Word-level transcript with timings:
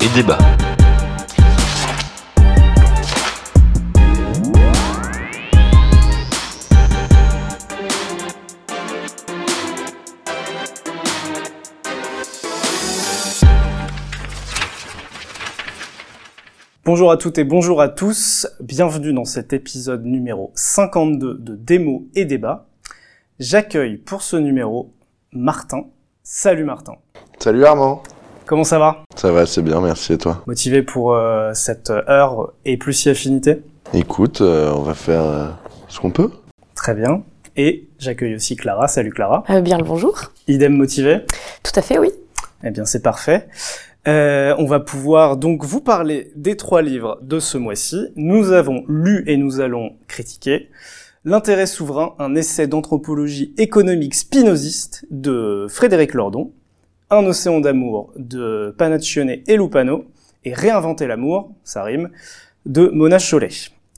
et 0.00 0.14
débat. 0.14 0.38
Bonjour 16.84 17.10
à 17.10 17.16
toutes 17.16 17.38
et 17.38 17.44
bonjour 17.44 17.80
à 17.80 17.88
tous, 17.88 18.46
bienvenue 18.60 19.12
dans 19.12 19.24
cet 19.24 19.52
épisode 19.52 20.04
numéro 20.04 20.52
52 20.54 21.34
de 21.34 21.56
Démo 21.56 22.06
et 22.14 22.24
Débat. 22.24 22.68
J'accueille 23.40 23.96
pour 23.96 24.22
ce 24.22 24.36
numéro 24.36 24.94
Martin. 25.32 25.86
Salut 26.22 26.64
Martin. 26.64 26.94
Salut 27.42 27.64
Armand. 27.64 28.02
Comment 28.44 28.64
ça 28.64 28.78
va? 28.78 29.02
Ça 29.16 29.32
va, 29.32 29.46
c'est 29.46 29.62
bien, 29.62 29.80
merci 29.80 30.12
et 30.12 30.18
toi? 30.18 30.42
Motivé 30.46 30.82
pour 30.82 31.14
euh, 31.14 31.52
cette 31.54 31.88
heure 31.88 32.52
et 32.66 32.76
plus 32.76 32.92
si 32.92 33.08
affinité? 33.08 33.62
Écoute, 33.94 34.42
euh, 34.42 34.70
on 34.76 34.82
va 34.82 34.92
faire 34.92 35.22
euh, 35.22 35.46
ce 35.88 36.00
qu'on 36.00 36.10
peut. 36.10 36.30
Très 36.74 36.94
bien. 36.94 37.22
Et 37.56 37.88
j'accueille 37.98 38.34
aussi 38.34 38.56
Clara. 38.56 38.88
Salut 38.88 39.10
Clara. 39.10 39.42
Euh, 39.48 39.62
bien 39.62 39.78
le 39.78 39.84
bonjour. 39.84 40.20
Idem 40.48 40.74
motivé? 40.74 41.20
Tout 41.62 41.72
à 41.76 41.80
fait, 41.80 41.98
oui. 41.98 42.10
Eh 42.62 42.70
bien 42.70 42.84
c'est 42.84 43.02
parfait. 43.02 43.48
Euh, 44.06 44.54
on 44.58 44.66
va 44.66 44.78
pouvoir 44.78 45.38
donc 45.38 45.64
vous 45.64 45.80
parler 45.80 46.32
des 46.36 46.58
trois 46.58 46.82
livres 46.82 47.18
de 47.22 47.40
ce 47.40 47.56
mois-ci. 47.56 48.08
Nous 48.16 48.52
avons 48.52 48.84
lu 48.86 49.24
et 49.26 49.38
nous 49.38 49.60
allons 49.60 49.94
critiquer 50.08 50.68
L'intérêt 51.24 51.66
souverain, 51.66 52.14
un 52.18 52.34
essai 52.34 52.66
d'anthropologie 52.66 53.54
économique 53.58 54.14
spinoziste 54.14 55.04
de 55.10 55.66
Frédéric 55.68 56.14
Lordon, 56.14 56.52
Un 57.10 57.26
océan 57.26 57.60
d'amour 57.60 58.12
de 58.16 58.74
Panaccione 58.78 59.36
et 59.46 59.56
Lupano, 59.56 60.06
et 60.44 60.54
Réinventer 60.54 61.06
l'amour, 61.06 61.52
ça 61.64 61.82
rime, 61.82 62.08
de 62.66 62.88
Mona 62.88 63.18
Chollet. 63.18 63.48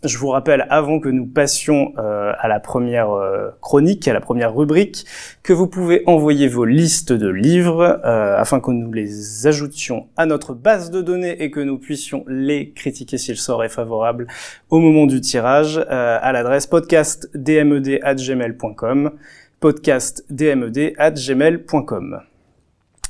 Je 0.04 0.18
vous 0.18 0.28
rappelle, 0.30 0.66
avant 0.68 0.98
que 0.98 1.08
nous 1.08 1.26
passions 1.26 1.92
euh, 1.98 2.32
à 2.36 2.48
la 2.48 2.58
première 2.58 3.12
euh, 3.12 3.50
chronique, 3.60 4.08
à 4.08 4.12
la 4.12 4.20
première 4.20 4.52
rubrique, 4.52 5.06
que 5.44 5.52
vous 5.52 5.68
pouvez 5.68 6.02
envoyer 6.06 6.48
vos 6.48 6.64
listes 6.64 7.12
de 7.12 7.28
livres 7.28 8.00
euh, 8.04 8.36
afin 8.36 8.58
que 8.58 8.72
nous 8.72 8.92
les 8.92 9.46
ajoutions 9.46 10.08
à 10.16 10.26
notre 10.26 10.54
base 10.54 10.90
de 10.90 11.02
données 11.02 11.40
et 11.42 11.52
que 11.52 11.60
nous 11.60 11.78
puissions 11.78 12.24
les 12.26 12.70
critiquer 12.70 13.16
si 13.16 13.30
le 13.30 13.36
sort 13.36 13.62
est 13.62 13.68
favorable 13.68 14.26
au 14.70 14.80
moment 14.80 15.06
du 15.06 15.20
tirage 15.20 15.78
à 15.78 16.32
l'adresse 16.32 16.66
podcastdmed@gmail.com 16.66 19.12
podcastdmed@gmail.com. 19.60 22.22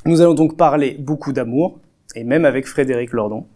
Nous 0.04 0.20
allons 0.20 0.34
donc 0.34 0.56
parler 0.56 0.96
beaucoup 0.98 1.32
d'amour 1.32 1.78
et 2.16 2.24
même 2.24 2.44
avec 2.44 2.66
Frédéric 2.66 3.12
Lordon. 3.12 3.46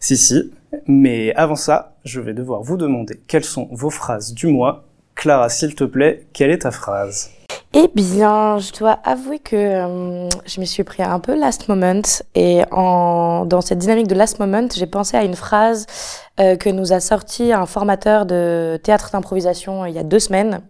Si, 0.00 0.16
si. 0.16 0.50
Mais 0.86 1.34
avant 1.34 1.56
ça, 1.56 1.96
je 2.04 2.20
vais 2.20 2.32
devoir 2.32 2.62
vous 2.62 2.76
demander 2.76 3.20
quelles 3.28 3.44
sont 3.44 3.68
vos 3.70 3.90
phrases 3.90 4.32
du 4.32 4.46
mois. 4.46 4.84
Clara, 5.14 5.48
s'il 5.48 5.74
te 5.74 5.84
plaît, 5.84 6.26
quelle 6.32 6.50
est 6.50 6.58
ta 6.58 6.70
phrase? 6.70 7.30
Eh 7.74 7.88
bien, 7.94 8.58
je 8.58 8.72
dois 8.72 8.98
avouer 9.04 9.40
que 9.40 9.56
euh, 9.56 10.28
je 10.46 10.60
me 10.60 10.64
suis 10.64 10.84
pris 10.84 11.02
un 11.02 11.18
peu 11.20 11.38
last 11.38 11.68
moment 11.68 12.02
et 12.34 12.62
dans 12.70 13.60
cette 13.60 13.78
dynamique 13.78 14.06
de 14.06 14.14
last 14.14 14.38
moment, 14.38 14.66
j'ai 14.74 14.86
pensé 14.86 15.16
à 15.16 15.24
une 15.24 15.34
phrase 15.34 15.86
euh, 16.40 16.56
que 16.56 16.70
nous 16.70 16.92
a 16.92 17.00
sorti 17.00 17.52
un 17.52 17.66
formateur 17.66 18.26
de 18.26 18.80
théâtre 18.82 19.10
d'improvisation 19.12 19.86
il 19.86 19.94
y 19.94 19.98
a 19.98 20.04
deux 20.04 20.20
semaines, 20.20 20.60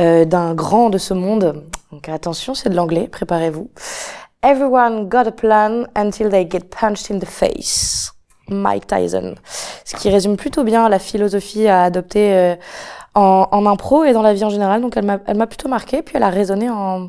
euh, 0.00 0.24
d'un 0.24 0.54
grand 0.54 0.90
de 0.90 0.98
ce 0.98 1.14
monde. 1.14 1.62
Donc 1.92 2.08
attention, 2.08 2.54
c'est 2.54 2.70
de 2.70 2.74
l'anglais, 2.74 3.06
préparez-vous. 3.06 3.70
Everyone 4.44 5.08
got 5.08 5.26
a 5.26 5.32
plan 5.32 5.86
until 5.96 6.28
they 6.28 6.46
get 6.48 6.68
punched 6.70 7.10
in 7.10 7.18
the 7.18 7.26
face. 7.26 8.12
Mike 8.50 8.86
Tyson. 8.86 9.36
Ce 9.84 9.96
qui 9.96 10.10
résume 10.10 10.36
plutôt 10.36 10.64
bien 10.64 10.86
la 10.90 10.98
philosophie 10.98 11.66
à 11.66 11.84
adopter 11.84 12.34
euh, 12.34 12.56
en, 13.14 13.48
en 13.50 13.64
impro 13.66 14.04
et 14.04 14.12
dans 14.12 14.20
la 14.20 14.34
vie 14.34 14.44
en 14.44 14.50
général. 14.50 14.82
Donc 14.82 14.96
elle 14.98 15.06
m'a, 15.06 15.46
plutôt 15.46 15.68
marqué. 15.68 16.02
Puis 16.02 16.16
elle 16.16 16.22
a 16.24 16.28
résonné 16.30 16.68
en, 16.68 17.08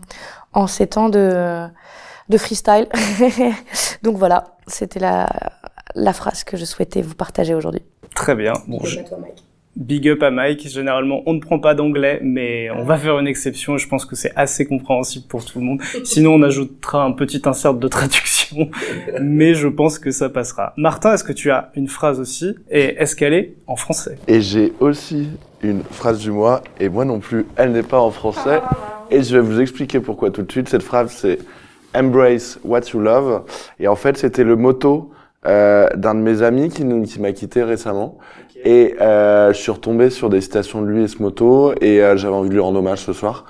en 0.53 0.67
ces 0.67 0.87
temps 0.87 1.09
de, 1.09 1.67
de 2.29 2.37
freestyle. 2.37 2.87
Donc 4.01 4.15
voilà, 4.15 4.55
c'était 4.67 5.01
la, 5.01 5.27
la 5.93 6.13
phrase 6.13 6.45
que 6.45 6.55
je 6.55 6.63
souhaitais 6.63 7.01
vous 7.01 7.15
partager 7.15 7.53
aujourd'hui. 7.53 7.83
Très 8.15 8.35
bien. 8.35 8.53
Bon, 8.67 8.79
je- 8.85 8.99
Big 9.75 10.07
up 10.07 10.23
à 10.23 10.31
Mike. 10.31 10.67
Généralement, 10.69 11.21
on 11.25 11.33
ne 11.33 11.39
prend 11.39 11.59
pas 11.59 11.73
d'anglais, 11.75 12.19
mais 12.23 12.69
on 12.71 12.83
va 12.83 12.97
faire 12.97 13.19
une 13.19 13.27
exception. 13.27 13.77
Je 13.77 13.87
pense 13.87 14.05
que 14.05 14.15
c'est 14.15 14.31
assez 14.35 14.65
compréhensible 14.65 15.25
pour 15.27 15.43
tout 15.43 15.59
le 15.59 15.65
monde. 15.65 15.81
Sinon, 16.03 16.35
on 16.35 16.41
ajoutera 16.43 17.03
un 17.03 17.11
petit 17.11 17.41
insert 17.45 17.73
de 17.73 17.87
traduction, 17.87 18.69
mais 19.21 19.53
je 19.53 19.67
pense 19.67 19.99
que 19.99 20.11
ça 20.11 20.29
passera. 20.29 20.73
Martin, 20.77 21.13
est-ce 21.13 21.23
que 21.23 21.33
tu 21.33 21.51
as 21.51 21.71
une 21.75 21.87
phrase 21.87 22.19
aussi? 22.19 22.55
Et 22.71 22.95
est-ce 23.01 23.15
qu'elle 23.15 23.33
est 23.33 23.55
en 23.67 23.75
français? 23.75 24.17
Et 24.27 24.39
j'ai 24.41 24.73
aussi 24.79 25.29
une 25.61 25.83
phrase 25.83 26.19
du 26.19 26.31
mois, 26.31 26.61
et 26.79 26.87
moi 26.89 27.03
non 27.05 27.19
plus, 27.19 27.45
elle 27.57 27.71
n'est 27.71 27.83
pas 27.83 27.99
en 27.99 28.11
français. 28.11 28.61
Et 29.11 29.21
je 29.23 29.35
vais 29.35 29.41
vous 29.41 29.59
expliquer 29.59 29.99
pourquoi 29.99 30.31
tout 30.31 30.41
de 30.43 30.51
suite. 30.51 30.69
Cette 30.69 30.83
phrase, 30.83 31.11
c'est 31.11 31.39
Embrace 31.93 32.59
what 32.63 32.81
you 32.93 32.99
love. 32.99 33.43
Et 33.79 33.87
en 33.87 33.95
fait, 33.95 34.17
c'était 34.17 34.43
le 34.43 34.55
motto 34.55 35.11
euh, 35.45 35.87
d'un 35.95 36.15
de 36.15 36.19
mes 36.21 36.41
amis 36.41 36.69
qui, 36.69 36.83
nous- 36.85 37.03
qui 37.03 37.19
m'a 37.21 37.31
quitté 37.31 37.61
récemment. 37.63 38.17
Et 38.65 38.95
euh, 38.99 39.53
je 39.53 39.59
suis 39.59 39.71
retombé 39.71 40.09
sur 40.09 40.29
des 40.29 40.41
citations 40.41 40.81
de 40.81 40.87
lui 40.87 41.03
et 41.03 41.07
ce 41.07 41.21
motto, 41.21 41.73
et 41.81 42.01
euh, 42.01 42.17
j'avais 42.17 42.33
envie 42.33 42.49
de 42.49 42.53
lui 42.55 42.61
rendre 42.61 42.79
hommage 42.79 42.99
ce 42.99 43.13
soir. 43.13 43.45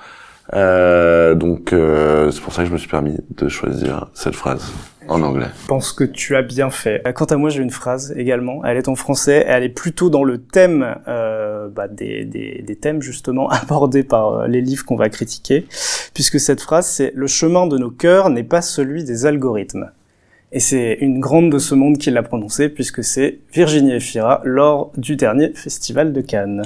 Euh, 0.54 1.34
donc 1.34 1.72
euh, 1.72 2.30
c'est 2.30 2.40
pour 2.40 2.52
ça 2.52 2.62
que 2.62 2.68
je 2.68 2.72
me 2.72 2.78
suis 2.78 2.88
permis 2.88 3.16
de 3.36 3.48
choisir 3.48 4.08
cette 4.14 4.36
phrase 4.36 4.72
en 5.08 5.22
anglais. 5.22 5.46
Je 5.62 5.66
pense 5.66 5.92
que 5.92 6.04
tu 6.04 6.36
as 6.36 6.42
bien 6.42 6.70
fait. 6.70 7.02
Euh, 7.06 7.12
Quant 7.12 7.24
à 7.24 7.36
moi, 7.36 7.50
j'ai 7.50 7.62
une 7.62 7.70
phrase 7.70 8.12
également. 8.16 8.64
Elle 8.64 8.76
est 8.76 8.88
en 8.88 8.94
français. 8.94 9.44
Elle 9.48 9.64
est 9.64 9.70
plutôt 9.70 10.10
dans 10.10 10.22
le 10.22 10.38
thème 10.38 10.96
euh, 11.08 11.68
bah, 11.68 11.88
des, 11.88 12.24
des, 12.24 12.62
des 12.64 12.76
thèmes 12.76 13.02
justement 13.02 13.48
abordés 13.50 14.04
par 14.04 14.46
les 14.46 14.60
livres 14.60 14.84
qu'on 14.84 14.96
va 14.96 15.08
critiquer, 15.08 15.66
puisque 16.14 16.38
cette 16.38 16.60
phrase 16.60 16.86
c'est 16.86 17.12
le 17.14 17.26
chemin 17.26 17.66
de 17.66 17.78
nos 17.78 17.90
cœurs 17.90 18.30
n'est 18.30 18.44
pas 18.44 18.62
celui 18.62 19.02
des 19.02 19.26
algorithmes. 19.26 19.90
Et 20.52 20.60
c'est 20.60 20.98
une 21.00 21.18
grande 21.18 21.50
de 21.50 21.58
ce 21.58 21.74
monde 21.74 21.98
qui 21.98 22.10
l'a 22.10 22.22
prononcée, 22.22 22.68
puisque 22.68 23.02
c'est 23.02 23.40
Virginie 23.52 23.94
Efira 23.94 24.40
lors 24.44 24.92
du 24.96 25.16
dernier 25.16 25.52
festival 25.54 26.12
de 26.12 26.20
Cannes. 26.20 26.62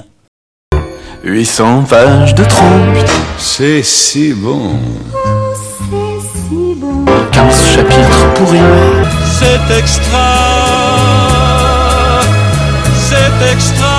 800 1.23 1.85
pages 1.89 2.35
de 2.35 2.43
trompe, 2.43 2.97
C'est 3.37 3.81
si 3.83 4.33
bon. 4.33 4.71
15 7.31 7.65
chapitres 7.75 8.33
pourris. 8.35 8.59
C'est 9.39 9.77
extra. 9.79 10.19
C'est 13.09 13.51
extra. 13.51 13.90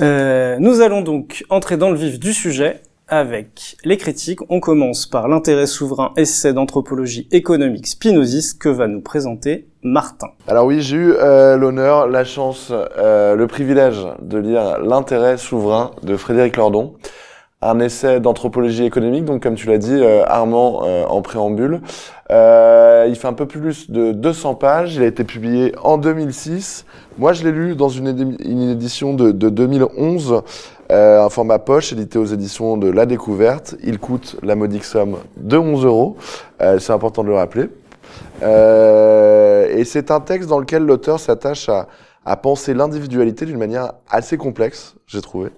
Euh, 0.00 0.56
nous 0.58 0.80
allons 0.80 1.02
donc 1.02 1.44
entrer 1.50 1.76
dans 1.76 1.90
le 1.90 1.96
vif 1.96 2.18
du 2.18 2.32
sujet 2.32 2.80
avec 3.08 3.76
les 3.84 3.96
critiques. 3.96 4.40
On 4.48 4.60
commence 4.60 5.04
par 5.04 5.28
l'intérêt 5.28 5.66
souverain 5.66 6.12
essai 6.16 6.52
d'anthropologie 6.52 7.28
économique 7.32 7.86
spinoziste 7.86 8.60
que 8.60 8.68
va 8.68 8.86
nous 8.86 9.00
présenter 9.00 9.66
Martin. 9.82 10.28
Alors 10.48 10.64
oui, 10.66 10.80
j'ai 10.80 10.96
eu 10.96 11.12
euh, 11.12 11.56
l'honneur, 11.56 12.06
la 12.06 12.24
chance, 12.24 12.72
euh, 12.72 13.34
le 13.34 13.46
privilège 13.46 14.06
de 14.22 14.38
lire 14.38 14.78
L'intérêt 14.78 15.36
souverain 15.36 15.90
de 16.02 16.16
Frédéric 16.16 16.56
Lordon, 16.56 16.94
un 17.60 17.78
essai 17.80 18.20
d'anthropologie 18.20 18.84
économique, 18.84 19.26
donc 19.26 19.42
comme 19.42 19.56
tu 19.56 19.66
l'as 19.66 19.78
dit, 19.78 20.02
Armand, 20.26 20.82
en 21.08 21.20
préambule. 21.20 21.82
Euh, 22.30 23.06
il 23.08 23.16
fait 23.16 23.26
un 23.28 23.32
peu 23.32 23.46
plus 23.46 23.90
de 23.90 24.12
200 24.12 24.54
pages, 24.54 24.94
il 24.94 25.02
a 25.02 25.06
été 25.06 25.24
publié 25.24 25.74
en 25.82 25.98
2006. 25.98 26.84
Moi, 27.18 27.32
je 27.32 27.42
l'ai 27.44 27.50
lu 27.52 27.74
dans 27.74 27.88
une, 27.88 28.08
édi- 28.08 28.36
une 28.48 28.70
édition 28.70 29.14
de, 29.14 29.32
de 29.32 29.48
2011, 29.48 30.42
euh, 30.92 31.24
un 31.24 31.28
format 31.28 31.58
poche, 31.58 31.92
édité 31.92 32.18
aux 32.18 32.26
éditions 32.26 32.76
de 32.76 32.88
La 32.88 33.04
Découverte. 33.06 33.74
Il 33.82 33.98
coûte 33.98 34.36
la 34.42 34.54
modique 34.54 34.84
somme 34.84 35.16
de 35.36 35.56
11 35.58 35.84
euros, 35.84 36.16
Euh, 36.62 36.78
c'est 36.78 36.92
important 36.92 37.22
de 37.24 37.28
le 37.28 37.34
rappeler. 37.34 37.68
Euh, 38.42 39.68
et 39.76 39.84
c'est 39.84 40.10
un 40.10 40.20
texte 40.20 40.48
dans 40.48 40.58
lequel 40.58 40.84
l'auteur 40.84 41.20
s'attache 41.20 41.68
à, 41.68 41.88
à 42.24 42.36
penser 42.36 42.74
l'individualité 42.74 43.44
d'une 43.46 43.58
manière 43.58 43.92
assez 44.10 44.36
complexe, 44.36 44.94
j'ai 45.06 45.20
trouvé. 45.20 45.50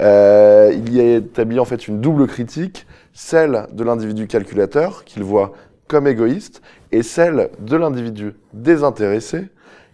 Euh, 0.00 0.72
il 0.74 0.94
y 0.94 1.00
a 1.00 1.16
établi 1.16 1.58
en 1.58 1.64
fait 1.64 1.86
une 1.88 2.00
double 2.00 2.26
critique, 2.26 2.86
celle 3.12 3.66
de 3.72 3.84
l'individu 3.84 4.26
calculateur, 4.26 5.04
qu'il 5.04 5.22
voit 5.24 5.52
comme 5.88 6.06
égoïste, 6.06 6.62
et 6.92 7.02
celle 7.02 7.50
de 7.58 7.76
l'individu 7.76 8.34
désintéressé, 8.52 9.48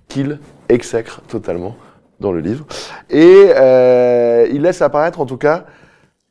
qu'il 0.09 0.39
exècre 0.69 1.21
totalement 1.29 1.77
dans 2.21 2.33
le 2.33 2.41
livre. 2.41 2.67
Et 3.11 3.51
euh, 3.55 4.47
il 4.51 4.63
laisse 4.63 4.83
apparaître 4.83 5.21
en 5.21 5.27
tout 5.27 5.37
cas 5.37 5.65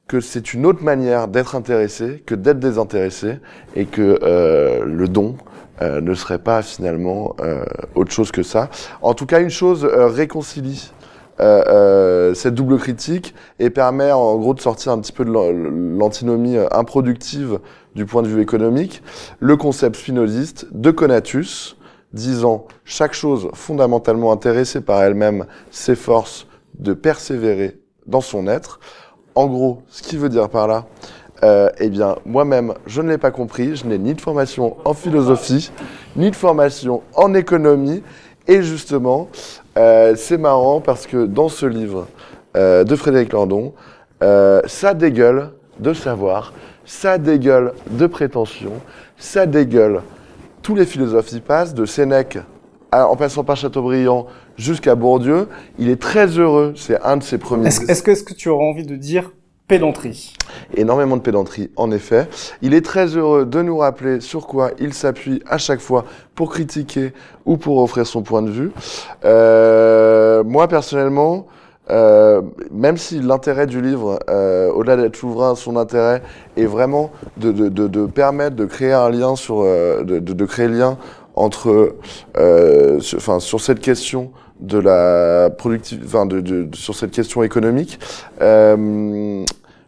que 0.08 0.20
c'est 0.20 0.54
une 0.54 0.66
autre 0.66 0.84
manière 0.84 1.28
d'être 1.28 1.56
intéressé 1.56 2.24
que 2.26 2.36
d'être 2.36 2.60
désintéressé 2.60 3.40
et 3.76 3.86
que 3.86 4.20
euh, 4.22 4.86
le 4.86 5.08
don 5.08 5.38
euh, 5.82 6.02
ne 6.02 6.14
serait 6.14 6.40
pas 6.40 6.62
finalement 6.62 7.36
autre 7.96 8.12
chose 8.12 8.32
que 8.32 8.44
ça. 8.44 8.70
En 9.02 9.14
tout 9.14 9.26
cas, 9.26 9.40
une 9.40 9.50
chose 9.50 9.86
réconcilie 9.86 10.92
euh, 11.40 11.64
euh, 11.68 12.34
cette 12.34 12.56
double 12.56 12.78
critique 12.78 13.34
et 13.60 13.70
permet 13.70 14.12
en 14.12 14.36
gros 14.38 14.54
de 14.54 14.60
sortir 14.60 14.92
un 14.92 15.00
petit 15.00 15.12
peu 15.12 15.26
de 15.26 15.32
l'an- 15.32 15.52
l'antinomie 15.52 16.58
euh, 16.58 16.68
improductive 16.72 17.60
du 17.96 18.06
point 18.06 18.22
de 18.22 18.28
vue 18.28 18.42
économique, 18.42 19.02
le 19.40 19.58
concept 19.58 19.96
spinoziste 19.96 20.68
de 20.72 20.92
Conatus, 20.92 21.78
disant 22.12 22.66
chaque 22.86 23.14
chose 23.14 23.50
fondamentalement 23.54 24.32
intéressée 24.32 24.82
par 24.82 25.02
elle-même 25.02 25.46
s'efforce 25.72 26.48
de 26.78 26.94
persévérer 26.94 27.80
dans 28.06 28.22
son 28.22 28.48
être. 28.48 28.80
En 29.36 29.48
gros, 29.48 29.82
ce 29.88 30.04
qui 30.04 30.18
veut 30.18 30.30
dire 30.30 30.50
par 30.50 30.68
là, 30.68 30.86
euh, 31.44 31.70
eh 31.80 31.90
bien, 31.90 32.16
moi-même, 32.26 32.74
je 32.86 33.02
ne 33.02 33.10
l'ai 33.10 33.18
pas 33.18 33.32
compris. 33.32 33.76
Je 33.76 33.86
n'ai 33.86 33.98
ni 33.98 34.14
de 34.14 34.22
formation 34.22 34.78
en 34.86 34.94
philosophie, 34.94 35.72
ni 36.16 36.30
de 36.32 36.36
formation 36.36 37.02
en 37.16 37.34
économie. 37.34 38.04
Et 38.48 38.62
justement, 38.62 39.30
euh, 39.78 40.14
c'est 40.16 40.38
marrant 40.38 40.82
parce 40.82 41.08
que 41.08 41.26
dans 41.26 41.50
ce 41.50 41.66
livre 41.66 42.08
euh, 42.56 42.84
de 42.84 42.96
Frédéric 42.96 43.34
Landon, 43.34 43.74
euh, 44.22 44.62
ça 44.66 44.94
dégueule 44.94 45.50
de 45.80 45.94
savoir, 45.94 46.54
ça 46.86 47.18
dégueule 47.18 47.74
de 47.90 48.06
prétention, 48.08 48.74
ça 49.18 49.46
dégueule. 49.46 50.02
Tous 50.62 50.76
les 50.76 50.86
philosophes 50.86 51.32
y 51.34 51.40
passent, 51.40 51.74
de 51.74 51.86
Sénèque 51.86 52.38
en 52.92 53.16
passant 53.16 53.44
par 53.44 53.58
Chateaubriand 53.58 54.28
jusqu'à 54.56 54.94
Bourdieu. 54.94 55.48
Il 55.80 55.90
est 55.90 56.00
très 56.00 56.28
heureux, 56.28 56.74
c'est 56.78 57.02
un 57.02 57.18
de 57.18 57.24
ses 57.24 57.40
premiers 57.40 57.68
Est-ce 57.68 58.04
que, 58.04 58.12
est-ce 58.12 58.24
que 58.24 58.34
tu 58.34 58.50
auras 58.50 58.66
envie 58.66 58.86
de 58.86 58.96
dire 58.96 59.32
pédanterie 59.74 60.34
énormément 60.76 61.18
de 61.18 61.22
pédanterie, 61.22 61.70
en 61.76 61.92
effet. 61.92 62.28
Il 62.62 62.74
est 62.74 62.86
très 62.86 63.08
heureux 63.18 63.46
de 63.46 63.62
nous 63.62 63.78
rappeler 63.78 64.20
sur 64.22 64.48
quoi 64.48 64.72
il 64.80 64.94
s'appuie 64.94 65.42
à 65.48 65.58
chaque 65.58 65.80
fois 65.80 66.06
pour 66.36 66.52
critiquer 66.52 67.14
ou 67.46 67.58
pour 67.58 67.78
offrir 67.78 68.06
son 68.06 68.22
point 68.22 68.42
de 68.42 68.50
vue. 68.50 68.72
Euh, 69.26 70.44
moi, 70.44 70.68
personnellement, 70.68 71.48
euh, 71.90 72.42
même 72.72 72.98
si 72.98 73.20
l'intérêt 73.20 73.68
du 73.68 73.82
livre, 73.82 74.20
euh, 74.30 74.72
au-delà 74.72 74.96
d'être 74.96 75.16
souverain, 75.16 75.56
son 75.56 75.76
intérêt 75.76 76.22
est 76.56 76.66
vraiment 76.66 77.12
de, 77.38 78.06
permettre 78.06 78.56
de 78.56 78.66
créer 78.66 78.94
un 78.94 79.10
lien 79.10 79.36
sur, 79.36 79.64
de, 79.64 80.46
créer 80.46 80.68
lien 80.68 80.98
entre, 81.36 81.96
sur, 83.00 83.62
cette 83.62 83.80
question 83.80 84.32
de 84.60 84.78
la 84.78 85.50
productivité, 85.50 86.08
enfin, 86.08 86.28
sur 86.74 86.96
cette 86.96 87.12
question 87.12 87.44
économique. 87.44 88.00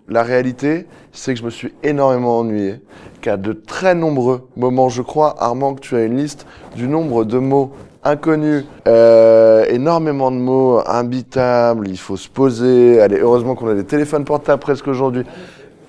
La 0.07 0.21
réalité, 0.21 0.85
c'est 1.11 1.33
que 1.33 1.39
je 1.39 1.45
me 1.45 1.49
suis 1.49 1.73
énormément 1.81 2.39
ennuyé, 2.39 2.79
qu'à 3.21 3.37
de 3.37 3.53
très 3.53 3.95
nombreux 3.95 4.47
moments, 4.55 4.87
je 4.89 5.01
crois, 5.01 5.35
Armand, 5.39 5.73
que 5.73 5.79
tu 5.79 5.95
as 5.95 6.03
une 6.03 6.17
liste 6.17 6.45
du 6.75 6.87
nombre 6.87 7.25
de 7.25 7.39
mots 7.39 7.71
inconnus, 8.03 8.65
euh, 8.87 9.65
énormément 9.67 10.29
de 10.29 10.37
mots 10.37 10.79
imbitables, 10.85 11.87
il 11.87 11.97
faut 11.97 12.17
se 12.17 12.29
poser, 12.29 13.01
allez, 13.01 13.17
heureusement 13.19 13.55
qu'on 13.55 13.67
a 13.67 13.73
des 13.73 13.83
téléphones 13.83 14.25
portables 14.25 14.61
presque 14.61 14.87
aujourd'hui, 14.87 15.23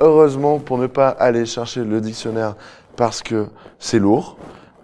heureusement 0.01 0.59
pour 0.61 0.79
ne 0.79 0.87
pas 0.87 1.09
aller 1.09 1.45
chercher 1.45 1.85
le 1.85 2.01
dictionnaire 2.01 2.57
parce 2.97 3.23
que 3.23 3.49
c'est 3.79 3.99
lourd, 3.99 4.39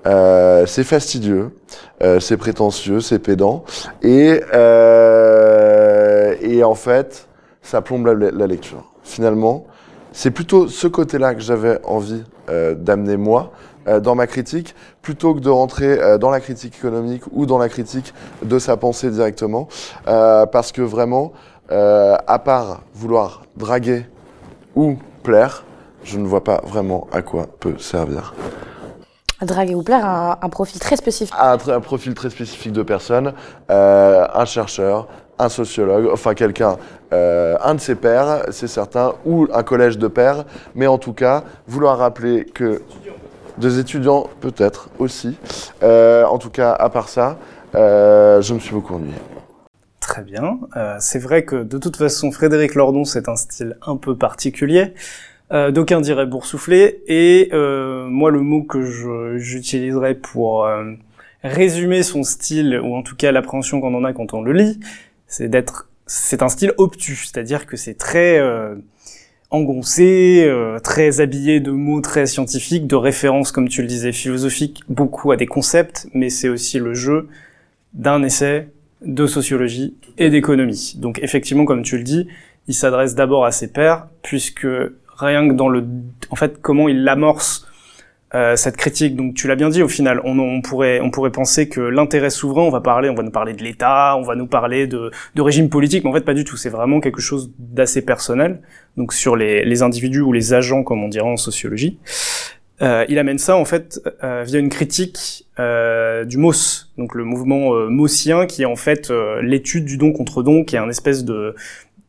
euh, 0.06 0.66
c'est 0.66 0.84
fastidieux, 0.84 1.56
euh, 2.02 2.20
c'est 2.20 2.36
prétentieux, 2.36 3.00
c'est 3.00 3.18
pédant, 3.18 3.64
et, 4.02 4.42
euh, 4.52 6.34
et 6.42 6.62
en 6.64 6.74
fait, 6.74 7.28
ça 7.62 7.80
plombe 7.80 8.06
la 8.06 8.46
lecture. 8.46 8.91
Finalement, 9.04 9.66
c'est 10.12 10.30
plutôt 10.30 10.68
ce 10.68 10.86
côté-là 10.86 11.34
que 11.34 11.40
j'avais 11.40 11.80
envie 11.84 12.22
euh, 12.50 12.74
d'amener 12.74 13.16
moi 13.16 13.52
euh, 13.88 13.98
dans 13.98 14.14
ma 14.14 14.26
critique, 14.26 14.74
plutôt 15.00 15.34
que 15.34 15.40
de 15.40 15.48
rentrer 15.48 15.98
euh, 16.00 16.18
dans 16.18 16.30
la 16.30 16.40
critique 16.40 16.76
économique 16.76 17.22
ou 17.32 17.46
dans 17.46 17.58
la 17.58 17.68
critique 17.68 18.12
de 18.42 18.58
sa 18.58 18.76
pensée 18.76 19.10
directement, 19.10 19.68
parce 20.04 20.72
que 20.72 20.82
vraiment, 20.82 21.32
à 21.70 22.38
part 22.38 22.82
vouloir 22.94 23.42
draguer 23.56 24.06
ou 24.76 24.96
plaire, 25.22 25.64
je 26.04 26.18
ne 26.18 26.26
vois 26.26 26.44
pas 26.44 26.60
vraiment 26.64 27.06
à 27.12 27.22
quoi 27.22 27.46
peut 27.60 27.78
servir. 27.78 28.34
Draguer 29.40 29.74
ou 29.74 29.82
plaire, 29.82 30.04
un, 30.04 30.38
un 30.40 30.48
profil 30.48 30.78
très 30.78 30.96
spécifique. 30.96 31.34
un, 31.38 31.56
un 31.66 31.80
profil 31.80 32.14
très 32.14 32.30
spécifique 32.30 32.72
de 32.72 32.82
personne, 32.82 33.32
un 33.68 34.44
chercheur, 34.44 35.08
un 35.38 35.48
sociologue, 35.48 36.08
enfin 36.12 36.34
quelqu'un, 36.34 36.76
euh, 37.12 37.56
un 37.62 37.74
de 37.74 37.80
ses 37.80 37.94
pairs, 37.94 38.46
c'est 38.50 38.68
certain, 38.68 39.12
ou 39.24 39.46
un 39.52 39.62
collège 39.62 39.98
de 39.98 40.08
pairs, 40.08 40.44
mais 40.74 40.86
en 40.86 40.98
tout 40.98 41.12
cas, 41.12 41.44
vouloir 41.66 41.98
rappeler 41.98 42.44
que 42.44 42.82
des 43.58 43.78
étudiants 43.78 44.28
peut-être 44.40 44.88
aussi. 44.98 45.38
Euh, 45.82 46.24
en 46.24 46.38
tout 46.38 46.50
cas, 46.50 46.72
à 46.72 46.88
part 46.88 47.08
ça, 47.08 47.38
euh, 47.74 48.40
je 48.40 48.54
me 48.54 48.58
suis 48.58 48.72
beaucoup 48.72 48.94
ennuyé. 48.94 49.14
Très 50.00 50.22
bien. 50.22 50.58
C'est 50.98 51.20
vrai 51.20 51.44
que 51.44 51.62
de 51.62 51.78
toute 51.78 51.96
façon, 51.96 52.32
Frédéric 52.32 52.74
Lordon, 52.74 53.04
c'est 53.04 53.28
un 53.28 53.36
style 53.36 53.76
un 53.86 53.96
peu 53.96 54.16
particulier. 54.16 54.94
D'aucuns 55.50 56.00
diraient 56.00 56.26
boursouflé. 56.26 57.02
Et 57.06 57.50
moi, 57.52 58.30
le 58.30 58.40
mot 58.40 58.64
que 58.64 58.82
j'utiliserais 59.38 60.14
pour 60.14 60.66
résumer 61.44 62.02
son 62.02 62.24
style, 62.24 62.80
ou 62.82 62.96
en 62.96 63.02
tout 63.02 63.14
cas 63.14 63.30
l'appréhension 63.30 63.80
qu'on 63.80 63.94
en 63.94 64.04
a 64.04 64.12
quand 64.12 64.34
on 64.34 64.42
le 64.42 64.52
lit, 64.52 64.80
c'est 65.28 65.48
d'être... 65.48 65.88
C'est 66.06 66.42
un 66.42 66.48
style 66.48 66.72
obtus, 66.78 67.26
c'est-à-dire 67.26 67.66
que 67.66 67.76
c'est 67.76 67.94
très 67.94 68.38
euh, 68.38 68.74
engoncé, 69.50 70.44
euh, 70.46 70.78
très 70.78 71.20
habillé 71.20 71.60
de 71.60 71.70
mots 71.70 72.00
très 72.00 72.26
scientifiques, 72.26 72.86
de 72.86 72.96
références, 72.96 73.52
comme 73.52 73.68
tu 73.68 73.82
le 73.82 73.88
disais, 73.88 74.12
philosophiques, 74.12 74.82
beaucoup 74.88 75.30
à 75.30 75.36
des 75.36 75.46
concepts, 75.46 76.08
mais 76.14 76.30
c'est 76.30 76.48
aussi 76.48 76.78
le 76.78 76.94
jeu 76.94 77.28
d'un 77.92 78.22
essai 78.22 78.68
de 79.04 79.26
sociologie 79.26 79.94
et 80.18 80.30
d'économie. 80.30 80.94
Donc 80.96 81.18
effectivement, 81.22 81.64
comme 81.64 81.82
tu 81.82 81.98
le 81.98 82.04
dis, 82.04 82.28
il 82.68 82.74
s'adresse 82.74 83.14
d'abord 83.14 83.44
à 83.44 83.52
ses 83.52 83.68
pairs, 83.68 84.06
puisque 84.22 84.66
rien 85.18 85.48
que 85.48 85.52
dans 85.54 85.68
le, 85.68 85.84
en 86.30 86.36
fait, 86.36 86.60
comment 86.60 86.88
il 86.88 87.06
amorce 87.08 87.66
euh, 88.34 88.56
cette 88.56 88.76
critique. 88.76 89.16
Donc 89.16 89.34
tu 89.34 89.46
l'as 89.48 89.56
bien 89.56 89.68
dit 89.68 89.82
au 89.82 89.88
final, 89.88 90.20
on, 90.24 90.38
on 90.38 90.62
pourrait 90.62 91.00
on 91.00 91.10
pourrait 91.10 91.32
penser 91.32 91.68
que 91.68 91.80
l'intérêt 91.80 92.30
souverain, 92.30 92.62
on 92.62 92.70
va 92.70 92.80
parler, 92.80 93.10
on 93.10 93.14
va 93.14 93.22
nous 93.22 93.30
parler 93.30 93.52
de 93.52 93.62
l'État, 93.62 94.16
on 94.16 94.22
va 94.22 94.34
nous 94.34 94.46
parler 94.46 94.86
de, 94.86 95.10
de 95.34 95.42
régime 95.42 95.68
politique, 95.68 96.04
mais 96.04 96.10
en 96.10 96.14
fait 96.14 96.24
pas 96.24 96.34
du 96.34 96.44
tout. 96.44 96.56
C'est 96.56 96.70
vraiment 96.70 97.00
quelque 97.00 97.20
chose 97.20 97.52
d'assez 97.58 98.02
personnel. 98.04 98.60
Donc 98.96 99.12
sur 99.12 99.36
les, 99.36 99.64
les 99.64 99.82
individus 99.82 100.20
ou 100.20 100.32
les 100.32 100.54
agents, 100.54 100.82
comme 100.82 101.02
on 101.02 101.08
dirait 101.08 101.28
en 101.28 101.36
sociologie. 101.36 101.98
Euh, 102.80 103.04
il 103.08 103.18
amène 103.18 103.38
ça 103.38 103.56
en 103.56 103.64
fait 103.64 104.00
euh, 104.24 104.42
via 104.44 104.58
une 104.58 104.68
critique 104.68 105.46
euh, 105.60 106.24
du 106.24 106.36
MOS, 106.36 106.90
donc 106.98 107.14
le 107.14 107.22
mouvement 107.22 107.74
euh, 107.74 107.88
mossien, 107.88 108.46
qui 108.46 108.62
est 108.62 108.66
en 108.66 108.76
fait 108.76 109.12
l'étude 109.40 109.84
du 109.84 109.98
don 109.98 110.12
contre 110.12 110.42
don, 110.42 110.64
qui 110.64 110.76
est 110.76 110.80
un 110.80 110.88
espèce 110.88 111.24
de 111.24 111.54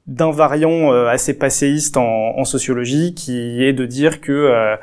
d'invariant 0.05 0.91
assez 1.07 1.33
passéiste 1.33 1.95
en, 1.95 2.37
en 2.37 2.43
sociologie, 2.43 3.13
qui 3.13 3.63
est 3.63 3.71
de 3.71 3.85
dire 3.85 4.19
que, 4.19 4.75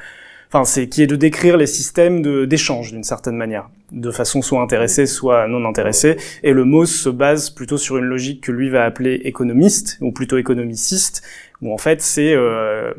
enfin, 0.53 0.65
c'est 0.65 0.89
qui 0.89 1.03
est 1.03 1.07
de 1.07 1.17
décrire 1.17 1.57
les 1.57 1.67
systèmes 1.67 2.47
d'échange 2.47 2.93
d'une 2.93 3.05
certaine 3.05 3.37
manière, 3.37 3.71
de 3.93 4.11
façon 4.11 4.43
soit 4.43 4.61
intéressée, 4.61 5.07
soit 5.07 5.47
non 5.47 5.65
intéressée. 5.65 6.17
Et 6.43 6.53
le 6.53 6.65
MOS 6.65 6.87
se 6.87 7.09
base 7.09 7.51
plutôt 7.51 7.79
sur 7.79 7.97
une 7.99 8.05
logique 8.05 8.43
que 8.43 8.53
lui 8.53 8.69
va 8.69 8.85
appeler 8.85 9.21
économiste, 9.25 9.99
ou 10.01 10.13
plutôt 10.13 10.39
économiciste, 10.39 11.23
où 11.63 11.73
en 11.73 11.79
fait 11.79 12.03
c'est 12.03 12.35
euh, 12.35 12.93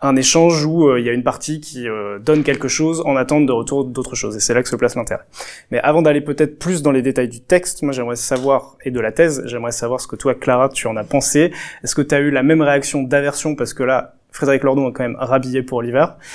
un 0.00 0.16
échange 0.16 0.64
où 0.64 0.88
euh, 0.88 1.00
il 1.00 1.06
y 1.06 1.08
a 1.08 1.12
une 1.12 1.22
partie 1.22 1.60
qui 1.60 1.88
euh, 1.88 2.18
donne 2.18 2.42
quelque 2.42 2.68
chose 2.68 3.02
en 3.06 3.16
attente 3.16 3.46
de 3.46 3.52
retour 3.52 3.84
d'autre 3.84 4.14
chose. 4.14 4.36
Et 4.36 4.40
c'est 4.40 4.54
là 4.54 4.62
que 4.62 4.68
se 4.68 4.76
place 4.76 4.94
l'intérêt. 4.94 5.24
Mais 5.70 5.78
avant 5.80 6.02
d'aller 6.02 6.20
peut-être 6.20 6.58
plus 6.58 6.82
dans 6.82 6.92
les 6.92 7.02
détails 7.02 7.28
du 7.28 7.40
texte, 7.40 7.82
moi 7.82 7.92
j'aimerais 7.92 8.16
savoir, 8.16 8.76
et 8.84 8.90
de 8.90 9.00
la 9.00 9.12
thèse, 9.12 9.42
j'aimerais 9.46 9.72
savoir 9.72 10.00
ce 10.00 10.06
que 10.06 10.16
toi, 10.16 10.34
Clara, 10.34 10.68
tu 10.68 10.86
en 10.86 10.96
as 10.96 11.04
pensé. 11.04 11.52
Est-ce 11.82 11.94
que 11.94 12.02
tu 12.02 12.14
as 12.14 12.20
eu 12.20 12.30
la 12.30 12.42
même 12.42 12.62
réaction 12.62 13.02
d'aversion? 13.02 13.54
Parce 13.54 13.72
que 13.72 13.82
là, 13.82 14.15
Frédéric 14.36 14.64
Lordon 14.64 14.88
a 14.88 14.92
quand 14.92 15.02
même 15.02 15.16
rhabillé 15.18 15.62
pour 15.62 15.82
l'hiver. 15.82 16.16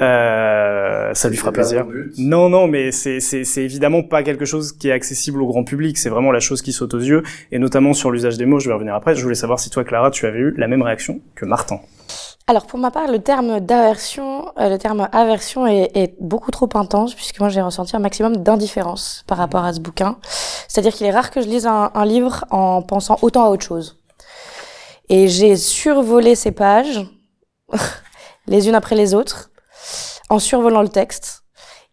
Euh, 0.00 1.12
ça 1.14 1.28
lui 1.28 1.36
fera 1.36 1.52
plaisir. 1.52 1.86
Non, 2.18 2.48
non, 2.48 2.66
mais 2.66 2.92
c'est, 2.92 3.20
c'est, 3.20 3.44
c'est 3.44 3.62
évidemment 3.62 4.02
pas 4.02 4.22
quelque 4.22 4.44
chose 4.44 4.72
qui 4.72 4.88
est 4.88 4.92
accessible 4.92 5.40
au 5.40 5.46
grand 5.46 5.64
public. 5.64 5.98
C'est 5.98 6.08
vraiment 6.08 6.32
la 6.32 6.40
chose 6.40 6.62
qui 6.62 6.72
saute 6.72 6.94
aux 6.94 6.98
yeux. 6.98 7.22
Et 7.52 7.58
notamment 7.58 7.92
sur 7.92 8.10
l'usage 8.10 8.36
des 8.36 8.46
mots, 8.46 8.58
je 8.58 8.68
vais 8.68 8.74
revenir 8.74 8.94
après. 8.94 9.14
Je 9.14 9.22
voulais 9.22 9.34
savoir 9.34 9.60
si 9.60 9.70
toi, 9.70 9.84
Clara, 9.84 10.10
tu 10.10 10.26
avais 10.26 10.38
eu 10.38 10.54
la 10.56 10.66
même 10.66 10.82
réaction 10.82 11.20
que 11.34 11.44
Martin. 11.44 11.80
Alors 12.46 12.66
pour 12.66 12.78
ma 12.78 12.90
part, 12.90 13.10
le 13.10 13.18
terme 13.18 13.60
d'aversion, 13.60 14.52
euh, 14.58 14.68
le 14.68 14.78
terme 14.78 15.08
aversion 15.12 15.66
est, 15.66 15.90
est 15.94 16.14
beaucoup 16.20 16.50
trop 16.50 16.68
intense 16.74 17.14
puisque 17.14 17.40
moi 17.40 17.48
j'ai 17.48 17.60
ressenti 17.60 17.96
un 17.96 17.98
maximum 17.98 18.36
d'indifférence 18.36 19.24
par 19.26 19.38
rapport 19.38 19.64
à 19.64 19.72
ce 19.72 19.80
bouquin. 19.80 20.16
C'est-à-dire 20.68 20.92
qu'il 20.92 21.06
est 21.06 21.10
rare 21.10 21.30
que 21.30 21.40
je 21.40 21.48
lise 21.48 21.66
un, 21.66 21.90
un 21.94 22.04
livre 22.04 22.44
en 22.50 22.82
pensant 22.82 23.18
autant 23.22 23.44
à 23.44 23.50
autre 23.50 23.64
chose. 23.64 23.98
Et 25.08 25.28
j'ai 25.28 25.56
survolé 25.56 26.34
ces 26.34 26.52
pages, 26.52 27.06
les 28.46 28.68
unes 28.68 28.74
après 28.74 28.96
les 28.96 29.14
autres, 29.14 29.50
en 30.28 30.38
survolant 30.38 30.82
le 30.82 30.88
texte 30.88 31.42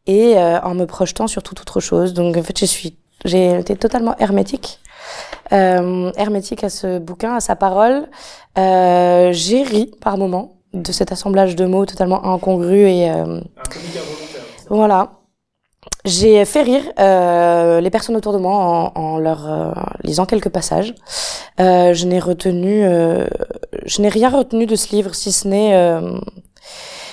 et 0.05 0.37
euh, 0.37 0.59
en 0.61 0.75
me 0.75 0.85
projetant 0.85 1.27
sur 1.27 1.43
toute 1.43 1.61
autre 1.61 1.79
chose. 1.79 2.13
Donc 2.13 2.37
en 2.37 2.43
fait, 2.43 2.57
je 2.59 2.65
suis, 2.65 2.97
j'ai 3.25 3.59
été 3.59 3.75
totalement 3.75 4.15
hermétique. 4.17 4.79
euh, 5.51 6.11
hermétique 6.15 6.63
à 6.63 6.69
ce 6.69 6.99
bouquin, 6.99 7.35
à 7.35 7.39
sa 7.39 7.55
parole. 7.55 8.07
Euh, 8.57 9.31
j'ai 9.33 9.63
ri 9.63 9.91
par 10.01 10.17
moments 10.17 10.57
de 10.73 10.91
cet 10.91 11.11
assemblage 11.11 11.55
de 11.55 11.65
mots 11.65 11.85
totalement 11.85 12.25
incongru 12.25 12.87
et 12.87 13.11
euh, 13.11 13.41
voilà. 14.69 15.22
J'ai 16.05 16.43
fait 16.43 16.63
rire 16.63 16.83
euh, 16.99 17.79
les 17.79 17.89
personnes 17.89 18.17
autour 18.17 18.33
de 18.33 18.37
moi 18.37 18.53
en, 18.53 19.01
en 19.01 19.17
leur 19.19 19.49
euh, 19.49 19.71
lisant 20.03 20.25
quelques 20.25 20.49
passages. 20.49 20.93
Euh, 21.61 21.93
je 21.93 22.05
n'ai 22.05 22.19
retenu, 22.19 22.83
euh, 22.83 23.25
je 23.85 24.01
n'ai 24.01 24.09
rien 24.09 24.29
retenu 24.29 24.65
de 24.65 24.75
ce 24.75 24.93
livre 24.93 25.15
si 25.15 25.31
ce 25.31 25.47
n'est, 25.47 25.73
euh, 25.75 26.19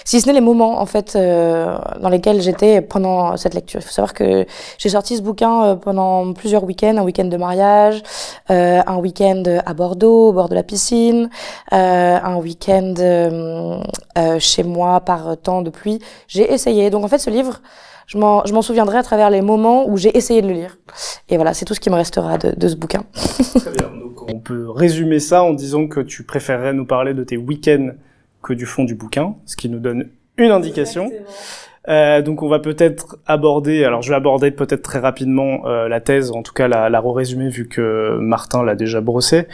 si 0.05 0.21
ce 0.21 0.27
n'est 0.27 0.33
les 0.33 0.41
moments 0.41 0.81
en 0.81 0.87
fait 0.87 1.15
euh, 1.15 1.79
dans 2.01 2.09
lesquels 2.09 2.41
j'étais 2.41 2.81
pendant 2.81 3.37
cette 3.37 3.55
lecture. 3.55 3.79
Il 3.81 3.87
faut 3.87 3.93
savoir 3.93 4.13
que 4.13 4.45
j'ai 4.77 4.89
sorti 4.89 5.17
ce 5.17 5.23
bouquin 5.23 5.77
pendant 5.77 6.33
plusieurs 6.33 6.65
week-ends, 6.65 6.97
un 6.97 7.03
week-end 7.03 7.27
de 7.27 7.37
mariage, 7.37 8.03
un 8.49 8.97
week-end 8.97 9.45
à 9.65 9.73
Bordeaux, 9.73 10.31
au 10.31 10.33
bord 10.33 10.49
de 10.49 10.57
la 10.57 10.65
piscine, 10.65 11.31
un 11.71 12.37
week-end 12.39 12.95
chez 14.41 14.63
moi 14.65 15.01
par 15.01 15.37
temps 15.37 15.63
de 15.63 15.71
pluie. 15.71 16.01
J'ai 16.27 16.53
essayé. 16.53 16.91
Donc 16.91 17.05
en 17.05 17.09
fait, 17.09 17.19
ce 17.19 17.31
livre, 17.31 17.61
je 18.11 18.19
m'en, 18.19 18.45
je 18.45 18.53
m'en 18.53 18.61
souviendrai 18.61 18.99
à 18.99 19.05
travers 19.05 19.31
les 19.31 19.41
moments 19.41 19.89
où 19.89 19.97
j'ai 19.97 20.17
essayé 20.17 20.43
de 20.43 20.49
le 20.49 20.55
lire. 20.55 20.79
Et 21.29 21.37
voilà, 21.37 21.55
c'est 21.55 21.65
tout 21.65 21.75
ce 21.75 21.81
qui 21.81 21.91
me 21.91 21.95
restera 21.95 22.39
de, 22.39 22.53
de 22.57 22.69
ce 22.69 22.75
bouquin. 22.75 23.05
Très 23.15 23.71
bien. 23.71 23.89
Donc, 24.03 24.29
on 24.29 24.41
peut 24.41 24.69
résumer 24.69 25.21
ça 25.21 25.45
en 25.45 25.53
disant 25.53 25.87
que 25.87 26.01
tu 26.01 26.25
préférerais 26.25 26.73
nous 26.73 26.87
parler 26.87 27.15
de 27.15 27.23
tes 27.23 27.37
week-ends 27.37 27.91
que 28.43 28.53
du 28.53 28.67
fond 28.67 28.83
du 28.83 28.97
bouquin, 28.97 29.37
ce 29.47 29.55
qui 29.55 29.69
nous 29.69 29.79
donne 29.79 30.09
une 30.39 30.51
indication. 30.51 31.09
Euh, 31.89 32.21
donc 32.21 32.43
on 32.43 32.49
va 32.49 32.59
peut-être 32.59 33.17
aborder, 33.27 33.85
alors 33.85 34.03
je 34.03 34.11
vais 34.11 34.17
aborder 34.17 34.51
peut-être 34.51 34.83
très 34.83 34.99
rapidement 34.99 35.67
euh, 35.67 35.89
la 35.89 36.01
thèse, 36.01 36.31
en 36.31 36.43
tout 36.43 36.53
cas 36.53 36.69
la, 36.69 36.91
la 36.91 37.01
résumer 37.01 37.49
vu 37.49 37.69
que 37.69 38.19
Martin 38.19 38.63
l'a 38.63 38.75
déjà 38.75 39.01
brossé, 39.01 39.47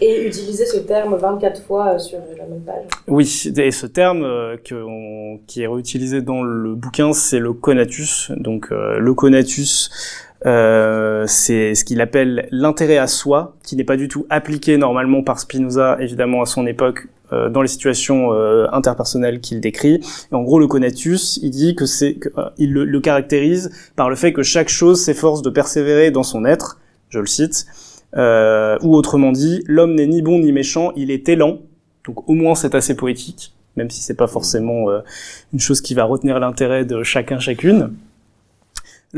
Et 0.00 0.26
utiliser 0.26 0.66
ce 0.66 0.78
terme 0.78 1.16
24 1.16 1.62
fois 1.62 1.98
sur 1.98 2.18
la 2.36 2.44
même 2.46 2.62
page. 2.62 2.84
Oui, 3.08 3.52
et 3.56 3.70
ce 3.70 3.86
terme 3.86 4.24
euh, 4.24 4.56
que 4.62 4.74
on- 4.74 5.38
qui 5.46 5.62
est 5.62 5.66
réutilisé 5.68 6.22
dans 6.22 6.42
le 6.42 6.74
bouquin, 6.74 7.12
c'est 7.12 7.38
le 7.38 7.52
conatus. 7.52 8.32
Donc 8.36 8.68
euh, 8.72 8.98
le 8.98 9.14
conatus, 9.14 9.90
euh, 10.44 11.24
c'est 11.26 11.74
ce 11.74 11.84
qu'il 11.84 12.00
appelle 12.00 12.48
l'intérêt 12.50 12.98
à 12.98 13.06
soi, 13.06 13.56
qui 13.62 13.74
n'est 13.76 13.84
pas 13.84 13.96
du 13.96 14.08
tout 14.08 14.26
appliqué 14.28 14.76
normalement 14.76 15.22
par 15.22 15.38
Spinoza, 15.40 15.96
évidemment 16.00 16.42
à 16.42 16.46
son 16.46 16.66
époque, 16.66 17.08
euh, 17.32 17.48
dans 17.48 17.62
les 17.62 17.68
situations 17.68 18.32
euh, 18.32 18.66
interpersonnelles 18.72 19.40
qu'il 19.40 19.60
décrit. 19.60 20.00
En 20.30 20.42
gros, 20.42 20.58
le 20.58 20.66
conatus, 20.66 21.38
il 21.42 21.50
dit 21.50 21.74
que 21.74 21.86
c'est, 21.86 22.18
euh, 22.36 22.50
il 22.58 22.72
le, 22.72 22.84
le 22.84 23.00
caractérise 23.00 23.70
par 23.96 24.10
le 24.10 24.16
fait 24.16 24.32
que 24.32 24.42
chaque 24.42 24.68
chose 24.68 25.00
s'efforce 25.02 25.42
de 25.42 25.50
persévérer 25.50 26.10
dans 26.10 26.22
son 26.22 26.44
être. 26.44 26.78
Je 27.08 27.18
le 27.18 27.26
cite. 27.26 27.66
Euh, 28.16 28.78
ou 28.82 28.94
autrement 28.94 29.32
dit, 29.32 29.64
l'homme 29.66 29.94
n'est 29.94 30.06
ni 30.06 30.22
bon 30.22 30.38
ni 30.38 30.52
méchant, 30.52 30.92
il 30.96 31.10
est 31.10 31.28
élan. 31.28 31.58
Donc 32.06 32.28
au 32.28 32.34
moins 32.34 32.54
c'est 32.54 32.74
assez 32.74 32.94
poétique, 32.94 33.54
même 33.76 33.90
si 33.90 34.00
c'est 34.00 34.14
pas 34.14 34.28
forcément 34.28 34.86
une 35.52 35.58
chose 35.58 35.80
qui 35.80 35.92
va 35.92 36.04
retenir 36.04 36.38
l'intérêt 36.38 36.84
de 36.84 37.02
chacun 37.02 37.40
chacune. 37.40 37.90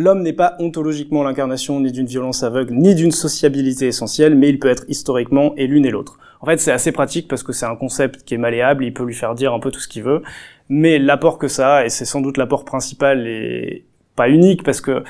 L'homme 0.00 0.23
n'est 0.23 0.33
pas 0.33 0.55
ontologiquement 0.61 1.25
l'incarnation 1.25 1.81
ni 1.81 1.90
d'une 1.90 2.07
violence 2.07 2.45
aveugle, 2.45 2.73
ni 2.73 2.95
d'une 2.95 3.11
sociabilité 3.11 3.88
essentielle, 3.88 4.37
mais 4.37 4.49
il 4.49 4.61
peut 4.61 4.69
être 4.69 4.85
historiquement 4.87 5.55
et 5.57 5.67
l'une 5.67 5.85
et 5.85 5.90
l'autre. 5.90 6.21
En 6.40 6.47
fait, 6.47 6.59
c'est 6.59 6.71
assez 6.71 6.93
pratique 6.93 7.26
parce 7.26 7.43
que 7.43 7.52
c'est 7.52 7.67
un 7.67 7.75
concept 7.75 8.23
qui 8.23 8.35
est 8.35 8.38
malléable, 8.38 8.85
il 8.85 8.95
peut 8.95 9.02
lui 9.02 9.12
faire 9.12 9.35
dire 9.35 9.52
un 9.52 9.59
peu 9.59 9.73
tout 9.73 9.81
ce 9.81 9.88
qu'il 9.88 10.05
veut, 10.05 10.23
mais 10.69 11.00
l'apport 11.00 11.37
que 11.37 11.49
ça 11.49 11.78
a, 11.78 11.85
et 11.85 11.88
c'est 11.88 12.05
sans 12.05 12.21
doute 12.21 12.37
l'apport 12.37 12.64
principal 12.64 13.26
et 13.26 13.87
pas 14.14 14.28
unique 14.28 14.62
parce 14.62 14.81
que 14.81 15.02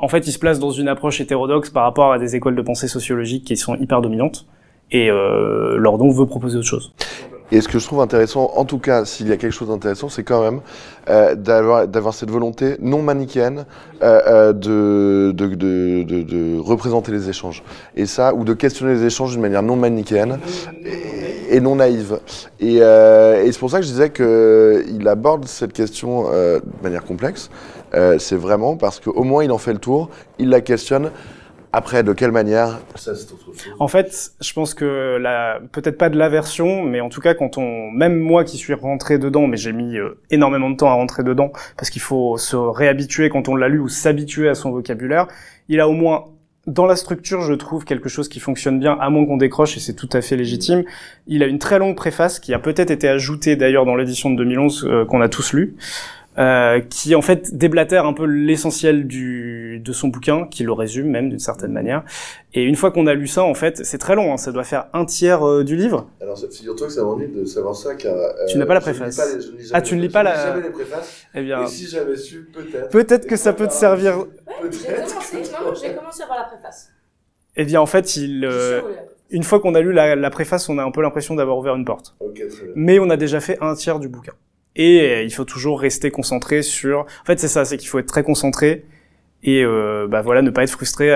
en 0.00 0.08
fait, 0.08 0.26
il 0.26 0.32
se 0.32 0.40
place 0.40 0.58
dans 0.58 0.72
une 0.72 0.88
approche 0.88 1.20
hétérodoxe 1.20 1.70
par 1.70 1.84
rapport 1.84 2.12
à 2.12 2.18
des 2.18 2.34
écoles 2.34 2.56
de 2.56 2.62
pensée 2.62 2.88
sociologique 2.88 3.44
qui 3.44 3.56
sont 3.56 3.76
hyper 3.76 4.00
dominantes, 4.00 4.44
et 4.90 5.08
euh, 5.08 5.76
Lordon 5.76 6.10
veut 6.10 6.26
proposer 6.26 6.58
autre 6.58 6.66
chose. 6.66 6.92
Et 7.52 7.60
ce 7.60 7.68
que 7.68 7.78
je 7.78 7.86
trouve 7.86 8.00
intéressant, 8.00 8.52
en 8.54 8.64
tout 8.64 8.78
cas, 8.78 9.04
s'il 9.04 9.28
y 9.28 9.32
a 9.32 9.36
quelque 9.36 9.52
chose 9.52 9.68
d'intéressant, 9.68 10.08
c'est 10.08 10.22
quand 10.22 10.42
même 10.42 10.60
euh, 11.08 11.34
d'avoir 11.34 11.88
d'avoir 11.88 12.14
cette 12.14 12.30
volonté 12.30 12.76
non 12.80 13.02
manichéenne 13.02 13.64
euh, 14.02 14.20
euh, 14.26 14.52
de, 14.52 15.32
de, 15.34 15.54
de, 16.04 16.22
de, 16.22 16.58
représenter 16.58 17.12
les 17.12 17.28
échanges. 17.28 17.62
Et 17.96 18.06
ça, 18.06 18.34
ou 18.34 18.44
de 18.44 18.54
questionner 18.54 18.94
les 18.94 19.04
échanges 19.04 19.32
d'une 19.32 19.40
manière 19.40 19.62
non 19.62 19.76
manichéenne 19.76 20.38
et, 20.84 21.56
et 21.56 21.60
non 21.60 21.76
naïve. 21.76 22.20
Et, 22.60 22.78
euh, 22.80 23.42
et 23.44 23.50
c'est 23.52 23.58
pour 23.58 23.70
ça 23.70 23.78
que 23.80 23.86
je 23.86 23.90
disais 23.90 24.10
qu'il 24.10 25.08
aborde 25.08 25.46
cette 25.46 25.72
question 25.72 26.26
euh, 26.32 26.60
de 26.60 26.82
manière 26.82 27.04
complexe. 27.04 27.50
Euh, 27.94 28.18
c'est 28.18 28.36
vraiment 28.36 28.76
parce 28.76 29.00
qu'au 29.00 29.24
moins 29.24 29.42
il 29.42 29.50
en 29.50 29.58
fait 29.58 29.72
le 29.72 29.78
tour, 29.80 30.10
il 30.38 30.48
la 30.48 30.60
questionne. 30.60 31.10
Après, 31.72 32.02
de 32.02 32.12
quelle 32.12 32.32
manière 32.32 32.80
Ça, 32.96 33.14
c'est 33.14 33.32
autre 33.32 33.44
chose. 33.44 33.74
En 33.78 33.86
fait, 33.86 34.32
je 34.40 34.52
pense 34.52 34.74
que 34.74 35.18
la, 35.20 35.60
peut-être 35.70 35.98
pas 35.98 36.08
de 36.08 36.18
l'aversion, 36.18 36.82
mais 36.82 37.00
en 37.00 37.08
tout 37.08 37.20
cas, 37.20 37.34
quand 37.34 37.58
on, 37.58 37.90
même 37.92 38.18
moi 38.18 38.42
qui 38.42 38.56
suis 38.56 38.74
rentré 38.74 39.18
dedans, 39.18 39.46
mais 39.46 39.56
j'ai 39.56 39.72
mis 39.72 39.96
euh, 39.96 40.18
énormément 40.30 40.70
de 40.70 40.76
temps 40.76 40.88
à 40.88 40.94
rentrer 40.94 41.22
dedans, 41.22 41.52
parce 41.76 41.90
qu'il 41.90 42.02
faut 42.02 42.36
se 42.38 42.56
réhabituer 42.56 43.28
quand 43.28 43.48
on 43.48 43.54
l'a 43.54 43.68
lu 43.68 43.78
ou 43.78 43.88
s'habituer 43.88 44.48
à 44.48 44.56
son 44.56 44.72
vocabulaire, 44.72 45.28
il 45.68 45.78
a 45.78 45.88
au 45.88 45.92
moins, 45.92 46.24
dans 46.66 46.86
la 46.86 46.96
structure, 46.96 47.42
je 47.42 47.54
trouve 47.54 47.84
quelque 47.84 48.08
chose 48.08 48.28
qui 48.28 48.40
fonctionne 48.40 48.80
bien, 48.80 48.96
à 49.00 49.08
moins 49.08 49.24
qu'on 49.24 49.36
décroche, 49.36 49.76
et 49.76 49.80
c'est 49.80 49.94
tout 49.94 50.10
à 50.12 50.22
fait 50.22 50.36
légitime. 50.36 50.82
Il 51.28 51.44
a 51.44 51.46
une 51.46 51.60
très 51.60 51.78
longue 51.78 51.96
préface, 51.96 52.40
qui 52.40 52.52
a 52.52 52.58
peut-être 52.58 52.90
été 52.90 53.08
ajoutée 53.08 53.54
d'ailleurs 53.54 53.86
dans 53.86 53.94
l'édition 53.94 54.30
de 54.30 54.36
2011, 54.36 54.88
euh, 54.90 55.04
qu'on 55.04 55.20
a 55.20 55.28
tous 55.28 55.52
lu, 55.52 55.76
euh, 56.38 56.80
qui 56.80 57.14
en 57.14 57.22
fait 57.22 57.54
déblatère 57.56 58.06
un 58.06 58.12
peu 58.12 58.24
l'essentiel 58.24 59.06
du 59.06 59.80
de 59.84 59.92
son 59.92 60.08
bouquin, 60.08 60.46
qui 60.46 60.62
le 60.62 60.72
résume 60.72 61.08
même 61.08 61.28
d'une 61.30 61.38
certaine 61.38 61.72
manière. 61.72 62.04
Et 62.54 62.62
une 62.64 62.76
fois 62.76 62.90
qu'on 62.90 63.06
a 63.06 63.14
lu 63.14 63.26
ça, 63.26 63.42
en 63.44 63.54
fait, 63.54 63.84
c'est 63.84 63.98
très 63.98 64.14
long, 64.14 64.32
hein, 64.32 64.36
ça 64.36 64.52
doit 64.52 64.64
faire 64.64 64.86
un 64.92 65.04
tiers 65.04 65.42
euh, 65.46 65.64
du 65.64 65.74
livre. 65.76 66.08
Alors, 66.20 66.38
figure-toi 66.38 66.86
que 66.88 66.92
ça 66.92 67.02
m'ennuie 67.02 67.28
de 67.28 67.44
savoir 67.44 67.74
ça, 67.74 67.94
car... 67.94 68.14
euh, 68.14 68.28
Tu 68.48 68.58
n'as 68.58 68.66
pas 68.66 68.74
la 68.74 68.80
je 68.80 68.86
ne 68.90 68.92
lis 68.92 68.98
préface. 69.00 69.16
pas 69.16 69.26
les- 69.58 69.64
Ah, 69.72 69.80
tu 69.82 69.96
ne 69.96 70.00
lis 70.02 70.08
pas 70.08 70.22
la- 70.22 70.34
lis 70.34 70.42
jamais 70.42 70.62
les 70.62 70.70
préfaces. 70.70 71.24
Eh 71.34 71.42
bien, 71.42 71.62
Et 71.64 71.66
si 71.66 71.86
j'avais 71.88 72.16
su, 72.16 72.48
peut-être... 72.52 72.90
peut-être 72.90 73.26
que 73.26 73.36
ça 73.36 73.52
peut 73.52 73.66
te 73.66 73.72
servir. 73.72 74.24
Peut-être. 74.60 75.18
j'ai 75.82 75.94
commencé 75.94 76.22
à 76.22 76.26
voir 76.26 76.38
la 76.38 76.44
préface. 76.44 76.90
Eh 77.56 77.64
bien, 77.64 77.80
en 77.80 77.86
fait, 77.86 78.16
il, 78.16 78.44
euh, 78.44 78.80
une 79.30 79.42
fois 79.44 79.60
qu'on 79.60 79.74
a 79.74 79.80
lu 79.80 79.92
la, 79.92 80.14
la 80.16 80.30
préface, 80.30 80.68
on 80.68 80.78
a 80.78 80.84
un 80.84 80.90
peu 80.90 81.02
l'impression 81.02 81.34
d'avoir 81.34 81.56
ouvert 81.58 81.74
une 81.74 81.84
porte. 81.84 82.14
Ok, 82.20 82.34
très 82.34 82.64
bien. 82.64 82.72
Mais 82.74 82.98
on 82.98 83.08
a 83.10 83.16
déjà 83.16 83.40
fait 83.40 83.58
un 83.60 83.74
tiers 83.74 83.98
du 83.98 84.08
bouquin. 84.08 84.32
Et 84.80 85.00
euh, 85.02 85.22
il 85.22 85.30
faut 85.30 85.44
toujours 85.44 85.78
rester 85.78 86.10
concentré 86.10 86.62
sur. 86.62 87.00
En 87.00 87.26
fait, 87.26 87.38
c'est 87.38 87.48
ça, 87.48 87.66
c'est 87.66 87.76
qu'il 87.76 87.88
faut 87.88 87.98
être 87.98 88.06
très 88.06 88.22
concentré 88.22 88.86
et 89.42 89.62
euh, 89.62 90.06
bah 90.08 90.22
voilà, 90.22 90.40
ne 90.40 90.48
pas 90.50 90.62
être 90.62 90.70
frustré 90.70 91.10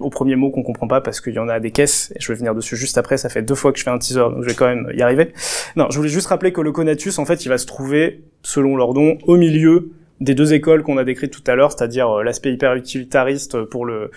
au 0.00 0.08
premier 0.10 0.36
mot 0.36 0.50
qu'on 0.50 0.62
comprend 0.62 0.86
pas 0.86 1.02
parce 1.02 1.20
qu'il 1.20 1.34
y 1.34 1.38
en 1.38 1.48
a 1.48 1.60
des 1.60 1.70
caisses. 1.70 2.14
Et 2.16 2.20
je 2.20 2.32
vais 2.32 2.38
venir 2.38 2.54
dessus 2.54 2.76
juste 2.76 2.96
après. 2.96 3.18
Ça 3.18 3.28
fait 3.28 3.42
deux 3.42 3.54
fois 3.54 3.72
que 3.72 3.78
je 3.78 3.84
fais 3.84 3.90
un 3.90 3.98
teaser, 3.98 4.20
donc 4.20 4.42
je 4.42 4.48
vais 4.48 4.54
quand 4.54 4.66
même 4.66 4.90
y 4.94 5.02
arriver. 5.02 5.32
Non, 5.76 5.86
je 5.90 5.98
voulais 5.98 6.08
juste 6.08 6.28
rappeler 6.28 6.52
que 6.52 6.62
le 6.62 6.72
conatus, 6.72 7.18
en 7.18 7.26
fait, 7.26 7.44
il 7.44 7.50
va 7.50 7.58
se 7.58 7.66
trouver, 7.66 8.22
selon 8.42 8.74
Lordon, 8.74 9.18
au 9.26 9.36
milieu 9.36 9.90
des 10.20 10.34
deux 10.34 10.54
écoles 10.54 10.82
qu'on 10.82 10.96
a 10.96 11.04
décrites 11.04 11.30
tout 11.30 11.44
à 11.46 11.54
l'heure, 11.54 11.72
c'est-à-dire 11.72 12.10
euh, 12.10 12.22
l'aspect 12.22 12.52
hyper 12.52 12.74
utilitariste 12.74 13.64
pour 13.64 13.84
le 13.84 14.10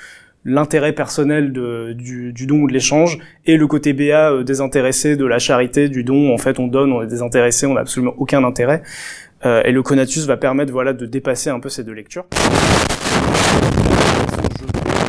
l'intérêt 0.46 0.94
personnel 0.94 1.54
de, 1.54 1.94
du, 1.94 2.34
du 2.34 2.46
don 2.46 2.62
ou 2.62 2.68
de 2.68 2.74
l'échange 2.74 3.18
et 3.46 3.58
le 3.58 3.68
côté 3.68 3.94
BA 3.94 4.32
euh, 4.32 4.44
désintéressé 4.44 5.16
de 5.16 5.26
la 5.26 5.40
charité 5.40 5.90
du 5.90 6.04
don 6.04 6.34
en 6.34 6.38
fait 6.38 6.60
on 6.60 6.68
donne 6.68 6.92
on 6.92 7.02
est 7.02 7.08
désintéressé 7.08 7.66
on 7.66 7.74
n'a 7.74 7.82
absolument 7.82 8.14
aucun 8.18 8.44
intérêt. 8.44 8.84
Euh, 9.46 9.62
et 9.64 9.72
le 9.72 9.84
conatus 9.84 10.26
va 10.26 10.38
permettre 10.38 10.72
voilà 10.72 10.94
de 10.94 11.06
dépasser 11.06 11.50
un 11.50 11.60
peu 11.60 11.70
ces 11.70 11.84
deux 11.84 11.92
lectures. 11.92 12.26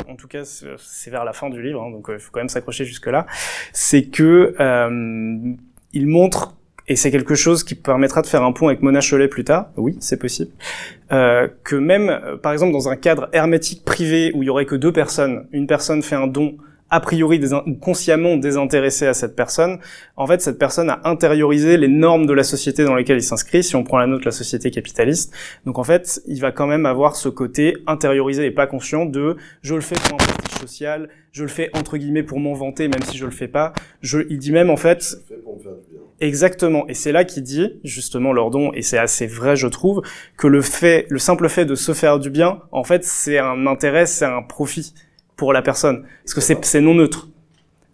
En 0.09 0.17
tout 0.17 0.29
cas 0.29 0.45
c'est 0.45 1.11
vers 1.11 1.25
la 1.25 1.33
fin 1.33 1.51
du 1.51 1.63
livre 1.63 1.83
hein, 1.83 1.91
donc 1.91 2.07
il 2.13 2.19
faut 2.19 2.31
quand 2.33 2.41
même 2.41 2.49
s'accrocher 2.49 2.85
jusque 2.85 3.07
là 3.07 3.27
c'est 3.73 4.05
que 4.05 4.55
euh, 4.59 5.55
il 5.93 6.07
montre 6.07 6.57
et 6.87 6.97
c'est 6.97 7.11
quelque 7.11 7.35
chose 7.35 7.65
qui 7.65 7.75
permettra 7.75 8.23
de 8.23 8.27
faire 8.27 8.43
un 8.43 8.53
pont 8.53 8.69
avec 8.69 8.83
Mona 8.83 9.01
Chollet 9.01 9.29
plus 9.29 9.45
tard. 9.45 9.71
Oui, 9.77 9.97
c'est 10.01 10.19
possible. 10.19 10.51
Euh, 11.13 11.49
que 11.65 11.77
même, 11.77 12.09
euh, 12.09 12.37
par 12.37 12.53
exemple, 12.53 12.73
dans 12.73 12.89
un 12.89 12.97
cadre 12.97 13.29
hermétique 13.33 13.85
privé 13.85 14.33
où 14.35 14.43
il 14.43 14.47
y 14.47 14.51
aurait 14.51 14.67
que 14.67 14.75
deux 14.75 14.93
personnes, 14.93 15.47
une 15.53 15.67
personne 15.67 16.03
fait 16.03 16.17
un 16.17 16.27
don 16.27 16.57
a 16.91 17.01
priori 17.01 17.41
ou 17.67 17.75
consciemment 17.75 18.37
désintéressé 18.37 19.07
à 19.07 19.15
cette 19.15 19.35
personne, 19.35 19.79
en 20.17 20.27
fait, 20.27 20.41
cette 20.41 20.59
personne 20.59 20.91
a 20.91 21.01
intériorisé 21.05 21.77
les 21.77 21.89
normes 21.89 22.27
de 22.27 22.33
la 22.33 22.45
société 22.45 22.85
dans 22.85 22.95
lesquelles 22.95 23.17
il 23.17 23.23
s'inscrit, 23.23 23.65
si 23.65 23.75
on 23.75 23.83
prend 23.83 23.99
la 23.99 24.07
nôtre, 24.07 24.25
la 24.25 24.31
société 24.31 24.71
capitaliste. 24.71 25.35
Donc, 25.67 25.79
en 25.79 25.83
fait, 25.83 26.23
il 26.27 26.41
va 26.41 26.53
quand 26.53 26.69
même 26.69 26.87
avoir 26.87 27.17
ce 27.17 27.29
côté 27.29 27.79
intériorisé 27.89 28.45
et 28.45 28.51
pas 28.53 28.69
conscient 28.69 29.07
de 29.07 29.37
«je 29.63 29.75
le 29.75 29.81
fais 29.81 29.97
pour 29.97 30.15
un 30.15 30.17
prestige 30.25 30.61
social, 30.61 31.09
je 31.33 31.43
le 31.43 31.49
fais 31.49 31.71
entre 31.73 31.97
guillemets 31.97 32.23
pour 32.23 32.39
m'en 32.39 32.53
vanter, 32.53 32.87
même 32.87 33.03
si 33.03 33.19
je 33.19 33.25
le 33.25 33.33
fais 33.33 33.49
pas». 33.49 33.73
Je, 34.01 34.21
il 34.31 34.39
dit 34.39 34.53
même, 34.53 34.71
en 34.71 34.77
fait, 34.77 35.17
Exactement. 36.21 36.87
Et 36.89 36.95
c'est 36.95 37.13
là 37.13 37.25
qu'il 37.25 37.43
dit, 37.43 37.81
justement, 37.83 38.33
Lordon, 38.33 38.73
et 38.73 38.83
c'est 38.83 38.99
assez 38.99 39.27
vrai, 39.27 39.57
je 39.57 39.67
trouve, 39.67 40.03
que 40.37 40.47
le 40.47 40.63
fait, 40.63 41.07
le 41.09 41.19
simple 41.19 41.49
fait 41.49 41.65
de 41.65 41.75
se 41.75 41.93
faire 41.93 42.19
du 42.19 42.31
bien, 42.31 42.61
en 42.73 42.85
fait, 42.85 43.05
c'est 43.05 43.39
un 43.39 43.67
intérêt, 43.67 44.07
c'est 44.07 44.25
un 44.25 44.43
profit 44.43 44.95
pour 45.37 45.53
la 45.53 45.63
personne. 45.63 46.07
Parce 46.25 46.35
que 46.35 46.41
c'est, 46.41 46.65
c'est 46.65 46.81
non 46.81 46.95
neutre. 46.95 47.29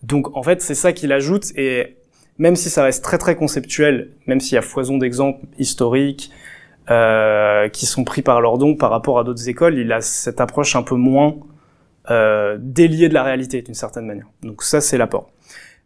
Donc, 0.02 0.36
en 0.36 0.42
fait, 0.42 0.62
c'est 0.62 0.74
ça 0.74 0.92
qu'il 0.92 1.12
ajoute, 1.12 1.46
et 1.56 1.96
même 2.38 2.56
si 2.56 2.70
ça 2.70 2.84
reste 2.84 3.04
très 3.04 3.18
très 3.18 3.36
conceptuel, 3.36 4.12
même 4.26 4.40
s'il 4.40 4.54
y 4.54 4.58
a 4.58 4.62
foison 4.62 4.98
d'exemples 4.98 5.46
historiques, 5.58 6.30
euh, 6.90 7.68
qui 7.68 7.86
sont 7.86 8.04
pris 8.04 8.22
par 8.22 8.40
Lordon 8.40 8.74
par 8.74 8.90
rapport 8.90 9.18
à 9.18 9.24
d'autres 9.24 9.48
écoles, 9.48 9.78
il 9.78 9.92
a 9.92 10.00
cette 10.00 10.40
approche 10.40 10.74
un 10.74 10.82
peu 10.82 10.96
moins 10.96 11.36
euh, 12.10 12.56
déliée 12.58 13.08
de 13.08 13.14
la 13.14 13.22
réalité, 13.22 13.62
d'une 13.62 13.74
certaine 13.74 14.06
manière. 14.06 14.26
Donc 14.42 14.62
ça, 14.62 14.80
c'est 14.80 14.98
l'apport. 14.98 15.30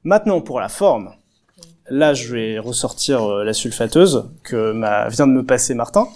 Maintenant, 0.05 0.41
pour 0.41 0.61
la 0.61 0.69
forme, 0.69 1.11
Là, 1.91 2.15
je 2.15 2.35
vais 2.35 2.59
ressortir 2.59 3.23
euh, 3.23 3.45
la 3.45 3.53
sulfateuse 3.53 4.31
que 4.43 4.73
m'a, 4.73 5.09
vient 5.09 5.27
de 5.27 5.33
me 5.33 5.45
passer 5.45 5.75
Martin. 5.75 6.09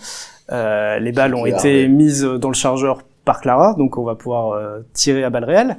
Euh, 0.50 0.98
les 0.98 1.12
balles 1.12 1.34
ont 1.34 1.44
été 1.46 1.88
mises 1.88 2.22
dans 2.22 2.48
le 2.48 2.54
chargeur 2.54 3.02
par 3.24 3.40
Clara, 3.42 3.74
donc 3.74 3.98
on 3.98 4.04
va 4.04 4.14
pouvoir 4.14 4.52
euh, 4.52 4.80
tirer 4.94 5.24
à 5.24 5.30
balles 5.30 5.44
réelles. 5.44 5.78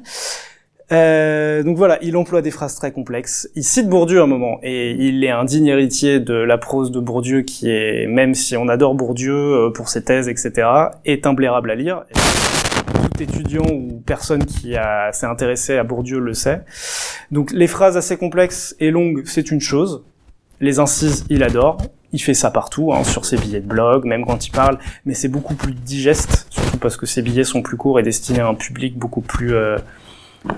Euh, 0.92 1.62
donc 1.64 1.78
voilà, 1.78 2.00
il 2.02 2.18
emploie 2.18 2.42
des 2.42 2.52
phrases 2.52 2.76
très 2.76 2.92
complexes. 2.92 3.50
Il 3.56 3.64
cite 3.64 3.88
Bourdieu 3.90 4.22
à 4.22 4.24
un 4.24 4.28
moment, 4.28 4.60
et 4.64 4.92
il 4.92 5.24
est 5.24 5.30
un 5.30 5.46
digne 5.46 5.68
héritier 5.68 6.20
de 6.20 6.34
la 6.34 6.58
prose 6.58 6.92
de 6.92 7.00
Bourdieu, 7.00 7.42
qui 7.42 7.70
est, 7.70 8.08
même 8.08 8.34
si 8.34 8.58
on 8.58 8.68
adore 8.68 8.96
Bourdieu 8.96 9.34
euh, 9.34 9.70
pour 9.72 9.90
ses 9.90 10.04
thèses, 10.04 10.28
etc., 10.28 10.68
est 11.06 11.28
imblairable 11.28 11.72
à 11.72 11.76
lire. 11.76 12.04
Et 12.10 12.59
étudiant 13.22 13.66
ou 13.72 14.02
personne 14.06 14.46
qui 14.46 14.76
s'est 15.12 15.26
intéressé 15.26 15.78
à 15.78 15.84
Bourdieu 15.84 16.20
le 16.20 16.34
sait. 16.34 16.62
Donc 17.32 17.52
les 17.52 17.68
phrases 17.68 17.98
assez 17.98 18.18
complexes 18.18 18.76
et 18.80 18.92
longues, 18.92 19.24
c'est 19.26 19.52
une 19.52 19.62
chose. 19.62 20.04
Les 20.62 20.80
incises, 20.80 21.26
il 21.30 21.44
adore. 21.44 21.78
Il 22.12 22.20
fait 22.20 22.34
ça 22.34 22.50
partout, 22.50 22.92
hein, 22.92 23.04
sur 23.04 23.24
ses 23.24 23.38
billets 23.38 23.60
de 23.62 23.68
blog, 23.68 24.04
même 24.06 24.26
quand 24.26 24.48
il 24.48 24.50
parle, 24.50 24.80
mais 25.06 25.14
c'est 25.14 25.28
beaucoup 25.28 25.54
plus 25.54 25.74
digeste, 25.74 26.48
surtout 26.50 26.78
parce 26.80 26.98
que 26.98 27.06
ses 27.06 27.22
billets 27.22 27.44
sont 27.44 27.62
plus 27.62 27.78
courts 27.78 28.00
et 28.00 28.04
destinés 28.04 28.40
à 28.40 28.48
un 28.48 28.56
public 28.56 28.98
beaucoup 28.98 29.22
plus... 29.22 29.54
euh, 29.54 29.78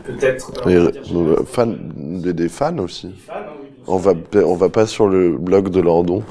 Peut-être... 0.06 0.54
Euh, 0.68 1.44
fan, 1.46 1.78
des, 1.98 2.32
des 2.32 2.48
fans 2.48 2.78
aussi. 2.78 3.08
hein, 3.30 3.34
oui, 3.62 3.68
On 3.86 3.98
va, 3.98 4.14
on 4.46 4.56
va 4.56 4.70
pas 4.70 4.88
sur 4.88 5.08
le 5.08 5.38
blog 5.38 5.70
de 5.70 5.82
Lordon 5.82 6.24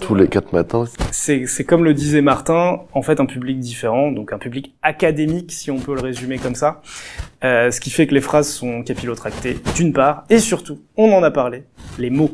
tous 0.00 0.14
les 0.14 0.28
quatre 0.28 0.52
matins. 0.52 0.84
c'est 1.10 1.64
comme 1.64 1.84
le 1.84 1.94
disait 1.94 2.20
Martin, 2.20 2.80
en 2.92 3.02
fait 3.02 3.20
un 3.20 3.26
public 3.26 3.58
différent, 3.58 4.10
donc 4.10 4.32
un 4.32 4.38
public 4.38 4.74
académique 4.82 5.52
si 5.52 5.70
on 5.70 5.78
peut 5.78 5.94
le 5.94 6.00
résumer 6.00 6.38
comme 6.38 6.54
ça, 6.54 6.82
Euh, 7.44 7.70
ce 7.70 7.78
qui 7.78 7.90
fait 7.90 8.06
que 8.06 8.14
les 8.14 8.22
phrases 8.22 8.48
sont 8.48 8.82
capillotractées 8.82 9.58
d'une 9.76 9.92
part, 9.92 10.24
et 10.30 10.38
surtout, 10.38 10.78
on 10.96 11.12
en 11.12 11.22
a 11.22 11.30
parlé, 11.30 11.64
les 11.98 12.08
mots. 12.08 12.30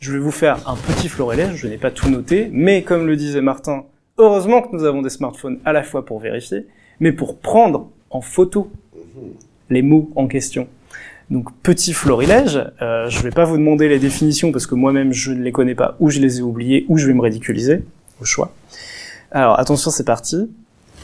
Je 0.00 0.10
vais 0.10 0.18
vous 0.18 0.30
faire 0.30 0.66
un 0.66 0.76
petit 0.76 1.08
florilège, 1.10 1.56
je 1.56 1.66
n'ai 1.68 1.76
pas 1.76 1.90
tout 1.90 2.08
noté, 2.08 2.48
mais 2.50 2.82
comme 2.82 3.06
le 3.06 3.14
disait 3.14 3.42
Martin, 3.42 3.84
heureusement 4.16 4.62
que 4.62 4.74
nous 4.74 4.84
avons 4.84 5.02
des 5.02 5.10
smartphones 5.10 5.58
à 5.66 5.74
la 5.74 5.82
fois 5.82 6.06
pour 6.06 6.18
vérifier, 6.18 6.66
mais 6.98 7.12
pour 7.12 7.38
prendre 7.40 7.90
en 8.08 8.22
photo 8.22 8.70
les 9.68 9.82
mots 9.82 10.10
en 10.16 10.28
question. 10.28 10.66
Donc 11.30 11.48
petit 11.62 11.92
florilège, 11.92 12.58
euh, 12.80 13.08
je 13.10 13.22
vais 13.22 13.30
pas 13.30 13.44
vous 13.44 13.58
demander 13.58 13.88
les 13.88 13.98
définitions 13.98 14.50
parce 14.50 14.66
que 14.66 14.74
moi-même 14.74 15.12
je 15.12 15.32
ne 15.32 15.42
les 15.42 15.52
connais 15.52 15.74
pas, 15.74 15.96
ou 16.00 16.08
je 16.08 16.20
les 16.20 16.38
ai 16.38 16.42
oubliées, 16.42 16.86
ou 16.88 16.96
je 16.96 17.06
vais 17.06 17.12
me 17.12 17.20
ridiculiser, 17.20 17.84
au 18.20 18.24
choix. 18.24 18.54
Alors 19.30 19.58
attention, 19.58 19.90
c'est 19.90 20.04
parti. 20.04 20.50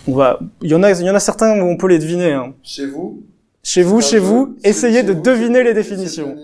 On 0.08 0.14
va, 0.14 0.40
il 0.62 0.70
y 0.70 0.74
en 0.74 0.82
a, 0.82 0.92
il 0.92 1.04
y 1.04 1.10
en 1.10 1.14
a 1.14 1.20
certains 1.20 1.60
où 1.60 1.66
on 1.66 1.76
peut 1.76 1.88
les 1.88 1.98
deviner. 1.98 2.32
Hein. 2.32 2.54
Chez 2.62 2.86
vous 2.86 3.22
Chez 3.62 3.82
vous, 3.82 4.00
chez 4.00 4.18
vous, 4.18 4.56
essayez 4.64 5.02
de 5.02 5.12
deviner 5.12 5.62
les 5.62 5.74
définitions. 5.74 6.36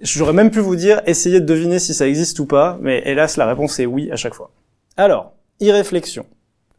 J'aurais 0.00 0.32
même 0.32 0.50
pu 0.50 0.60
vous 0.60 0.76
dire, 0.76 1.02
essayez 1.06 1.40
de 1.40 1.44
deviner 1.44 1.78
si 1.78 1.94
ça 1.94 2.08
existe 2.08 2.38
ou 2.38 2.46
pas, 2.46 2.78
mais 2.80 3.02
hélas, 3.04 3.36
la 3.36 3.46
réponse 3.46 3.78
est 3.80 3.86
oui 3.86 4.10
à 4.10 4.16
chaque 4.16 4.34
fois. 4.34 4.50
Alors, 4.96 5.34
irréflexion, 5.60 6.26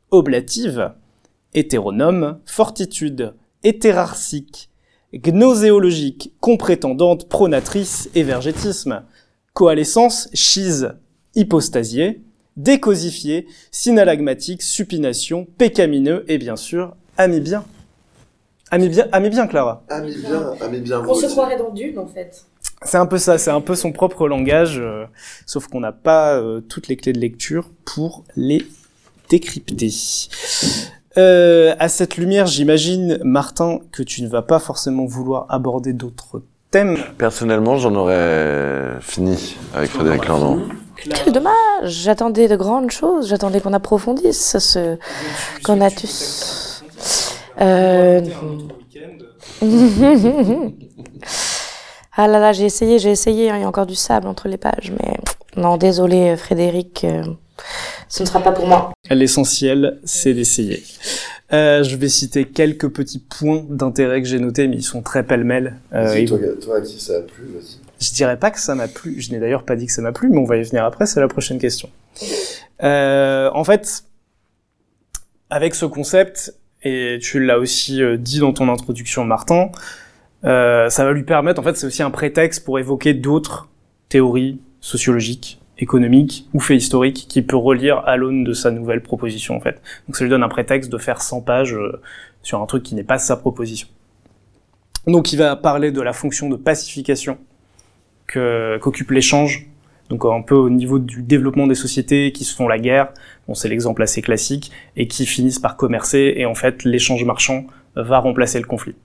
oblative, 0.09 0.91
hétéronome, 1.53 2.39
fortitude, 2.45 3.33
hétérarchique, 3.63 4.70
gnoséologique, 5.13 6.33
comprétendante, 6.39 7.27
pronatrice, 7.27 8.09
évergétisme, 8.15 9.03
coalescence, 9.53 10.29
schise, 10.33 10.93
hypostasié, 11.35 12.21
décosifié, 12.57 13.47
synalagmatique, 13.71 14.61
supination, 14.61 15.47
pécamineux 15.57 16.25
et 16.27 16.37
bien 16.37 16.55
sûr, 16.55 16.95
amibien. 17.17 17.63
Amibien, 18.69 19.07
amibien, 19.11 19.47
Clara. 19.47 19.83
Ami 19.89 20.15
bien, 20.15 20.53
ami 20.61 20.79
bien. 20.79 21.03
On 21.05 21.13
se 21.13 21.25
croirait 21.25 21.57
dans 21.57 21.71
Dune, 21.71 21.99
en 21.99 22.07
fait. 22.07 22.45
C'est 22.83 22.97
un 22.97 23.05
peu 23.05 23.17
ça, 23.17 23.37
c'est 23.37 23.51
un 23.51 23.61
peu 23.61 23.75
son 23.75 23.91
propre 23.91 24.27
langage, 24.27 24.79
euh, 24.79 25.05
sauf 25.45 25.67
qu'on 25.67 25.81
n'a 25.81 25.91
pas 25.91 26.35
euh, 26.35 26.61
toutes 26.61 26.87
les 26.87 26.95
clés 26.95 27.13
de 27.13 27.19
lecture 27.19 27.69
pour 27.85 28.23
les 28.35 28.65
décrypter. 29.29 29.91
Euh, 31.17 31.75
à 31.79 31.89
cette 31.89 32.17
lumière, 32.17 32.45
j'imagine, 32.45 33.19
Martin, 33.23 33.79
que 33.91 34.03
tu 34.03 34.21
ne 34.23 34.27
vas 34.27 34.41
pas 34.41 34.59
forcément 34.59 35.05
vouloir 35.05 35.45
aborder 35.49 35.93
d'autres 35.93 36.41
thèmes. 36.71 36.97
Personnellement, 37.17 37.77
j'en 37.77 37.93
aurais 37.95 38.97
fini 39.01 39.57
avec 39.73 39.89
Frédéric 39.89 40.27
Lordon. 40.27 40.61
Quel 40.95 41.33
dommage. 41.33 41.53
J'attendais 41.83 42.47
de 42.47 42.55
grandes 42.55 42.91
choses, 42.91 43.27
j'attendais 43.27 43.59
qu'on 43.59 43.73
approfondisse 43.73 44.57
ce... 44.59 44.97
qu'on 45.63 45.81
a 45.81 45.89
tous... 45.89 46.83
Euh... 47.59 48.21
ah 52.15 52.27
là 52.27 52.39
là, 52.39 52.53
j'ai 52.53 52.65
essayé, 52.65 52.99
j'ai 52.99 53.11
essayé, 53.11 53.49
hein, 53.49 53.57
il 53.57 53.61
y 53.61 53.65
a 53.65 53.67
encore 53.67 53.85
du 53.85 53.95
sable 53.95 54.27
entre 54.27 54.47
les 54.47 54.57
pages, 54.57 54.91
mais 54.91 55.17
non, 55.55 55.77
désolé 55.77 56.37
Frédéric, 56.37 57.03
euh, 57.03 57.23
ce 58.11 58.23
ne 58.23 58.27
sera 58.27 58.41
pas 58.43 58.51
pour 58.51 58.67
moi. 58.67 58.91
L'essentiel, 59.09 59.99
c'est 60.03 60.33
d'essayer. 60.33 60.83
Euh, 61.53 61.81
je 61.83 61.95
vais 61.95 62.09
citer 62.09 62.43
quelques 62.45 62.89
petits 62.89 63.19
points 63.19 63.65
d'intérêt 63.69 64.21
que 64.21 64.27
j'ai 64.27 64.39
notés, 64.39 64.67
mais 64.67 64.75
ils 64.75 64.83
sont 64.83 65.01
très 65.01 65.23
pêle-mêle. 65.23 65.77
Euh, 65.93 66.13
et- 66.13 66.25
toi, 66.25 66.77
à 66.77 66.81
qui 66.81 66.99
ça 66.99 67.13
a 67.17 67.21
plu, 67.21 67.45
vas-y. 67.53 67.77
Je 68.01 68.11
dirais 68.13 68.37
pas 68.37 68.51
que 68.51 68.59
ça 68.59 68.75
m'a 68.75 68.89
plu. 68.89 69.21
Je 69.21 69.31
n'ai 69.31 69.39
d'ailleurs 69.39 69.63
pas 69.63 69.77
dit 69.77 69.85
que 69.85 69.93
ça 69.93 70.01
m'a 70.01 70.11
plu, 70.11 70.27
mais 70.29 70.37
on 70.39 70.43
va 70.43 70.57
y 70.57 70.63
venir 70.63 70.83
après. 70.83 71.05
C'est 71.05 71.21
la 71.21 71.27
prochaine 71.29 71.57
question. 71.57 71.89
Euh, 72.83 73.49
en 73.53 73.63
fait, 73.63 74.03
avec 75.49 75.73
ce 75.75 75.85
concept, 75.85 76.53
et 76.83 77.17
tu 77.21 77.39
l'as 77.45 77.59
aussi 77.59 78.01
dit 78.17 78.39
dans 78.39 78.51
ton 78.53 78.67
introduction, 78.69 79.23
Martin, 79.23 79.69
euh, 80.43 80.89
ça 80.89 81.05
va 81.05 81.13
lui 81.13 81.23
permettre. 81.23 81.61
En 81.61 81.63
fait, 81.63 81.77
c'est 81.77 81.87
aussi 81.87 82.03
un 82.03 82.11
prétexte 82.11 82.65
pour 82.65 82.77
évoquer 82.79 83.13
d'autres 83.13 83.69
théories 84.09 84.59
sociologiques, 84.81 85.60
économiques 85.81 86.47
ou 86.53 86.59
faits 86.59 86.77
historiques 86.77 87.25
qu'il 87.27 87.45
peut 87.45 87.57
relire 87.57 87.97
à 88.05 88.15
l'aune 88.15 88.43
de 88.43 88.53
sa 88.53 88.71
nouvelle 88.71 89.01
proposition. 89.01 89.55
En 89.55 89.59
fait, 89.59 89.81
donc 90.07 90.15
ça 90.15 90.23
lui 90.23 90.29
donne 90.29 90.43
un 90.43 90.49
prétexte 90.49 90.91
de 90.91 90.97
faire 90.97 91.21
100 91.21 91.41
pages 91.41 91.73
euh, 91.73 91.99
sur 92.43 92.61
un 92.61 92.65
truc 92.65 92.83
qui 92.83 92.95
n'est 92.95 93.03
pas 93.03 93.17
sa 93.17 93.35
proposition. 93.35 93.87
Donc, 95.07 95.33
il 95.33 95.37
va 95.37 95.55
parler 95.55 95.91
de 95.91 96.01
la 96.01 96.13
fonction 96.13 96.49
de 96.49 96.55
pacification 96.55 97.37
qu'occupe 98.31 99.11
l'échange, 99.11 99.67
donc 100.09 100.23
un 100.25 100.41
peu 100.41 100.55
au 100.55 100.69
niveau 100.69 100.99
du 100.99 101.21
développement 101.21 101.67
des 101.67 101.75
sociétés 101.75 102.31
qui 102.31 102.45
se 102.45 102.55
font 102.55 102.67
la 102.67 102.77
guerre, 102.77 103.09
bon 103.47 103.55
c'est 103.55 103.67
l'exemple 103.67 104.03
assez 104.03 104.21
classique, 104.21 104.71
et 104.95 105.07
qui 105.07 105.25
finissent 105.25 105.59
par 105.59 105.75
commercer, 105.75 106.35
et 106.37 106.45
en 106.45 106.55
fait 106.55 106.85
l'échange 106.85 107.25
marchand 107.25 107.65
va 107.95 108.19
remplacer 108.19 108.59
le 108.59 108.65
conflit. 108.65 108.95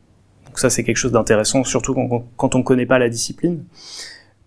Donc 0.46 0.60
ça 0.60 0.70
c'est 0.70 0.84
quelque 0.84 0.98
chose 0.98 1.10
d'intéressant, 1.10 1.64
surtout 1.64 1.94
quand 2.36 2.54
on 2.54 2.58
ne 2.58 2.62
connaît 2.62 2.86
pas 2.86 3.00
la 3.00 3.08
discipline. 3.08 3.64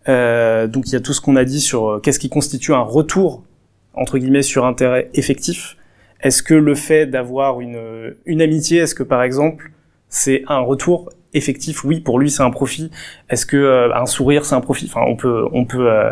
Euh, 0.10 0.68
donc 0.68 0.90
il 0.90 0.94
y 0.94 0.96
a 0.96 1.00
tout 1.00 1.14
ce 1.14 1.22
qu'on 1.22 1.36
a 1.36 1.46
dit 1.46 1.62
sur 1.62 1.88
euh, 1.88 2.00
qu'est-ce 2.00 2.20
qui 2.20 2.30
constitue 2.30 2.74
un 2.74 2.82
retour, 2.82 3.44
entre 3.94 4.18
guillemets, 4.18 4.42
sur 4.42 4.66
intérêt 4.66 5.10
effectif. 5.14 5.78
Est-ce 6.22 6.44
que 6.44 6.54
le 6.54 6.76
fait 6.76 7.06
d'avoir 7.06 7.62
une, 7.62 8.16
une 8.26 8.42
amitié, 8.42 8.80
est-ce 8.80 8.96
que 8.96 9.04
par 9.04 9.24
exemple 9.24 9.72
c'est 10.10 10.44
un 10.48 10.60
retour 10.60 11.10
effectif? 11.34 11.86
Oui, 11.86 12.00
pour 12.02 12.20
lui 12.20 12.30
c'est 12.32 12.44
un 12.44 12.50
profit. 12.50 12.92
Est-ce 13.30 13.46
que 13.46 13.56
euh, 13.56 13.96
un 13.96 14.06
sourire 14.06 14.46
c'est 14.46 14.56
un 14.56 14.62
profit? 14.62 14.88
Enfin, 14.88 15.06
on 15.08 15.16
peut, 15.16 15.46
on 15.54 15.66
peut, 15.66 15.90
euh, 15.90 16.12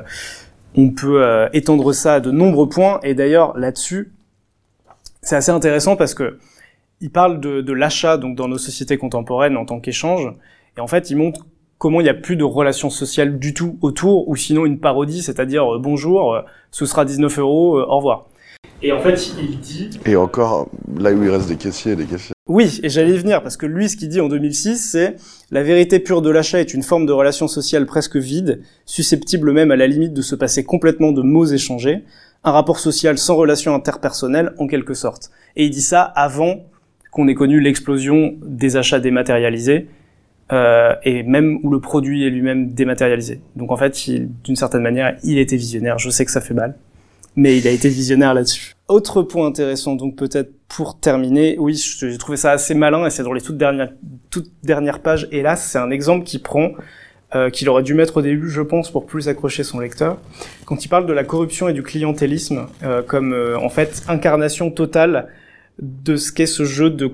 on 0.75 0.91
peut 0.91 1.21
euh, 1.21 1.49
étendre 1.53 1.91
ça 1.91 2.15
à 2.15 2.19
de 2.19 2.31
nombreux 2.31 2.69
points. 2.69 2.99
Et 3.03 3.15
d'ailleurs 3.15 3.57
là-dessus, 3.57 4.13
c'est 5.21 5.35
assez 5.35 5.51
intéressant 5.51 5.95
parce 5.95 6.13
que 6.13 6.37
il 7.01 7.11
parle 7.11 7.39
de, 7.39 7.61
de 7.61 7.73
l'achat 7.73 8.17
donc 8.17 8.35
dans 8.35 8.47
nos 8.47 8.57
sociétés 8.57 8.97
contemporaines 8.97 9.57
en 9.57 9.65
tant 9.65 9.79
qu'échange. 9.79 10.33
Et 10.77 10.79
en 10.79 10.87
fait, 10.87 11.09
il 11.09 11.17
montre 11.17 11.45
comment 11.77 12.01
il 12.01 12.03
n'y 12.03 12.09
a 12.09 12.13
plus 12.13 12.35
de 12.35 12.43
relations 12.43 12.89
sociales 12.89 13.39
du 13.39 13.53
tout 13.53 13.77
autour, 13.81 14.27
ou 14.29 14.35
sinon 14.35 14.65
une 14.65 14.79
parodie, 14.79 15.21
c'est-à-dire 15.21 15.75
euh, 15.75 15.79
bonjour, 15.79 16.33
euh, 16.33 16.41
ce 16.71 16.85
sera 16.85 17.05
19 17.05 17.39
euros, 17.39 17.77
euh, 17.77 17.85
au 17.87 17.97
revoir. 17.97 18.25
Et 18.81 18.91
en 18.91 18.99
fait, 18.99 19.33
il 19.39 19.59
dit 19.59 19.89
Et 20.05 20.15
encore, 20.15 20.69
là 20.99 21.11
où 21.11 21.23
il 21.23 21.29
reste 21.29 21.47
des 21.47 21.55
caissiers 21.55 21.93
et 21.93 21.95
des 21.95 22.05
caissiers. 22.05 22.33
Oui, 22.47 22.79
et 22.83 22.89
j'allais 22.89 23.13
y 23.13 23.17
venir, 23.17 23.41
parce 23.41 23.57
que 23.57 23.65
lui, 23.65 23.89
ce 23.89 23.97
qu'il 23.97 24.09
dit 24.09 24.21
en 24.21 24.29
2006, 24.29 24.77
c'est 24.77 25.15
«La 25.51 25.63
vérité 25.63 25.99
pure 25.99 26.21
de 26.21 26.29
l'achat 26.29 26.59
est 26.59 26.73
une 26.73 26.83
forme 26.83 27.05
de 27.05 27.11
relation 27.11 27.47
sociale 27.47 27.85
presque 27.85 28.17
vide, 28.17 28.61
susceptible 28.85 29.51
même 29.51 29.71
à 29.71 29.75
la 29.75 29.87
limite 29.87 30.13
de 30.13 30.21
se 30.21 30.35
passer 30.35 30.63
complètement 30.63 31.11
de 31.11 31.21
mots 31.21 31.45
échangés, 31.45 32.03
un 32.43 32.51
rapport 32.51 32.79
social 32.79 33.17
sans 33.17 33.35
relation 33.35 33.73
interpersonnelle 33.73 34.53
en 34.59 34.67
quelque 34.67 34.93
sorte.» 34.93 35.31
Et 35.55 35.65
il 35.65 35.71
dit 35.71 35.81
ça 35.81 36.03
avant 36.03 36.65
qu'on 37.11 37.27
ait 37.27 37.35
connu 37.35 37.59
l'explosion 37.59 38.35
des 38.43 38.77
achats 38.77 38.99
dématérialisés, 38.99 39.87
euh, 40.51 40.95
et 41.03 41.23
même 41.23 41.59
où 41.63 41.71
le 41.71 41.79
produit 41.79 42.25
est 42.25 42.29
lui-même 42.29 42.71
dématérialisé. 42.71 43.41
Donc 43.55 43.71
en 43.71 43.77
fait, 43.77 43.97
d'une 44.43 44.55
certaine 44.55 44.81
manière, 44.81 45.17
il 45.23 45.37
était 45.39 45.57
visionnaire. 45.57 45.99
Je 45.99 46.09
sais 46.09 46.25
que 46.25 46.31
ça 46.31 46.41
fait 46.41 46.53
mal, 46.53 46.75
mais 47.35 47.57
il 47.57 47.67
a 47.67 47.71
été 47.71 47.89
visionnaire 47.89 48.33
là-dessus. 48.33 48.73
Autre 48.87 49.21
point 49.21 49.45
intéressant, 49.47 49.95
donc 49.95 50.15
peut-être 50.15 50.51
pour 50.69 50.99
terminer, 50.99 51.57
oui, 51.59 51.75
j'ai 51.75 52.17
trouvé 52.17 52.37
ça 52.37 52.51
assez 52.51 52.73
malin 52.73 53.05
et 53.05 53.09
c'est 53.09 53.23
dans 53.23 53.33
les 53.33 53.41
toutes 53.41 53.57
dernières, 53.57 53.91
toutes 54.29 54.51
dernières 54.63 55.01
pages. 55.01 55.27
Et 55.31 55.41
là, 55.41 55.55
c'est 55.55 55.77
un 55.77 55.91
exemple 55.91 56.25
qui 56.25 56.39
prend, 56.39 56.71
euh, 57.35 57.49
qu'il 57.49 57.67
aurait 57.67 57.83
dû 57.83 57.93
mettre 57.93 58.17
au 58.17 58.21
début, 58.21 58.49
je 58.49 58.61
pense, 58.61 58.89
pour 58.89 59.05
plus 59.05 59.27
accrocher 59.27 59.63
son 59.63 59.79
lecteur. 59.79 60.17
Quand 60.65 60.83
il 60.83 60.87
parle 60.87 61.05
de 61.05 61.13
la 61.13 61.25
corruption 61.25 61.67
et 61.67 61.73
du 61.73 61.83
clientélisme 61.83 62.67
euh, 62.83 63.01
comme 63.01 63.33
euh, 63.33 63.57
en 63.59 63.69
fait 63.69 64.03
incarnation 64.07 64.71
totale 64.71 65.27
de 65.79 66.15
ce 66.15 66.31
qu'est 66.31 66.45
ce 66.45 66.63
jeu 66.63 66.89
de 66.89 67.11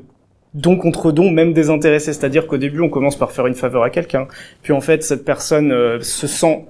don 0.54 0.78
contre 0.78 1.12
don, 1.12 1.32
même 1.32 1.54
désintéressé. 1.54 2.14
C'est-à-dire 2.14 2.48
qu'au 2.48 2.58
début, 2.58 2.82
on 2.82 2.90
commence 2.90 3.18
par 3.18 3.32
faire 3.32 3.48
une 3.48 3.56
faveur 3.56 3.84
à 3.84 3.90
quelqu'un, 3.90 4.28
puis 4.62 4.74
en 4.74 4.82
fait, 4.82 5.04
cette 5.04 5.26
personne 5.26 5.72
euh, 5.72 6.00
se 6.02 6.28
sent 6.28 6.66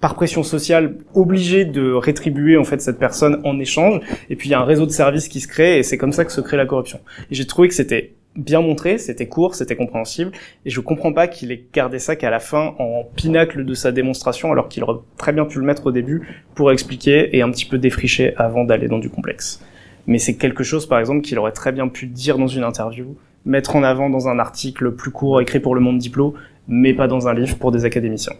par 0.00 0.16
pression 0.16 0.42
sociale 0.42 0.96
obligée 1.14 1.64
de 1.64 1.92
rétribuer 1.92 2.56
en 2.56 2.64
fait 2.64 2.82
cette 2.82 2.98
personne 2.98 3.40
en 3.44 3.60
échange. 3.60 4.00
Et 4.28 4.36
puis 4.36 4.48
il 4.48 4.52
y 4.52 4.54
a 4.54 4.60
un 4.60 4.64
réseau 4.64 4.84
de 4.84 4.90
services 4.90 5.28
qui 5.28 5.40
se 5.40 5.46
crée 5.46 5.78
et 5.78 5.84
c'est 5.84 5.96
comme 5.96 6.12
ça 6.12 6.24
que 6.24 6.32
se 6.32 6.40
crée 6.40 6.56
la 6.56 6.66
corruption. 6.66 6.98
Et 7.30 7.36
j'ai 7.36 7.46
trouvé 7.46 7.68
que 7.68 7.74
c'était 7.74 8.14
bien 8.34 8.62
montré 8.62 8.98
c'était 8.98 9.26
court 9.26 9.54
c'était 9.54 9.76
compréhensible 9.76 10.32
et 10.64 10.70
je 10.70 10.80
comprends 10.80 11.12
pas 11.12 11.28
qu'il 11.28 11.52
ait 11.52 11.66
gardé 11.72 11.98
ça 11.98 12.16
qu'à 12.16 12.30
la 12.30 12.40
fin 12.40 12.74
en 12.78 13.04
pinacle 13.14 13.64
de 13.64 13.74
sa 13.74 13.92
démonstration 13.92 14.50
alors 14.50 14.68
qu'il 14.68 14.82
aurait 14.84 15.00
très 15.18 15.32
bien 15.32 15.44
pu 15.44 15.58
le 15.58 15.66
mettre 15.66 15.86
au 15.86 15.92
début 15.92 16.26
pour 16.54 16.72
expliquer 16.72 17.36
et 17.36 17.42
un 17.42 17.50
petit 17.50 17.66
peu 17.66 17.76
défricher 17.76 18.34
avant 18.36 18.64
d'aller 18.64 18.88
dans 18.88 18.98
du 18.98 19.10
complexe 19.10 19.62
mais 20.06 20.18
c'est 20.18 20.34
quelque 20.34 20.64
chose 20.64 20.86
par 20.86 20.98
exemple 20.98 21.22
qu'il 21.22 21.38
aurait 21.38 21.52
très 21.52 21.72
bien 21.72 21.88
pu 21.88 22.06
dire 22.06 22.38
dans 22.38 22.46
une 22.48 22.64
interview 22.64 23.16
mettre 23.44 23.74
en 23.76 23.82
avant 23.82 24.08
dans 24.10 24.28
un 24.28 24.38
article 24.38 24.92
plus 24.92 25.10
court 25.10 25.40
écrit 25.40 25.60
pour 25.60 25.74
le 25.74 25.80
monde 25.80 25.98
diplôme 25.98 26.32
mais 26.68 26.94
pas 26.94 27.08
dans 27.08 27.28
un 27.28 27.34
livre 27.34 27.56
pour 27.56 27.72
des 27.72 27.84
académiciens 27.84 28.34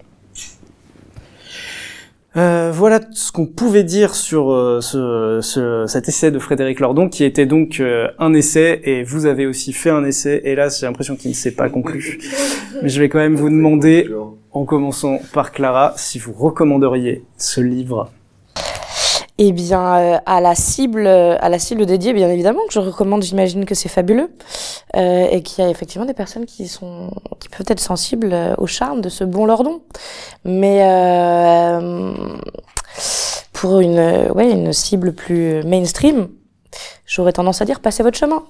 euh, 2.34 2.70
voilà 2.72 3.00
ce 3.12 3.30
qu'on 3.30 3.44
pouvait 3.46 3.84
dire 3.84 4.14
sur 4.14 4.50
euh, 4.52 4.80
ce, 4.80 5.40
ce- 5.42 5.84
cet 5.86 6.08
essai 6.08 6.30
de 6.30 6.38
Frédéric 6.38 6.80
Lordon, 6.80 7.10
qui 7.10 7.24
était 7.24 7.44
donc 7.44 7.78
euh, 7.78 8.08
un 8.18 8.32
essai, 8.32 8.80
et 8.84 9.02
vous 9.02 9.26
avez 9.26 9.44
aussi 9.44 9.74
fait 9.74 9.90
un 9.90 10.02
essai. 10.02 10.40
Hélas, 10.44 10.80
j'ai 10.80 10.86
l'impression 10.86 11.14
qu'il 11.14 11.30
ne 11.32 11.34
s'est 11.36 11.50
pas 11.50 11.68
conclu. 11.68 12.18
Mais 12.82 12.88
je 12.88 12.98
vais 13.00 13.10
quand 13.10 13.18
même 13.18 13.34
vous 13.36 13.50
demander, 13.50 14.08
en 14.52 14.64
commençant 14.64 15.18
par 15.34 15.52
Clara, 15.52 15.92
si 15.96 16.18
vous 16.18 16.32
recommanderiez 16.32 17.22
ce 17.36 17.60
livre. 17.60 18.10
Eh 19.38 19.52
bien, 19.52 19.96
euh, 19.96 20.18
à 20.26 20.40
la 20.40 20.54
cible, 20.54 21.06
euh, 21.06 21.36
à 21.40 21.48
la 21.48 21.58
cible 21.58 21.86
dédiée, 21.86 22.12
bien 22.12 22.28
évidemment, 22.28 22.60
que 22.68 22.72
je 22.74 22.80
recommande. 22.80 23.22
J'imagine 23.22 23.64
que 23.64 23.74
c'est 23.74 23.88
fabuleux 23.88 24.30
euh, 24.94 25.26
et 25.30 25.42
qu'il 25.42 25.64
y 25.64 25.66
a 25.66 25.70
effectivement 25.70 26.04
des 26.04 26.14
personnes 26.14 26.44
qui 26.44 26.68
sont, 26.68 27.10
qui 27.40 27.48
peuvent 27.48 27.66
être 27.68 27.80
sensibles 27.80 28.30
euh, 28.32 28.54
au 28.58 28.66
charme 28.66 29.00
de 29.00 29.08
ce 29.08 29.24
bon 29.24 29.46
Lordon. 29.46 29.80
Mais 30.44 30.80
euh, 30.82 32.12
pour 33.52 33.80
une, 33.80 34.30
ouais, 34.34 34.50
une 34.50 34.72
cible 34.72 35.14
plus 35.14 35.64
mainstream, 35.64 36.28
j'aurais 37.06 37.32
tendance 37.32 37.62
à 37.62 37.64
dire 37.64 37.80
passez 37.80 38.02
votre 38.02 38.18
chemin. 38.18 38.44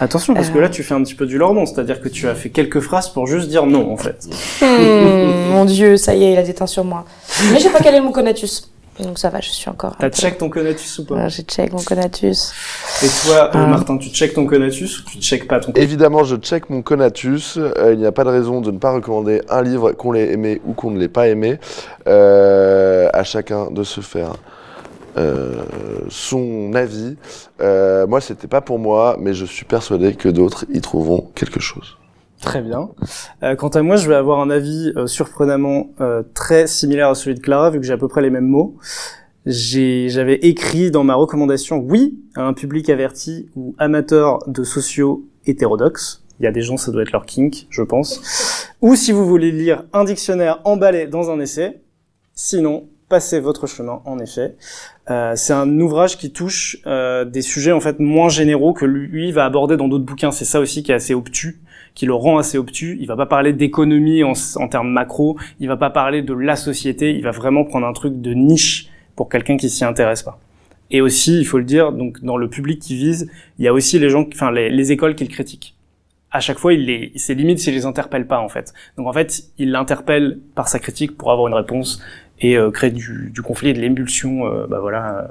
Attention, 0.00 0.34
parce 0.34 0.50
que 0.50 0.58
là, 0.58 0.68
tu 0.68 0.82
fais 0.82 0.94
un 0.94 1.02
petit 1.02 1.14
peu 1.14 1.24
du 1.26 1.38
Lordon, 1.38 1.64
c'est-à-dire 1.64 2.00
que 2.00 2.08
tu 2.08 2.28
as 2.28 2.34
fait 2.34 2.50
quelques 2.50 2.80
phrases 2.80 3.08
pour 3.08 3.26
juste 3.26 3.48
dire 3.48 3.66
non, 3.66 3.92
en 3.92 3.96
fait. 3.96 4.26
Hmm, 4.60 5.52
mon 5.52 5.64
Dieu, 5.64 5.96
ça 5.96 6.14
y 6.14 6.24
est, 6.24 6.32
il 6.32 6.38
a 6.38 6.42
déteint 6.42 6.66
sur 6.66 6.84
moi. 6.84 7.04
Mais 7.52 7.58
j'ai 7.58 7.70
pas 7.70 7.80
calé 7.80 8.00
mon 8.00 8.12
conatus. 8.12 8.70
Donc 9.00 9.18
ça 9.18 9.30
va, 9.30 9.40
je 9.40 9.48
suis 9.50 9.70
encore. 9.70 9.96
T'as 9.98 10.10
peu- 10.10 10.16
check 10.16 10.36
ton 10.38 10.50
conatus 10.50 10.98
ou 10.98 11.06
pas 11.06 11.14
Ouais, 11.14 11.30
J'ai 11.30 11.42
check 11.42 11.72
mon 11.72 11.80
conatus. 11.82 12.52
Et 13.02 13.06
toi, 13.26 13.44
euh, 13.46 13.50
Ah. 13.54 13.66
Martin, 13.66 13.96
tu 13.96 14.10
check 14.10 14.34
ton 14.34 14.44
conatus 14.46 15.00
ou 15.00 15.04
tu 15.04 15.18
check 15.18 15.48
pas 15.48 15.60
ton 15.60 15.72
conatus? 15.72 15.82
Évidemment, 15.82 16.24
je 16.24 16.36
check 16.36 16.68
mon 16.68 16.82
conatus. 16.82 17.56
Euh, 17.56 17.92
il 17.94 17.98
n'y 17.98 18.06
a 18.06 18.12
pas 18.12 18.24
de 18.24 18.28
raison 18.28 18.60
de 18.60 18.70
ne 18.70 18.78
pas 18.78 18.92
recommander 18.92 19.40
un 19.48 19.62
livre 19.62 19.92
qu'on 19.92 20.12
l'ait 20.12 20.30
aimé 20.32 20.60
ou 20.66 20.74
qu'on 20.74 20.90
ne 20.90 20.98
l'ait 20.98 21.08
pas 21.08 21.28
aimé. 21.28 21.58
Euh, 22.06 23.08
à 23.14 23.24
chacun 23.24 23.70
de 23.70 23.82
se 23.82 24.00
faire 24.02 24.32
euh, 25.18 25.62
son 26.10 26.72
avis. 26.74 27.16
Euh, 27.60 28.06
moi, 28.06 28.20
c'était 28.20 28.46
pas 28.48 28.60
pour 28.60 28.78
moi, 28.78 29.16
mais 29.18 29.32
je 29.34 29.44
suis 29.46 29.64
persuadé 29.64 30.14
que 30.14 30.28
d'autres 30.28 30.64
y 30.72 30.80
trouveront 30.80 31.30
quelque 31.34 31.60
chose. 31.60 31.96
Très 32.42 32.60
bien. 32.60 32.90
Euh, 33.44 33.54
quant 33.54 33.68
à 33.68 33.82
moi, 33.82 33.94
je 33.94 34.08
vais 34.08 34.16
avoir 34.16 34.40
un 34.40 34.50
avis 34.50 34.92
euh, 34.96 35.06
surprenamment 35.06 35.90
euh, 36.00 36.24
très 36.34 36.66
similaire 36.66 37.08
à 37.08 37.14
celui 37.14 37.36
de 37.36 37.40
Clara, 37.40 37.70
vu 37.70 37.78
que 37.78 37.86
j'ai 37.86 37.92
à 37.92 37.98
peu 37.98 38.08
près 38.08 38.20
les 38.20 38.30
mêmes 38.30 38.48
mots. 38.48 38.76
J'avais 39.46 40.34
écrit 40.34 40.90
dans 40.90 41.04
ma 41.04 41.14
recommandation 41.14 41.78
oui 41.78 42.18
à 42.34 42.42
un 42.42 42.52
public 42.52 42.90
averti 42.90 43.48
ou 43.56 43.74
amateur 43.78 44.40
de 44.48 44.64
sociaux 44.64 45.24
hétérodoxes. 45.46 46.24
Il 46.40 46.44
y 46.44 46.46
a 46.46 46.52
des 46.52 46.62
gens, 46.62 46.76
ça 46.76 46.90
doit 46.90 47.02
être 47.02 47.12
leur 47.12 47.26
kink, 47.26 47.66
je 47.70 47.82
pense. 47.82 48.68
Ou 48.80 48.96
si 48.96 49.12
vous 49.12 49.26
voulez 49.26 49.52
lire 49.52 49.84
un 49.92 50.04
dictionnaire 50.04 50.60
emballé 50.64 51.06
dans 51.06 51.30
un 51.30 51.38
essai. 51.38 51.80
Sinon, 52.34 52.88
passez 53.08 53.38
votre 53.38 53.66
chemin, 53.68 54.00
en 54.04 54.18
effet. 54.18 54.56
Euh, 55.10 55.34
c'est 55.36 55.52
un 55.52 55.78
ouvrage 55.80 56.18
qui 56.18 56.32
touche 56.32 56.78
des 56.84 57.42
sujets 57.42 57.72
en 57.72 57.80
fait 57.80 58.00
moins 58.00 58.28
généraux 58.28 58.72
que 58.72 58.84
lui 58.84 59.30
va 59.30 59.44
aborder 59.44 59.76
dans 59.76 59.86
d'autres 59.86 60.04
bouquins. 60.04 60.32
C'est 60.32 60.44
ça 60.44 60.58
aussi 60.58 60.82
qui 60.82 60.90
est 60.90 60.96
assez 60.96 61.14
obtus 61.14 61.61
qui 61.94 62.06
le 62.06 62.14
rend 62.14 62.38
assez 62.38 62.58
obtus. 62.58 62.96
Il 63.00 63.06
va 63.06 63.16
pas 63.16 63.26
parler 63.26 63.52
d'économie 63.52 64.22
en, 64.24 64.32
en 64.56 64.68
termes 64.68 64.90
macro, 64.90 65.38
il 65.60 65.68
va 65.68 65.76
pas 65.76 65.90
parler 65.90 66.22
de 66.22 66.34
la 66.34 66.56
société, 66.56 67.14
il 67.14 67.22
va 67.22 67.30
vraiment 67.30 67.64
prendre 67.64 67.86
un 67.86 67.92
truc 67.92 68.20
de 68.20 68.32
niche 68.32 68.88
pour 69.16 69.28
quelqu'un 69.28 69.56
qui 69.56 69.68
s'y 69.68 69.84
intéresse 69.84 70.22
pas. 70.22 70.38
Et 70.90 71.00
aussi, 71.00 71.38
il 71.38 71.46
faut 71.46 71.58
le 71.58 71.64
dire, 71.64 71.92
donc 71.92 72.22
dans 72.22 72.36
le 72.36 72.48
public 72.48 72.78
qui 72.78 72.96
vise, 72.96 73.30
il 73.58 73.64
y 73.64 73.68
a 73.68 73.72
aussi 73.72 73.98
les 73.98 74.10
gens, 74.10 74.26
enfin 74.32 74.50
les, 74.50 74.68
les 74.68 74.92
écoles 74.92 75.14
qu'il 75.14 75.28
critique. 75.28 75.74
À 76.30 76.40
chaque 76.40 76.58
fois, 76.58 76.72
il 76.72 76.86
les, 76.86 77.12
c'est 77.16 77.34
limite 77.34 77.58
s'il 77.58 77.74
les 77.74 77.86
interpelle 77.86 78.26
pas 78.26 78.40
en 78.40 78.48
fait. 78.48 78.72
Donc 78.96 79.06
en 79.06 79.12
fait, 79.12 79.44
il 79.58 79.70
l'interpelle 79.70 80.38
par 80.54 80.68
sa 80.68 80.78
critique 80.78 81.16
pour 81.16 81.30
avoir 81.30 81.48
une 81.48 81.54
réponse 81.54 82.02
et 82.40 82.56
euh, 82.56 82.70
créer 82.70 82.90
du, 82.90 83.30
du 83.32 83.42
conflit 83.42 83.70
et 83.70 83.74
de 83.74 83.80
l'émulsion, 83.80 84.46
euh, 84.46 84.66
bah 84.66 84.80
voilà, 84.80 85.18
euh, 85.18 85.26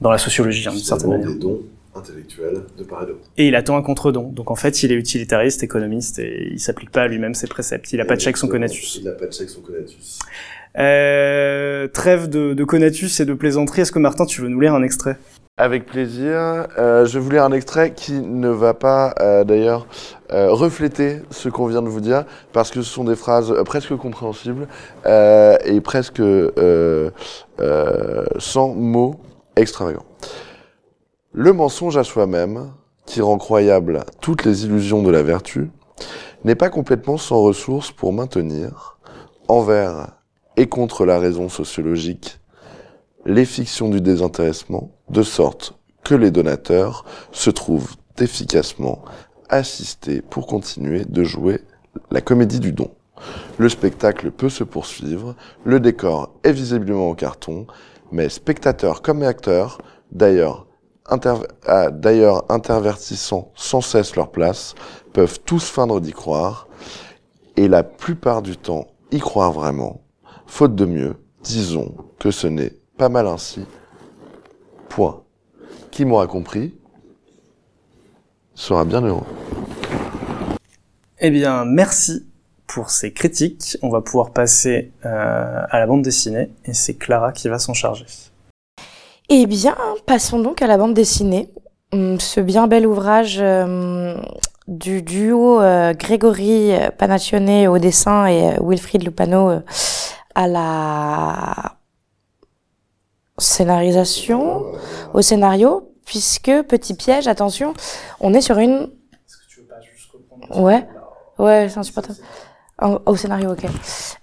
dans 0.00 0.10
la 0.10 0.18
sociologie 0.18 0.66
hein, 0.68 0.72
d'une 0.72 0.80
certaine 0.80 1.10
manière. 1.10 1.34
dons 1.34 1.60
intellectuels 1.98 2.62
de 2.78 2.84
part 2.84 3.02
et 3.02 3.06
d'autre. 3.06 3.30
Et 3.36 3.48
il 3.48 3.54
attend 3.54 3.76
un 3.76 3.82
contre-don. 3.82 4.30
Donc 4.32 4.50
en 4.50 4.54
fait, 4.54 4.82
il 4.82 4.92
est 4.92 4.96
utilitariste, 4.96 5.62
économiste, 5.62 6.18
et 6.18 6.48
il 6.52 6.60
s'applique 6.60 6.90
pas 6.90 7.02
à 7.02 7.08
lui-même 7.08 7.34
ses 7.34 7.46
préceptes. 7.46 7.92
Il 7.92 8.00
a 8.00 8.04
pas 8.04 8.16
de 8.16 8.20
check 8.20 8.36
son 8.36 8.48
conatus. 8.48 8.96
Il 8.96 9.04
n'a 9.04 9.12
pas 9.12 9.26
de 9.26 9.32
check 9.32 9.48
son 9.48 9.60
conatus. 9.60 10.18
Euh, 10.78 11.88
trêve 11.88 12.28
de, 12.28 12.54
de 12.54 12.64
conatus 12.64 13.20
et 13.20 13.24
de 13.24 13.34
plaisanterie. 13.34 13.82
Est-ce 13.82 13.92
que 13.92 13.98
Martin, 13.98 14.26
tu 14.26 14.42
veux 14.42 14.48
nous 14.48 14.60
lire 14.60 14.74
un 14.74 14.82
extrait? 14.82 15.16
Avec 15.56 15.86
plaisir. 15.86 16.68
Euh, 16.78 17.04
je 17.04 17.14
vais 17.14 17.18
vous 17.18 17.30
lire 17.30 17.42
un 17.42 17.50
extrait 17.50 17.92
qui 17.92 18.12
ne 18.12 18.48
va 18.48 18.74
pas 18.74 19.12
euh, 19.18 19.42
d'ailleurs 19.42 19.88
euh, 20.30 20.52
refléter 20.52 21.22
ce 21.30 21.48
qu'on 21.48 21.66
vient 21.66 21.82
de 21.82 21.88
vous 21.88 22.00
dire, 22.00 22.26
parce 22.52 22.70
que 22.70 22.80
ce 22.80 22.88
sont 22.88 23.02
des 23.02 23.16
phrases 23.16 23.52
presque 23.64 23.96
compréhensibles 23.96 24.68
euh, 25.06 25.56
et 25.64 25.80
presque 25.80 26.20
euh, 26.20 27.10
euh, 27.58 28.24
sans 28.38 28.68
mots 28.68 29.18
extravagants. 29.56 30.06
Le 31.40 31.52
mensonge 31.52 31.96
à 31.96 32.02
soi-même, 32.02 32.72
qui 33.06 33.20
rend 33.20 33.38
croyable 33.38 34.04
toutes 34.20 34.44
les 34.44 34.64
illusions 34.64 35.04
de 35.04 35.10
la 35.12 35.22
vertu, 35.22 35.70
n'est 36.42 36.56
pas 36.56 36.68
complètement 36.68 37.16
sans 37.16 37.40
ressources 37.40 37.92
pour 37.92 38.12
maintenir, 38.12 38.98
envers 39.46 40.16
et 40.56 40.66
contre 40.66 41.06
la 41.06 41.20
raison 41.20 41.48
sociologique, 41.48 42.40
les 43.24 43.44
fictions 43.44 43.88
du 43.88 44.00
désintéressement, 44.00 44.90
de 45.10 45.22
sorte 45.22 45.78
que 46.02 46.16
les 46.16 46.32
donateurs 46.32 47.04
se 47.30 47.50
trouvent 47.50 47.94
efficacement 48.18 49.04
assistés 49.48 50.22
pour 50.22 50.48
continuer 50.48 51.04
de 51.04 51.22
jouer 51.22 51.60
la 52.10 52.20
comédie 52.20 52.58
du 52.58 52.72
don. 52.72 52.90
Le 53.58 53.68
spectacle 53.68 54.32
peut 54.32 54.50
se 54.50 54.64
poursuivre, 54.64 55.36
le 55.62 55.78
décor 55.78 56.34
est 56.42 56.50
visiblement 56.50 57.10
en 57.10 57.14
carton, 57.14 57.68
mais 58.10 58.28
spectateurs 58.28 59.02
comme 59.02 59.22
acteurs, 59.22 59.78
d'ailleurs 60.10 60.67
d'ailleurs 61.92 62.44
intervertissant 62.50 63.52
sans 63.54 63.80
cesse 63.80 64.16
leur 64.16 64.30
place, 64.30 64.74
peuvent 65.12 65.40
tous 65.40 65.68
feindre 65.68 66.00
d'y 66.00 66.12
croire, 66.12 66.68
et 67.56 67.68
la 67.68 67.82
plupart 67.82 68.42
du 68.42 68.56
temps 68.56 68.86
y 69.10 69.18
croire 69.18 69.52
vraiment. 69.52 70.00
Faute 70.46 70.74
de 70.74 70.84
mieux, 70.84 71.16
disons 71.42 71.94
que 72.18 72.30
ce 72.30 72.46
n'est 72.46 72.72
pas 72.96 73.08
mal 73.08 73.26
ainsi. 73.26 73.64
Point. 74.88 75.22
Qui 75.90 76.04
m'aura 76.04 76.26
compris 76.26 76.74
sera 78.54 78.84
bien 78.84 79.00
heureux. 79.02 79.26
Eh 81.20 81.30
bien, 81.30 81.64
merci 81.64 82.26
pour 82.66 82.90
ces 82.90 83.12
critiques. 83.12 83.76
On 83.82 83.88
va 83.88 84.00
pouvoir 84.02 84.30
passer 84.30 84.92
euh, 85.04 85.62
à 85.68 85.78
la 85.78 85.86
bande 85.86 86.02
dessinée, 86.02 86.50
et 86.64 86.74
c'est 86.74 86.94
Clara 86.94 87.32
qui 87.32 87.48
va 87.48 87.58
s'en 87.58 87.74
charger. 87.74 88.06
Eh 89.28 89.46
bien, 89.46 89.76
passons 90.06 90.38
donc 90.40 90.62
à 90.62 90.66
la 90.66 90.78
bande 90.78 90.94
dessinée. 90.94 91.50
Hum, 91.92 92.18
Ce 92.20 92.40
bien 92.40 92.66
bel 92.66 92.86
ouvrage 92.86 93.38
euh, 93.40 94.16
du 94.66 95.02
duo 95.02 95.60
euh, 95.60 95.92
Grégory 95.94 96.72
Panaccione 96.98 97.66
au 97.68 97.78
dessin 97.78 98.26
et 98.26 98.52
euh, 98.52 98.56
Wilfried 98.62 99.02
Lupano 99.02 99.60
à 100.34 100.46
la 100.46 101.76
scénarisation, 103.38 104.64
au 105.14 105.22
scénario, 105.22 105.92
puisque, 106.04 106.50
petit 106.62 106.94
piège, 106.94 107.28
attention, 107.28 107.72
on 108.20 108.34
est 108.34 108.40
sur 108.40 108.58
une... 108.58 108.72
Est-ce 109.26 109.36
que 109.36 109.48
tu 109.48 109.60
veux 109.60 109.66
pas 109.66 109.80
juste 109.80 110.10
Ouais. 110.58 110.86
Ouais, 111.38 111.68
c'est 111.68 111.78
insupportable. 111.78 112.18
Au, 112.80 113.16
scénario, 113.16 113.50
ok. 113.50 113.66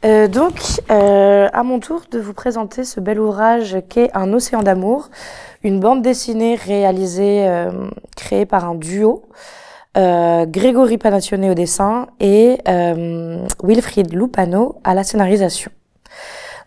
Euh, 0.06 0.30
donc, 0.30 0.54
euh, 0.89 1.50
à 1.52 1.63
mon 1.63 1.80
tour 1.80 2.04
de 2.10 2.20
vous 2.20 2.34
présenter 2.34 2.86
ce 2.86 3.02
bel 3.02 3.20
ouvrage 3.20 3.76
qu'est 3.89 4.10
Un 4.13 4.32
océan 4.32 4.63
d'amour, 4.63 5.10
une 5.63 5.82
bande 5.82 6.02
dessinée 6.02 6.56
réalisée, 6.56 7.46
euh, 7.48 7.89
créée 8.15 8.46
par 8.46 8.63
un 8.63 8.76
duo, 8.76 9.26
euh, 9.98 10.46
Grégory 10.46 10.98
Panaccione 10.98 11.50
au 11.50 11.54
dessin 11.54 12.08
et 12.22 12.58
euh, 12.70 13.46
Wilfried 13.62 14.13
Lupano 14.13 14.80
à 14.86 14.94
la 14.94 15.04
scénarisation. 15.04 15.72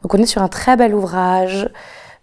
Donc, 0.02 0.12
on 0.12 0.18
est 0.18 0.26
sur 0.26 0.42
un 0.42 0.48
très 0.48 0.76
bel 0.76 0.94
ouvrage 0.94 1.70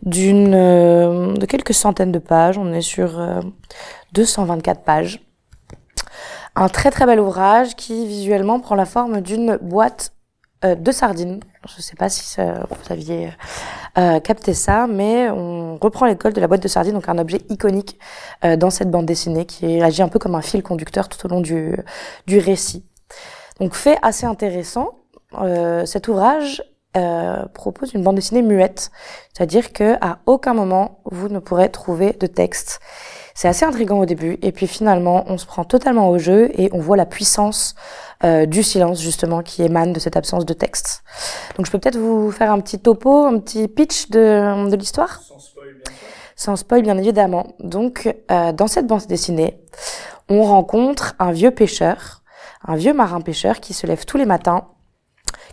d'une 0.03 0.53
euh, 0.53 1.33
de 1.33 1.45
quelques 1.45 1.73
centaines 1.73 2.11
de 2.11 2.19
pages. 2.19 2.57
On 2.57 2.71
est 2.71 2.81
sur 2.81 3.19
euh, 3.19 3.41
224 4.13 4.81
pages. 4.81 5.24
Un 6.55 6.69
très 6.69 6.91
très 6.91 7.05
bel 7.05 7.19
ouvrage 7.19 7.75
qui 7.75 8.07
visuellement 8.07 8.59
prend 8.59 8.75
la 8.75 8.85
forme 8.85 9.21
d'une 9.21 9.57
boîte 9.57 10.13
euh, 10.63 10.75
de 10.75 10.91
sardines. 10.91 11.41
Je 11.67 11.77
ne 11.77 11.81
sais 11.81 11.95
pas 11.95 12.09
si 12.09 12.39
vous 12.39 12.93
aviez 12.93 13.31
euh, 13.97 14.19
capté 14.19 14.53
ça, 14.53 14.87
mais 14.87 15.29
on 15.29 15.77
reprend 15.77 16.05
l'école 16.05 16.33
de 16.33 16.41
la 16.41 16.47
boîte 16.47 16.61
de 16.61 16.67
sardines, 16.67 16.93
donc 16.93 17.09
un 17.09 17.17
objet 17.17 17.41
iconique 17.49 17.99
euh, 18.43 18.55
dans 18.55 18.69
cette 18.69 18.91
bande 18.91 19.05
dessinée 19.05 19.45
qui 19.45 19.81
agit 19.81 20.01
un 20.01 20.09
peu 20.09 20.19
comme 20.19 20.35
un 20.35 20.41
fil 20.41 20.63
conducteur 20.63 21.09
tout 21.09 21.25
au 21.25 21.29
long 21.29 21.41
du, 21.41 21.75
du 22.27 22.39
récit. 22.39 22.85
Donc 23.59 23.73
fait 23.73 23.97
assez 24.01 24.25
intéressant, 24.25 24.99
euh, 25.39 25.85
cet 25.85 26.07
ouvrage 26.07 26.63
euh, 26.97 27.45
propose 27.53 27.93
une 27.93 28.03
bande 28.03 28.15
dessinée 28.15 28.41
muette, 28.41 28.91
c'est-à-dire 29.33 29.73
que 29.73 29.95
à 30.01 30.19
aucun 30.25 30.53
moment 30.53 30.99
vous 31.05 31.29
ne 31.29 31.39
pourrez 31.39 31.69
trouver 31.69 32.13
de 32.13 32.27
texte. 32.27 32.79
C'est 33.37 33.49
assez 33.49 33.65
intriguant 33.65 33.99
au 33.99 34.05
début, 34.05 34.39
et 34.41 34.53
puis 34.53 34.65
finalement, 34.65 35.25
on 35.27 35.37
se 35.37 35.45
prend 35.45 35.65
totalement 35.65 36.09
au 36.09 36.17
jeu 36.17 36.49
et 36.59 36.69
on 36.71 36.79
voit 36.79 36.95
la 36.95 37.05
puissance 37.05 37.75
euh, 38.23 38.45
du 38.45 38.63
silence 38.63 39.01
justement 39.01 39.43
qui 39.43 39.61
émane 39.61 39.91
de 39.91 39.99
cette 39.99 40.15
absence 40.15 40.45
de 40.45 40.53
texte. 40.53 41.03
Donc 41.57 41.65
je 41.65 41.71
peux 41.71 41.77
peut-être 41.77 41.97
vous 41.97 42.31
faire 42.31 42.49
un 42.49 42.61
petit 42.61 42.79
topo, 42.79 43.25
un 43.25 43.39
petit 43.39 43.67
pitch 43.67 44.09
de, 44.09 44.69
de 44.69 44.75
l'histoire? 44.77 45.19
Sans 45.21 45.37
spoil, 45.39 45.73
bien 45.73 45.93
sans 46.37 46.55
spoil 46.55 46.81
bien 46.81 46.97
évidemment. 46.97 47.47
Donc, 47.59 48.15
euh, 48.31 48.53
dans 48.53 48.67
cette 48.67 48.87
bande 48.87 49.05
dessinée, 49.07 49.59
on 50.29 50.43
rencontre 50.43 51.13
un 51.19 51.33
vieux 51.33 51.51
pêcheur, 51.51 52.23
un 52.65 52.77
vieux 52.77 52.93
marin 52.93 53.19
pêcheur 53.19 53.59
qui 53.59 53.73
se 53.73 53.85
lève 53.85 54.05
tous 54.05 54.17
les 54.17 54.25
matins, 54.25 54.69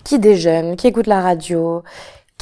qui 0.04 0.20
déjeune, 0.20 0.76
qui 0.76 0.86
écoute 0.86 1.08
la 1.08 1.20
radio, 1.20 1.82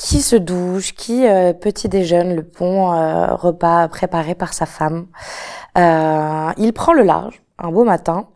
qui 0.01 0.23
se 0.23 0.35
douche, 0.35 0.95
qui 0.95 1.27
euh, 1.27 1.53
petit 1.53 1.91
déjeune 1.91 2.35
le 2.35 2.41
bon 2.41 2.91
euh, 2.91 3.35
repas 3.35 3.87
préparé 3.89 4.35
par 4.35 4.55
sa 4.55 4.65
femme. 4.65 5.09
Euh, 5.77 6.51
il 6.57 6.73
prend 6.73 6.95
le 6.95 7.03
large 7.03 7.43
un 7.59 7.71
beau 7.71 7.85
matin 7.85 8.29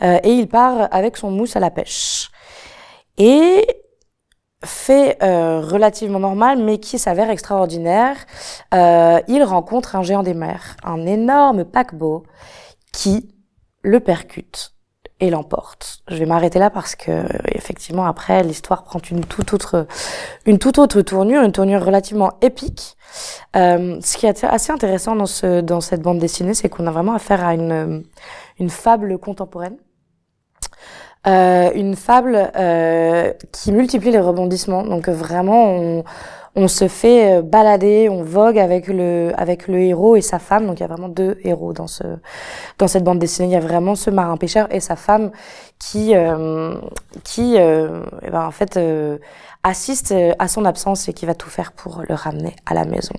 et 0.00 0.30
il 0.30 0.46
part 0.46 0.88
avec 0.92 1.16
son 1.16 1.30
mousse 1.30 1.56
à 1.56 1.60
la 1.60 1.70
pêche. 1.70 2.30
Et 3.16 3.66
fait 4.62 5.16
relativement 5.20 6.20
normal, 6.20 6.62
mais 6.62 6.78
qui 6.78 6.98
s'avère 6.98 7.30
extraordinaire, 7.30 8.16
il 8.72 9.42
rencontre 9.42 9.96
un 9.96 10.02
géant 10.02 10.22
des 10.22 10.34
mers, 10.34 10.76
un 10.84 11.04
énorme 11.06 11.64
paquebot 11.64 12.24
qui 12.92 13.34
le 13.82 13.98
percute 13.98 14.77
et 15.20 15.30
l'emporte. 15.30 16.02
Je 16.08 16.16
vais 16.16 16.26
m'arrêter 16.26 16.58
là 16.58 16.70
parce 16.70 16.94
que 16.94 17.24
effectivement 17.54 18.06
après 18.06 18.42
l'histoire 18.42 18.84
prend 18.84 19.00
une 19.10 19.24
toute 19.24 19.52
autre 19.52 19.86
une 20.46 20.58
toute 20.58 20.78
autre 20.78 21.02
tournure, 21.02 21.42
une 21.42 21.52
tournure 21.52 21.84
relativement 21.84 22.32
épique. 22.40 22.96
Euh, 23.56 23.98
ce 24.02 24.16
qui 24.16 24.26
est 24.26 24.44
assez 24.44 24.72
intéressant 24.72 25.16
dans 25.16 25.26
ce 25.26 25.60
dans 25.60 25.80
cette 25.80 26.02
bande 26.02 26.18
dessinée, 26.18 26.54
c'est 26.54 26.68
qu'on 26.68 26.86
a 26.86 26.90
vraiment 26.90 27.14
affaire 27.14 27.44
à 27.44 27.54
une 27.54 28.04
une 28.58 28.70
fable 28.70 29.18
contemporaine. 29.18 29.76
Euh, 31.26 31.70
une 31.74 31.96
fable 31.96 32.50
euh, 32.56 33.32
qui 33.52 33.72
multiplie 33.72 34.12
les 34.12 34.20
rebondissements. 34.20 34.84
Donc 34.84 35.08
vraiment, 35.08 35.72
on, 35.72 36.04
on 36.58 36.66
se 36.66 36.88
fait 36.88 37.38
euh, 37.38 37.42
balader, 37.42 38.08
on 38.08 38.24
vogue 38.24 38.58
avec 38.58 38.88
le 38.88 39.78
héros 39.78 40.16
et 40.16 40.20
sa 40.20 40.40
femme. 40.40 40.66
Donc 40.66 40.80
il 40.80 40.82
y 40.82 40.84
a 40.84 40.88
vraiment 40.88 41.08
deux 41.08 41.38
héros 41.44 41.72
dans 41.72 41.86
ce 41.86 42.02
dans 42.78 42.88
cette 42.88 43.04
bande 43.04 43.20
dessinée. 43.20 43.48
Il 43.48 43.52
y 43.52 43.56
a 43.56 43.60
vraiment 43.60 43.94
ce 43.94 44.10
marin 44.10 44.36
pêcheur 44.36 44.66
et 44.74 44.80
sa 44.80 44.96
femme 44.96 45.30
qui 45.78 46.16
euh, 46.16 46.74
euh, 47.38 48.02
eh 48.22 48.30
ben, 48.30 48.50
assiste 49.62 50.14
à 50.38 50.48
son 50.48 50.64
absence 50.64 51.08
et 51.08 51.12
qui 51.12 51.26
va 51.26 51.34
tout 51.34 51.48
faire 51.48 51.70
pour 51.72 52.02
le 52.08 52.14
ramener 52.14 52.56
à 52.66 52.74
la 52.74 52.84
maison. 52.84 53.14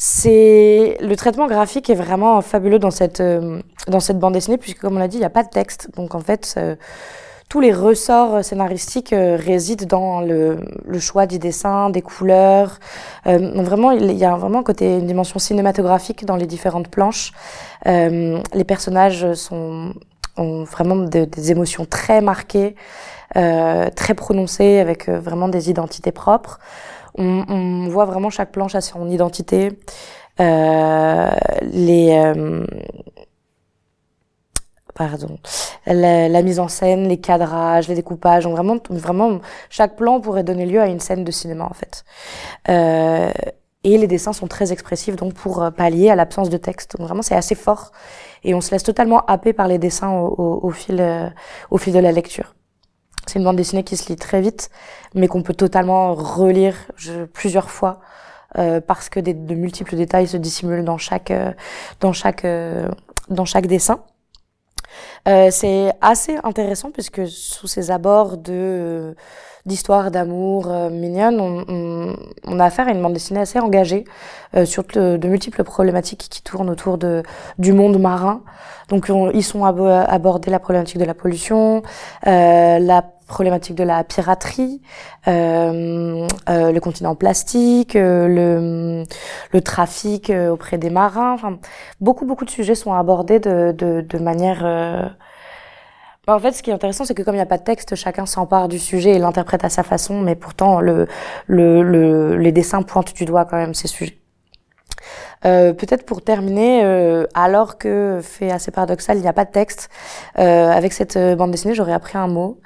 C'est 0.00 0.96
le 1.00 1.14
traitement 1.16 1.48
graphique 1.48 1.90
est 1.90 1.94
vraiment 1.94 2.40
fabuleux 2.40 2.78
dans 2.78 2.92
cette 2.92 3.22
dans 3.88 4.00
cette 4.00 4.18
bande 4.18 4.34
dessinée 4.34 4.58
puisque 4.58 4.80
comme 4.80 4.96
on 4.96 4.98
l'a 4.98 5.08
dit 5.08 5.16
il 5.16 5.20
n'y 5.20 5.26
a 5.26 5.30
pas 5.30 5.42
de 5.42 5.50
texte 5.50 5.90
donc 5.96 6.14
en 6.14 6.20
fait 6.20 6.56
tous 7.48 7.60
les 7.60 7.72
ressorts 7.72 8.44
scénaristiques 8.44 9.12
euh, 9.12 9.36
résident 9.36 9.86
dans 9.86 10.20
le, 10.20 10.58
le 10.86 10.98
choix 10.98 11.26
du 11.26 11.38
dessin, 11.38 11.88
des 11.90 12.02
couleurs. 12.02 12.78
Euh, 13.26 13.38
donc 13.38 13.64
vraiment, 13.64 13.90
il 13.92 14.12
y 14.12 14.24
a 14.24 14.36
vraiment 14.36 14.62
côté, 14.62 14.98
une 14.98 15.06
dimension 15.06 15.38
cinématographique 15.38 16.26
dans 16.26 16.36
les 16.36 16.46
différentes 16.46 16.88
planches. 16.88 17.32
Euh, 17.86 18.38
les 18.52 18.64
personnages 18.64 19.32
sont, 19.32 19.94
ont 20.36 20.64
vraiment 20.64 20.96
de- 20.96 21.24
des 21.24 21.50
émotions 21.50 21.86
très 21.86 22.20
marquées, 22.20 22.74
euh, 23.36 23.88
très 23.96 24.14
prononcées, 24.14 24.78
avec 24.78 25.08
vraiment 25.08 25.48
des 25.48 25.70
identités 25.70 26.12
propres. 26.12 26.58
On, 27.16 27.44
on 27.48 27.88
voit 27.88 28.04
vraiment 28.04 28.30
chaque 28.30 28.52
planche 28.52 28.74
à 28.74 28.80
son 28.82 29.08
identité. 29.08 29.72
Euh, 30.40 31.30
les 31.72 32.32
pardon 34.98 35.38
la, 35.94 36.42
mise 36.42 36.60
en 36.60 36.68
scène, 36.68 37.08
les 37.08 37.18
cadrages, 37.18 37.88
les 37.88 37.94
découpages, 37.94 38.46
vraiment, 38.46 38.78
vraiment, 38.90 39.40
chaque 39.70 39.96
plan 39.96 40.20
pourrait 40.20 40.44
donner 40.44 40.66
lieu 40.66 40.80
à 40.80 40.86
une 40.86 41.00
scène 41.00 41.24
de 41.24 41.30
cinéma 41.30 41.64
en 41.64 41.74
fait. 41.74 42.04
Euh, 42.68 43.32
et 43.84 43.96
les 43.96 44.06
dessins 44.06 44.32
sont 44.32 44.48
très 44.48 44.72
expressifs 44.72 45.16
donc 45.16 45.34
pour 45.34 45.62
euh, 45.62 45.70
pallier 45.70 46.10
à 46.10 46.16
l'absence 46.16 46.50
de 46.50 46.56
texte. 46.56 46.96
Donc 46.96 47.06
vraiment 47.06 47.22
c'est 47.22 47.36
assez 47.36 47.54
fort 47.54 47.92
et 48.44 48.54
on 48.54 48.60
se 48.60 48.70
laisse 48.70 48.82
totalement 48.82 49.24
happer 49.26 49.52
par 49.52 49.68
les 49.68 49.78
dessins 49.78 50.12
au, 50.12 50.70
fil, 50.70 51.00
euh, 51.00 51.28
au 51.70 51.78
fil 51.78 51.92
de 51.92 52.00
la 52.00 52.12
lecture. 52.12 52.54
C'est 53.26 53.38
une 53.38 53.44
bande 53.44 53.56
dessinée 53.56 53.84
qui 53.84 53.96
se 53.96 54.08
lit 54.08 54.16
très 54.16 54.40
vite, 54.40 54.70
mais 55.14 55.28
qu'on 55.28 55.42
peut 55.42 55.54
totalement 55.54 56.14
relire 56.14 56.74
plusieurs 57.34 57.70
fois 57.70 58.00
parce 58.86 59.10
que 59.10 59.20
de 59.20 59.54
multiples 59.54 59.94
détails 59.96 60.26
se 60.26 60.38
dissimulent 60.38 60.82
dans 60.84 60.96
chaque, 60.96 61.30
dans 62.00 62.14
chaque, 62.14 62.46
dans 63.28 63.44
chaque 63.44 63.66
dessin. 63.66 64.02
Euh, 65.26 65.48
c'est 65.50 65.92
assez 66.00 66.38
intéressant 66.44 66.90
puisque 66.90 67.26
sous 67.28 67.66
ces 67.66 67.90
abords 67.90 68.36
de 68.36 68.52
euh, 68.52 69.14
d'histoire 69.66 70.10
d'amour 70.10 70.70
euh, 70.70 70.88
mignonne, 70.88 71.40
on, 71.40 71.64
on, 71.68 72.16
on 72.46 72.60
a 72.60 72.64
affaire 72.64 72.88
à 72.88 72.90
une 72.90 73.02
bande 73.02 73.12
dessinée 73.12 73.40
assez 73.40 73.58
engagée 73.58 74.04
euh, 74.56 74.64
sur 74.64 74.84
de, 74.84 75.16
de 75.18 75.28
multiples 75.28 75.62
problématiques 75.62 76.26
qui 76.30 76.42
tournent 76.42 76.70
autour 76.70 76.96
de 76.96 77.22
du 77.58 77.72
monde 77.74 77.98
marin. 78.00 78.42
Donc 78.88 79.06
on- 79.10 79.30
ils 79.30 79.44
sont 79.44 79.64
abo- 79.66 79.86
abordés 79.86 80.50
la 80.50 80.58
problématique 80.58 80.98
de 80.98 81.04
la 81.04 81.14
pollution, 81.14 81.82
euh, 82.26 82.78
la 82.78 83.02
problématique 83.28 83.76
de 83.76 83.84
la 83.84 84.02
piraterie, 84.04 84.80
euh, 85.28 86.26
euh, 86.48 86.72
le 86.72 86.80
continent 86.80 87.14
plastique, 87.14 87.94
euh, 87.94 88.26
le, 88.26 89.04
le 89.52 89.60
trafic 89.60 90.30
euh, 90.30 90.50
auprès 90.50 90.78
des 90.78 90.90
marins. 90.90 91.34
Enfin, 91.34 91.58
beaucoup 92.00 92.26
beaucoup 92.26 92.44
de 92.44 92.50
sujets 92.50 92.74
sont 92.74 92.92
abordés 92.92 93.38
de, 93.38 93.72
de, 93.72 94.00
de 94.00 94.18
manière 94.18 94.62
euh, 94.64 95.08
bah, 96.26 96.34
en 96.36 96.38
fait, 96.40 96.52
ce 96.52 96.62
qui 96.62 96.70
est 96.70 96.74
intéressant, 96.74 97.04
c'est 97.06 97.14
que 97.14 97.22
comme 97.22 97.34
il 97.34 97.38
n'y 97.38 97.42
a 97.42 97.46
pas 97.46 97.56
de 97.58 97.64
texte, 97.64 97.94
chacun 97.94 98.26
s'empare 98.26 98.68
du 98.68 98.78
sujet 98.78 99.12
et 99.12 99.18
l'interprète 99.18 99.64
à 99.64 99.70
sa 99.70 99.82
façon, 99.82 100.20
mais 100.20 100.34
pourtant, 100.34 100.80
le, 100.80 101.06
le, 101.46 101.82
le, 101.82 102.36
les 102.36 102.52
dessins 102.52 102.82
pointent 102.82 103.14
du 103.14 103.24
doigt 103.24 103.46
quand 103.46 103.56
même 103.56 103.72
ces 103.74 103.88
sujets. 103.88 104.18
Euh, 105.44 105.72
Peut-être 105.72 106.04
pour 106.04 106.22
terminer, 106.22 106.82
euh, 106.84 107.24
alors 107.34 107.78
que, 107.78 108.20
fait 108.22 108.50
assez 108.50 108.70
paradoxal, 108.70 109.16
il 109.16 109.20
n'y 109.20 109.28
a 109.28 109.32
pas 109.32 109.44
de 109.44 109.50
texte, 109.50 109.88
euh, 110.38 110.70
avec 110.70 110.92
cette 110.92 111.16
euh, 111.16 111.36
bande 111.36 111.50
dessinée, 111.50 111.74
j'aurais 111.74 111.92
appris 111.92 112.18
un 112.18 112.26
mot. 112.26 112.60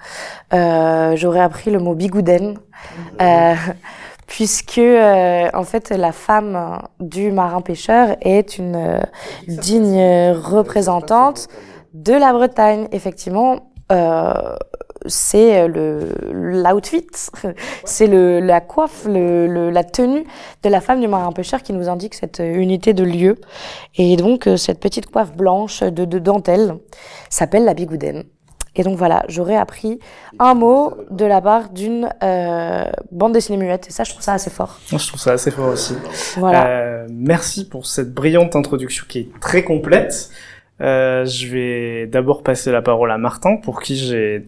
Euh, 0.55 1.15
j'aurais 1.17 1.41
appris 1.41 1.71
le 1.71 1.79
mot 1.79 1.95
bigouden. 1.95 2.59
Euh, 3.21 3.55
puisque 4.27 4.81
en 4.81 5.65
fait 5.65 5.91
la 5.91 6.11
femme 6.13 6.81
du 7.01 7.33
marin 7.33 7.61
pêcheur 7.61 8.17
est 8.23 8.57
une 8.57 8.99
digne 9.47 10.33
représentante 10.33 11.49
de 11.93 12.15
la 12.15 12.33
Bretagne, 12.33 12.89
effectivement, 12.93 13.73
c'est 15.07 15.69
le 15.69 16.15
l'outfit, 16.33 17.07
c'est 17.85 18.07
le 18.07 18.41
la 18.41 18.61
coiffe, 18.61 19.05
le, 19.07 19.47
le- 19.47 19.71
la 19.71 19.85
tenue 19.85 20.25
de 20.62 20.69
la 20.69 20.81
femme 20.81 21.01
du 21.01 21.09
marin 21.09 21.33
pêcheur 21.33 21.62
qui 21.62 21.73
nous 21.73 21.88
indique 21.88 22.15
cette 22.15 22.41
unité 22.45 22.93
de 22.95 23.05
lieu. 23.05 23.37
Et 23.97 24.17
donc 24.17 24.47
euh, 24.47 24.57
cette 24.57 24.81
petite 24.81 25.07
coiffe 25.11 25.33
blanche 25.37 25.83
de, 25.83 26.05
de 26.05 26.19
dentelle 26.19 26.77
s'appelle 27.31 27.65
la 27.65 27.75
bigoudaine. 27.75 28.25
Et 28.75 28.85
donc 28.85 28.97
voilà, 28.97 29.23
j'aurais 29.29 29.57
appris 29.57 29.99
un 30.38 30.55
mot 30.55 30.95
de 31.11 31.27
la 31.27 31.43
part 31.43 31.69
d'une 31.69 32.09
euh, 32.23 32.85
bande 33.11 33.35
dessinée 33.35 33.59
muette. 33.59 33.88
Et 33.88 33.93
ça, 33.93 34.03
je 34.03 34.12
trouve 34.12 34.23
ça 34.23 34.33
assez 34.33 34.49
fort. 34.49 34.81
Moi, 34.91 34.99
je 34.99 35.09
trouve 35.09 35.21
ça 35.21 35.33
assez 35.33 35.51
fort 35.51 35.69
aussi. 35.69 35.95
Voilà. 36.38 36.67
Euh, 36.67 37.07
merci 37.11 37.69
pour 37.69 37.85
cette 37.85 38.15
brillante 38.15 38.57
introduction 38.57 39.05
qui 39.07 39.19
est 39.19 39.41
très 39.41 39.62
complète. 39.62 40.31
Euh, 40.81 41.27
je 41.27 41.49
vais 41.49 42.07
d'abord 42.07 42.43
passer 42.43 42.73
la 42.73 42.81
parole 42.81 43.11
à 43.12 43.19
Martin, 43.19 43.59
pour 43.59 43.83
qui 43.83 43.95
j'ai 43.95 44.47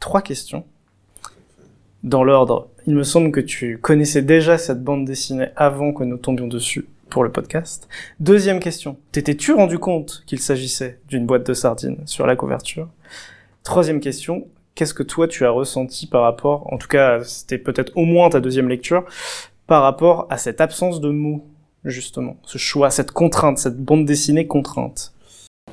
trois 0.00 0.22
questions. 0.22 0.64
Dans 2.04 2.22
l'ordre, 2.22 2.68
il 2.86 2.94
me 2.94 3.02
semble 3.02 3.32
que 3.32 3.40
tu 3.40 3.78
connaissais 3.78 4.22
déjà 4.22 4.56
cette 4.56 4.82
bande 4.82 5.04
dessinée 5.04 5.48
avant 5.56 5.92
que 5.92 6.04
nous 6.04 6.16
tombions 6.16 6.46
dessus 6.46 6.86
pour 7.10 7.24
le 7.24 7.32
podcast. 7.32 7.88
Deuxième 8.20 8.60
question, 8.60 8.96
t'étais-tu 9.12 9.52
rendu 9.52 9.78
compte 9.78 10.22
qu'il 10.26 10.38
s'agissait 10.38 11.00
d'une 11.08 11.26
boîte 11.26 11.46
de 11.46 11.54
sardines 11.54 12.02
sur 12.06 12.26
la 12.26 12.36
couverture? 12.36 12.88
Troisième 13.64 14.00
question, 14.00 14.46
qu'est-ce 14.74 14.94
que 14.94 15.02
toi 15.02 15.26
tu 15.26 15.44
as 15.44 15.50
ressenti 15.50 16.06
par 16.06 16.22
rapport, 16.22 16.72
en 16.72 16.78
tout 16.78 16.88
cas 16.88 17.24
c'était 17.24 17.58
peut-être 17.58 17.92
au 17.96 18.04
moins 18.04 18.30
ta 18.30 18.40
deuxième 18.40 18.68
lecture, 18.68 19.04
par 19.66 19.82
rapport 19.82 20.26
à 20.30 20.38
cette 20.38 20.60
absence 20.60 21.00
de 21.00 21.10
mots, 21.10 21.44
justement, 21.84 22.36
ce 22.44 22.58
choix, 22.58 22.90
cette 22.90 23.10
contrainte, 23.10 23.58
cette 23.58 23.82
bande 23.82 24.04
dessinée 24.04 24.46
contrainte? 24.46 25.12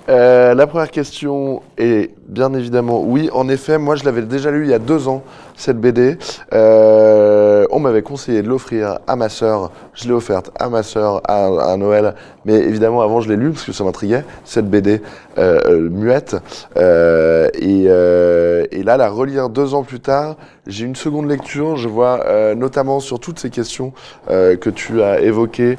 Euh, 0.07 0.53
la 0.53 0.67
première 0.67 0.91
question 0.91 1.63
est 1.77 2.11
bien 2.27 2.53
évidemment 2.53 3.01
oui. 3.01 3.29
En 3.33 3.49
effet, 3.49 3.77
moi 3.77 3.95
je 3.95 4.03
l'avais 4.03 4.21
déjà 4.21 4.51
lu 4.51 4.65
il 4.65 4.69
y 4.69 4.73
a 4.73 4.79
deux 4.79 5.07
ans, 5.07 5.23
cette 5.55 5.79
BD. 5.79 6.17
Euh, 6.53 7.65
on 7.71 7.79
m'avait 7.79 8.01
conseillé 8.01 8.41
de 8.41 8.47
l'offrir 8.47 8.99
à 9.07 9.15
ma 9.15 9.29
sœur. 9.29 9.71
Je 9.93 10.05
l'ai 10.05 10.13
offerte 10.13 10.51
à 10.59 10.69
ma 10.69 10.83
sœur 10.83 11.21
à, 11.25 11.71
à 11.71 11.77
Noël. 11.77 12.15
Mais 12.45 12.53
évidemment, 12.55 13.01
avant 13.01 13.21
je 13.21 13.29
l'ai 13.29 13.35
lu 13.37 13.51
parce 13.51 13.63
que 13.65 13.71
ça 13.71 13.83
m'intriguait, 13.83 14.23
cette 14.43 14.69
BD 14.69 15.01
euh, 15.37 15.59
euh, 15.65 15.89
muette. 15.89 16.35
Euh, 16.77 17.49
et, 17.53 17.85
euh, 17.87 18.65
et 18.71 18.83
là, 18.83 18.97
la 18.97 19.09
relire 19.09 19.49
deux 19.49 19.73
ans 19.73 19.83
plus 19.83 19.99
tard, 19.99 20.35
j'ai 20.67 20.85
une 20.85 20.95
seconde 20.95 21.27
lecture. 21.27 21.75
Je 21.77 21.87
vois 21.87 22.25
euh, 22.25 22.55
notamment 22.55 22.99
sur 22.99 23.19
toutes 23.19 23.39
ces 23.39 23.49
questions 23.49 23.93
que 24.27 24.69
tu 24.69 25.01
as 25.01 25.21
évoquées, 25.21 25.77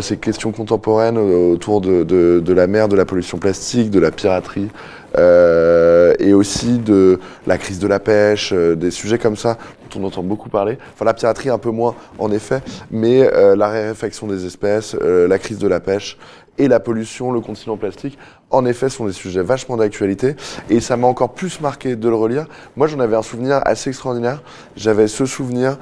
ces 0.00 0.16
questions 0.16 0.52
contemporaines 0.52 1.18
autour 1.18 1.80
de, 1.80 2.04
de, 2.04 2.40
de 2.44 2.52
la 2.52 2.66
mer, 2.66 2.88
de 2.88 2.96
la 2.96 3.04
pollution 3.04 3.38
plastique, 3.38 3.90
de 3.90 4.00
la 4.00 4.10
piraterie, 4.10 4.68
euh, 5.16 6.14
et 6.18 6.34
aussi 6.34 6.78
de 6.78 7.20
la 7.46 7.58
crise 7.58 7.78
de 7.78 7.86
la 7.86 8.00
pêche, 8.00 8.52
euh, 8.52 8.74
des 8.74 8.90
sujets 8.90 9.18
comme 9.18 9.36
ça 9.36 9.56
dont 9.90 10.00
on 10.00 10.04
entend 10.04 10.22
beaucoup 10.22 10.48
parler. 10.48 10.78
Enfin, 10.92 11.04
la 11.04 11.14
piraterie 11.14 11.50
un 11.50 11.58
peu 11.58 11.70
moins, 11.70 11.94
en 12.18 12.30
effet, 12.30 12.60
mais 12.90 13.22
euh, 13.22 13.56
la 13.56 13.68
raréfaction 13.68 14.26
des 14.26 14.44
espèces, 14.46 14.94
la 14.94 15.38
crise 15.38 15.58
de 15.58 15.68
la 15.68 15.80
pêche 15.80 16.18
et 16.58 16.68
la 16.68 16.80
pollution, 16.80 17.32
le 17.32 17.40
continent 17.40 17.76
plastique, 17.76 18.18
en 18.50 18.64
effet, 18.64 18.88
sont 18.88 19.06
des 19.06 19.12
sujets 19.12 19.42
vachement 19.42 19.76
d'actualité. 19.76 20.36
Et 20.70 20.80
ça 20.80 20.96
m'a 20.96 21.06
encore 21.06 21.34
plus 21.34 21.60
marqué 21.60 21.96
de 21.96 22.08
le 22.08 22.14
relire. 22.14 22.46
Moi, 22.76 22.86
j'en 22.86 23.00
avais 23.00 23.16
un 23.16 23.22
souvenir 23.22 23.60
assez 23.64 23.90
extraordinaire. 23.90 24.42
J'avais 24.76 25.08
ce 25.08 25.26
souvenir 25.26 25.78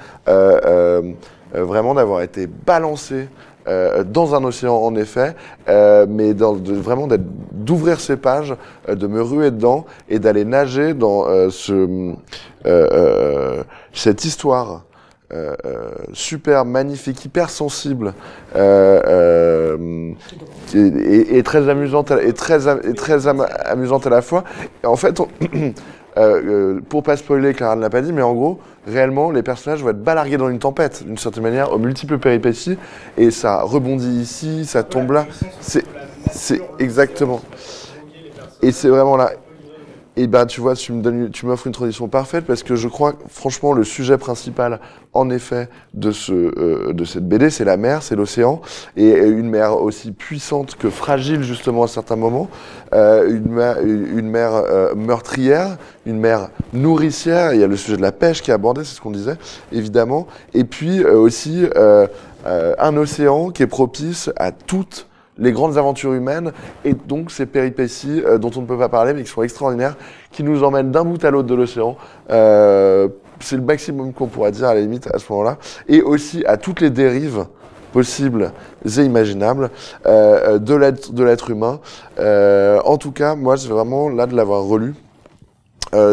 vraiment 1.53 1.95
d'avoir 1.95 2.23
été 2.23 2.47
balancé 2.49 3.29
euh, 3.67 4.05
dans 4.05 4.35
un 4.35 4.45
océan 4.45 4.75
en 4.77 4.95
effet, 4.95 5.35
euh, 5.69 6.07
mais 6.09 6.33
vraiment 6.33 7.09
d'ouvrir 7.53 8.01
ces 8.01 8.17
pages, 8.17 8.55
euh, 8.89 8.95
de 8.95 9.07
me 9.07 9.23
ruer 9.23 9.51
dedans 9.51 9.87
et 10.09 10.19
d'aller 10.19 10.45
nager 10.45 10.95
dans 10.95 11.27
euh, 11.29 11.49
euh, 12.67 13.63
cette 13.93 14.25
histoire 14.25 14.85
euh, 15.33 15.55
euh, 15.65 15.91
super 16.13 16.65
magnifique, 16.65 17.25
hyper 17.25 17.49
sensible 17.51 18.13
euh, 18.57 20.13
et, 20.75 20.79
et- 20.79 21.39
et 21.39 21.43
très 21.43 21.69
amusante 21.69 22.11
à- 22.11 22.23
et 22.23 22.33
très, 22.33 22.69
am- 22.69 22.81
et 22.85 22.93
très 22.95 23.27
am- 23.27 23.47
amusante 23.65 24.07
à 24.07 24.11
la 24.11 24.23
fois. 24.23 24.45
En 24.85 24.97
fait, 24.97 25.21
on- 25.21 25.29
euh, 26.19 26.81
pour 26.89 27.03
pas 27.03 27.17
spoiler, 27.17 27.55
Clara 27.55 27.75
ne 27.77 27.81
l'a 27.81 27.91
pas 27.91 28.03
dit, 28.03 28.13
mais 28.13 28.23
en 28.23 28.35
gros, 28.35 28.59
réellement, 28.87 29.31
les 29.31 29.43
personnages 29.43 29.83
vont 29.83 29.91
être 29.91 30.03
balargués 30.05 30.37
dans 30.37 30.49
une 30.51 30.59
tempête, 30.59 31.03
d'une 31.05 31.19
certaine 31.19 31.43
manière, 31.43 31.73
aux 31.73 31.79
multiples 31.79 32.19
péripéties, 32.19 32.77
et 33.17 33.31
ça 33.31 33.63
rebondit 33.63 34.21
ici, 34.21 34.65
ça 34.67 34.83
tombe 34.83 35.13
là. 35.13 35.27
C'est 36.31 36.63
exactement. 36.79 37.41
Et 38.63 38.73
c'est 38.73 38.89
vraiment 38.89 39.17
là. 39.17 39.31
Et 40.17 40.29
ben, 40.29 40.47
tu 40.47 40.61
vois, 40.61 40.77
tu 40.77 40.93
me 40.93 41.03
donnes, 41.03 41.31
tu 41.31 41.45
m'offres 41.45 41.67
une 41.67 41.73
transition 41.73 42.07
parfaite 42.07 42.45
parce 42.45 42.63
que 42.63 42.77
je 42.77 42.87
crois, 42.87 43.15
franchement, 43.29 43.73
le 43.73 43.83
sujet 43.83 44.17
principal, 44.17 44.79
en 45.13 45.29
effet, 45.29 45.69
de 45.93 46.13
ce, 46.13 46.33
euh, 46.33 46.93
de 46.93 47.05
cette 47.05 47.29
BD, 47.29 47.51
c'est 47.51 47.65
la 47.65 47.77
mer, 47.77 48.05
c'est 48.05 48.15
l'océan, 48.15 48.61
et 48.97 49.11
une 49.11 49.51
mer 49.51 49.83
aussi 49.83 50.13
puissante 50.13 50.77
que 50.77 50.89
fragile 50.89 51.43
justement 51.43 51.83
à 51.83 51.89
certains 51.89 52.15
moments, 52.15 52.49
euh, 52.93 53.29
une 53.29 53.51
mer, 53.51 53.81
une 53.83 54.29
mer 54.29 54.53
euh, 54.55 54.95
meurtrière, 54.95 55.79
une 56.07 56.21
mer 56.21 56.49
nourricière. 56.73 57.53
Il 57.53 57.61
y 57.61 57.65
a 57.65 57.67
le 57.67 57.77
sujet 57.77 57.97
de 57.97 58.03
la 58.03 58.13
pêche 58.13 58.41
qui 58.41 58.53
est 58.53 58.55
abordé, 58.55 58.85
c'est 58.85 58.95
ce 58.95 59.01
qu'on 59.01 59.11
disait, 59.11 59.37
évidemment, 59.73 60.29
et 60.53 60.63
puis 60.63 61.03
euh, 61.03 61.17
aussi 61.17 61.65
un 62.47 62.97
océan 62.97 63.51
qui 63.51 63.63
est 63.63 63.67
propice 63.67 64.31
à 64.37 64.53
toutes 64.53 65.09
les 65.39 65.53
grandes 65.53 65.77
aventures 65.79 66.13
humaines 66.13 66.53
et 66.85 66.95
donc 66.95 67.31
ces 67.31 67.47
péripéties 67.47 68.23
euh, 68.25 68.39
dont 68.39 68.51
on 68.57 68.63
ne 68.63 68.67
peut 68.67 68.79
pas 68.79 68.89
parler 68.89 69.15
mais 69.15 69.23
qui 69.23 69.31
sont 69.31 69.43
extraordinaires, 69.43 69.97
qui 70.31 70.43
nous 70.43 70.63
emmènent 70.63 70.91
d'un 70.91 71.05
bout 71.05 71.23
à 71.25 71.31
l'autre 71.31 71.49
de 71.49 71.55
l'océan. 71.55 71.97
Euh, 72.31 73.09
c'est 73.41 73.57
le 73.57 73.63
maximum 73.63 74.13
qu'on 74.13 74.27
pourra 74.27 74.51
dire 74.51 74.69
à 74.69 74.75
la 74.75 74.81
limite 74.81 75.09
à 75.13 75.19
ce 75.19 75.31
moment-là. 75.33 75.59
Et 75.89 76.03
aussi 76.03 76.45
à 76.47 76.57
toutes 76.57 76.81
les 76.81 76.91
dérives 76.91 77.47
possibles 77.93 78.53
et 78.85 79.03
imaginables 79.03 79.71
euh, 80.07 80.59
de 80.59 81.23
l'être 81.23 81.51
humain. 81.51 81.81
En 82.19 82.97
tout 82.97 83.13
cas, 83.13 83.35
moi, 83.35 83.57
c'est 83.57 83.69
vraiment 83.69 84.09
là 84.09 84.27
de 84.27 84.37
l'avoir 84.37 84.63
relu. 84.63 84.95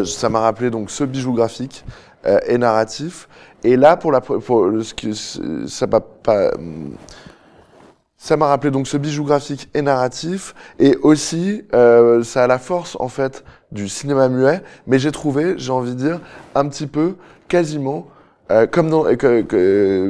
Ça 0.06 0.30
m'a 0.30 0.40
rappelé 0.40 0.70
donc 0.70 0.92
ce 0.92 1.04
bijou 1.04 1.34
graphique 1.34 1.86
et 2.48 2.58
narratif. 2.58 3.28
Et 3.64 3.78
là, 3.78 3.98
pour 3.98 4.12
la, 4.12 4.22
ce 4.22 4.94
que 4.94 5.14
ça 5.68 5.88
m'a 5.88 6.00
pas, 6.00 6.50
hum, 6.56 6.96
ça 8.22 8.38
m'a 8.38 8.46
rappelé 8.46 8.70
donc 8.70 8.88
ce 8.88 8.98
bijou 8.98 9.24
graphique 9.24 9.68
et 9.74 9.82
narratif, 9.82 10.54
et 10.78 10.96
aussi 11.02 11.64
euh, 11.74 12.24
ça 12.24 12.44
a 12.44 12.48
la 12.48 12.60
force 12.60 12.96
en 13.00 13.08
fait 13.08 13.44
du 13.72 13.90
cinéma 13.90 14.30
muet, 14.30 14.62
mais 14.86 15.00
j'ai 15.00 15.12
trouvé, 15.12 15.56
j'ai 15.58 15.72
envie 15.72 15.96
de 15.96 16.00
dire, 16.00 16.20
un 16.54 16.68
petit 16.68 16.86
peu, 16.86 17.16
quasiment, 17.48 18.06
euh, 18.52 18.68
comme 18.68 18.92
dans, 18.92 19.06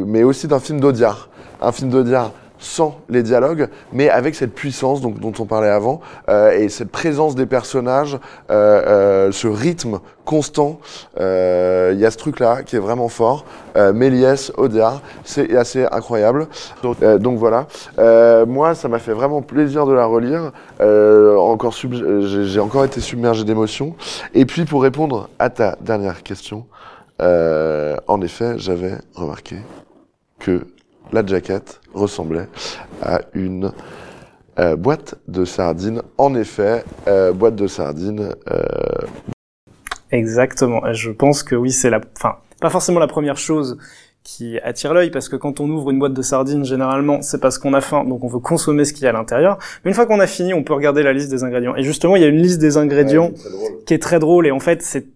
mais 0.06 0.24
aussi 0.24 0.50
d'un 0.50 0.60
film 0.60 0.82
d'Audiard, 0.82 1.30
un 1.62 1.72
film 1.72 1.90
d'Audiard 1.90 2.34
sans 2.62 3.00
les 3.10 3.24
dialogues, 3.24 3.68
mais 3.92 4.10
avec 4.10 4.36
cette 4.36 4.54
puissance 4.54 5.02
donc, 5.02 5.20
dont 5.20 5.34
on 5.40 5.46
parlait 5.46 5.68
avant, 5.68 6.00
euh, 6.30 6.52
et 6.52 6.70
cette 6.70 6.92
présence 6.92 7.36
des 7.36 7.48
personnages, 7.48 8.18
euh, 8.52 8.84
euh, 8.86 9.32
ce 9.32 9.48
rythme 9.48 10.00
constant. 10.24 10.80
Euh, 11.20 11.92
Il 11.94 12.00
y 12.00 12.06
a 12.06 12.12
ce 12.12 12.18
truc-là 12.18 12.62
qui 12.64 12.76
est 12.76 12.80
vraiment 12.80 13.10
fort. 13.10 13.44
Euh, 13.76 13.92
Méliès, 13.94 14.52
Audiard, 14.58 15.02
c'est 15.24 15.56
assez 15.58 15.86
incroyable. 15.92 16.48
Donc, 16.84 16.98
euh, 17.02 17.18
donc 17.18 17.40
voilà. 17.40 17.68
Euh, 17.98 18.46
moi, 18.46 18.76
ça 18.76 18.88
m'a 18.88 19.00
fait 19.00 19.14
vraiment 19.14 19.42
plaisir 19.42 19.86
de 19.88 19.94
la 19.94 20.06
relire. 20.06 20.52
Euh, 20.80 21.36
encore 21.36 21.74
j'ai 21.74 22.60
encore 22.60 22.86
été 22.86 23.02
submergé 23.02 23.44
d'émotions. 23.44 23.96
Et 24.36 24.46
puis, 24.46 24.66
pour 24.66 24.84
répondre 24.84 25.30
à 25.40 25.50
ta 25.50 25.76
dernière 25.82 26.22
question, 26.22 26.68
euh, 27.22 27.98
en 28.08 28.22
effet, 28.22 28.54
j'avais 28.58 28.94
remarqué 29.16 29.58
que 30.40 30.68
la 31.12 31.26
jaquette 31.26 31.82
ressemblait 31.94 32.48
à 33.02 33.22
une 33.34 33.72
euh, 34.60 34.76
boîte 34.76 35.16
de 35.28 35.46
sardines. 35.46 36.02
En 36.18 36.36
effet, 36.36 36.84
euh, 37.08 37.32
boîte 37.34 37.56
de 37.56 37.68
sardines. 37.68 38.36
euh, 38.50 38.62
Exactement. 40.12 40.82
Je 40.94 41.12
pense 41.12 41.44
que 41.44 41.56
oui, 41.56 41.72
c'est 41.72 41.90
la, 41.90 42.02
enfin, 42.18 42.36
pas 42.60 42.70
forcément 42.70 43.00
la 43.00 43.08
première 43.08 43.38
chose 43.38 43.78
qui 44.24 44.60
attire 44.60 44.94
l'œil 44.94 45.10
parce 45.10 45.30
que 45.30 45.36
quand 45.36 45.60
on 45.60 45.70
ouvre 45.70 45.90
une 45.90 45.98
boîte 45.98 46.14
de 46.14 46.22
sardines, 46.22 46.64
généralement, 46.64 47.24
c'est 47.24 47.42
parce 47.42 47.58
qu'on 47.58 47.74
a 47.74 47.82
faim, 47.82 48.04
donc 48.06 48.24
on 48.24 48.28
veut 48.28 48.40
consommer 48.40 48.86
ce 48.86 48.94
qu'il 48.94 49.04
y 49.04 49.08
a 49.08 49.10
à 49.10 49.14
l'intérieur. 49.14 49.58
Mais 49.84 49.90
une 49.90 49.96
fois 49.96 50.06
qu'on 50.06 50.20
a 50.20 50.28
fini, 50.28 50.54
on 50.54 50.64
peut 50.64 50.74
regarder 50.74 51.02
la 51.02 51.12
liste 51.12 51.32
des 51.32 51.44
ingrédients. 51.44 51.76
Et 51.76 51.82
justement, 51.84 52.16
il 52.16 52.22
y 52.22 52.26
a 52.26 52.28
une 52.28 52.38
liste 52.42 52.60
des 52.60 52.78
ingrédients 52.78 53.32
qui 53.88 53.94
est 53.96 54.00
très 54.00 54.20
drôle 54.20 54.46
et 54.46 54.52
en 54.52 54.60
fait, 54.60 54.84
c'est 54.84 55.08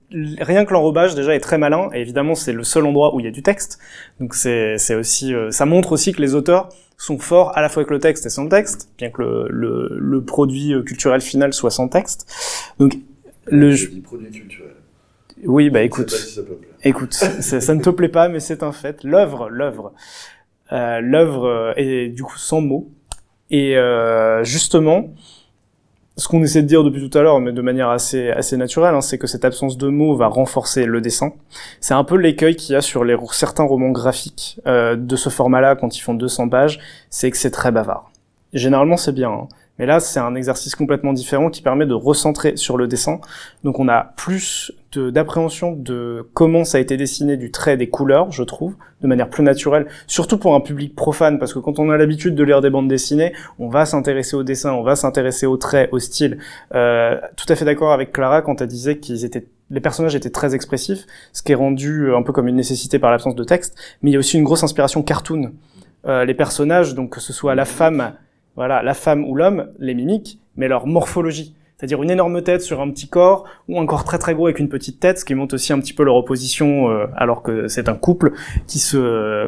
rien 0.42 0.66
que 0.66 0.74
l'enrobage 0.74 1.14
déjà 1.14 1.36
est 1.36 1.40
très 1.40 1.58
malin 1.60 1.90
et 1.94 2.02
évidemment, 2.02 2.34
c'est 2.34 2.52
le 2.54 2.64
seul 2.64 2.86
endroit 2.86 3.14
où 3.14 3.20
il 3.20 3.26
y 3.26 3.30
a 3.30 3.32
du 3.32 3.44
texte. 3.44 3.78
Donc 4.20 4.34
c'est 4.34 4.78
c'est 4.80 4.96
aussi 4.96 5.36
euh, 5.36 5.52
ça 5.52 5.66
montre 5.68 5.92
aussi 5.92 6.12
que 6.12 6.22
les 6.22 6.34
auteurs 6.34 6.70
sont 6.98 7.20
forts 7.20 7.56
à 7.58 7.62
la 7.62 7.70
fois 7.70 7.82
avec 7.82 7.92
le 7.92 8.00
texte 8.00 8.26
et 8.26 8.30
sans 8.30 8.44
le 8.46 8.50
texte, 8.50 8.90
bien 8.98 9.12
que 9.12 9.22
le 9.22 9.48
le, 9.50 9.98
le 10.00 10.24
produit 10.24 10.74
euh, 10.74 10.82
culturel 10.82 11.22
final 11.22 11.54
soit 11.54 11.70
sans 11.70 11.90
texte. 11.90 12.26
Donc 12.80 12.98
le 13.46 13.70
jeu- 13.72 13.92
produit 14.04 14.32
culturel. 14.32 14.72
Oui, 15.44 15.70
bah 15.70 15.82
écoute, 15.82 16.10
ça 16.12 16.42
peut 16.42 16.58
écoute, 16.84 17.14
ça, 17.14 17.60
ça 17.62 17.74
ne 17.76 17.82
te 17.82 17.90
plaît 17.90 18.10
pas, 18.10 18.30
mais 18.30 18.40
c'est 18.40 18.64
un 18.64 18.72
fait. 18.72 19.04
L'œuvre, 19.04 19.50
l'œuvre, 19.50 19.94
euh, 20.72 21.02
l'œuvre 21.02 21.46
euh, 21.46 21.74
est 21.76 22.10
du 22.10 22.24
coup 22.24 22.38
sans 22.38 22.62
mots. 22.62 22.90
Et 23.52 23.78
euh, 23.78 24.44
justement, 24.44 25.10
ce 26.18 26.28
qu'on 26.30 26.42
essaie 26.42 26.62
de 26.62 26.68
dire 26.68 26.84
depuis 26.84 27.08
tout 27.08 27.18
à 27.18 27.22
l'heure, 27.22 27.40
mais 27.42 27.52
de 27.52 27.62
manière 27.62 27.90
assez 27.90 28.30
assez 28.30 28.56
naturelle, 28.58 28.96
hein, 28.96 29.02
c'est 29.02 29.18
que 29.18 29.28
cette 29.28 29.44
absence 29.46 29.78
de 29.78 29.88
mots 29.90 30.16
va 30.16 30.28
renforcer 30.28 30.86
le 30.86 31.02
dessin. 31.02 31.34
C'est 31.82 31.94
un 31.94 32.04
peu 32.06 32.16
l'écueil 32.16 32.56
qu'il 32.56 32.74
y 32.74 32.76
a 32.76 32.82
sur 32.82 33.04
les 33.04 33.18
certains 33.32 33.64
romans 33.66 33.90
graphiques 33.92 34.60
euh, 34.68 34.96
de 34.96 35.16
ce 35.16 35.30
format-là 35.30 35.76
quand 35.76 35.98
ils 35.98 36.02
font 36.02 36.14
200 36.14 36.50
pages, 36.50 36.80
c'est 37.10 37.30
que 37.30 37.38
c'est 37.38 37.52
très 37.52 37.72
bavard. 37.72 38.10
Généralement, 38.54 38.96
c'est 38.98 39.12
bien. 39.12 39.30
hein. 39.30 39.48
Mais 39.78 39.86
là, 39.86 40.00
c'est 40.00 40.20
un 40.20 40.36
exercice 40.36 40.74
complètement 40.76 41.12
différent 41.12 41.50
qui 41.50 41.62
permet 41.62 41.86
de 41.86 41.94
recentrer 41.94 42.56
sur 42.56 42.78
le 42.78 42.88
dessin. 42.88 43.20
Donc 43.64 43.80
on 43.80 43.90
a 43.90 44.14
plus 44.16 44.72
de- 44.94 45.10
d'appréhension 45.10 45.74
de, 45.74 46.30
comment 46.34 46.64
ça 46.64 46.78
a 46.78 46.82
été 46.82 46.96
dessiné 46.96 47.36
du 47.36 47.52
trait 47.52 47.76
des 47.76 47.90
couleurs, 47.90 48.32
je 48.32 48.44
trouve, 48.44 48.76
de 49.02 49.08
manière 49.08 49.30
plus 49.30 49.44
naturelle, 49.44 49.88
surtout 50.08 50.38
pour 50.38 50.56
un 50.56 50.62
public 50.62 50.96
profane, 50.96 51.40
parce 51.40 51.54
que 51.54 51.60
quand 51.60 51.78
on 51.80 51.90
a 51.90 51.98
l'habitude 51.98 52.36
de 52.36 52.44
lire 52.44 52.62
des 52.62 52.70
bandes 52.70 52.88
dessinées, 52.88 53.34
on 53.60 53.68
va 53.68 53.86
s'intéresser 53.86 54.36
au 54.38 54.44
dessin, 54.44 54.72
on 54.72 54.84
va 54.84 54.96
s'intéresser 54.96 55.46
au 55.46 55.58
trait, 55.58 55.90
au 55.92 56.00
style. 56.00 56.38
Euh, 56.74 57.20
tout 57.36 57.46
à 57.50 57.56
fait 57.56 57.66
d'accord 57.66 57.92
avec 57.92 58.14
Clara 58.14 58.42
quand 58.42 58.62
elle 58.62 58.68
disait 58.68 58.98
qu'ils 58.98 59.26
étaient 59.26 59.48
les 59.72 59.82
personnages 59.82 60.14
étaient 60.14 60.30
très 60.30 60.54
expressifs, 60.54 61.08
ce 61.34 61.42
qui 61.42 61.52
est 61.52 61.56
rendu 61.56 62.14
un 62.14 62.22
peu 62.22 62.32
comme 62.32 62.48
une 62.48 62.56
nécessité 62.56 63.00
par 63.00 63.10
l'absence 63.10 63.34
de 63.34 63.44
texte, 63.44 63.76
mais 64.04 64.12
il 64.12 64.14
y 64.14 64.16
a 64.16 64.20
aussi 64.20 64.38
une 64.38 64.44
grosse 64.44 64.64
inspiration 64.64 65.02
cartoon. 65.02 65.54
Euh, 66.06 66.24
les 66.24 66.36
personnages, 66.36 66.94
donc 66.94 67.14
que 67.14 67.20
ce 67.20 67.34
soit 67.34 67.56
la 67.56 67.66
femme, 67.66 68.14
voilà, 68.56 68.84
la 68.84 68.94
femme 68.94 69.26
ou 69.26 69.36
l'homme, 69.36 69.68
les 69.80 69.94
mimiques, 69.94 70.40
mais 70.56 70.68
leur 70.68 70.88
morphologie. 70.88 71.56
C'est-à-dire 71.78 72.02
une 72.02 72.10
énorme 72.10 72.42
tête 72.42 72.62
sur 72.62 72.80
un 72.80 72.90
petit 72.90 73.10
corps, 73.10 73.44
ou 73.68 73.80
un 73.80 73.86
corps 73.86 74.06
très 74.06 74.18
très 74.18 74.34
gros 74.34 74.46
avec 74.46 74.60
une 74.60 74.70
petite 74.70 75.02
tête, 75.02 75.20
ce 75.20 75.26
qui 75.26 75.36
montre 75.36 75.56
aussi 75.56 75.74
un 75.74 75.80
petit 75.80 75.94
peu 75.94 76.04
leur 76.04 76.16
opposition, 76.16 76.90
euh, 76.90 77.08
alors 77.18 77.44
que 77.44 77.68
c'est 77.68 77.90
un 77.90 77.96
couple 77.96 78.32
qui 78.66 78.80
se, 78.80 78.96
euh, 78.98 79.48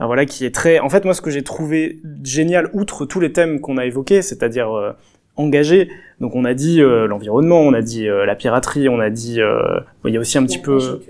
voilà, 0.00 0.26
qui 0.26 0.44
est 0.44 0.52
très. 0.52 0.80
En 0.80 0.88
fait, 0.88 1.04
moi, 1.04 1.14
ce 1.14 1.20
que 1.20 1.30
j'ai 1.30 1.44
trouvé 1.44 2.00
génial, 2.24 2.68
outre 2.72 3.06
tous 3.06 3.20
les 3.20 3.32
thèmes 3.32 3.60
qu'on 3.60 3.76
a 3.76 3.86
évoqués, 3.86 4.22
c'est-à-dire 4.22 4.76
euh, 4.76 4.92
engagés. 5.36 5.88
Donc, 6.20 6.34
on 6.34 6.44
a 6.44 6.52
dit 6.52 6.82
euh, 6.82 7.06
l'environnement, 7.06 7.60
on 7.60 7.72
a 7.72 7.80
dit 7.80 8.08
euh, 8.08 8.26
la 8.26 8.34
piraterie, 8.34 8.88
on 8.88 8.98
a 8.98 9.08
dit, 9.08 9.40
euh, 9.40 9.78
il 10.04 10.12
y 10.12 10.16
a 10.16 10.20
aussi 10.20 10.36
un 10.36 10.44
petit 10.44 10.58
peu 10.58 11.00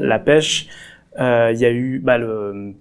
la 0.00 0.18
pêche. 0.18 0.66
Euh, 1.20 1.50
Il 1.54 1.60
y 1.60 1.64
a 1.64 1.70
eu 1.70 2.00
bah, 2.00 2.18
le, 2.18 2.74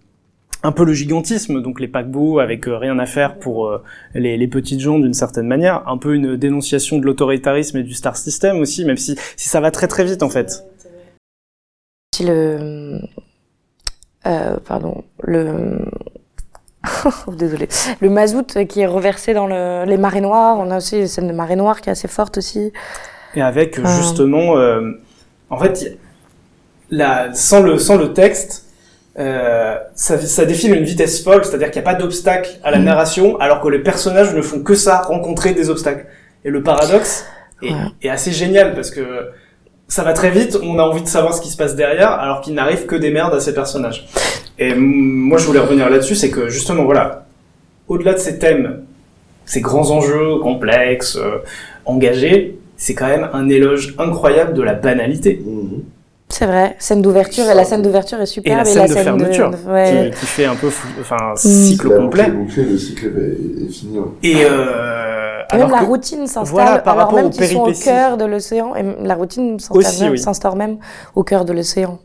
un 0.66 0.72
peu 0.72 0.84
le 0.84 0.94
gigantisme, 0.94 1.62
donc 1.62 1.80
les 1.80 1.88
paquebots 1.88 2.40
avec 2.40 2.68
euh, 2.68 2.78
rien 2.78 2.98
à 2.98 3.06
faire 3.06 3.38
pour 3.38 3.68
euh, 3.68 3.84
les, 4.16 4.36
les 4.36 4.48
petites 4.48 4.80
gens 4.80 4.98
d'une 4.98 5.14
certaine 5.14 5.48
manière. 5.48 5.88
Un 5.88 5.98
peu 5.98 6.16
une 6.16 6.38
dénonciation 6.38 6.98
de 6.98 7.06
l'autoritarisme 7.06 7.78
et 7.78 7.84
du 7.84 7.94
star 7.94 8.18
system 8.18 8.60
aussi, 8.60 8.84
même 8.84 8.98
si, 8.98 9.16
si 9.38 9.48
ça 9.48 9.62
va 9.62 9.70
très 9.70 9.88
très 9.88 10.04
vite 10.04 10.24
en 10.24 10.30
fait. 10.30 10.64
Si 12.16 12.26
le, 12.26 13.00
euh, 14.26 14.58
pardon, 14.66 15.04
le, 15.22 15.86
désolé, 17.38 17.68
le 18.00 18.10
mazout 18.10 18.66
qui 18.68 18.82
est 18.82 18.88
reversé 18.88 19.36
dans 19.36 19.46
le, 19.46 19.86
les 19.86 19.98
marées 19.98 20.22
noires. 20.22 20.58
On 20.58 20.72
a 20.72 20.78
aussi 20.78 20.98
une 20.98 21.08
scène 21.08 21.28
de 21.28 21.34
marée 21.34 21.58
noire 21.58 21.80
qui 21.80 21.90
est 21.90 21.92
assez 21.92 22.08
forte 22.08 22.40
aussi. 22.40 22.74
Et 23.36 23.42
avec 23.42 23.80
Ah. 23.84 23.98
justement, 23.98 24.56
en 25.52 25.60
fait, 25.60 26.00
la, 26.90 27.34
sans 27.36 27.62
le 27.62 27.78
sans 27.78 27.98
le 27.98 28.14
texte, 28.14 28.65
euh, 29.18 29.78
ça, 29.96 30.18
ça 30.20 30.46
défile 30.46 30.74
une 30.76 30.84
vitesse 30.84 31.24
folle, 31.24 31.46
c'est-à-dire 31.46 31.72
qu'il 31.72 31.82
n'y 31.82 31.88
a 31.88 31.92
pas 31.94 31.98
d'obstacle 31.98 32.50
à 32.64 32.72
la 32.72 32.78
Mhm. 32.80 32.84
narration, 32.86 33.40
alors 33.40 33.62
que 33.62 33.70
les 33.70 33.80
personnages 33.80 34.34
ne 34.34 34.42
font 34.42 34.62
que 34.62 34.76
ça, 34.76 35.02
rencontrer 35.02 35.54
des 35.54 35.70
obstacles. 35.70 36.06
Et 36.44 36.50
le 36.50 36.62
paradoxe 36.64 37.26
est, 37.62 37.72
Ouais. 37.72 37.78
est 38.04 38.10
assez 38.10 38.32
génial 38.32 38.76
parce 38.76 38.92
que 38.92 39.02
ça 39.88 40.04
va 40.04 40.14
très 40.14 40.32
vite, 40.32 40.58
on 40.64 40.80
a 40.80 40.84
envie 40.84 41.02
de 41.04 41.08
savoir 41.08 41.34
ce 41.34 41.42
qui 41.42 41.50
se 41.50 41.58
passe 41.58 41.76
derrière, 41.76 42.12
alors 42.12 42.42
qu'il 42.42 42.54
n'arrive 42.56 42.86
que 42.88 42.96
des 42.96 43.12
merdes 43.12 43.34
à 43.36 43.40
ces 43.40 43.54
personnages. 43.54 44.06
Et 44.60 44.74
mm, 44.74 44.80
moi, 44.80 45.38
je 45.38 45.46
voulais 45.46 45.60
revenir 45.60 45.90
là-dessus, 45.90 46.16
c'est 46.16 46.32
que 46.32 46.50
justement, 46.50 46.84
voilà, 46.84 47.26
au-delà 47.88 48.14
de 48.14 48.20
ces 48.20 48.40
thèmes, 48.40 48.84
ces 49.46 49.62
grands 49.62 49.92
enjeux 49.92 50.40
complexes, 50.42 51.18
euh, 51.18 51.38
engagés, 51.86 52.58
c'est 52.78 52.96
quand 52.96 53.08
même 53.08 53.30
un 53.32 53.48
éloge 53.48 53.96
incroyable 54.00 54.54
de 54.54 54.62
la 54.64 54.74
banalité. 54.74 55.42
C'est 56.38 56.48
vrai, 56.48 56.76
scène 56.80 57.02
d'ouverture, 57.02 57.50
et 57.50 57.54
la 57.54 57.64
scène 57.64 57.82
d'ouverture 57.82 58.20
est 58.20 58.24
Et 58.24 58.26
superbe. 58.26 58.58
la 58.58 58.66
scène 58.66 58.88
de 58.88 58.94
fermeture, 58.94 59.52
ouais. 59.70 60.12
qui, 60.14 60.20
qui 60.20 60.26
fait 60.26 60.44
un 60.46 60.56
peu, 60.56 60.70
fou- 60.70 60.90
enfin, 61.00 61.34
cycle 61.38 61.88
La 61.90 61.96
complet. 61.96 62.30
bouclée, 62.30 62.64
le 62.66 62.78
cycle 62.78 63.06
est, 63.06 63.64
est 63.66 63.72
fini. 63.72 64.00
Et 64.22 64.44
euh, 64.44 65.44
Et 65.54 65.56
même 65.56 65.68
alors 65.68 65.70
la 65.72 65.80
que- 65.80 65.86
routine 65.86 66.28
s'installe, 66.28 66.46
voilà, 66.52 66.80
par 66.80 66.96
alors 66.96 67.06
rapport 67.06 67.16
même 67.20 67.28
aux 67.28 67.30
qu'ils 67.30 67.48
sont 67.48 67.62
au 67.62 67.72
cœur 67.72 68.18
de 68.18 68.26
l'océan, 68.26 68.76
et 68.76 68.84
la 69.02 69.16
routine 69.16 69.58
s'installe 69.62 70.02
même, 70.02 70.12
oui. 70.12 70.20
s'instaure 70.20 70.56
même 70.58 70.78
au 71.16 71.24
cœur 71.24 71.46
de 71.46 71.54
l'océan. 71.54 72.00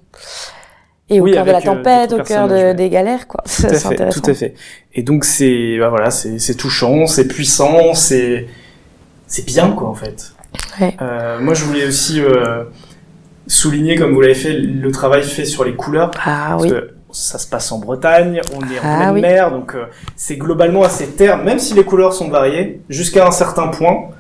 Et 1.09 1.21
au 1.21 1.25
Oui, 1.25 1.33
cœur 1.33 1.45
de 1.45 1.51
la 1.51 1.59
euh, 1.59 1.63
tempête, 1.63 2.13
au 2.13 2.23
cœur 2.23 2.47
de- 2.47 2.73
des 2.73 2.89
galères, 2.89 3.27
quoi. 3.27 3.43
Tout 3.45 3.51
C'est 3.51 3.67
à 3.67 3.75
fait, 3.75 3.87
intéressant. 3.95 4.21
tout 4.21 4.31
à 4.31 4.35
fait. 4.35 4.55
Et 4.95 5.03
donc 5.03 5.25
c'est, 5.25 5.77
bah 5.81 5.89
voilà, 5.89 6.11
c'est 6.13 6.39
c'est 6.39 6.55
touchant, 6.55 7.09
c'est 7.09 7.27
puissant, 7.27 7.95
c'est 7.95 8.47
c'est 9.27 9.45
bien 9.45 9.73
quoi 9.73 9.89
en 9.89 9.95
fait. 9.95 10.35
Ouais. 10.81 10.97
Euh, 11.03 11.41
moi 11.41 11.55
je 11.55 11.65
voulais 11.65 11.85
aussi 11.87 12.21
euh, 12.21 12.63
souligner, 13.51 13.97
comme 13.97 14.13
vous 14.15 14.21
l'avez 14.21 14.35
fait, 14.35 14.53
le 14.53 14.91
travail 14.93 15.23
fait 15.23 15.45
sur 15.45 15.65
les 15.65 15.75
couleurs. 15.75 16.11
Ah 16.25 16.51
Parce 16.51 16.63
oui. 16.65 16.71
que 16.71 16.91
ça 17.13 17.39
se 17.39 17.49
passe 17.49 17.73
en 17.73 17.79
Bretagne, 17.79 18.41
on 18.55 18.61
est 18.61 18.79
en 18.79 18.83
Ah 18.85 18.97
pleine 18.99 19.15
oui. 19.15 19.21
mer, 19.21 19.51
donc 19.51 19.75
euh, 19.75 19.87
c'est 20.15 20.37
globalement 20.37 20.85
assez 20.85 21.09
terre, 21.09 21.39
même 21.43 21.59
si 21.59 21.75
les 21.75 21.85
couleurs 21.85 22.13
sont 22.13 22.29
variées, 22.29 22.81
jusqu'à 22.89 23.27
un 23.27 23.33
certain 23.33 23.67
point, 23.69 24.11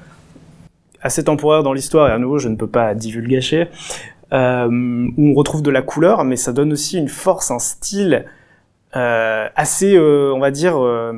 assez 1.00 1.22
temporaire 1.22 1.62
dans 1.62 1.72
l'histoire, 1.72 2.08
et 2.08 2.12
à 2.12 2.18
nouveau 2.18 2.38
je 2.38 2.48
ne 2.48 2.56
peux 2.56 2.66
pas 2.66 2.94
divulgacher, 2.94 3.68
euh, 4.32 4.66
où 5.16 5.28
on 5.30 5.34
retrouve 5.34 5.62
de 5.62 5.70
la 5.70 5.82
couleur, 5.82 6.24
mais 6.24 6.36
ça 6.36 6.52
donne 6.52 6.72
aussi 6.72 6.98
une 6.98 7.08
force, 7.08 7.52
un 7.52 7.60
style 7.60 8.24
euh, 8.96 9.46
assez, 9.54 9.94
euh, 9.94 10.32
on 10.34 10.40
va 10.40 10.50
dire, 10.50 10.76
euh, 10.76 11.12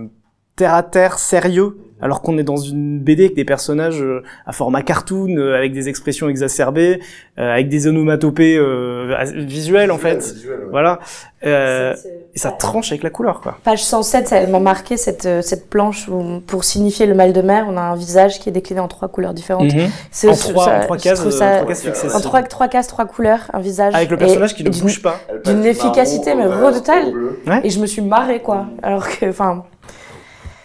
terre 0.57 0.75
à 0.75 0.83
terre, 0.83 1.19
sérieux, 1.19 1.79
alors 2.01 2.21
qu'on 2.21 2.37
est 2.37 2.43
dans 2.43 2.57
une 2.57 2.99
BD 2.99 3.25
avec 3.27 3.37
des 3.37 3.45
personnages 3.45 4.03
euh, 4.03 4.23
à 4.45 4.53
format 4.53 4.83
cartoon, 4.83 5.37
euh, 5.37 5.57
avec 5.57 5.73
des 5.73 5.89
expressions 5.89 6.29
exacerbées, 6.29 6.99
euh, 7.39 7.53
avec 7.53 7.69
des 7.69 7.87
onomatopées 7.87 8.57
euh, 8.59 9.17
visuelles 9.37 9.93
en 9.93 9.99
fait. 9.99 10.35
Voilà. 10.71 10.99
Euh, 11.47 11.95
et 12.35 12.39
ça 12.39 12.51
tranche 12.51 12.91
avec 12.93 13.03
la 13.05 13.11
couleur, 13.11 13.41
quoi. 13.41 13.59
Page 13.65 13.83
107, 13.85 14.29
ça 14.29 14.47
m'a 14.47 14.59
marqué 14.59 14.97
cette, 14.97 15.29
cette 15.43 15.71
planche 15.71 16.09
où, 16.09 16.41
pour 16.47 16.65
signifier 16.65 17.07
le 17.07 17.15
mal 17.15 17.33
de 17.33 17.41
mer, 17.43 17.67
on 17.69 17.77
a 17.77 17.81
un 17.81 17.95
visage 17.97 18.41
qui 18.41 18.49
est 18.49 18.53
décliné 18.53 18.81
en 18.81 18.89
trois 18.89 19.09
couleurs 19.09 19.35
différentes. 19.35 19.71
C'est- 20.11 20.29
En 20.29 20.35
trois, 20.35 20.65
ça- 20.65 20.79
en 20.79 20.85
trois 20.85 20.97
cases, 20.99 21.29
ça- 21.31 21.57
trois 21.59 21.67
cases 21.69 22.15
en 22.15 22.21
trois, 22.21 22.43
trois 22.43 22.69
cases, 22.69 22.87
trois 22.89 23.05
couleurs, 23.07 23.49
un 23.53 23.61
visage. 23.61 23.95
Avec 23.95 24.11
le 24.11 24.17
et- 24.17 24.19
personnage 24.19 24.55
qui 24.55 24.65
ne 24.65 24.71
bouge 24.71 25.03
pas. 25.03 25.21
d'une 25.45 25.65
efficacité, 25.65 26.35
mais. 26.35 26.47
Ouais. 26.47 27.61
Et 27.65 27.71
je 27.71 27.79
me 27.81 27.87
suis 27.87 28.03
marrée, 28.03 28.41
quoi. 28.41 28.67
Alors 28.83 29.09
que, 29.09 29.27
enfin, 29.29 29.65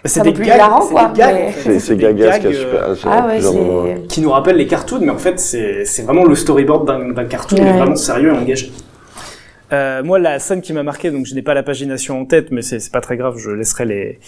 C'est 0.06 0.22
des 0.24 0.34
gags, 0.34 0.60
quoi, 0.90 1.10
des 1.10 1.20
gags, 1.20 1.36
mais- 1.36 1.48
en 1.48 1.52
fait. 1.52 1.62
C'est 1.74 1.80
c'est 1.80 1.96
des 1.96 2.04
gaga, 2.04 2.34
ce 2.34 2.38
qui 2.38 2.44
gags, 2.46 2.54
est 2.54 2.58
euh, 2.58 2.96
super. 2.96 3.12
ah 3.12 3.28
ouais, 3.28 4.04
qui 4.08 4.22
nous 4.22 4.30
rappellent 4.32 4.56
les 4.58 4.68
cartoons, 4.68 5.00
mais 5.02 5.10
en 5.12 5.18
fait, 5.18 5.40
c'est 5.40 5.86
c'est 5.86 6.04
vraiment 6.04 6.24
le 6.24 6.36
storyboard 6.36 6.88
d'un 7.16 7.26
cartoon, 7.26 7.58
Ouais. 7.58 7.64
mais 7.64 7.78
vraiment 7.78 7.96
sérieux 7.96 8.30
et 8.34 8.38
engagé. 8.38 8.72
Euh, 9.74 10.02
moi, 10.02 10.18
la 10.18 10.40
scène 10.40 10.62
qui 10.62 10.72
m'a 10.72 10.84
marqué, 10.84 11.12
donc 11.12 11.26
je 11.26 11.36
n'ai 11.36 11.42
pas 11.42 11.54
la 11.54 11.62
pagination 11.64 12.22
en 12.22 12.26
tête, 12.26 12.52
mais 12.52 12.62
c'est 12.62 12.80
c'est 12.80 12.92
pas 12.92 13.02
très 13.02 13.18
grave, 13.18 13.38
je 13.38 13.50
laisserai 13.50 13.84
les 13.86 14.20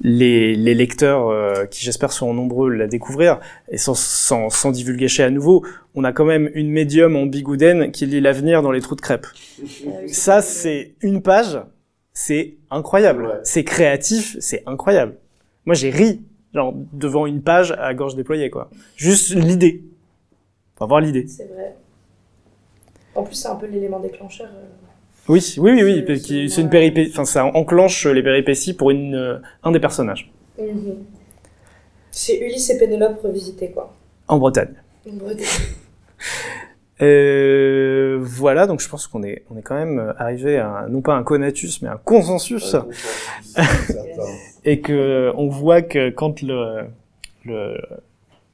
les, 0.00 0.56
les 0.56 0.74
lecteurs 0.74 1.28
euh, 1.28 1.66
qui 1.66 1.84
j'espère 1.84 2.10
seront 2.10 2.34
nombreux 2.34 2.68
la 2.70 2.88
découvrir 2.88 3.38
et 3.70 3.78
sans, 3.78 3.94
sans, 3.94 4.50
sans 4.50 4.72
divulgacher 4.72 5.22
à 5.22 5.30
nouveau, 5.30 5.64
on 5.94 6.02
a 6.02 6.10
quand 6.12 6.24
même 6.24 6.50
une 6.54 6.70
médium 6.72 7.14
en 7.14 7.26
bigouden 7.26 7.92
qui 7.92 8.06
lit 8.06 8.20
l'avenir 8.20 8.62
dans 8.62 8.72
les 8.72 8.80
trous 8.80 8.96
de 8.96 9.00
crêpes. 9.00 9.28
Ça, 10.08 10.42
c'est 10.42 10.94
une 11.02 11.22
page, 11.22 11.60
c'est 12.14 12.54
incroyable. 12.70 13.26
Ouais. 13.26 13.40
C'est 13.44 13.64
créatif, 13.64 14.36
c'est 14.40 14.62
incroyable. 14.66 15.16
Moi, 15.64 15.74
j'ai 15.74 15.90
ri, 15.90 16.22
genre, 16.54 16.74
devant 16.92 17.26
une 17.26 17.42
page 17.42 17.72
à 17.78 17.92
gorge 17.94 18.16
déployée, 18.16 18.50
quoi. 18.50 18.70
Juste 18.96 19.34
l'idée. 19.34 19.82
Faut 20.76 20.84
avoir 20.84 21.00
l'idée. 21.00 21.26
C'est 21.28 21.46
vrai. 21.52 21.76
En 23.14 23.22
plus, 23.22 23.34
c'est 23.34 23.48
un 23.48 23.56
peu 23.56 23.66
l'élément 23.66 24.00
déclencheur. 24.00 24.48
euh. 24.54 24.66
Oui, 25.28 25.54
oui, 25.58 25.70
oui, 25.72 25.82
oui. 25.84 26.04
C'est- 26.06 26.16
c'est- 26.16 26.48
C'est 26.48 26.60
une 26.62 26.70
péripétie, 26.70 27.10
enfin, 27.12 27.24
ça 27.24 27.44
enclenche 27.44 28.06
les 28.06 28.22
péripéties 28.22 28.74
pour 28.74 28.90
une, 28.90 29.14
euh, 29.14 29.38
un 29.62 29.70
des 29.70 29.78
personnages. 29.80 30.32
C'est 32.10 32.38
Ulysse 32.38 32.70
et 32.70 32.78
Pénélope 32.78 33.20
revisités, 33.22 33.70
quoi. 33.70 33.94
En 34.28 34.38
Bretagne. 34.38 34.74
Euh, 37.02 38.18
voilà, 38.20 38.66
donc 38.66 38.80
je 38.80 38.88
pense 38.88 39.06
qu'on 39.06 39.22
est, 39.22 39.42
on 39.50 39.58
est 39.58 39.62
quand 39.62 39.74
même 39.74 39.98
euh, 39.98 40.12
arrivé 40.18 40.58
à, 40.58 40.86
non 40.88 41.00
pas 41.00 41.14
un 41.14 41.22
conatus, 41.22 41.82
mais 41.82 41.88
un 41.88 42.00
consensus. 42.04 42.76
et 44.64 44.80
que 44.80 45.32
on 45.36 45.48
voit 45.48 45.82
que 45.82 46.10
quand 46.10 46.42
le 46.42 46.84
le 47.44 47.76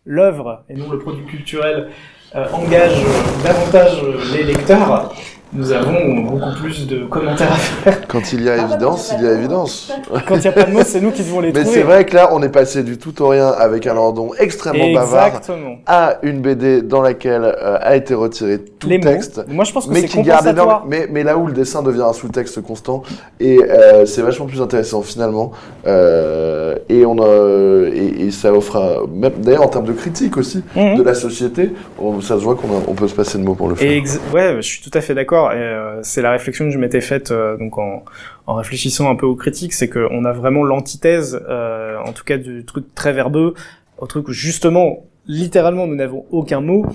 l'œuvre 0.07 0.64
et 0.70 0.74
non 0.74 0.90
le 0.90 0.99
produit 0.99 1.26
culturel 1.26 1.90
euh, 2.34 2.46
engage 2.53 3.03
euh, 3.03 3.42
davantage 3.42 4.03
euh, 4.03 4.20
les 4.36 4.42
lecteurs, 4.42 5.14
nous 5.53 5.72
avons 5.72 6.20
beaucoup 6.24 6.55
plus 6.61 6.86
de 6.86 7.05
commentaires 7.05 7.53
à 7.53 7.57
faire. 7.57 8.07
Quand 8.07 8.32
il 8.32 8.42
y 8.44 8.49
a 8.51 8.55
Ah, 8.59 8.64
évidence, 8.70 9.11
bah, 9.11 9.16
il 9.18 9.24
y 9.24 9.28
a 9.28 9.32
évidence. 9.32 9.90
Quand 10.28 10.34
il 10.36 10.40
n'y 10.40 10.46
a 10.46 10.53
pas 10.53 10.64
de 10.64 10.72
mots, 10.72 10.80
c'est 10.84 11.01
nous 11.01 11.11
qui 11.11 11.22
devons 11.22 11.40
les 11.40 11.53
Mais 11.53 11.61
trouver. 11.62 11.74
c'est 11.78 11.82
vrai 11.84 12.05
que 12.05 12.14
là, 12.14 12.30
on 12.32 12.42
est 12.42 12.49
passé 12.51 12.82
du 12.82 12.99
tout 12.99 13.20
au 13.22 13.28
rien 13.28 13.49
avec 13.49 13.86
un 13.86 13.94
Lordon 13.94 14.30
extrêmement 14.38 14.92
bavard 14.92 15.40
à 15.86 16.18
une 16.22 16.40
BD 16.40 16.82
dans 16.82 17.01
laquelle 17.03 17.44
euh, 17.44 17.78
a 17.80 17.96
été 17.96 18.14
retiré 18.14 18.59
tout 18.59 18.88
Les 18.88 19.01
texte. 19.01 19.38
mots. 19.38 19.55
Moi, 19.55 19.64
je 19.64 19.72
pense 19.72 19.86
que 19.86 19.92
mais 19.92 20.03
c'est 20.03 20.09
qui 20.09 20.22
garde 20.22 20.46
énorme, 20.46 20.82
mais, 20.86 21.09
mais 21.11 21.22
là 21.22 21.36
où 21.38 21.46
le 21.46 21.53
dessin 21.53 21.82
devient 21.82 22.03
un 22.03 22.12
sous-texte 22.12 22.61
constant 22.62 23.03
et 23.40 23.59
euh, 23.62 24.05
c'est 24.07 24.22
vachement 24.22 24.46
plus 24.46 24.61
intéressant 24.61 25.03
finalement 25.03 25.53
euh, 25.86 26.76
et 26.88 27.05
on 27.07 27.18
a, 27.22 27.88
et, 27.94 28.26
et 28.26 28.30
ça 28.30 28.53
offre 28.53 28.76
un- 28.76 29.07
même 29.12 29.32
d'ailleurs 29.38 29.62
en 29.62 29.68
termes 29.68 29.86
de 29.86 29.92
critique 29.92 30.36
aussi 30.36 30.62
Mhm. 30.76 30.96
de 30.99 31.03
la 31.03 31.14
société 31.14 31.72
on, 31.99 32.20
ça 32.20 32.36
se 32.38 32.42
voit 32.42 32.55
qu'on 32.55 32.68
a- 32.68 32.82
on 32.86 32.94
peut 32.94 33.09
se 33.09 33.14
passer 33.14 33.38
de 33.38 33.42
mots 33.44 33.55
pour 33.55 33.68
le 33.68 33.74
faire 33.74 33.90
Et 33.90 33.96
ex- 33.96 34.20
ouais, 34.34 34.57
je 34.57 34.61
suis 34.62 34.80
tout 34.82 34.90
à 34.96 35.01
fait 35.01 35.14
d'accord. 35.14 35.38
Et 35.53 35.57
euh, 35.57 36.01
c'est 36.03 36.22
la 36.22 36.30
réflexion 36.30 36.66
que 36.66 36.70
je 36.70 36.78
m'étais 36.78 37.01
faite 37.01 37.30
euh, 37.30 37.57
donc 37.57 37.78
en, 37.78 38.05
en 38.47 38.55
réfléchissant 38.55 39.11
un 39.11 39.14
peu 39.14 39.26
aux 39.26 39.36
critiques, 39.36 39.72
c'est 39.72 39.89
qu'on 39.89 40.24
a 40.24 40.32
vraiment 40.32 40.64
l'antithèse, 40.64 41.41
euh, 41.49 41.99
en 42.05 42.12
tout 42.12 42.24
cas 42.24 42.39
du 42.39 42.64
truc 42.64 42.95
très 42.95 43.12
verbeux, 43.12 43.55
au 43.99 44.07
truc 44.07 44.28
où 44.28 44.32
justement, 44.32 45.05
littéralement, 45.26 45.86
nous 45.86 45.97
n'avons 45.97 46.24
aucun 46.30 46.61
mot. 46.61 46.86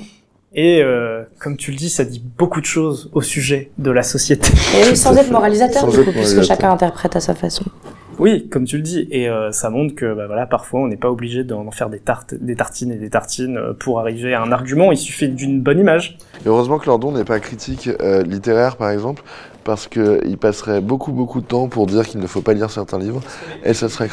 Et 0.55 0.81
euh, 0.81 1.23
comme 1.39 1.57
tu 1.57 1.71
le 1.71 1.77
dis, 1.77 1.89
ça 1.89 2.05
dit 2.05 2.23
beaucoup 2.37 2.61
de 2.61 2.65
choses 2.65 3.09
au 3.13 3.21
sujet 3.21 3.71
de 3.79 3.91
la 3.91 4.03
société. 4.03 4.49
Et 4.77 4.89
oui, 4.89 4.95
sans 4.95 5.17
être 5.17 5.31
moralisateur, 5.31 5.81
Sans 5.81 5.91
du 5.91 5.99
être 5.99 6.05
coup, 6.05 6.11
puisque 6.11 6.43
chacun 6.43 6.71
interprète 6.71 7.15
à 7.15 7.19
sa 7.19 7.33
façon. 7.33 7.65
Oui, 8.23 8.47
comme 8.47 8.63
tu 8.63 8.77
le 8.77 8.83
dis, 8.83 9.05
et 9.11 9.27
euh, 9.27 9.51
ça 9.51 9.69
montre 9.69 9.95
que 9.95 10.13
bah, 10.13 10.27
voilà, 10.27 10.45
parfois 10.45 10.79
on 10.79 10.87
n'est 10.87 10.95
pas 10.95 11.11
obligé 11.11 11.43
d'en 11.43 11.69
faire 11.71 11.89
des 11.89 11.99
tartes, 11.99 12.33
des 12.33 12.55
tartines 12.55 12.93
et 12.93 12.95
des 12.95 13.09
tartines 13.09 13.57
euh, 13.57 13.73
pour 13.73 13.99
arriver 13.99 14.33
à 14.33 14.41
un 14.41 14.53
argument. 14.53 14.93
Il 14.93 14.97
suffit 14.97 15.27
d'une 15.27 15.59
bonne 15.59 15.77
image. 15.77 16.17
Et 16.45 16.47
heureusement 16.47 16.79
que 16.79 16.85
Lordon 16.85 17.11
n'est 17.11 17.25
pas 17.25 17.41
critique 17.41 17.89
euh, 17.99 18.23
littéraire 18.23 18.77
par 18.77 18.91
exemple 18.91 19.23
parce 19.65 19.87
qu'il 19.87 20.37
passerait 20.39 20.79
beaucoup 20.79 21.11
beaucoup 21.11 21.41
de 21.41 21.45
temps 21.45 21.67
pour 21.67 21.85
dire 21.85 22.07
qu'il 22.07 22.21
ne 22.21 22.27
faut 22.27 22.39
pas 22.39 22.53
lire 22.53 22.71
certains 22.71 22.97
livres 22.97 23.19
et 23.65 23.73
ça 23.73 23.89
serait. 23.89 24.07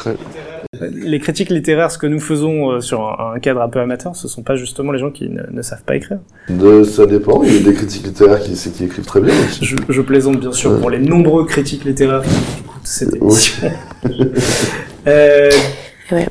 Les 0.81 1.19
critiques 1.19 1.49
littéraires, 1.49 1.91
ce 1.91 1.97
que 1.97 2.07
nous 2.07 2.19
faisons 2.19 2.69
euh, 2.69 2.81
sur 2.81 3.01
un, 3.01 3.35
un 3.35 3.39
cadre 3.39 3.61
un 3.61 3.69
peu 3.69 3.79
amateur, 3.79 4.17
ce 4.17 4.27
sont 4.27 4.43
pas 4.43 4.57
justement 4.57 4.91
les 4.91 4.99
gens 4.99 5.11
qui 5.11 5.29
ne, 5.29 5.43
ne 5.49 5.61
savent 5.61 5.83
pas 5.83 5.95
écrire. 5.95 6.19
De, 6.49 6.83
ça 6.83 7.05
dépend, 7.05 7.43
il 7.43 7.53
y 7.53 7.57
a 7.57 7.63
des 7.63 7.73
critiques 7.73 8.07
littéraires 8.07 8.41
qui, 8.41 8.53
écrivent 8.83 9.05
très 9.05 9.21
bien. 9.21 9.33
Je, 9.61 9.77
je 9.87 10.01
plaisante 10.01 10.41
bien 10.41 10.51
sûr 10.51 10.79
pour 10.81 10.89
les 10.89 10.99
nombreux 10.99 11.45
critiques 11.45 11.85
littéraires 11.85 12.23
qui 12.23 12.60
écoutent 12.81 12.87
cette 12.87 13.13
émission. 13.15 13.71
Euh, 15.07 15.49
Ouais. 16.11 16.27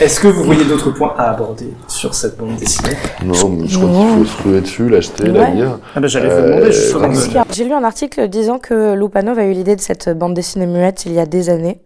Est-ce 0.00 0.18
que 0.18 0.28
vous 0.28 0.44
voyez 0.44 0.64
d'autres 0.64 0.90
points 0.92 1.14
à 1.18 1.30
aborder 1.32 1.74
sur 1.86 2.14
cette 2.14 2.38
bande 2.38 2.56
dessinée? 2.56 2.96
Non, 3.22 3.50
mais 3.50 3.68
je 3.68 3.78
crois 3.78 3.90
qu'il 3.90 4.18
faut 4.18 4.24
se 4.24 4.42
ruer 4.48 4.60
dessus, 4.62 4.88
l'acheter, 4.88 5.24
la 5.26 5.40
Ouais. 5.40 5.50
lire. 5.52 5.78
ah 5.94 6.00
ben, 6.00 6.06
J'allais 6.08 6.28
vous 6.28 6.34
Euh, 6.34 6.92
demander 6.94 7.18
qu'il 7.28 7.42
J'ai 7.50 7.64
lu 7.64 7.72
un 7.74 7.84
article 7.84 8.28
disant 8.28 8.58
que 8.58 8.94
Lupanov 8.94 9.38
a 9.38 9.44
eu 9.44 9.52
l'idée 9.52 9.76
de 9.76 9.80
cette 9.82 10.08
bande 10.16 10.32
dessinée 10.32 10.64
muette 10.66 11.04
il 11.04 11.12
y 11.12 11.18
a 11.20 11.26
des 11.26 11.50
années, 11.50 11.82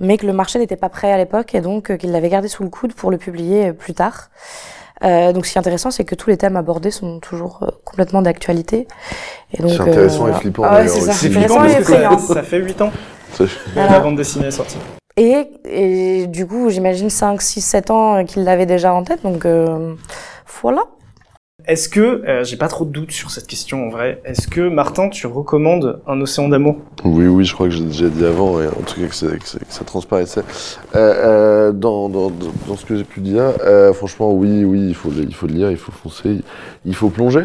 mais 0.00 0.18
que 0.18 0.26
le 0.26 0.32
marché 0.32 0.60
n'était 0.60 0.76
pas 0.76 0.88
prêt 0.88 1.10
à 1.10 1.16
l'époque 1.18 1.52
et 1.56 1.60
donc 1.60 1.90
euh, 1.90 1.96
qu'il 1.96 2.12
l'avait 2.12 2.28
gardé 2.28 2.46
sous 2.46 2.62
le 2.62 2.68
coude 2.70 2.92
pour 2.94 3.10
le 3.10 3.16
publier 3.18 3.70
euh, 3.70 3.72
plus 3.72 3.94
tard. 3.94 4.28
Euh, 5.02 5.32
donc 5.32 5.44
ce 5.46 5.50
qui 5.52 5.58
est 5.58 5.60
intéressant, 5.60 5.90
c'est 5.90 6.04
que 6.04 6.14
tous 6.14 6.30
les 6.30 6.36
thèmes 6.36 6.56
abordés 6.56 6.92
sont 6.92 7.18
toujours 7.18 7.58
euh, 7.62 7.66
complètement 7.84 8.22
d'actualité. 8.22 8.86
C'est 9.52 9.64
intéressant 9.80 10.26
euh, 10.26 10.30
et 10.30 10.34
flippant, 10.34 10.62
Ah 10.64 10.76
ouais, 10.78 10.86
d'ailleurs, 10.86 11.12
c'est 11.12 11.28
flippant 11.30 11.60
intéressant 11.60 11.60
parce 11.60 11.74
et 11.74 12.18
que 12.20 12.28
ça, 12.28 12.34
ça 12.34 12.42
fait 12.44 12.58
8 12.58 12.82
ans 12.82 12.92
Voilà. 13.74 13.90
la 13.92 14.00
bande 14.00 14.16
dessinée 14.16 14.46
est 14.46 14.50
sortie. 14.52 14.78
Et, 15.16 15.46
et 15.64 16.26
du 16.28 16.46
coup, 16.46 16.70
j'imagine 16.70 17.10
5, 17.10 17.42
6, 17.42 17.60
7 17.60 17.90
ans 17.90 18.16
euh, 18.18 18.22
qu'il 18.24 18.44
l'avait 18.44 18.66
déjà 18.66 18.92
en 18.94 19.02
tête, 19.02 19.22
donc 19.24 19.44
euh, 19.46 19.94
voilà. 20.62 20.82
Est-ce 21.66 21.88
que, 21.88 22.00
euh, 22.26 22.44
j'ai 22.44 22.56
pas 22.56 22.68
trop 22.68 22.84
de 22.84 22.90
doutes 22.90 23.10
sur 23.10 23.30
cette 23.32 23.46
question 23.48 23.86
en 23.86 23.90
vrai, 23.90 24.22
est-ce 24.24 24.46
que 24.46 24.68
Martin, 24.68 25.08
tu 25.08 25.26
recommandes 25.26 26.00
Un 26.06 26.20
océan 26.20 26.48
d'amour? 26.48 26.76
Oui, 27.04 27.26
oui, 27.26 27.44
je 27.44 27.52
crois 27.52 27.66
que 27.66 27.74
j'ai 27.74 27.82
déjà 27.84 28.08
dit 28.08 28.24
avant, 28.24 28.62
et 28.62 28.68
en 28.68 28.82
tout 28.86 29.00
cas 29.00 29.06
que, 29.08 29.14
c'est- 29.14 29.38
que 29.38 29.46
c'est- 29.46 29.58
que 29.58 29.64
ça 29.72 29.84
transparaissait. 29.84 30.42
Euh, 30.94 30.98
euh, 30.98 31.72
dans, 31.72 32.08
dans, 32.08 32.30
dans 32.68 32.76
ce 32.76 32.86
que 32.86 32.96
j'ai 32.96 33.04
pu 33.04 33.20
dire, 33.20 33.42
euh, 33.64 33.92
franchement, 33.92 34.32
oui, 34.32 34.64
oui, 34.64 34.86
il 34.88 34.94
faut, 34.94 35.10
le- 35.10 35.24
il 35.24 35.34
faut 35.34 35.48
le 35.48 35.54
lire, 35.54 35.70
il 35.72 35.76
faut 35.76 35.92
foncer, 35.92 36.42
il 36.86 36.94
faut 36.94 37.08
plonger. 37.10 37.44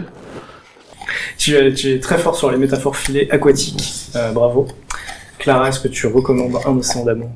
tu, 1.38 1.56
es- 1.56 1.74
tu 1.74 1.92
es 1.92 2.00
très 2.00 2.18
fort 2.18 2.36
sur 2.36 2.52
les 2.52 2.58
métaphores 2.58 2.96
filées 2.96 3.28
aquatiques, 3.32 4.10
euh, 4.16 4.32
bravo. 4.32 4.68
Clara, 5.44 5.68
est-ce 5.68 5.82
que 5.82 5.90
tu 5.90 6.08
recommandes 6.08 6.56
Un 6.66 6.78
océan 6.78 7.04
d'amour? 7.04 7.30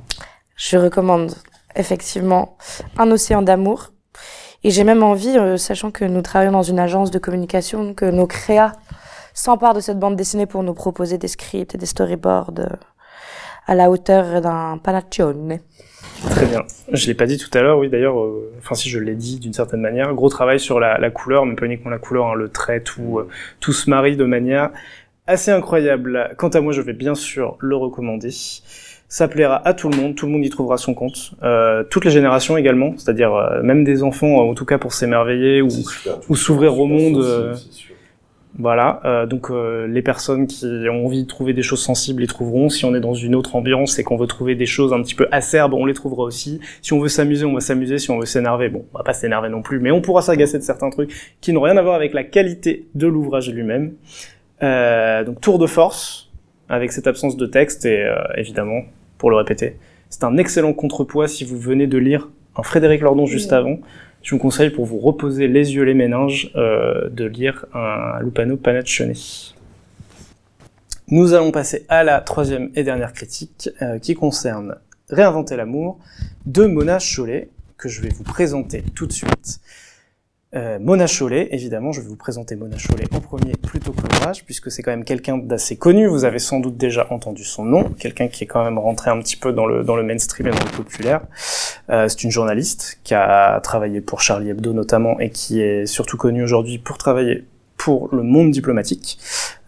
Je 0.55 0.77
recommande 0.77 1.33
effectivement 1.75 2.57
Un 2.97 3.11
océan 3.11 3.41
d'amour. 3.41 3.89
Et 4.63 4.71
j'ai 4.71 4.85
même 4.85 5.03
envie, 5.03 5.37
euh, 5.37 5.57
sachant 5.57 5.91
que 5.91 6.05
nous 6.05 6.21
travaillons 6.21 6.53
dans 6.53 6.63
une 6.63 6.79
agence 6.79 7.11
de 7.11 7.19
communication, 7.19 7.93
que 7.93 8.05
nos 8.05 8.25
créas 8.25 8.71
s'emparent 9.33 9.73
de 9.73 9.81
cette 9.81 9.99
bande 9.99 10.15
dessinée 10.15 10.45
pour 10.45 10.63
nous 10.63 10.73
proposer 10.73 11.17
des 11.17 11.27
scripts 11.27 11.75
et 11.75 11.77
des 11.77 11.85
storyboards 11.85 12.53
euh, 12.59 12.67
à 13.65 13.75
la 13.75 13.89
hauteur 13.89 14.39
d'un 14.39 14.79
panaccione. 14.81 15.59
Très 16.29 16.45
bien. 16.45 16.61
Je 16.93 17.07
l'ai 17.07 17.13
pas 17.13 17.25
dit 17.25 17.37
tout 17.37 17.55
à 17.57 17.61
l'heure, 17.61 17.77
oui 17.77 17.89
d'ailleurs, 17.89 18.17
euh, 18.21 18.53
enfin 18.59 18.75
si 18.75 18.89
je 18.89 18.99
l'ai 18.99 19.15
dit 19.15 19.37
d'une 19.37 19.51
certaine 19.51 19.81
manière, 19.81 20.13
gros 20.13 20.29
travail 20.29 20.61
sur 20.61 20.79
la, 20.79 20.97
la 20.97 21.11
couleur, 21.11 21.45
mais 21.45 21.55
pas 21.55 21.65
uniquement 21.65 21.91
la 21.91 21.99
couleur, 21.99 22.27
hein, 22.27 22.35
le 22.35 22.47
trait, 22.47 22.79
tout, 22.79 23.19
euh, 23.19 23.27
tout 23.59 23.73
se 23.73 23.89
marie 23.89 24.15
de 24.15 24.23
manière 24.23 24.69
assez 25.27 25.51
incroyable. 25.51 26.33
Quant 26.37 26.49
à 26.49 26.61
moi, 26.61 26.73
je 26.73 26.81
vais 26.81 26.93
bien 26.93 27.15
sûr 27.15 27.57
le 27.59 27.75
recommander. 27.75 28.29
Ça 29.09 29.27
plaira 29.27 29.65
à 29.65 29.73
tout 29.73 29.89
le 29.89 29.95
monde, 29.95 30.15
tout 30.15 30.25
le 30.25 30.33
monde 30.33 30.43
y 30.43 30.49
trouvera 30.49 30.77
son 30.77 30.93
compte. 30.93 31.31
Euh, 31.43 31.83
toutes 31.89 32.03
les 32.03 32.11
générations 32.11 32.57
également, 32.57 32.93
c'est-à-dire 32.97 33.33
euh, 33.33 33.61
même 33.63 33.83
des 33.85 34.03
enfants, 34.03 34.41
euh, 34.41 34.51
en 34.51 34.53
tout 34.53 34.65
cas 34.65 34.77
pour 34.77 34.93
s'émerveiller 34.93 35.61
ou, 35.61 35.69
ou 36.27 36.35
s'ouvrir 36.35 36.77
au 36.77 36.87
monde. 36.87 37.17
euh, 37.23 37.55
Voilà, 38.59 38.99
euh, 39.05 39.25
donc 39.27 39.51
euh, 39.51 39.85
les 39.87 40.01
personnes 40.01 40.47
qui 40.47 40.65
ont 40.91 41.05
envie 41.05 41.23
de 41.23 41.27
trouver 41.27 41.53
des 41.53 41.61
choses 41.61 41.81
sensibles 41.81 42.21
les 42.21 42.27
trouveront. 42.27 42.69
Si 42.69 42.83
on 42.85 42.95
est 42.95 42.99
dans 42.99 43.13
une 43.13 43.35
autre 43.35 43.55
ambiance 43.55 43.99
et 43.99 44.03
qu'on 44.03 44.17
veut 44.17 44.27
trouver 44.27 44.55
des 44.55 44.65
choses 44.65 44.91
un 44.93 45.01
petit 45.03 45.15
peu 45.15 45.27
acerbes, 45.31 45.73
on 45.75 45.85
les 45.85 45.93
trouvera 45.93 46.23
aussi. 46.23 46.59
Si 46.81 46.91
on 46.91 46.99
veut 46.99 47.07
s'amuser, 47.07 47.45
on 47.45 47.53
va 47.53 47.61
s'amuser. 47.61 47.99
Si 47.99 48.09
on 48.11 48.17
veut 48.19 48.25
s'énerver, 48.25 48.67
bon, 48.69 48.83
on 48.93 48.97
va 48.97 49.03
pas 49.03 49.13
s'énerver 49.13 49.47
non 49.49 49.61
plus, 49.61 49.79
mais 49.79 49.91
on 49.91 50.01
pourra 50.01 50.21
s'agacer 50.21 50.57
de 50.57 50.63
certains 50.63 50.89
trucs 50.89 51.11
qui 51.39 51.53
n'ont 51.53 51.61
rien 51.61 51.77
à 51.77 51.81
voir 51.81 51.95
avec 51.95 52.13
la 52.13 52.23
qualité 52.23 52.87
de 52.95 53.07
l'ouvrage 53.07 53.49
lui-même. 53.53 53.93
Euh, 54.63 55.23
donc 55.23 55.39
tour 55.41 55.59
de 55.59 55.67
force 55.67 56.31
avec 56.69 56.91
cette 56.91 57.07
absence 57.07 57.37
de 57.37 57.45
texte 57.45 57.85
et 57.85 58.03
euh, 58.03 58.15
évidemment, 58.35 58.81
pour 59.17 59.29
le 59.29 59.37
répéter, 59.37 59.77
c'est 60.09 60.23
un 60.23 60.37
excellent 60.37 60.73
contrepoids 60.73 61.27
si 61.27 61.43
vous 61.43 61.57
venez 61.57 61.87
de 61.87 61.97
lire 61.97 62.29
un 62.55 62.63
Frédéric 62.63 63.01
Lordon 63.01 63.25
juste 63.25 63.53
avant. 63.53 63.79
Je 64.23 64.35
vous 64.35 64.41
conseille 64.41 64.71
pour 64.71 64.85
vous 64.85 64.99
reposer 64.99 65.47
les 65.47 65.75
yeux, 65.75 65.83
les 65.83 65.93
méninges, 65.93 66.51
euh, 66.55 67.07
de 67.09 67.25
lire 67.25 67.65
un 67.73 68.19
Lupano 68.21 68.57
Panaccione. 68.57 69.13
Nous 71.09 71.33
allons 71.33 71.51
passer 71.51 71.85
à 71.87 72.03
la 72.03 72.19
troisième 72.19 72.69
et 72.75 72.83
dernière 72.83 73.13
critique 73.13 73.69
euh, 73.81 73.99
qui 73.99 74.15
concerne 74.15 74.75
Réinventer 75.09 75.55
l'amour 75.55 75.99
de 76.45 76.65
Mona 76.65 76.99
Chollet, 76.99 77.49
que 77.77 77.87
je 77.87 78.01
vais 78.01 78.09
vous 78.09 78.25
présenter 78.25 78.83
tout 78.93 79.07
de 79.07 79.13
suite. 79.13 79.61
Euh, 80.55 80.79
Mona 80.79 81.07
Chollet, 81.07 81.49
évidemment, 81.51 81.91
je 81.91 81.99
vais 81.99 82.07
vous 82.07 82.15
présenter 82.15 82.55
Mona 82.55 82.77
Chollet 82.77 83.05
en 83.11 83.19
premier 83.19 83.51
plutôt 83.51 83.91
que 83.91 84.01
l'ouvrage, 84.01 84.45
puisque 84.45 84.71
c'est 84.71 84.81
quand 84.81 84.91
même 84.91 85.03
quelqu'un 85.03 85.37
d'assez 85.37 85.75
connu, 85.75 86.07
vous 86.07 86.23
avez 86.23 86.39
sans 86.39 86.61
doute 86.61 86.77
déjà 86.77 87.05
entendu 87.11 87.43
son 87.43 87.65
nom, 87.65 87.83
quelqu'un 87.89 88.29
qui 88.29 88.45
est 88.45 88.47
quand 88.47 88.63
même 88.63 88.79
rentré 88.79 89.11
un 89.11 89.19
petit 89.19 89.35
peu 89.35 89.51
dans 89.51 89.65
le, 89.65 89.83
dans 89.83 89.97
le 89.97 90.03
mainstream 90.03 90.47
et 90.47 90.51
dans 90.51 90.63
le 90.63 90.71
populaire. 90.71 91.21
Euh, 91.89 92.07
c'est 92.07 92.23
une 92.23 92.31
journaliste 92.31 92.99
qui 93.03 93.13
a 93.13 93.59
travaillé 93.61 93.99
pour 93.99 94.21
Charlie 94.21 94.49
Hebdo 94.49 94.71
notamment 94.71 95.19
et 95.19 95.31
qui 95.31 95.59
est 95.61 95.85
surtout 95.85 96.15
connue 96.15 96.43
aujourd'hui 96.43 96.77
pour 96.77 96.97
travailler 96.97 97.43
pour 97.75 98.13
le 98.15 98.23
monde 98.23 98.51
diplomatique. 98.51 99.19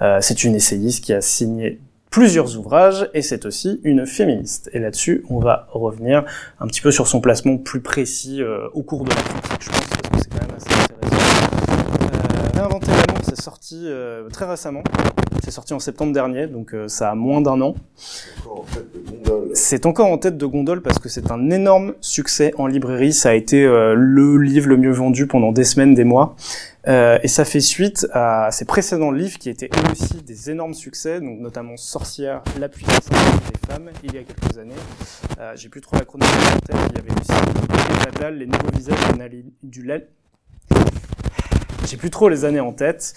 Euh, 0.01 0.19
c'est 0.21 0.43
une 0.43 0.55
essayiste 0.55 1.03
qui 1.03 1.13
a 1.13 1.21
signé 1.21 1.79
plusieurs 2.09 2.57
ouvrages 2.57 3.09
et 3.13 3.21
c'est 3.21 3.45
aussi 3.45 3.79
une 3.83 4.05
féministe. 4.05 4.69
Et 4.73 4.79
là-dessus, 4.79 5.23
on 5.29 5.39
va 5.39 5.67
revenir 5.71 6.25
un 6.59 6.67
petit 6.67 6.81
peu 6.81 6.91
sur 6.91 7.07
son 7.07 7.21
placement 7.21 7.57
plus 7.57 7.81
précis 7.81 8.41
euh, 8.41 8.67
au 8.73 8.81
cours 8.81 9.05
de 9.05 9.09
la 9.09 9.15
critique, 9.15 9.61
je 9.61 9.69
pense, 9.69 9.87
parce 9.87 10.09
que 10.09 10.17
c'est 10.17 10.29
quand 10.29 10.47
même 10.47 10.55
assez 10.57 10.73
intéressant. 10.73 11.47
Euh, 12.03 12.59
Réinventer 12.59 12.91
c'est 13.39 13.45
sorti 13.45 13.83
euh, 13.85 14.27
très 14.29 14.45
récemment. 14.45 14.83
C'est 15.43 15.51
sorti 15.51 15.73
en 15.73 15.79
septembre 15.79 16.11
dernier, 16.11 16.47
donc 16.47 16.73
euh, 16.73 16.89
ça 16.89 17.11
a 17.11 17.15
moins 17.15 17.39
d'un 17.39 17.61
an. 17.61 17.73
C'est 19.53 19.85
encore 19.85 20.07
en 20.07 20.17
tête 20.17 20.37
de 20.37 20.45
gondole 20.45 20.81
parce 20.81 20.99
que 20.99 21.07
c'est 21.07 21.31
un 21.31 21.49
énorme 21.49 21.93
succès 22.01 22.53
en 22.57 22.67
librairie. 22.67 23.13
Ça 23.13 23.29
a 23.29 23.33
été 23.33 23.63
euh, 23.63 23.93
le 23.95 24.37
livre 24.37 24.67
le 24.67 24.75
mieux 24.75 24.91
vendu 24.91 25.25
pendant 25.25 25.53
des 25.53 25.63
semaines, 25.63 25.93
des 25.93 26.03
mois. 26.03 26.35
Et 26.87 27.27
ça 27.27 27.45
fait 27.45 27.59
suite 27.59 28.07
à 28.13 28.49
ses 28.51 28.65
précédents 28.65 29.11
livres 29.11 29.37
qui 29.37 29.51
étaient 29.51 29.67
eux 29.67 29.91
aussi 29.91 30.23
des 30.23 30.49
énormes 30.49 30.73
succès, 30.73 31.21
donc 31.21 31.39
notamment 31.39 31.77
Sorcière, 31.77 32.41
La 32.59 32.67
puissance 32.67 33.07
des 33.09 33.71
femmes, 33.71 33.91
il 34.03 34.15
y 34.15 34.17
a 34.17 34.23
quelques 34.23 34.57
années. 34.57 34.73
J'ai 35.53 35.69
plus 35.69 35.81
trop 35.81 35.97
la 35.97 36.05
chronologie 36.05 36.35
en 36.55 36.59
tête, 36.59 36.77
il 36.89 36.97
y 36.97 36.99
avait 36.99 37.11
aussi 37.11 38.31
Les 38.31 38.39
Les 38.39 38.45
Nouveaux 38.47 38.71
Visages 38.75 38.97
du 39.61 39.83
Lal. 39.83 40.07
J'ai 41.89 41.97
plus 41.97 42.11
trop 42.11 42.29
les 42.29 42.45
années 42.45 42.59
en 42.59 42.71
tête. 42.71 43.15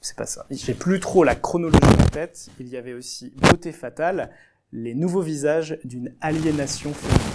C'est 0.00 0.16
pas 0.16 0.26
ça. 0.26 0.46
J'ai 0.52 0.74
plus 0.74 1.00
trop 1.00 1.24
la 1.24 1.34
chronologie 1.34 1.80
en 1.84 2.06
tête. 2.06 2.50
Il 2.60 2.68
y 2.68 2.76
avait 2.76 2.92
aussi 2.92 3.32
Beauté 3.34 3.72
fatale, 3.72 4.30
les 4.70 4.94
nouveaux 4.94 5.22
visages 5.22 5.80
d'une 5.82 6.14
aliénation 6.20 6.94
féminine. 6.94 7.32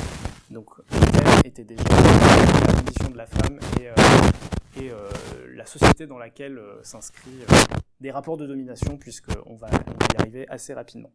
Donc 0.50 0.70
le 0.78 1.12
thème 1.12 1.42
était 1.44 1.66
déjà 1.66 1.84
la 1.84 2.74
condition 2.74 3.10
de 3.10 3.18
la 3.18 3.26
femme 3.26 3.60
et, 3.82 3.90
euh, 3.90 3.94
euh, 4.94 5.10
la 5.56 5.66
société 5.66 6.08
dans 6.08 6.18
laquelle 6.18 6.58
euh, 6.58 6.80
s'inscrit 6.84 7.32
des 8.00 8.12
rapports 8.12 8.38
de 8.38 8.48
domination, 8.48 8.96
puisqu'on 8.96 9.56
va, 9.58 9.68
on 9.68 9.92
va 9.92 10.08
y 10.14 10.22
arriver 10.22 10.48
assez 10.48 10.74
rapidement. 10.74 11.12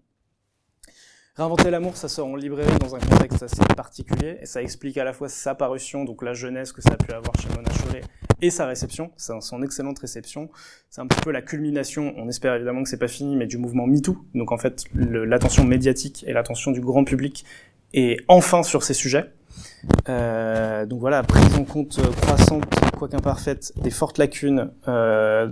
Réinventer 1.37 1.71
l'amour, 1.71 1.99
ça 1.99 2.09
sort 2.09 2.29
en 2.29 2.37
librairie 2.37 2.79
dans 2.81 2.95
un 2.95 2.99
contexte 2.99 3.43
assez 3.43 3.63
particulier, 3.77 4.39
et 4.41 4.47
ça 4.47 4.63
explique 4.63 4.97
à 4.97 5.05
la 5.05 5.13
fois 5.13 5.29
sa 5.29 5.55
parution, 5.55 6.05
donc 6.05 6.23
la 6.23 6.33
jeunesse 6.33 6.73
que 6.73 6.81
ça 6.81 6.93
a 6.93 6.97
pu 6.97 7.13
avoir 7.13 7.39
chez 7.39 7.51
Mona 7.51 7.69
Chollet, 7.69 8.01
et 8.41 8.49
sa 8.49 8.65
réception, 8.65 9.11
son 9.19 9.63
excellente 9.63 9.99
réception. 9.99 10.49
C'est 10.89 11.03
un 11.03 11.07
petit 11.07 11.21
peu 11.21 11.33
la 11.33 11.43
culmination, 11.43 12.15
on 12.17 12.27
espère 12.31 12.55
évidemment 12.55 12.83
que 12.83 12.89
c'est 12.89 12.97
pas 12.97 13.07
fini, 13.07 13.37
mais 13.37 13.47
du 13.47 13.59
mouvement 13.59 13.87
MeToo. 13.87 14.17
Donc 14.35 14.51
en 14.51 14.57
fait, 14.57 14.85
l'attention 14.95 15.65
médiatique 15.65 16.25
et 16.27 16.33
l'attention 16.33 16.71
du 16.71 16.81
grand 16.81 17.05
public 17.05 17.45
est 17.93 18.17
enfin 18.29 18.63
sur 18.63 18.83
ces 18.83 18.95
sujets. 18.95 19.31
Euh, 20.09 20.87
donc 20.87 21.01
voilà, 21.01 21.23
prise 21.23 21.55
en 21.57 21.65
compte 21.65 22.01
croissante, 22.23 22.65
quoique 22.97 23.15
imparfaite, 23.15 23.75
des 23.77 23.91
fortes 23.91 24.17
lacunes 24.17 24.71
euh, 24.89 25.51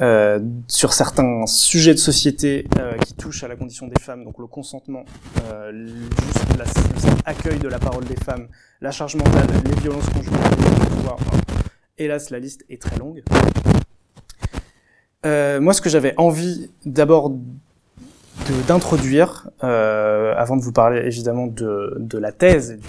euh, 0.00 0.40
sur 0.68 0.92
certains 0.92 1.46
sujets 1.46 1.94
de 1.94 1.98
société 1.98 2.66
euh, 2.78 2.96
qui 2.98 3.14
touchent 3.14 3.44
à 3.44 3.48
la 3.48 3.56
condition 3.56 3.86
des 3.86 4.00
femmes, 4.00 4.24
donc 4.24 4.38
le 4.38 4.46
consentement, 4.46 5.04
euh, 5.52 5.86
juste 5.86 7.62
de 7.62 7.68
la 7.68 7.78
parole 7.78 8.04
des 8.04 8.16
femmes, 8.16 8.48
la 8.80 8.90
charge 8.90 9.16
mentale, 9.16 9.46
les 9.64 9.80
violences 9.80 10.08
conjugales. 10.08 10.40
Enfin, 11.04 11.16
hélas, 11.98 12.30
la 12.30 12.38
liste 12.38 12.64
est 12.68 12.80
très 12.80 12.96
longue. 12.96 13.22
Euh, 15.26 15.60
moi, 15.60 15.74
ce 15.74 15.80
que 15.80 15.90
j'avais 15.90 16.14
envie 16.16 16.70
d'abord 16.86 17.32
d'introduire, 18.66 19.50
euh, 19.62 20.34
avant 20.36 20.56
de 20.56 20.62
vous 20.62 20.72
parler 20.72 21.02
évidemment 21.04 21.46
de, 21.46 22.18
la 22.18 22.32
thèse 22.32 22.72
du 22.72 22.88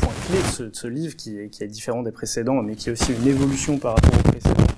point 0.00 0.12
clé 0.26 0.38
de 0.38 0.52
ce, 0.52 0.62
de 0.64 0.76
ce 0.76 0.86
livre 0.86 1.16
qui 1.16 1.38
est, 1.38 1.48
qui 1.48 1.64
est 1.64 1.68
différent 1.68 2.02
des 2.02 2.12
précédents, 2.12 2.62
mais 2.62 2.76
qui 2.76 2.90
est 2.90 2.92
aussi 2.92 3.12
une 3.12 3.26
évolution 3.26 3.78
par 3.78 3.94
rapport 3.94 4.18
aux 4.18 4.30
précédents, 4.30 4.71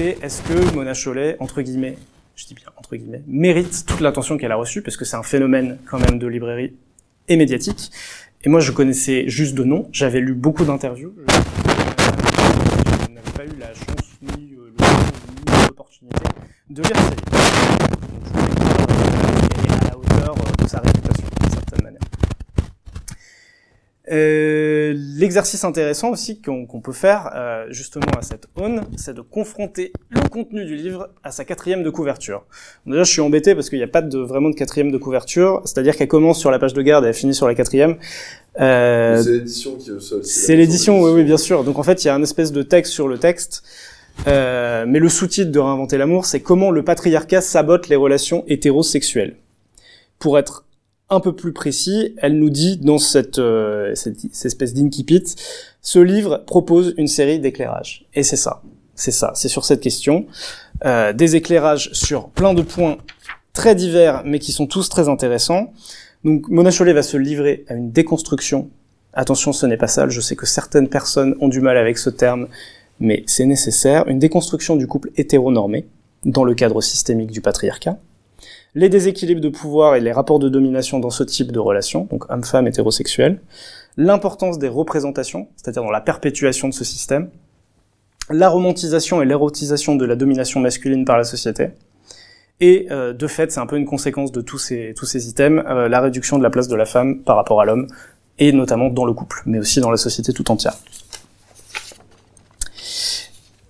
est-ce 0.00 0.42
que 0.42 0.74
Mona 0.74 0.94
Chollet, 0.94 1.36
entre 1.40 1.62
guillemets, 1.62 1.96
je 2.34 2.46
dis 2.46 2.54
bien 2.54 2.66
entre 2.76 2.96
guillemets, 2.96 3.22
mérite 3.26 3.84
toute 3.86 4.00
l'attention 4.00 4.38
qu'elle 4.38 4.52
a 4.52 4.56
reçue, 4.56 4.82
parce 4.82 4.96
que 4.96 5.04
c'est 5.04 5.16
un 5.16 5.22
phénomène 5.22 5.78
quand 5.88 5.98
même 5.98 6.18
de 6.18 6.26
librairie 6.26 6.74
et 7.28 7.36
médiatique. 7.36 7.90
Et 8.42 8.48
moi, 8.48 8.60
je 8.60 8.72
connaissais 8.72 9.28
juste 9.28 9.54
de 9.54 9.64
nom, 9.64 9.88
j'avais 9.92 10.20
lu 10.20 10.32
beaucoup 10.32 10.64
d'interviews, 10.64 11.12
je 11.18 11.22
n'avais 13.12 13.30
pas 13.36 13.44
eu 13.44 13.58
la 13.58 13.74
chance 13.74 14.18
ni 14.22 14.54
euh, 14.54 14.72
l'opportunité 15.68 16.24
de 16.70 16.82
lire 16.82 16.96
ces 16.96 17.10
livres. 17.10 17.30
Donc, 17.90 18.10
je 18.24 18.30
voulais 19.58 19.72
à 19.72 19.90
la 19.90 19.98
hauteur 19.98 20.34
euh, 20.34 20.62
de 20.62 20.68
sa 20.68 20.78
réputation, 20.78 21.26
d'une 21.40 21.50
certaine 21.50 21.82
manière. 21.82 22.00
Euh, 24.10 24.92
L'exercice 24.96 25.62
intéressant 25.64 26.10
aussi 26.10 26.40
qu'on 26.40 26.66
qu'on 26.66 26.80
peut 26.80 26.92
faire 26.92 27.30
euh, 27.34 27.66
justement 27.70 28.10
à 28.18 28.22
cette 28.22 28.48
aune, 28.56 28.82
c'est 28.96 29.14
de 29.14 29.20
confronter 29.20 29.92
le 30.08 30.28
contenu 30.28 30.64
du 30.64 30.74
livre 30.74 31.10
à 31.22 31.30
sa 31.30 31.44
quatrième 31.44 31.82
de 31.82 31.90
couverture. 31.90 32.44
Déjà, 32.86 33.04
je 33.04 33.10
suis 33.12 33.20
embêté 33.20 33.54
parce 33.54 33.70
qu'il 33.70 33.78
n'y 33.78 33.84
a 33.84 33.88
pas 33.88 34.02
de, 34.02 34.18
vraiment 34.18 34.50
de 34.50 34.56
quatrième 34.56 34.90
de 34.90 34.98
couverture, 34.98 35.62
c'est-à-dire 35.64 35.96
qu'elle 35.96 36.08
commence 36.08 36.40
sur 36.40 36.50
la 36.50 36.58
page 36.58 36.74
de 36.74 36.82
garde 36.82 37.04
et 37.04 37.08
elle 37.08 37.14
finit 37.14 37.34
sur 37.34 37.46
la 37.46 37.54
quatrième. 37.54 37.96
Euh, 38.60 39.22
C'est 39.22 39.30
l'édition 39.30 39.76
qui 39.76 39.90
c'est 40.22 40.56
l'édition, 40.56 41.02
oui, 41.02 41.12
oui, 41.12 41.24
bien 41.24 41.38
sûr. 41.38 41.62
Donc 41.62 41.78
en 41.78 41.82
fait, 41.82 42.02
il 42.04 42.08
y 42.08 42.10
a 42.10 42.14
un 42.14 42.22
espèce 42.22 42.52
de 42.52 42.62
texte 42.62 42.92
sur 42.92 43.06
le 43.06 43.18
texte. 43.18 43.62
Euh, 44.26 44.84
mais 44.86 44.98
le 44.98 45.08
sous-titre 45.08 45.50
de 45.50 45.58
Réinventer 45.58 45.96
l'amour, 45.96 46.26
c'est 46.26 46.40
comment 46.40 46.70
le 46.70 46.82
patriarcat 46.82 47.40
sabote 47.40 47.88
les 47.88 47.96
relations 47.96 48.44
hétérosexuelles. 48.48 49.36
Pour 50.18 50.38
être 50.38 50.64
un 51.10 51.20
peu 51.20 51.34
plus 51.34 51.52
précis, 51.52 52.14
elle 52.18 52.38
nous 52.38 52.50
dit 52.50 52.76
dans 52.76 52.98
cette, 52.98 53.38
euh, 53.38 53.94
espèce 54.44 54.74
d'incipit, 54.74 55.24
ce 55.82 55.98
livre 55.98 56.44
propose 56.46 56.94
une 56.96 57.08
série 57.08 57.40
d'éclairages. 57.40 58.06
Et 58.14 58.22
c'est 58.22 58.36
ça, 58.36 58.62
c'est 58.94 59.10
ça, 59.10 59.32
c'est 59.34 59.48
sur 59.48 59.64
cette 59.64 59.80
question. 59.80 60.26
Euh, 60.84 61.12
des 61.12 61.36
éclairages 61.36 61.90
sur 61.92 62.28
plein 62.28 62.54
de 62.54 62.62
points 62.62 62.98
très 63.52 63.74
divers, 63.74 64.22
mais 64.24 64.38
qui 64.38 64.52
sont 64.52 64.66
tous 64.66 64.88
très 64.88 65.08
intéressants. 65.08 65.72
Donc 66.24 66.48
Mona 66.48 66.70
Chollet 66.70 66.92
va 66.92 67.02
se 67.02 67.16
livrer 67.16 67.64
à 67.68 67.74
une 67.74 67.90
déconstruction. 67.90 68.70
Attention, 69.12 69.52
ce 69.52 69.66
n'est 69.66 69.76
pas 69.76 69.88
sale, 69.88 70.10
je 70.10 70.20
sais 70.20 70.36
que 70.36 70.46
certaines 70.46 70.88
personnes 70.88 71.34
ont 71.40 71.48
du 71.48 71.60
mal 71.60 71.76
avec 71.76 71.98
ce 71.98 72.10
terme, 72.10 72.46
mais 73.00 73.24
c'est 73.26 73.46
nécessaire. 73.46 74.06
Une 74.06 74.20
déconstruction 74.20 74.76
du 74.76 74.86
couple 74.86 75.10
hétéronormé, 75.16 75.86
dans 76.24 76.44
le 76.44 76.54
cadre 76.54 76.80
systémique 76.80 77.30
du 77.30 77.40
patriarcat 77.40 77.98
les 78.74 78.88
déséquilibres 78.88 79.40
de 79.40 79.48
pouvoir 79.48 79.96
et 79.96 80.00
les 80.00 80.12
rapports 80.12 80.38
de 80.38 80.48
domination 80.48 81.00
dans 81.00 81.10
ce 81.10 81.24
type 81.24 81.52
de 81.52 81.58
relation, 81.58 82.06
donc 82.10 82.30
homme-femme 82.30 82.66
hétérosexuel, 82.66 83.40
l'importance 83.96 84.58
des 84.58 84.68
représentations, 84.68 85.48
c'est-à-dire 85.56 85.82
dans 85.82 85.90
la 85.90 86.00
perpétuation 86.00 86.68
de 86.68 86.74
ce 86.74 86.84
système, 86.84 87.30
la 88.30 88.48
romantisation 88.48 89.22
et 89.22 89.24
l'érotisation 89.24 89.96
de 89.96 90.04
la 90.04 90.14
domination 90.14 90.60
masculine 90.60 91.04
par 91.04 91.18
la 91.18 91.24
société, 91.24 91.70
et 92.60 92.88
euh, 92.90 93.12
de 93.12 93.26
fait, 93.26 93.50
c'est 93.50 93.60
un 93.60 93.66
peu 93.66 93.76
une 93.76 93.86
conséquence 93.86 94.32
de 94.32 94.42
tous 94.42 94.58
ces, 94.58 94.92
tous 94.96 95.06
ces 95.06 95.28
items, 95.28 95.64
euh, 95.66 95.88
la 95.88 96.00
réduction 96.00 96.38
de 96.38 96.42
la 96.42 96.50
place 96.50 96.68
de 96.68 96.76
la 96.76 96.84
femme 96.84 97.20
par 97.20 97.36
rapport 97.36 97.60
à 97.60 97.64
l'homme, 97.64 97.86
et 98.38 98.52
notamment 98.52 98.90
dans 98.90 99.04
le 99.04 99.14
couple, 99.14 99.42
mais 99.46 99.58
aussi 99.58 99.80
dans 99.80 99.90
la 99.90 99.96
société 99.96 100.32
tout 100.32 100.50
entière. 100.50 100.76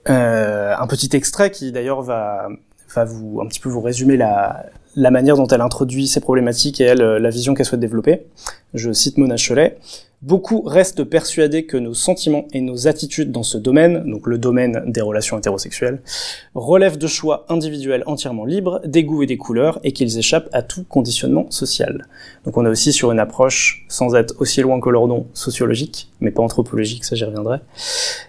Euh, 0.09 0.75
un 0.77 0.87
petit 0.87 1.15
extrait 1.15 1.51
qui 1.51 1.73
d'ailleurs 1.73 2.03
va, 2.03 2.49
va 2.95 3.05
vous 3.05 3.41
un 3.41 3.47
petit 3.47 3.61
peu 3.61 3.69
vous 3.69 3.81
résumer 3.81 4.17
la, 4.17 4.67
la 4.97 5.11
manière 5.11 5.37
dont 5.37 5.47
elle 5.47 5.61
introduit 5.61 6.07
ces 6.07 6.21
problématiques 6.21 6.81
et 6.81 6.85
elle, 6.85 7.03
euh, 7.03 7.19
la 7.19 7.31
vision 7.31 7.55
qu'elle 7.55 7.67
souhaite 7.67 7.81
développer. 7.81 8.23
Je 8.75 8.93
cite 8.93 9.19
Mona 9.19 9.37
Cholet. 9.37 9.79
Beaucoup 10.23 10.61
restent 10.61 11.05
persuadés 11.05 11.65
que 11.65 11.79
nos 11.79 11.95
sentiments 11.95 12.47
et 12.53 12.61
nos 12.61 12.87
attitudes 12.87 13.33
dans 13.33 13.43
ce 13.43 13.57
domaine, 13.57 14.05
donc 14.05 14.27
le 14.27 14.37
domaine 14.37 14.83
des 14.87 15.01
relations 15.01 15.39
hétérosexuelles, 15.39 16.03
relèvent 16.55 16.99
de 16.99 17.07
choix 17.07 17.47
individuels 17.49 18.03
entièrement 18.05 18.45
libres, 18.45 18.83
des 18.85 19.03
goûts 19.03 19.23
et 19.23 19.27
des 19.27 19.39
couleurs, 19.39 19.81
et 19.83 19.93
qu'ils 19.93 20.19
échappent 20.19 20.51
à 20.53 20.61
tout 20.61 20.85
conditionnement 20.85 21.51
social. 21.51 22.07
Donc 22.45 22.59
on 22.59 22.67
est 22.67 22.69
aussi 22.69 22.93
sur 22.93 23.11
une 23.13 23.19
approche, 23.19 23.87
sans 23.89 24.15
être 24.15 24.35
aussi 24.41 24.61
loin 24.61 24.79
que 24.79 24.91
l'ordon, 24.91 25.27
sociologique, 25.33 26.11
mais 26.21 26.31
pas 26.31 26.43
anthropologique, 26.43 27.07
ça 27.07 27.17
j'y 27.17 27.25
reviendrai. 27.25 27.61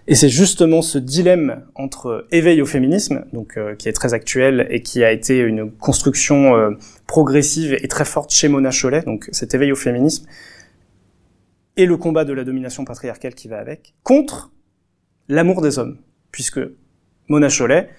Et 0.08 0.16
c'est 0.16 0.30
justement 0.30 0.82
ce 0.82 0.98
dilemme 0.98 1.66
entre 1.76 2.26
éveil 2.32 2.62
au 2.62 2.66
féminisme, 2.66 3.26
donc 3.34 3.58
euh, 3.58 3.76
qui 3.76 3.89
est 3.89 3.94
très 3.94 4.14
actuel 4.14 4.66
et 4.70 4.82
qui 4.82 5.04
a 5.04 5.12
été 5.12 5.39
une 5.39 5.70
construction 5.70 6.56
euh, 6.56 6.70
progressive 7.06 7.74
et 7.74 7.89
très 7.89 8.06
forte 8.06 8.32
chez 8.32 8.48
Mona 8.48 8.70
Cholet, 8.70 9.02
donc 9.02 9.28
cet 9.34 9.56
éveil 9.56 9.74
au 9.74 9.76
féminisme, 9.76 10.26
et 11.78 11.86
le 11.86 11.97
combat 11.97 12.26
de 12.26 12.34
la 12.34 12.43
domination 12.43 12.86
patriarcale 12.86 13.34
qui 13.34 13.47
va 13.47 13.57
avec, 13.57 13.93
contre 14.03 14.51
l'amour 15.28 15.61
des 15.61 15.80
hommes. 15.80 15.97
Puisque 16.32 16.59
Mona 17.28 17.49
Cholet, 17.49 17.89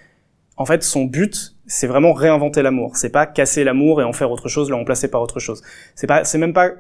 en 0.56 0.64
fait, 0.64 0.82
son 0.82 1.04
but, 1.04 1.56
c'est 1.66 1.86
vraiment 1.86 2.12
réinventer 2.12 2.62
l'amour. 2.62 2.96
C'est 2.96 3.10
pas 3.10 3.26
casser 3.26 3.64
l'amour 3.64 4.00
et 4.00 4.04
en 4.04 4.12
faire 4.12 4.30
autre 4.30 4.48
chose, 4.48 4.68
le 4.68 4.76
remplacer 4.76 5.10
par 5.10 5.22
autre 5.22 5.40
chose. 5.40 5.62
C'est 5.94 6.06
pas, 6.06 6.24
c'est 6.24 6.38
même 6.38 6.52
pas, 6.52 6.70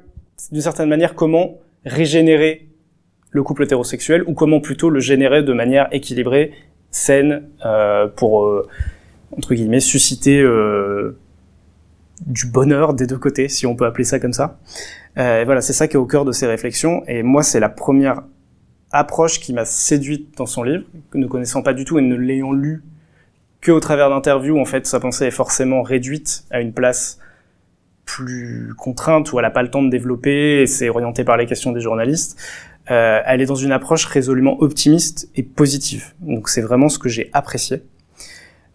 d'une 0.50 0.60
certaine 0.60 0.88
manière, 0.88 1.14
comment 1.14 1.58
régénérer 1.84 2.68
le 3.30 3.42
couple 3.42 3.64
hétérosexuel 3.64 4.24
ou 4.26 4.34
comment 4.34 4.60
plutôt 4.60 4.90
le 4.90 5.00
générer 5.00 5.42
de 5.42 5.52
manière 5.52 5.88
équilibrée, 5.92 6.52
saine, 6.90 7.48
euh, 7.64 8.06
pour, 8.06 8.44
euh, 8.44 8.68
entre 9.36 9.54
guillemets, 9.54 9.80
susciter 9.80 10.40
euh, 10.40 11.18
du 12.26 12.46
bonheur 12.46 12.94
des 12.94 13.06
deux 13.06 13.18
côtés, 13.18 13.48
si 13.48 13.66
on 13.66 13.74
peut 13.74 13.86
appeler 13.86 14.04
ça 14.04 14.18
comme 14.18 14.32
ça. 14.32 14.58
Euh, 15.18 15.42
et 15.42 15.44
voilà, 15.44 15.60
c'est 15.60 15.72
ça 15.72 15.88
qui 15.88 15.94
est 15.94 15.98
au 15.98 16.06
cœur 16.06 16.24
de 16.24 16.32
ses 16.32 16.46
réflexions. 16.46 17.02
Et 17.06 17.22
moi, 17.22 17.42
c'est 17.42 17.60
la 17.60 17.68
première 17.68 18.22
approche 18.90 19.40
qui 19.40 19.52
m'a 19.52 19.64
séduite 19.64 20.36
dans 20.36 20.46
son 20.46 20.62
livre, 20.62 20.84
ne 21.14 21.26
connaissant 21.26 21.62
pas 21.62 21.72
du 21.72 21.84
tout 21.84 21.98
et 21.98 22.02
ne 22.02 22.14
l'ayant 22.14 22.52
lu 22.52 22.82
que 23.60 23.72
au 23.72 23.80
travers 23.80 24.10
d'interviews. 24.10 24.58
En 24.58 24.64
fait, 24.64 24.86
sa 24.86 25.00
pensée 25.00 25.26
est 25.26 25.30
forcément 25.30 25.82
réduite 25.82 26.44
à 26.50 26.60
une 26.60 26.72
place 26.72 27.18
plus 28.04 28.74
contrainte 28.76 29.32
où 29.32 29.38
elle 29.38 29.44
n'a 29.44 29.50
pas 29.50 29.62
le 29.62 29.70
temps 29.70 29.82
de 29.82 29.88
développer 29.88 30.62
et 30.62 30.66
c'est 30.66 30.88
orienté 30.88 31.24
par 31.24 31.36
les 31.36 31.46
questions 31.46 31.72
des 31.72 31.80
journalistes. 31.80 32.38
Euh, 32.90 33.20
elle 33.24 33.40
est 33.40 33.46
dans 33.46 33.54
une 33.54 33.72
approche 33.72 34.04
résolument 34.06 34.60
optimiste 34.60 35.30
et 35.36 35.42
positive. 35.42 36.12
Donc 36.20 36.48
c'est 36.48 36.60
vraiment 36.60 36.88
ce 36.88 36.98
que 36.98 37.08
j'ai 37.08 37.30
apprécié. 37.32 37.82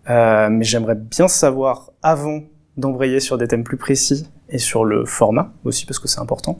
Euh, 0.10 0.50
mais 0.50 0.64
j'aimerais 0.64 0.95
bien 0.95 1.28
savoir, 1.28 1.91
avant 2.02 2.43
d'embrayer 2.78 3.19
sur 3.19 3.38
des 3.38 3.47
thèmes 3.47 3.63
plus 3.63 3.78
précis 3.78 4.28
et 4.49 4.59
sur 4.59 4.86
le 4.86 5.05
format 5.05 5.51
aussi, 5.65 5.86
parce 5.86 5.99
que 5.99 6.07
c'est 6.07 6.19
important, 6.19 6.59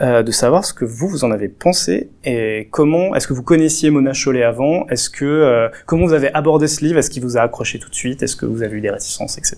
euh, 0.00 0.22
de 0.22 0.30
savoir 0.30 0.64
ce 0.64 0.72
que 0.72 0.84
vous, 0.84 1.08
vous 1.08 1.24
en 1.24 1.30
avez 1.30 1.48
pensé 1.48 2.10
et 2.24 2.68
comment, 2.70 3.14
est-ce 3.14 3.26
que 3.26 3.32
vous 3.32 3.42
connaissiez 3.42 3.90
Mona 3.90 4.12
Chollet 4.12 4.44
avant, 4.44 4.86
est-ce 4.88 5.10
que, 5.10 5.24
euh, 5.24 5.68
comment 5.86 6.06
vous 6.06 6.12
avez 6.12 6.32
abordé 6.34 6.68
ce 6.68 6.84
livre, 6.84 6.98
est-ce 6.98 7.10
qu'il 7.10 7.22
vous 7.22 7.36
a 7.36 7.40
accroché 7.40 7.78
tout 7.78 7.88
de 7.88 7.94
suite, 7.94 8.22
est-ce 8.22 8.36
que 8.36 8.46
vous 8.46 8.62
avez 8.62 8.76
eu 8.76 8.80
des 8.80 8.90
réticences, 8.90 9.38
etc. 9.38 9.56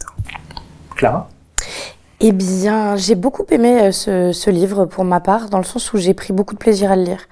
Clara? 0.97 1.29
Eh 2.21 2.33
bien, 2.33 2.97
j'ai 2.97 3.15
beaucoup 3.15 3.47
aimé 3.51 3.81
euh, 3.81 3.93
ce, 3.93 4.33
ce 4.33 4.51
livre 4.51 4.87
pour 4.87 5.05
ma 5.05 5.21
part, 5.21 5.51
dans 5.51 5.59
le 5.59 5.65
sens 5.65 5.93
où 5.93 5.99
j'ai 5.99 6.15
pris 6.15 6.33
beaucoup 6.33 6.55
de 6.55 6.61
plaisir 6.61 6.91
à 6.91 6.97
le 6.97 7.03
lire. 7.03 7.29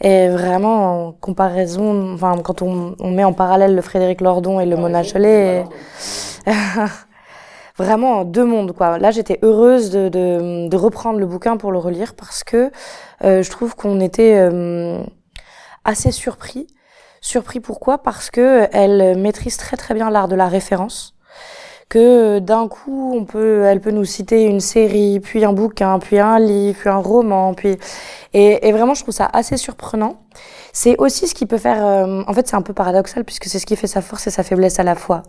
Et 0.00 0.28
vraiment, 0.28 1.08
en 1.08 1.12
comparaison, 1.12 2.14
enfin, 2.14 2.36
quand 2.42 2.60
on, 2.60 2.96
on 2.98 3.10
met 3.12 3.24
en 3.24 3.32
parallèle 3.32 3.74
le 3.74 3.80
Frédéric 3.80 4.20
Lordon 4.20 4.60
et 4.60 4.66
le 4.66 4.76
Mona 4.76 5.02
Chollet, 5.02 5.64
vraiment 7.76 8.24
deux 8.24 8.44
mondes, 8.44 8.72
quoi. 8.72 8.98
Là, 8.98 9.10
j'étais 9.10 9.38
heureuse 9.42 9.90
de, 9.90 10.08
de, 10.08 10.68
de 10.68 10.76
reprendre 10.76 11.18
le 11.18 11.26
bouquin 11.26 11.56
pour 11.56 11.72
le 11.72 11.78
relire 11.78 12.14
parce 12.14 12.44
que 12.44 12.70
euh, 13.24 13.42
je 13.42 13.50
trouve 13.50 13.74
qu'on 13.74 14.00
était 14.00 14.36
euh, 14.36 15.02
assez 15.84 16.10
surpris 16.12 16.66
Surpris 17.20 17.58
pourquoi? 17.60 17.98
Parce 18.02 18.30
que 18.30 18.68
elle 18.72 19.16
maîtrise 19.18 19.56
très 19.56 19.78
très 19.78 19.94
bien 19.94 20.10
l'art 20.10 20.28
de 20.28 20.36
la 20.36 20.46
référence. 20.46 21.14
Que 21.88 22.38
d'un 22.38 22.68
coup, 22.68 23.14
on 23.16 23.24
peut, 23.24 23.64
elle 23.64 23.80
peut 23.80 23.90
nous 23.92 24.04
citer 24.04 24.44
une 24.44 24.60
série, 24.60 25.20
puis 25.20 25.44
un 25.44 25.52
bouquin, 25.52 25.98
puis 25.98 26.18
un 26.18 26.38
livre, 26.38 26.78
puis 26.78 26.88
un 26.90 26.96
roman, 26.98 27.54
puis 27.54 27.78
et, 28.34 28.68
et 28.68 28.72
vraiment, 28.72 28.94
je 28.94 29.02
trouve 29.02 29.14
ça 29.14 29.28
assez 29.32 29.56
surprenant. 29.56 30.16
C'est 30.72 30.96
aussi 30.98 31.26
ce 31.28 31.34
qui 31.34 31.46
peut 31.46 31.58
faire. 31.58 31.84
euh, 31.86 32.24
en 32.26 32.32
fait, 32.34 32.46
c'est 32.48 32.56
un 32.56 32.62
peu 32.62 32.74
paradoxal 32.74 33.24
puisque 33.24 33.44
c'est 33.46 33.58
ce 33.58 33.66
qui 33.66 33.76
fait 33.76 33.86
sa 33.86 34.02
force 34.02 34.26
et 34.26 34.30
sa 34.30 34.42
faiblesse 34.42 34.78
à 34.78 34.82
la 34.82 34.94
fois. 34.94 35.22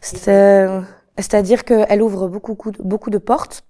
C'est, 0.00 0.28
euh, 0.28 0.80
C'est-à-dire 1.18 1.64
qu'elle 1.64 2.02
ouvre 2.02 2.28
beaucoup, 2.28 2.54
coup- 2.54 2.72
beaucoup 2.80 3.10
de 3.10 3.18
portes 3.18 3.64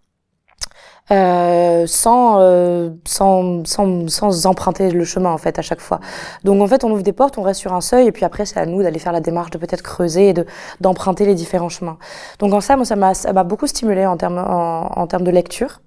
euh, 1.12 1.86
sans, 1.86 2.38
euh, 2.40 2.90
sans, 3.05 3.64
sans, 3.64 4.09
sans 4.09 4.47
emprunter 4.47 4.90
le 4.90 5.05
chemin 5.05 5.30
en 5.30 5.38
fait 5.38 5.57
à 5.59 5.62
chaque 5.62 5.80
fois. 5.80 6.01
Donc 6.42 6.61
en 6.61 6.66
fait, 6.66 6.82
on 6.82 6.90
ouvre 6.90 7.03
des 7.05 7.12
portes, 7.12 7.38
on 7.38 7.42
reste 7.42 7.61
sur 7.61 7.72
un 7.72 7.80
seuil 7.80 8.09
et 8.09 8.12
puis 8.12 8.24
après, 8.24 8.44
c'est 8.44 8.59
à 8.59 8.66
nous 8.66 8.82
d'aller 8.82 8.99
faire 8.99 9.12
la 9.12 9.20
démarche 9.20 9.51
de 9.51 9.59
peut-être 9.59 9.82
creuser 9.82 10.30
et 10.30 10.32
de 10.32 10.47
d'emprunter 10.80 11.24
les 11.24 11.34
différents 11.36 11.68
chemins. 11.68 11.99
Donc 12.40 12.53
en 12.53 12.61
ça, 12.61 12.74
moi, 12.76 12.84
ça 12.84 12.97
m'a 12.97 13.14
ça 13.14 13.32
m'a 13.32 13.44
beaucoup 13.44 13.68
stimulé 13.68 14.05
en 14.07 14.16
termes 14.16 14.38
en, 14.38 14.99
en 14.99 15.07
termes 15.07 15.22
de 15.24 15.30
lecture. 15.30 15.80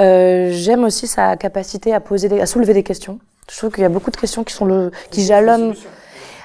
Euh, 0.00 0.48
J'aime 0.52 0.82
aussi 0.84 1.06
sa 1.06 1.36
capacité 1.36 1.94
à 1.94 2.00
poser, 2.00 2.28
des, 2.28 2.40
à 2.40 2.46
soulever 2.46 2.74
des 2.74 2.82
questions. 2.82 3.20
Je 3.50 3.56
trouve 3.58 3.70
qu'il 3.70 3.82
y 3.82 3.86
a 3.86 3.90
beaucoup 3.90 4.10
de 4.10 4.16
questions 4.16 4.42
qui 4.42 4.54
sont 4.54 4.64
le, 4.64 4.90
qui 5.10 5.24
jalonnent. 5.24 5.74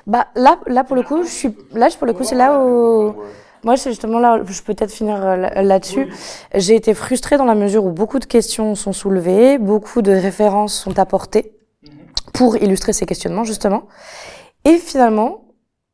Bah 0.05 0.27
là, 0.35 0.57
là 0.67 0.83
pour 0.83 0.95
le 0.95 1.01
coup, 1.03 1.23
je 1.23 1.29
suis 1.29 1.57
là 1.73 1.87
pour 1.97 2.05
le 2.05 2.13
coup, 2.13 2.23
c'est 2.23 2.35
là 2.35 2.59
où 2.63 3.15
moi 3.67 3.75
c'est 3.77 3.89
justement 3.91 4.19
là, 4.19 4.39
je 4.45 4.61
peux 4.63 4.73
peut-être 4.73 4.91
finir 4.99 5.17
euh, 5.23 5.35
là- 5.35 5.61
là-dessus. 5.61 6.05
J'ai 6.55 6.75
été 6.75 6.93
frustrée 6.93 7.37
dans 7.37 7.45
la 7.53 7.55
mesure 7.63 7.83
où 7.85 7.91
beaucoup 7.91 8.19
de 8.19 8.25
questions 8.25 8.75
sont 8.75 8.93
soulevées, 8.93 9.57
beaucoup 9.57 10.01
de 10.01 10.13
références 10.13 10.73
sont 10.73 10.97
apportées 10.99 11.51
pour 12.33 12.55
illustrer 12.57 12.93
ces 12.93 13.05
questionnements 13.05 13.43
justement, 13.43 13.81
et 14.63 14.77
finalement, 14.77 15.31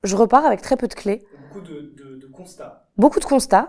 je 0.03 0.15
repars 0.15 0.45
avec 0.45 0.61
très 0.61 0.77
peu 0.77 0.87
de 0.87 0.93
clés 0.93 1.19
Beaucoup 1.41 1.61
de, 1.61 1.93
de, 1.99 2.19
de 2.21 2.27
constats. 2.31 2.85
beaucoup 2.97 3.19
de 3.19 3.25
constats. 3.25 3.67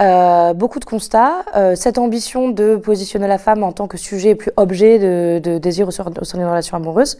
Euh, 0.00 0.54
beaucoup 0.54 0.80
de 0.80 0.84
constats, 0.86 1.44
euh, 1.54 1.76
cette 1.76 1.98
ambition 1.98 2.48
de 2.48 2.74
positionner 2.76 3.28
la 3.28 3.38
femme 3.38 3.62
en 3.62 3.72
tant 3.72 3.86
que 3.86 3.96
sujet 3.96 4.30
et 4.30 4.34
plus 4.34 4.50
objet 4.56 4.98
de, 4.98 5.38
de 5.38 5.58
désir 5.58 5.86
au 5.86 5.92
sein 5.92 6.02
d'une 6.10 6.44
relation 6.54 6.76
amoureuse, 6.76 7.16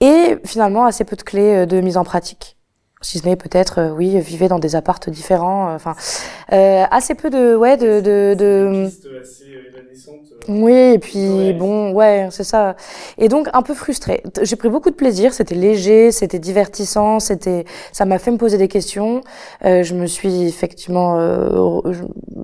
et 0.00 0.36
finalement 0.44 0.84
assez 0.84 1.04
peu 1.04 1.16
de 1.16 1.22
clés 1.22 1.52
euh, 1.62 1.66
de 1.66 1.80
mise 1.80 1.96
en 1.96 2.04
pratique. 2.04 2.55
Si 3.06 3.18
ce 3.20 3.26
n'est 3.26 3.36
peut-être, 3.36 3.78
euh, 3.80 3.90
oui, 3.90 4.18
vivez 4.20 4.48
dans 4.48 4.58
des 4.58 4.74
appartes 4.74 5.08
différents, 5.10 5.68
euh, 5.70 5.74
enfin, 5.76 5.94
euh, 6.52 6.82
assez 6.90 7.14
peu 7.14 7.30
de, 7.30 7.54
ouais, 7.54 7.76
de, 7.76 8.00
de, 8.00 8.34
de, 8.34 8.86
assez 9.20 9.44
évanescente. 9.68 10.22
oui, 10.48 10.72
et 10.94 10.98
puis 10.98 11.46
Ouais. 11.48 11.52
bon, 11.52 11.92
ouais, 11.92 12.26
c'est 12.30 12.42
ça. 12.44 12.74
Et 13.18 13.28
donc 13.28 13.48
un 13.52 13.62
peu 13.62 13.74
frustrée. 13.74 14.22
J'ai 14.42 14.56
pris 14.56 14.68
beaucoup 14.68 14.90
de 14.90 14.96
plaisir. 14.96 15.32
C'était 15.32 15.54
léger, 15.54 16.10
c'était 16.10 16.40
divertissant, 16.40 17.20
c'était, 17.20 17.64
ça 17.92 18.04
m'a 18.04 18.18
fait 18.18 18.30
me 18.32 18.38
poser 18.38 18.58
des 18.58 18.68
questions. 18.68 19.20
Euh, 19.64 19.82
je 19.84 19.94
me 19.94 20.06
suis 20.06 20.42
effectivement 20.48 21.16
euh, 21.18 21.80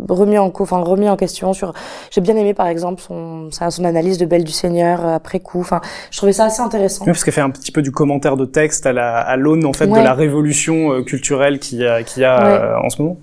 remis 0.08 0.38
en, 0.38 0.52
enfin 0.60 0.78
remis 0.78 1.08
en 1.08 1.16
question 1.16 1.52
sur. 1.52 1.72
J'ai 2.10 2.20
bien 2.20 2.36
aimé 2.36 2.54
par 2.54 2.66
exemple 2.68 3.00
son, 3.02 3.50
sa- 3.50 3.70
son 3.70 3.84
analyse 3.84 4.18
de 4.18 4.26
Belle 4.26 4.44
du 4.44 4.52
Seigneur 4.52 5.04
euh, 5.04 5.14
après 5.16 5.40
coup. 5.40 5.60
Enfin, 5.60 5.80
je 6.10 6.16
trouvais 6.18 6.32
ça 6.32 6.44
assez 6.44 6.60
intéressant. 6.62 7.04
Oui, 7.04 7.12
parce 7.12 7.24
qu'elle 7.24 7.34
fait 7.34 7.40
un 7.40 7.50
petit 7.50 7.72
peu 7.72 7.82
du 7.82 7.90
commentaire 7.92 8.36
de 8.36 8.44
texte 8.44 8.86
à 8.86 8.92
la 8.92 9.16
à 9.18 9.36
l'aune 9.36 9.64
en 9.66 9.72
fait 9.72 9.86
Ouais. 9.86 9.98
de 10.00 10.04
la 10.04 10.14
révolution 10.14 10.51
euh, 10.92 11.02
culturelle 11.02 11.58
qu'il 11.58 11.78
y 11.78 11.86
a, 11.86 12.02
qu'il 12.02 12.22
y 12.22 12.24
a 12.24 12.36
Ouais. 12.44 12.52
euh, 12.52 12.78
en 12.78 12.90
ce 12.90 13.02
moment. 13.02 13.16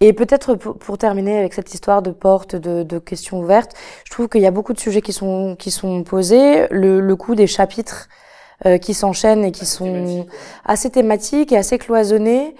Et 0.00 0.12
peut-être 0.12 0.54
pour, 0.54 0.76
pour 0.78 0.98
terminer 0.98 1.38
avec 1.38 1.54
cette 1.54 1.72
histoire 1.72 2.02
de 2.02 2.10
porte, 2.10 2.56
de, 2.56 2.82
de 2.82 2.98
questions 2.98 3.38
ouvertes, 3.40 3.72
je 4.04 4.10
trouve 4.10 4.28
qu'il 4.28 4.42
y 4.42 4.46
a 4.46 4.50
beaucoup 4.50 4.74
de 4.74 4.78
sujets 4.80 5.00
qui 5.00 5.12
sont 5.14 5.56
qui 5.58 5.70
sont 5.70 6.02
posés. 6.02 6.66
Le, 6.70 7.00
le 7.00 7.16
coup 7.16 7.34
des 7.34 7.46
chapitres 7.46 8.08
euh, 8.66 8.76
qui 8.78 8.92
s'enchaînent 8.94 9.44
et 9.44 9.50
qui 9.52 9.64
sont 9.66 10.26
assez 10.64 10.90
thématiques 10.90 11.52
et 11.52 11.56
assez 11.56 11.78
cloisonnés. 11.78 12.54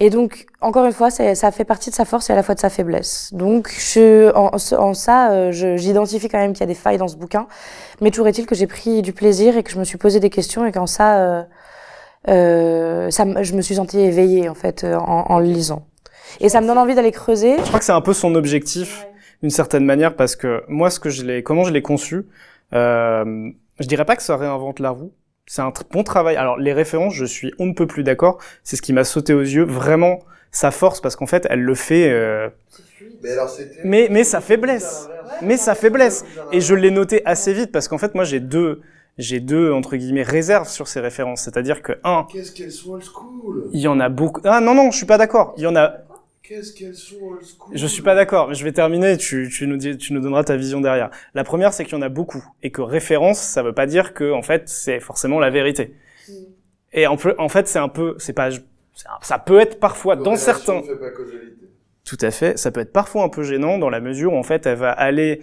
Et 0.00 0.10
donc, 0.10 0.46
encore 0.60 0.86
une 0.86 0.92
fois, 0.92 1.10
c'est- 1.10 1.36
ça 1.36 1.52
fait 1.52 1.64
partie 1.64 1.88
de 1.90 1.94
sa 1.94 2.04
force 2.04 2.28
et 2.28 2.32
à 2.32 2.36
la 2.36 2.42
fois 2.42 2.56
de 2.56 2.60
sa 2.60 2.68
faiblesse. 2.70 3.28
Donc, 3.32 3.70
je, 3.78 4.32
en, 4.34 4.50
en 4.82 4.94
ça, 4.94 5.30
euh, 5.30 5.52
je- 5.52 5.76
j'identifie 5.76 6.28
quand 6.28 6.38
même 6.38 6.52
qu'il 6.52 6.60
y 6.62 6.64
a 6.64 6.66
des 6.66 6.74
failles 6.74 6.98
dans 6.98 7.06
ce 7.06 7.14
bouquin. 7.16 7.46
Mais 8.00 8.10
toujours 8.10 8.26
est-il 8.26 8.44
que 8.46 8.56
j'ai 8.56 8.66
pris 8.66 9.02
du 9.02 9.12
plaisir 9.12 9.56
et 9.56 9.62
que 9.62 9.70
je 9.70 9.78
me 9.78 9.84
suis 9.84 9.98
posé 9.98 10.18
des 10.18 10.30
questions 10.30 10.66
et 10.66 10.72
qu'en 10.72 10.88
ça, 10.88 11.18
euh, 11.18 11.42
euh, 12.28 13.10
ça, 13.10 13.24
me- 13.24 13.42
je 13.42 13.54
me 13.54 13.62
suis 13.62 13.74
sentie 13.76 14.00
éveillée 14.00 14.48
en 14.48 14.54
fait 14.54 14.84
euh, 14.84 14.96
en, 14.96 15.26
en 15.30 15.38
le 15.38 15.46
lisant. 15.46 15.86
Et 16.40 16.48
ça 16.48 16.60
me 16.60 16.66
donne 16.66 16.78
envie 16.78 16.94
d'aller 16.94 17.12
creuser. 17.12 17.56
Je 17.58 17.62
crois 17.68 17.78
que 17.78 17.84
c'est 17.84 17.92
un 17.92 18.00
peu 18.00 18.12
son 18.12 18.34
objectif 18.34 19.06
d'une 19.42 19.50
certaine 19.50 19.84
manière 19.84 20.16
parce 20.16 20.36
que 20.36 20.62
moi 20.68 20.90
ce 20.90 20.98
que 21.00 21.10
je 21.10 21.22
l'ai 21.24 21.42
comment 21.42 21.64
je 21.64 21.72
l'ai 21.72 21.82
conçu 21.82 22.24
euh, 22.72 23.50
je 23.78 23.86
dirais 23.86 24.04
pas 24.04 24.16
que 24.16 24.22
ça 24.22 24.36
réinvente 24.36 24.80
la 24.80 24.90
roue. 24.90 25.12
C'est 25.46 25.60
un 25.62 25.72
bon 25.90 26.02
travail. 26.02 26.36
Alors 26.36 26.56
les 26.58 26.72
références 26.72 27.14
je 27.14 27.24
suis 27.26 27.52
on 27.58 27.66
ne 27.66 27.72
peut 27.74 27.86
plus 27.86 28.02
d'accord. 28.04 28.38
C'est 28.64 28.76
ce 28.76 28.82
qui 28.82 28.92
m'a 28.92 29.04
sauté 29.04 29.34
aux 29.34 29.40
yeux. 29.42 29.64
Vraiment 29.64 30.20
sa 30.50 30.70
force 30.70 31.00
parce 31.00 31.16
qu'en 31.16 31.26
fait 31.26 31.46
elle 31.50 31.60
le 31.62 31.74
fait 31.74 32.10
euh, 32.10 32.48
Mais 33.22 33.32
alors 33.32 33.48
c'était. 33.50 33.80
mais 33.84 34.08
mais 34.10 34.24
sa 34.24 34.40
faiblesse 34.40 35.08
mais 35.42 35.56
sa 35.56 35.74
faiblesse 35.74 36.24
et 36.52 36.60
je 36.60 36.74
l'ai 36.74 36.90
noté 36.92 37.22
assez 37.26 37.52
vite 37.52 37.72
parce 37.72 37.88
qu'en 37.88 37.98
fait 37.98 38.14
moi 38.14 38.24
j'ai 38.24 38.38
deux 38.40 38.80
j'ai 39.18 39.40
deux 39.40 39.72
entre 39.72 39.96
guillemets 39.96 40.22
réserves 40.22 40.68
sur 40.68 40.88
ces 40.88 41.00
références. 41.00 41.42
C'est-à-dire 41.42 41.82
que 41.82 41.92
un 42.04 42.26
Qu'est-ce 42.30 42.52
qu'elles 42.52 42.72
sont 42.72 42.92
old 42.92 43.04
school? 43.04 43.68
il 43.72 43.80
y 43.80 43.88
en 43.88 44.00
a 44.00 44.08
beaucoup. 44.08 44.40
Ah 44.44 44.60
non 44.60 44.74
non 44.74 44.90
je 44.90 44.96
suis 44.96 45.06
pas 45.06 45.18
d'accord. 45.18 45.54
Il 45.56 45.62
y 45.62 45.66
en 45.66 45.76
a 45.76 45.94
Qu'est-ce 46.42 46.74
qu'elles 46.74 46.94
sont 46.94 47.16
old 47.22 47.42
school? 47.42 47.74
Je 47.74 47.86
suis 47.86 48.02
pas 48.02 48.14
d'accord, 48.14 48.48
mais 48.48 48.54
je 48.54 48.64
vais 48.64 48.72
terminer, 48.72 49.16
tu, 49.16 49.48
tu, 49.50 49.66
nous 49.66 49.78
dis, 49.78 49.96
tu 49.96 50.12
nous 50.12 50.20
donneras 50.20 50.44
ta 50.44 50.56
vision 50.56 50.82
derrière. 50.82 51.10
La 51.32 51.42
première, 51.42 51.72
c'est 51.72 51.86
qu'il 51.86 51.94
y 51.94 51.96
en 51.96 52.02
a 52.02 52.10
beaucoup, 52.10 52.44
et 52.62 52.70
que 52.70 52.82
référence, 52.82 53.38
ça 53.38 53.62
veut 53.62 53.72
pas 53.72 53.86
dire 53.86 54.12
que, 54.12 54.30
en 54.30 54.42
fait, 54.42 54.68
c'est 54.68 55.00
forcément 55.00 55.40
la 55.40 55.48
vérité. 55.48 55.94
Et 56.92 57.06
en, 57.06 57.16
en 57.38 57.48
fait, 57.48 57.66
c'est 57.66 57.78
un 57.78 57.88
peu, 57.88 58.14
c'est 58.18 58.34
pas, 58.34 58.50
ça 59.22 59.38
peut 59.38 59.58
être 59.58 59.80
parfois, 59.80 60.16
dans 60.16 60.36
certains, 60.36 60.82
fait 60.82 60.96
pas 60.96 61.12
causalité. 61.12 61.66
tout 62.04 62.18
à 62.20 62.30
fait, 62.30 62.58
ça 62.58 62.70
peut 62.70 62.80
être 62.80 62.92
parfois 62.92 63.24
un 63.24 63.30
peu 63.30 63.42
gênant 63.42 63.78
dans 63.78 63.88
la 63.88 64.00
mesure 64.00 64.34
où, 64.34 64.36
en 64.36 64.42
fait, 64.42 64.66
elle 64.66 64.76
va 64.76 64.90
aller 64.90 65.40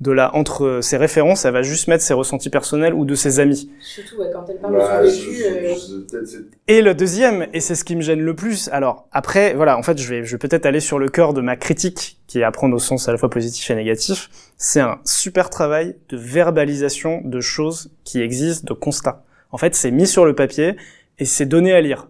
de 0.00 0.12
là, 0.12 0.30
entre 0.34 0.78
ses 0.82 0.96
références, 0.96 1.44
elle 1.44 1.52
va 1.52 1.60
juste 1.62 1.86
mettre 1.88 2.02
ses 2.02 2.14
ressentis 2.14 2.48
personnels 2.48 2.94
ou 2.94 3.04
de 3.04 3.14
ses 3.14 3.38
amis. 3.38 3.70
Surtout 3.80 4.16
quand 4.32 4.44
elle 4.48 4.58
Bah, 4.62 5.04
je- 5.04 5.10
je- 5.10 6.00
peut-être 6.10 6.26
c'est- 6.26 6.38
Et 6.68 6.80
le 6.80 6.94
deuxième, 6.94 7.46
et 7.52 7.60
c'est 7.60 7.74
ce 7.74 7.84
qui 7.84 7.96
me 7.96 8.00
gêne 8.00 8.20
le 8.22 8.34
plus, 8.34 8.68
alors 8.72 9.06
après, 9.12 9.52
voilà, 9.54 9.76
en 9.76 9.82
fait, 9.82 9.98
je 9.98 10.08
vais, 10.08 10.24
je 10.24 10.32
vais 10.32 10.38
peut-être 10.38 10.64
aller 10.64 10.80
sur 10.80 10.98
le 10.98 11.08
cœur 11.10 11.34
de 11.34 11.42
ma 11.42 11.56
critique, 11.56 12.18
qui 12.26 12.38
est 12.40 12.44
à 12.44 12.50
prendre 12.50 12.74
au 12.74 12.78
sens 12.78 13.08
à 13.08 13.12
la 13.12 13.18
fois 13.18 13.28
positif 13.28 13.70
et 13.70 13.74
négatif, 13.74 14.30
c'est 14.56 14.80
un 14.80 14.98
super 15.04 15.50
travail 15.50 15.96
de 16.08 16.16
verbalisation 16.16 17.20
de 17.24 17.40
choses 17.40 17.90
qui 18.04 18.20
existent, 18.22 18.72
de 18.74 18.78
constats. 18.78 19.22
En 19.52 19.58
fait, 19.58 19.74
c'est 19.74 19.90
mis 19.90 20.06
sur 20.06 20.24
le 20.24 20.34
papier 20.34 20.76
et 21.18 21.24
c'est 21.24 21.46
donné 21.46 21.72
à 21.72 21.80
lire. 21.80 22.08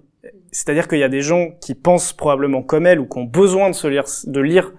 C'est-à-dire 0.52 0.88
qu'il 0.88 0.98
y 0.98 1.04
a 1.04 1.08
des 1.08 1.22
gens 1.22 1.50
qui 1.60 1.74
pensent 1.74 2.12
probablement 2.12 2.62
comme 2.62 2.86
elle 2.86 3.00
ou 3.00 3.06
qui 3.06 3.18
ont 3.18 3.24
besoin 3.24 3.70
de 3.70 3.74
se 3.74 3.86
lire, 3.86 4.04
de 4.26 4.40
lire 4.40 4.72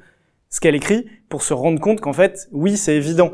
ce 0.51 0.59
qu'elle 0.59 0.75
écrit 0.75 1.07
pour 1.29 1.41
se 1.41 1.53
rendre 1.53 1.79
compte 1.79 2.01
qu'en 2.01 2.13
fait, 2.13 2.47
oui, 2.51 2.77
c'est 2.77 2.95
évident. 2.95 3.31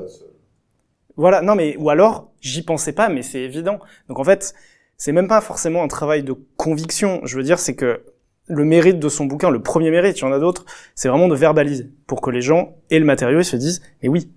Voilà, 1.18 1.42
non 1.42 1.56
mais 1.56 1.76
ou 1.78 1.90
alors 1.90 2.32
j'y 2.40 2.62
pensais 2.62 2.94
pas, 2.94 3.10
mais 3.10 3.24
c'est 3.24 3.42
évident. 3.42 3.80
Donc 4.08 4.20
en 4.20 4.24
fait, 4.24 4.54
c'est 4.98 5.12
même 5.12 5.28
pas 5.28 5.42
forcément 5.42 5.84
un 5.84 5.88
travail 5.88 6.24
de 6.24 6.34
conviction. 6.56 7.20
Je 7.26 7.36
veux 7.36 7.44
dire, 7.44 7.60
c'est 7.60 7.76
que 7.76 8.04
le 8.48 8.64
mérite 8.64 9.00
de 9.00 9.10
son 9.10 9.26
bouquin, 9.26 9.50
le 9.50 9.62
premier 9.62 9.92
mérite, 9.92 10.20
il 10.20 10.22
y 10.22 10.24
en 10.26 10.32
a 10.32 10.40
d'autres, 10.40 10.66
c'est 10.96 11.10
vraiment 11.10 11.28
de 11.28 11.36
verbaliser 11.36 11.90
pour 12.06 12.22
que 12.22 12.30
les 12.30 12.42
gens 12.42 12.76
aient 12.90 13.00
le 13.00 13.06
matériau 13.06 13.40
et 13.40 13.44
se 13.44 13.58
disent, 13.58 13.82
mais 14.02 14.10
oui. 14.10 14.32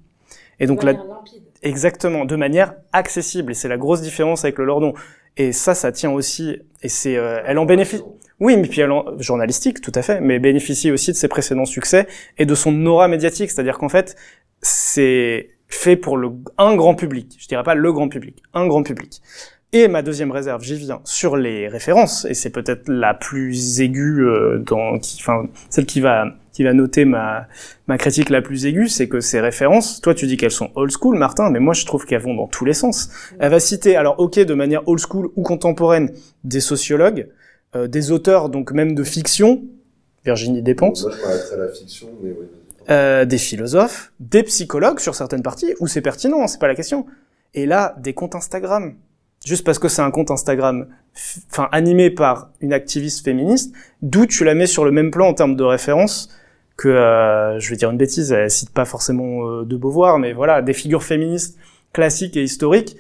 Et 0.59 0.67
donc 0.67 0.83
là, 0.83 0.95
exactement, 1.63 2.25
de 2.25 2.37
manière 2.37 2.75
accessible. 2.93 3.53
Et 3.53 3.55
c'est 3.55 3.69
la 3.69 3.79
grosse 3.79 4.01
différence 4.01 4.45
avec 4.45 4.59
le 4.59 4.65
Lordon. 4.65 4.95
Et 5.37 5.53
ça, 5.53 5.75
ça 5.75 5.93
tient 5.93 6.11
aussi, 6.11 6.57
et 6.83 6.89
c'est, 6.89 7.17
euh, 7.17 7.41
elle 7.47 7.59
en 7.59 7.67
bénéficie. 7.67 8.03
Oui, 8.41 8.57
mais 8.57 8.67
puis 8.67 8.83
en, 8.85 9.19
journalistique, 9.19 9.81
tout 9.81 9.93
à 9.95 10.03
fait, 10.03 10.21
mais 10.21 10.39
bénéficie 10.39 10.91
aussi 10.91 11.13
de 11.13 11.17
ses 11.17 11.29
précédents 11.29 11.67
succès 11.67 12.07
et 12.39 12.47
de 12.47 12.55
son 12.55 12.85
aura 12.87 13.07
médiatique. 13.07 13.51
C'est-à-dire 13.51 13.79
qu'en 13.79 13.91
fait, 13.91 14.17
c'est 14.63 15.51
fait 15.69 15.97
pour 15.97 16.17
le, 16.17 16.31
un 16.59 16.75
grand 16.75 16.95
public. 16.95 17.37
Je 17.39 17.47
dirais 17.47 17.63
pas 17.63 17.75
le 17.75 17.93
grand 17.93 18.09
public, 18.09 18.43
un 18.55 18.67
grand 18.67 18.83
public. 18.83 19.21
Et 19.73 19.87
ma 19.87 20.03
deuxième 20.03 20.33
réserve, 20.33 20.65
j'y 20.65 20.75
viens, 20.75 21.01
sur 21.05 21.37
les 21.37 21.69
références, 21.69 22.25
et 22.25 22.35
c'est 22.35 22.51
peut-être 22.51 22.89
la 22.89 23.15
plus 23.15 23.81
aiguë, 23.81 24.25
euh, 24.25 24.59
dans, 24.67 24.97
enfin, 24.97 25.45
celle 25.69 25.87
qui 25.87 26.01
va, 26.01 26.25
qui 26.53 26.65
va 26.65 26.73
noter 26.73 27.05
ma, 27.05 27.47
ma 27.87 27.97
critique 27.97 28.31
la 28.31 28.43
plus 28.43 28.67
aiguë, 28.67 28.89
c'est 28.89 29.09
que 29.09 29.21
ces 29.21 29.41
références, 29.41 30.01
toi 30.01 30.13
tu 30.13 30.27
dis 30.27 30.37
qu'elles 30.37 30.51
sont 30.51 30.73
old 30.75 30.91
school, 30.91 31.17
Martin, 31.17 31.51
mais 31.51 31.61
moi 31.61 31.73
je 31.73 31.87
trouve 31.87 32.05
qu'elles 32.05 32.21
vont 32.21 32.35
dans 32.35 32.49
tous 32.49 32.65
les 32.65 32.73
sens. 32.73 33.11
Elle 33.39 33.53
va 33.53 33.61
citer, 33.61 33.95
alors 33.95 34.19
ok, 34.19 34.41
de 34.41 34.55
manière 34.55 34.89
old 34.89 34.99
school 34.99 35.31
ou 35.37 35.43
contemporaine, 35.43 36.11
des 36.43 36.61
sociologues, 36.61 37.29
euh, 37.77 37.87
des 37.89 38.11
auteurs, 38.11 38.49
donc 38.49 38.73
même 38.73 38.95
de 38.95 39.05
fiction, 39.05 39.63
Virginie 40.25 40.63
Despentes, 40.63 41.03
Moi, 41.03 41.13
je 41.13 41.55
à 41.55 41.57
la 41.57 41.69
fiction, 41.69 42.09
mais 42.23 42.31
oui. 42.31 42.47
euh, 42.91 43.25
des 43.25 43.39
philosophes, 43.39 44.13
des 44.21 44.43
psychologues 44.43 44.99
sur 45.01 45.15
certaines 45.15 45.43
parties, 45.43 45.75
où 45.81 45.87
c'est 45.87 46.03
pertinent, 46.03 46.47
c'est 46.47 46.61
pas 46.61 46.69
la 46.69 46.75
question. 46.75 47.07
Et 47.55 47.67
là, 47.67 47.97
des 47.99 48.13
comptes 48.13 48.35
Instagram. 48.35 48.95
Juste 49.47 49.65
parce 49.65 49.79
que 49.79 49.89
c'est 49.89 50.03
un 50.03 50.11
compte 50.11 50.31
Instagram, 50.31 50.87
enfin 51.51 51.69
animé 51.73 52.11
par 52.11 52.51
une 52.61 52.75
activiste 52.75 53.25
féministe, 53.25 53.75
d'où 54.03 54.27
tu 54.27 54.45
la 54.45 54.55
mets 54.55 54.67
sur 54.67 54.85
le 54.85 54.91
même 54.91 55.11
plan 55.11 55.29
en 55.29 55.35
termes 55.35 55.57
de 55.57 55.65
référence 55.65 56.29
que, 56.77 56.89
euh, 56.89 57.59
je 57.59 57.71
vais 57.71 57.77
dire 57.77 57.91
une 57.91 57.97
bêtise, 57.97 58.33
elle 58.33 58.51
cite 58.51 58.71
pas 58.71 58.85
forcément 58.85 59.47
euh, 59.47 59.65
de 59.65 59.77
Beauvoir, 59.77 60.19
mais 60.19 60.33
voilà, 60.33 60.61
des 60.63 60.73
figures 60.75 61.03
féministes 61.03 61.59
classiques 61.93 62.37
et 62.37 62.43
historiques. 62.43 62.97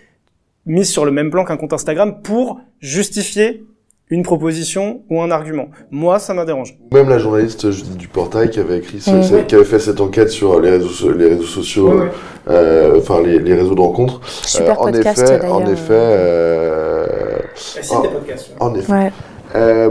mise 0.66 0.90
sur 0.90 1.04
le 1.04 1.10
même 1.10 1.30
plan 1.30 1.44
qu'un 1.44 1.56
compte 1.56 1.72
Instagram 1.72 2.20
pour 2.22 2.60
justifier 2.80 3.64
une 4.10 4.22
proposition 4.24 5.02
ou 5.08 5.22
un 5.22 5.30
argument. 5.30 5.68
Moi, 5.90 6.18
ça 6.18 6.34
m'a 6.34 6.44
dérangé. 6.44 6.78
Même 6.92 7.08
la 7.08 7.18
journaliste 7.18 7.70
Judith 7.70 7.96
Duportail 7.96 8.50
qui 8.50 8.58
avait 8.60 8.78
écrit, 8.78 9.00
ce- 9.00 9.22
ce- 9.22 9.34
qui 9.36 9.54
avait 9.54 9.64
fait 9.64 9.78
cette 9.78 10.00
enquête 10.00 10.30
sur 10.30 10.60
les 10.60 10.70
réseaux, 10.70 11.12
les 11.12 11.28
réseaux 11.28 11.42
sociaux, 11.44 11.92
ouais. 12.00 12.08
euh, 12.48 12.98
enfin 12.98 13.22
les, 13.22 13.38
les 13.38 13.54
réseaux 13.54 13.74
de 13.74 13.80
rencontres. 13.80 14.20
Super 14.26 14.72
Euh, 14.78 14.82
en 14.82 14.84
podcast 14.90 15.18
effet, 15.22 15.38
d'ailleurs. 15.38 15.54
en 15.56 15.66
effet, 15.66 15.92
euh, 15.92 17.06
c'est 17.54 17.80
des 18.02 18.08
podcasts. 18.08 18.50
en 18.58 18.74
effet. 18.74 18.92
Ouais. 18.92 19.12
Euh, 19.56 19.88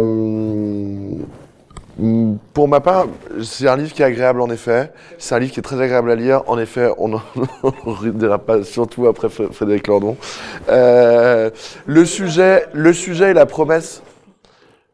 pour 2.53 2.69
ma 2.69 2.79
part, 2.79 3.07
c'est 3.43 3.67
un 3.67 3.75
livre 3.75 3.91
qui 3.93 4.01
est 4.01 4.05
agréable 4.05 4.39
en 4.39 4.49
effet. 4.49 4.91
C'est 5.17 5.35
un 5.35 5.39
livre 5.39 5.51
qui 5.51 5.59
est 5.59 5.63
très 5.63 5.81
agréable 5.81 6.09
à 6.11 6.15
lire. 6.15 6.43
En 6.47 6.57
effet, 6.57 6.87
on 6.97 7.09
n'en 7.09 7.21
dira 8.13 8.37
pas, 8.39 8.63
surtout 8.63 9.07
après 9.07 9.27
Fr- 9.27 9.51
Frédéric 9.51 9.87
Lordon. 9.87 10.15
Euh, 10.69 11.49
le 11.87 12.05
sujet, 12.05 12.65
le 12.73 12.93
sujet 12.93 13.31
et 13.31 13.33
la 13.33 13.45
promesse. 13.45 14.01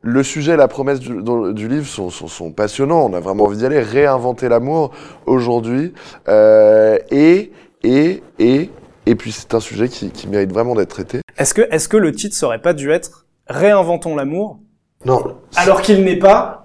Le 0.08 0.22
sujet 0.22 0.54
et 0.54 0.56
la 0.56 0.68
promesse 0.68 1.00
du, 1.00 1.68
livre 1.68 1.88
sont, 1.88 2.12
sont, 2.12 2.28
sont 2.28 2.52
passionnants. 2.52 3.06
On 3.10 3.14
a 3.14 3.20
vraiment 3.20 3.46
envie 3.46 3.58
d'y 3.58 3.66
aller. 3.66 3.80
Réinventer 3.80 4.48
l'amour 4.50 4.92
aujourd'hui. 5.26 5.94
Euh, 6.28 7.00
et, 7.10 7.52
et, 7.82 8.22
et, 8.38 8.70
et 9.08 9.16
puis 9.16 9.32
c'est 9.32 9.56
un 9.56 9.60
sujet 9.60 9.90
qui, 9.90 10.12
qui 10.12 10.28
mérite 10.28 10.54
vraiment 10.54 10.76
d'être 10.76 10.90
traité. 10.90 11.22
Est-ce 11.40 11.56
que, 11.56 11.64
est-ce 11.72 11.90
que 11.90 11.98
le 11.98 12.12
titre 12.12 12.36
serait 12.36 12.62
pas 12.62 12.74
dû 12.74 12.92
être 12.92 13.26
Réinventons 13.48 14.16
l'amour, 14.16 14.60
Non. 15.06 15.38
alors 15.56 15.82
qu'il 15.82 16.04
n'est 16.04 16.20
pas 16.20 16.62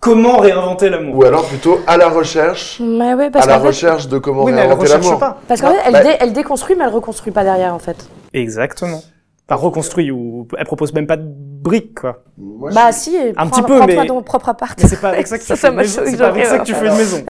Comment 0.00 0.38
réinventer 0.38 0.90
l'amour? 0.90 1.16
Ou 1.18 1.24
alors 1.24 1.46
plutôt 1.46 1.78
à 1.86 1.96
la 1.96 2.08
recherche 2.08 2.80
Mais 2.80 3.14
ouais, 3.14 3.30
parce 3.30 3.46
à 3.46 3.50
la 3.50 3.60
fait, 3.60 3.66
recherche 3.68 4.08
de 4.08 4.18
comment 4.18 4.42
Oui, 4.44 4.52
réinventer 4.52 4.88
l'amour. 4.88 5.18
parce 5.48 5.60
qu'en 5.60 5.70
fait, 5.72 5.78
elle, 5.86 5.92
Bah- 5.92 6.02
dé- 6.02 6.16
elle 6.20 6.32
déconstruit, 6.32 6.74
mais 6.76 6.84
elle 6.84 6.90
reconstruit 6.90 7.32
pas 7.32 7.44
derrière, 7.44 7.74
en 7.74 7.78
fait. 7.78 8.08
Exactement. 8.32 9.02
Pas 9.46 9.54
reconstruit 9.54 10.10
ou 10.10 10.46
elle 10.58 10.66
propose 10.66 10.92
même 10.92 11.06
pas 11.06 11.16
de 11.16 11.24
briques 11.66 11.94
quoi. 12.00 12.22
Moi, 12.38 12.70
Bah 12.72 12.92
si, 12.92 13.14
et 13.16 13.30
Un 13.30 13.46
prends- 13.46 13.50
petit 13.50 13.62
peu, 13.62 13.80
mais- 13.86 13.96
dans 13.96 14.06
ton 14.06 14.22
propre 14.22 14.48
appart. 14.50 14.78
Mais 14.82 14.88
c'est 14.88 15.00
pas 15.00 15.10
avec 15.10 15.26
ça 15.26 15.36
que 15.38 15.42
tu 15.42 15.48
Ça, 15.48 15.56
fais 15.56 15.60
ça 15.62 15.68
une 15.68 15.74
m'a 15.76 15.82
maison. 15.82 15.98
choqué, 16.00 16.10
C'est 16.12 16.16
pas 16.18 16.26
avec 16.28 16.44
j'aurais 16.44 16.56
ça 16.58 16.62
que 16.62 16.66
tu 16.66 16.72
fais 16.74 16.80
une 16.80 16.86
alors. 16.86 16.98
maison. 16.98 17.24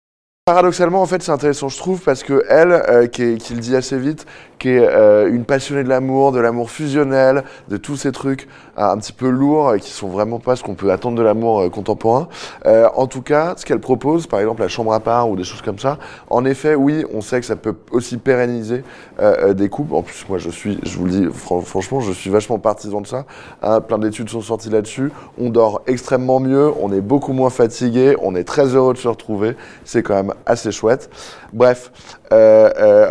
Paradoxalement, 0.46 1.00
en 1.00 1.06
fait, 1.06 1.22
c'est 1.22 1.32
intéressant, 1.32 1.68
je 1.70 1.78
trouve, 1.78 2.00
parce 2.02 2.22
que 2.22 2.44
elle, 2.50 2.72
euh, 2.72 3.06
qui, 3.06 3.22
est- 3.22 3.36
qui 3.38 3.54
le 3.54 3.60
dit 3.60 3.74
assez 3.76 3.96
vite, 3.96 4.26
qui 4.58 4.70
est 4.70 4.86
euh, 4.86 5.28
une 5.28 5.44
passionnée 5.44 5.84
de 5.84 5.88
l'amour, 5.88 6.32
de 6.32 6.40
l'amour 6.40 6.70
fusionnel, 6.70 7.44
de 7.68 7.76
tous 7.76 7.96
ces 7.96 8.12
trucs 8.12 8.48
euh, 8.78 8.82
un 8.82 8.98
petit 8.98 9.12
peu 9.12 9.28
lourds 9.28 9.74
et 9.74 9.80
qui 9.80 9.90
sont 9.90 10.08
vraiment 10.08 10.38
pas 10.38 10.56
ce 10.56 10.62
qu'on 10.62 10.74
peut 10.74 10.90
attendre 10.90 11.16
de 11.18 11.22
l'amour 11.22 11.60
euh, 11.60 11.68
contemporain. 11.68 12.28
En 12.96 13.06
tout 13.06 13.22
cas, 13.22 13.54
ce 13.56 13.64
qu'elle 13.66 13.80
propose, 13.80 14.26
par 14.26 14.40
exemple 14.40 14.62
la 14.62 14.68
chambre 14.68 14.92
à 14.92 15.00
part 15.00 15.28
ou 15.28 15.36
des 15.36 15.44
choses 15.44 15.62
comme 15.62 15.78
ça, 15.78 15.98
en 16.30 16.44
effet, 16.44 16.74
oui, 16.74 17.04
on 17.12 17.20
sait 17.20 17.40
que 17.40 17.46
ça 17.46 17.56
peut 17.56 17.74
aussi 17.90 18.16
pérenniser 18.16 18.82
des 19.54 19.68
couples. 19.68 19.94
En 19.94 20.02
plus, 20.02 20.24
moi, 20.28 20.38
je 20.38 20.50
suis, 20.50 20.78
je 20.82 20.96
vous 20.98 21.04
le 21.06 21.10
dis, 21.10 21.26
fran- 21.32 21.60
franchement, 21.60 22.00
je 22.00 22.12
suis 22.12 22.30
vachement 22.30 22.58
partisan 22.58 23.00
de 23.00 23.06
ça. 23.06 23.26
Hein, 23.62 23.80
plein 23.80 23.98
d'études 23.98 24.28
sont 24.28 24.40
sorties 24.40 24.70
là-dessus. 24.70 25.10
On 25.38 25.50
dort 25.50 25.82
extrêmement 25.86 26.40
mieux, 26.40 26.72
on 26.80 26.92
est 26.92 27.00
beaucoup 27.00 27.32
moins 27.32 27.50
fatigué, 27.50 28.16
on 28.22 28.34
est 28.34 28.44
très 28.44 28.74
heureux 28.74 28.94
de 28.94 28.98
se 28.98 29.08
retrouver. 29.08 29.56
C'est 29.84 30.02
quand 30.02 30.14
même 30.14 30.34
assez 30.46 30.72
chouette. 30.72 31.10
Bref, 31.52 31.92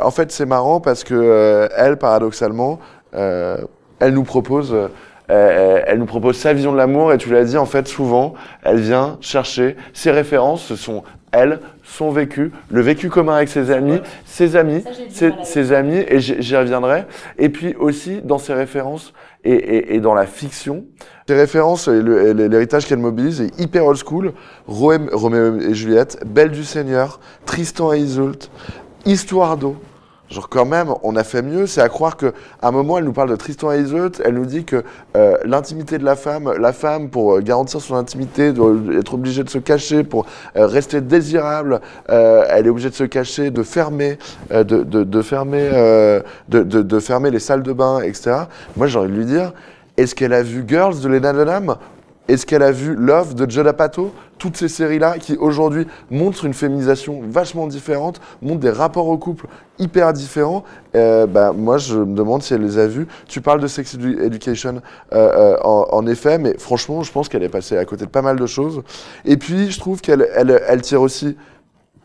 en 0.01 0.11
fait, 0.11 0.31
c'est 0.31 0.45
marrant 0.45 0.79
parce 0.79 1.03
que 1.03 1.13
euh, 1.15 1.67
elle, 1.77 1.97
paradoxalement, 1.97 2.79
euh, 3.15 3.57
elle 3.99 4.13
nous 4.13 4.23
propose. 4.23 4.73
euh, 4.73 4.87
euh, 5.31 5.81
elle 5.87 5.99
nous 5.99 6.05
propose 6.05 6.35
sa 6.35 6.51
vision 6.51 6.73
de 6.73 6.77
l'amour 6.77 7.13
et 7.13 7.17
tu 7.17 7.29
l'as 7.31 7.45
dit 7.45 7.57
en 7.57 7.65
fait 7.65 7.87
souvent 7.87 8.33
elle 8.61 8.81
vient 8.81 9.17
chercher 9.21 9.77
ses 9.93 10.11
références 10.11 10.63
ce 10.65 10.75
sont 10.75 11.03
elle 11.31 11.61
son 11.81 12.11
vécu 12.11 12.51
le 12.69 12.81
vécu 12.81 13.07
commun 13.09 13.35
avec 13.37 13.47
ses 13.47 13.71
amis 13.71 14.01
ses 14.25 14.57
amis 14.57 14.83
ses, 15.09 15.31
ses 15.43 15.71
amis 15.71 16.03
et 16.09 16.19
j'y 16.19 16.57
reviendrai. 16.57 17.05
Et 17.37 17.47
puis 17.47 17.73
aussi 17.79 18.19
dans 18.21 18.37
ses 18.37 18.53
références 18.53 19.13
et, 19.45 19.53
et, 19.53 19.95
et 19.95 19.99
dans 20.01 20.13
la 20.13 20.25
fiction 20.25 20.83
ses 21.25 21.35
références 21.35 21.87
et 21.87 22.01
l'héritage 22.01 22.85
qu'elle 22.85 22.99
mobilise 22.99 23.39
est 23.39 23.57
hyper 23.57 23.85
old 23.85 23.97
school. 23.97 24.33
Roméo 24.67 25.57
et 25.61 25.73
Juliette 25.73 26.19
Belle 26.25 26.51
du 26.51 26.65
Seigneur 26.65 27.21
Tristan 27.45 27.93
et 27.93 27.99
Isolde 27.99 28.43
Histoire 29.05 29.57
d'eau 29.57 29.75
Genre 30.29 30.47
quand 30.47 30.65
même, 30.65 30.87
on 31.03 31.17
a 31.17 31.23
fait 31.25 31.41
mieux. 31.41 31.67
C'est 31.67 31.81
à 31.81 31.89
croire 31.89 32.15
que 32.15 32.33
à 32.61 32.69
un 32.69 32.71
moment, 32.71 32.97
elle 32.97 33.03
nous 33.03 33.11
parle 33.13 33.29
de 33.29 33.35
Tristan 33.35 33.73
et 33.73 33.81
Isolde. 33.81 34.21
Elle 34.23 34.35
nous 34.35 34.45
dit 34.45 34.63
que 34.63 34.83
euh, 35.17 35.35
l'intimité 35.43 35.97
de 35.97 36.05
la 36.05 36.15
femme, 36.15 36.51
la 36.57 36.71
femme 36.71 37.09
pour 37.09 37.33
euh, 37.35 37.41
garantir 37.41 37.81
son 37.81 37.95
intimité, 37.95 38.53
doit 38.53 38.73
être 38.97 39.13
obligée 39.13 39.43
de 39.43 39.49
se 39.49 39.57
cacher 39.57 40.03
pour 40.05 40.25
euh, 40.55 40.65
rester 40.65 41.01
désirable. 41.01 41.81
elle 42.07 42.65
est 42.65 42.69
obligée 42.69 42.89
de 42.89 42.95
se 42.95 43.03
cacher, 43.03 43.51
de 43.51 43.61
fermer, 43.61 44.17
de, 44.49 45.21
fermer, 45.21 45.69
de 46.47 46.99
fermer 46.99 47.29
les 47.29 47.39
salles 47.39 47.63
de 47.63 47.73
bain, 47.73 48.01
etc. 48.01 48.45
Moi, 48.77 48.87
j'ai 48.87 48.97
envie 48.97 49.11
de 49.11 49.17
lui 49.17 49.25
dire, 49.25 49.51
est-ce 49.97 50.15
qu'elle 50.15 50.33
a 50.33 50.41
vu 50.41 50.63
Girls 50.65 51.01
de 51.01 51.09
Lena 51.09 51.33
Dunham? 51.33 51.75
Est-ce 52.29 52.45
qu'elle 52.45 52.63
a 52.63 52.71
vu 52.71 52.95
Love 52.95 53.35
de 53.35 53.49
Judd 53.49 53.67
Apatow? 53.67 54.13
Toutes 54.43 54.57
ces 54.57 54.67
séries-là 54.67 55.19
qui 55.19 55.37
aujourd'hui 55.37 55.87
montrent 56.11 56.43
une 56.43 56.53
féminisation 56.53 57.21
vachement 57.25 57.65
différente, 57.65 58.19
montrent 58.41 58.59
des 58.59 58.71
rapports 58.71 59.07
au 59.07 59.17
couple 59.17 59.45
hyper 59.79 60.11
différents. 60.11 60.65
Euh, 60.95 61.25
bah, 61.25 61.53
moi, 61.55 61.77
je 61.77 61.97
me 61.97 62.13
demande 62.13 62.43
si 62.43 62.53
elle 62.53 62.61
les 62.61 62.77
a 62.77 62.85
vus. 62.85 63.07
Tu 63.25 63.39
parles 63.39 63.61
de 63.61 63.67
Sex 63.67 63.95
Edu- 63.95 64.19
Education, 64.21 64.81
euh, 65.13 65.53
euh, 65.53 65.57
en, 65.63 65.87
en 65.93 66.05
effet, 66.07 66.39
mais 66.39 66.57
franchement, 66.57 67.03
je 67.03 67.11
pense 67.13 67.29
qu'elle 67.29 67.43
est 67.43 67.47
passée 67.47 67.77
à 67.77 67.85
côté 67.85 68.03
de 68.03 68.09
pas 68.09 68.21
mal 68.21 68.35
de 68.37 68.45
choses. 68.45 68.81
Et 69.23 69.37
puis, 69.37 69.71
je 69.71 69.79
trouve 69.79 70.01
qu'elle 70.01 70.27
elle, 70.35 70.61
elle 70.67 70.81
tire 70.81 71.01
aussi 71.01 71.37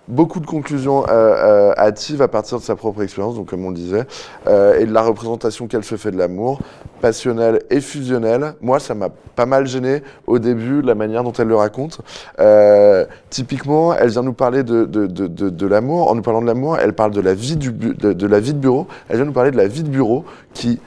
beaucoup 0.08 0.40
de 0.40 0.46
conclusions 0.46 1.04
euh, 1.04 1.10
euh, 1.10 1.72
hâtives 1.76 2.22
à 2.22 2.28
partir 2.28 2.58
de 2.58 2.62
sa 2.62 2.74
propre 2.74 3.02
expérience, 3.02 3.34
donc 3.36 3.48
comme 3.48 3.64
on 3.64 3.70
le 3.70 3.76
disait, 3.76 4.06
euh, 4.46 4.78
et 4.78 4.86
de 4.86 4.92
la 4.92 5.02
représentation 5.02 5.66
qu'elle 5.68 5.84
se 5.84 5.96
fait 5.96 6.10
de 6.10 6.16
l'amour, 6.16 6.60
passionnel 7.00 7.62
et 7.70 7.80
fusionnel. 7.80 8.54
Moi, 8.60 8.80
ça 8.80 8.94
m'a 8.94 9.10
pas 9.36 9.46
mal 9.46 9.66
gêné 9.66 10.02
au 10.26 10.38
début, 10.38 10.82
la 10.82 10.94
manière 10.94 11.22
dont 11.22 11.32
elle 11.32 11.48
le 11.48 11.56
raconte. 11.56 12.00
Euh, 12.40 13.04
typiquement, 13.30 13.94
elle 13.94 14.08
vient 14.08 14.22
nous 14.22 14.32
parler 14.32 14.62
de, 14.62 14.84
de, 14.84 15.06
de, 15.06 15.26
de, 15.28 15.66
l'amour. 15.66 16.10
En 16.10 16.14
nous 16.14 16.22
parlant 16.22 16.40
de 16.42 16.46
l'amour, 16.46 16.78
elle 16.78 16.94
parle 16.94 17.12
de 17.12 17.20
la 17.20 17.34
vie 17.34 17.56
du 17.56 17.70
de, 17.70 18.26
la 18.26 18.40
vie 18.40 18.54
de 18.54 18.58
bureau. 18.58 18.86
Elle 19.08 19.16
vient 19.16 19.26
nous 19.26 19.32
parler 19.32 19.50
de 19.50 19.56
la 19.56 19.68
vie 19.68 19.82
de 19.82 19.90
bureau 19.90 20.24
qui 20.54 20.80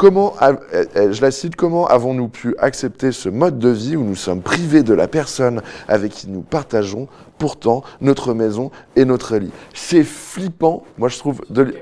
Comment, 0.00 0.32
euh, 0.40 0.54
euh, 0.96 1.12
je 1.12 1.20
la 1.20 1.30
cite, 1.30 1.56
comment 1.56 1.86
avons-nous 1.86 2.28
pu 2.28 2.54
accepter 2.58 3.12
ce 3.12 3.28
mode 3.28 3.58
de 3.58 3.68
vie 3.68 3.96
où 3.96 4.02
nous 4.02 4.16
sommes 4.16 4.40
privés 4.40 4.82
de 4.82 4.94
la 4.94 5.08
personne 5.08 5.60
avec 5.88 6.12
qui 6.12 6.30
nous 6.30 6.40
partageons 6.40 7.06
pourtant 7.36 7.82
notre 8.00 8.32
maison 8.32 8.70
et 8.96 9.04
notre 9.04 9.36
lit? 9.36 9.52
C'est 9.74 10.02
flippant, 10.02 10.84
moi 10.96 11.10
je 11.10 11.18
trouve, 11.18 11.42
de, 11.50 11.74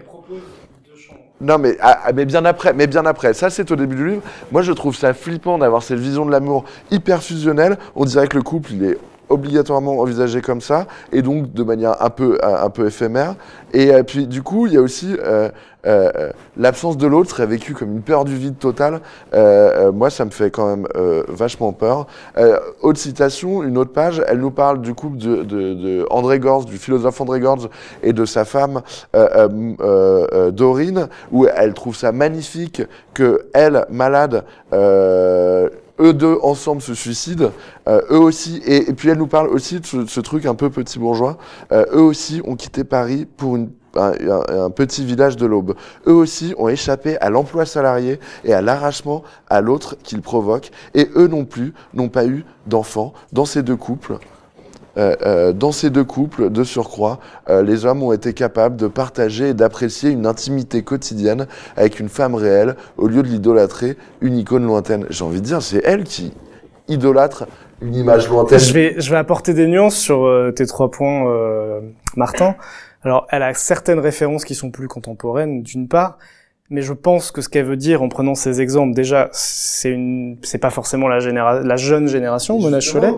non, 1.40 1.58
mais, 1.58 1.76
ah, 1.80 2.00
ah, 2.06 2.12
mais 2.12 2.24
bien 2.24 2.44
après, 2.44 2.72
mais 2.72 2.88
bien 2.88 3.06
après. 3.06 3.34
Ça, 3.34 3.50
c'est 3.50 3.70
au 3.70 3.76
début 3.76 3.94
du 3.94 4.08
livre. 4.08 4.22
Moi, 4.50 4.62
je 4.62 4.72
trouve 4.72 4.96
ça 4.96 5.14
flippant 5.14 5.56
d'avoir 5.56 5.84
cette 5.84 6.00
vision 6.00 6.26
de 6.26 6.32
l'amour 6.32 6.64
hyper 6.90 7.22
fusionnelle. 7.22 7.78
On 7.94 8.04
dirait 8.04 8.26
que 8.26 8.36
le 8.36 8.42
couple, 8.42 8.72
il 8.72 8.82
est 8.82 8.98
obligatoirement 9.28 10.00
envisagé 10.00 10.40
comme 10.40 10.60
ça, 10.60 10.86
et 11.12 11.22
donc 11.22 11.52
de 11.52 11.62
manière 11.62 12.02
un 12.02 12.10
peu, 12.10 12.38
un 12.42 12.70
peu 12.70 12.86
éphémère. 12.86 13.36
Et 13.72 13.92
euh, 13.92 14.02
puis, 14.02 14.26
du 14.26 14.42
coup, 14.42 14.66
il 14.66 14.72
y 14.72 14.76
a 14.76 14.80
aussi 14.80 15.14
euh, 15.20 15.50
euh, 15.86 16.10
euh, 16.16 16.30
l'absence 16.56 16.96
de 16.96 17.06
l'autre 17.06 17.30
serait 17.30 17.46
vécue 17.46 17.74
comme 17.74 17.92
une 17.92 18.02
peur 18.02 18.24
du 18.24 18.36
vide 18.36 18.58
totale. 18.58 19.00
Euh, 19.34 19.88
euh, 19.88 19.92
moi, 19.92 20.10
ça 20.10 20.24
me 20.24 20.30
fait 20.30 20.50
quand 20.50 20.66
même 20.66 20.86
euh, 20.96 21.22
vachement 21.28 21.72
peur. 21.72 22.06
Autre 22.82 22.98
citation, 22.98 23.62
une 23.62 23.78
autre 23.78 23.92
page, 23.92 24.22
elle 24.26 24.38
nous 24.38 24.50
parle 24.50 24.80
du 24.80 24.94
couple 24.94 25.18
de, 25.18 25.42
de, 25.42 25.74
de 25.74 26.06
André 26.10 26.38
Gorz, 26.38 26.64
du 26.64 26.78
philosophe 26.78 27.20
André 27.20 27.40
Gorz, 27.40 27.68
et 28.02 28.12
de 28.12 28.24
sa 28.24 28.44
femme 28.44 28.82
Dorine, 30.52 31.08
où 31.32 31.46
elle 31.46 31.74
trouve 31.74 31.96
ça 31.96 32.12
magnifique 32.12 32.82
que 33.14 33.48
elle, 33.52 33.86
malade, 33.90 34.44
eux 36.00 36.12
deux 36.12 36.38
ensemble 36.42 36.82
se 36.82 36.94
suicident, 36.94 37.50
euh, 37.88 38.00
eux 38.10 38.18
aussi, 38.18 38.62
et, 38.64 38.88
et 38.88 38.92
puis 38.92 39.08
elle 39.08 39.18
nous 39.18 39.26
parle 39.26 39.48
aussi 39.48 39.80
de 39.80 39.86
ce, 39.86 40.06
ce 40.06 40.20
truc 40.20 40.46
un 40.46 40.54
peu 40.54 40.70
petit 40.70 40.98
bourgeois, 40.98 41.38
euh, 41.72 41.84
eux 41.92 42.02
aussi 42.02 42.40
ont 42.44 42.56
quitté 42.56 42.84
Paris 42.84 43.26
pour 43.36 43.56
une 43.56 43.70
un, 43.94 44.70
petit 44.70 45.04
village 45.04 45.36
de 45.36 45.46
l'Aube. 45.46 45.74
Eux 46.06 46.12
aussi 46.12 46.54
ont 46.58 46.68
échappé 46.68 47.18
à 47.18 47.30
l'emploi 47.30 47.66
salarié 47.66 48.20
et 48.44 48.52
à 48.52 48.60
l'arrachement 48.60 49.22
à 49.48 49.60
l'autre 49.60 49.96
qu'ils 50.02 50.22
provoquent, 50.22 50.70
et 50.94 51.08
eux 51.16 51.26
non 51.26 51.44
plus 51.44 51.72
n'ont 51.94 52.08
pas 52.08 52.26
eu 52.26 52.44
d'enfants 52.66 53.12
dans 53.32 53.44
ces 53.44 53.62
deux 53.62 53.76
couples. 53.76 54.18
Euh, 54.98 55.14
euh, 55.24 55.52
dans 55.52 55.70
ces 55.70 55.90
deux 55.90 56.04
couples, 56.04 56.50
de 56.50 56.64
surcroît, 56.64 57.20
euh, 57.48 57.62
les 57.62 57.84
hommes 57.84 58.02
ont 58.02 58.12
été 58.12 58.32
capables 58.32 58.76
de 58.76 58.88
partager 58.88 59.50
et 59.50 59.54
d'apprécier 59.54 60.10
une 60.10 60.26
intimité 60.26 60.82
quotidienne 60.82 61.46
avec 61.76 62.00
une 62.00 62.08
femme 62.08 62.34
réelle 62.34 62.74
au 62.96 63.06
lieu 63.06 63.22
de 63.22 63.28
l'idolâtrer 63.28 63.96
une 64.20 64.36
icône 64.36 64.66
lointaine. 64.66 65.06
J'ai 65.08 65.24
envie 65.24 65.40
de 65.40 65.46
dire, 65.46 65.62
c'est 65.62 65.82
elle 65.84 66.02
qui 66.02 66.32
idolâtre 66.88 67.46
une 67.80 67.94
image 67.94 68.28
lointaine. 68.28 68.58
Je 68.58 68.72
vais, 68.72 69.16
apporter 69.16 69.54
des 69.54 69.68
nuances 69.68 69.96
sur 69.96 70.26
tes 70.56 70.66
trois 70.66 70.90
points, 70.90 71.26
Martin. 72.16 72.56
Alors, 73.02 73.26
elle 73.30 73.42
a 73.42 73.54
certaines 73.54 74.00
références 74.00 74.44
qui 74.44 74.54
sont 74.54 74.70
plus 74.70 74.88
contemporaines, 74.88 75.62
d'une 75.62 75.88
part, 75.88 76.18
mais 76.70 76.82
je 76.82 76.92
pense 76.92 77.30
que 77.30 77.40
ce 77.40 77.48
qu'elle 77.48 77.64
veut 77.64 77.76
dire 77.76 78.02
en 78.02 78.08
prenant 78.08 78.34
ces 78.34 78.60
exemples, 78.60 78.94
déjà, 78.94 79.30
c'est 79.32 79.90
une, 79.90 80.36
c'est 80.42 80.58
pas 80.58 80.70
forcément 80.70 81.08
la 81.08 81.18
généra 81.18 81.60
la 81.60 81.76
jeune 81.76 82.08
génération, 82.08 82.58
Mona 82.58 82.80
Chollet, 82.80 83.14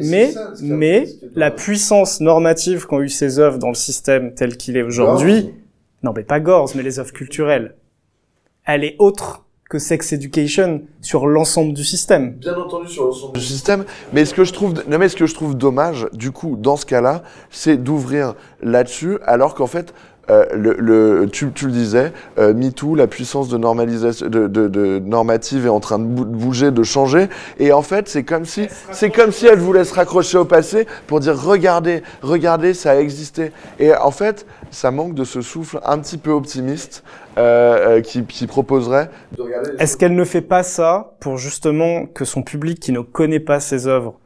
Mais, 0.00 0.32
mais, 0.62 1.06
ça, 1.06 1.26
la 1.36 1.50
puissance 1.52 2.20
normative 2.20 2.86
qu'ont 2.86 3.00
eu 3.00 3.08
ces 3.08 3.38
œuvres 3.38 3.58
dans 3.58 3.68
le 3.68 3.74
système 3.74 4.34
tel 4.34 4.56
qu'il 4.56 4.76
est 4.76 4.82
aujourd'hui, 4.82 5.54
non, 6.02 6.12
mais 6.14 6.24
pas 6.24 6.40
Gorz, 6.40 6.74
mais 6.74 6.82
les 6.82 6.98
œuvres 6.98 7.12
culturelles, 7.12 7.76
elle 8.64 8.82
est 8.82 8.96
autre 8.98 9.45
que 9.68 9.78
Sex 9.78 10.12
Education 10.12 10.82
sur 11.00 11.26
l'ensemble 11.26 11.72
du 11.72 11.84
système. 11.84 12.34
Bien 12.34 12.56
entendu 12.56 12.88
sur 12.88 13.06
l'ensemble 13.06 13.34
du 13.34 13.44
système, 13.44 13.84
mais 14.12 14.24
ce 14.24 14.34
que 14.34 14.44
je 14.44 14.52
trouve, 14.52 14.74
non 14.88 14.98
mais 14.98 15.08
ce 15.08 15.16
que 15.16 15.26
je 15.26 15.34
trouve 15.34 15.56
dommage, 15.56 16.06
du 16.12 16.30
coup, 16.30 16.56
dans 16.56 16.76
ce 16.76 16.86
cas-là, 16.86 17.22
c'est 17.50 17.76
d'ouvrir 17.76 18.34
là-dessus, 18.62 19.18
alors 19.24 19.54
qu'en 19.54 19.66
fait, 19.66 19.92
euh, 20.30 20.44
le, 20.54 20.76
le, 20.78 21.28
tu, 21.30 21.50
tu 21.52 21.66
le 21.66 21.72
disais, 21.72 22.12
euh, 22.38 22.52
MeToo, 22.54 22.94
la 22.94 23.06
puissance 23.06 23.48
de 23.48 23.56
normalisation, 23.58 24.26
de, 24.28 24.46
de, 24.48 24.68
de 24.68 24.98
normative 24.98 25.66
est 25.66 25.70
en 25.70 25.80
train 25.80 25.98
de 25.98 26.04
bou- 26.04 26.24
de 26.24 26.34
bouger, 26.36 26.70
de 26.70 26.82
changer, 26.82 27.28
et 27.58 27.72
en 27.72 27.82
fait, 27.82 28.08
c'est 28.08 28.24
comme 28.24 28.44
si, 28.44 28.68
c'est 28.92 29.10
comme 29.10 29.32
si 29.32 29.46
elle 29.46 29.58
voulait 29.58 29.84
se 29.84 29.94
raccrocher 29.94 30.38
au 30.38 30.44
passé 30.44 30.86
pour 31.06 31.20
dire 31.20 31.40
regardez, 31.40 32.02
regardez, 32.22 32.74
ça 32.74 32.92
a 32.92 32.96
existé. 32.96 33.52
Et 33.78 33.94
en 33.94 34.10
fait, 34.10 34.46
ça 34.70 34.90
manque 34.90 35.14
de 35.14 35.24
ce 35.24 35.40
souffle 35.42 35.80
un 35.84 35.98
petit 35.98 36.18
peu 36.18 36.30
optimiste 36.30 37.04
euh, 37.38 37.98
euh, 37.98 38.00
qui, 38.00 38.24
qui 38.24 38.46
proposerait 38.46 39.10
Est-ce 39.78 39.96
qu'elle 39.96 40.14
ne 40.14 40.24
fait 40.24 40.40
pas 40.40 40.62
ça 40.62 41.12
pour 41.20 41.38
justement 41.38 42.06
que 42.06 42.24
son 42.24 42.42
public 42.42 42.80
qui 42.80 42.92
ne 42.92 43.00
connaît 43.00 43.40
pas 43.40 43.60
ses 43.60 43.86
œuvres, 43.86 44.18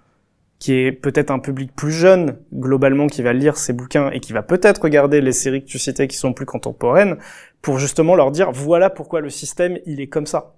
qui 0.61 0.75
est 0.75 0.93
peut-être 0.93 1.33
un 1.33 1.41
public 1.41 1.75
plus 1.75 1.91
jeune 1.91 2.39
globalement 2.55 3.09
qui 3.09 3.23
va 3.23 3.33
lire 3.33 3.57
ses 3.57 3.73
bouquins 3.73 4.11
et 4.11 4.21
qui 4.21 4.33
va 4.33 4.43
peut-être 4.43 4.83
regarder 4.83 5.21
les 5.21 5.33
séries 5.33 5.65
que 5.65 5.69
tu 5.69 5.79
citais 5.79 6.07
qui 6.07 6.17
sont 6.17 6.35
plus 6.35 6.47
contemporaines, 6.47 7.17
pour 7.63 7.79
justement 7.79 8.15
leur 8.15 8.31
dire 8.31 8.53
voilà 8.53 8.91
pourquoi 8.91 9.21
le 9.21 9.31
système 9.31 9.79
il 9.87 10.01
est 10.01 10.09
comme 10.09 10.27
ça. 10.27 10.55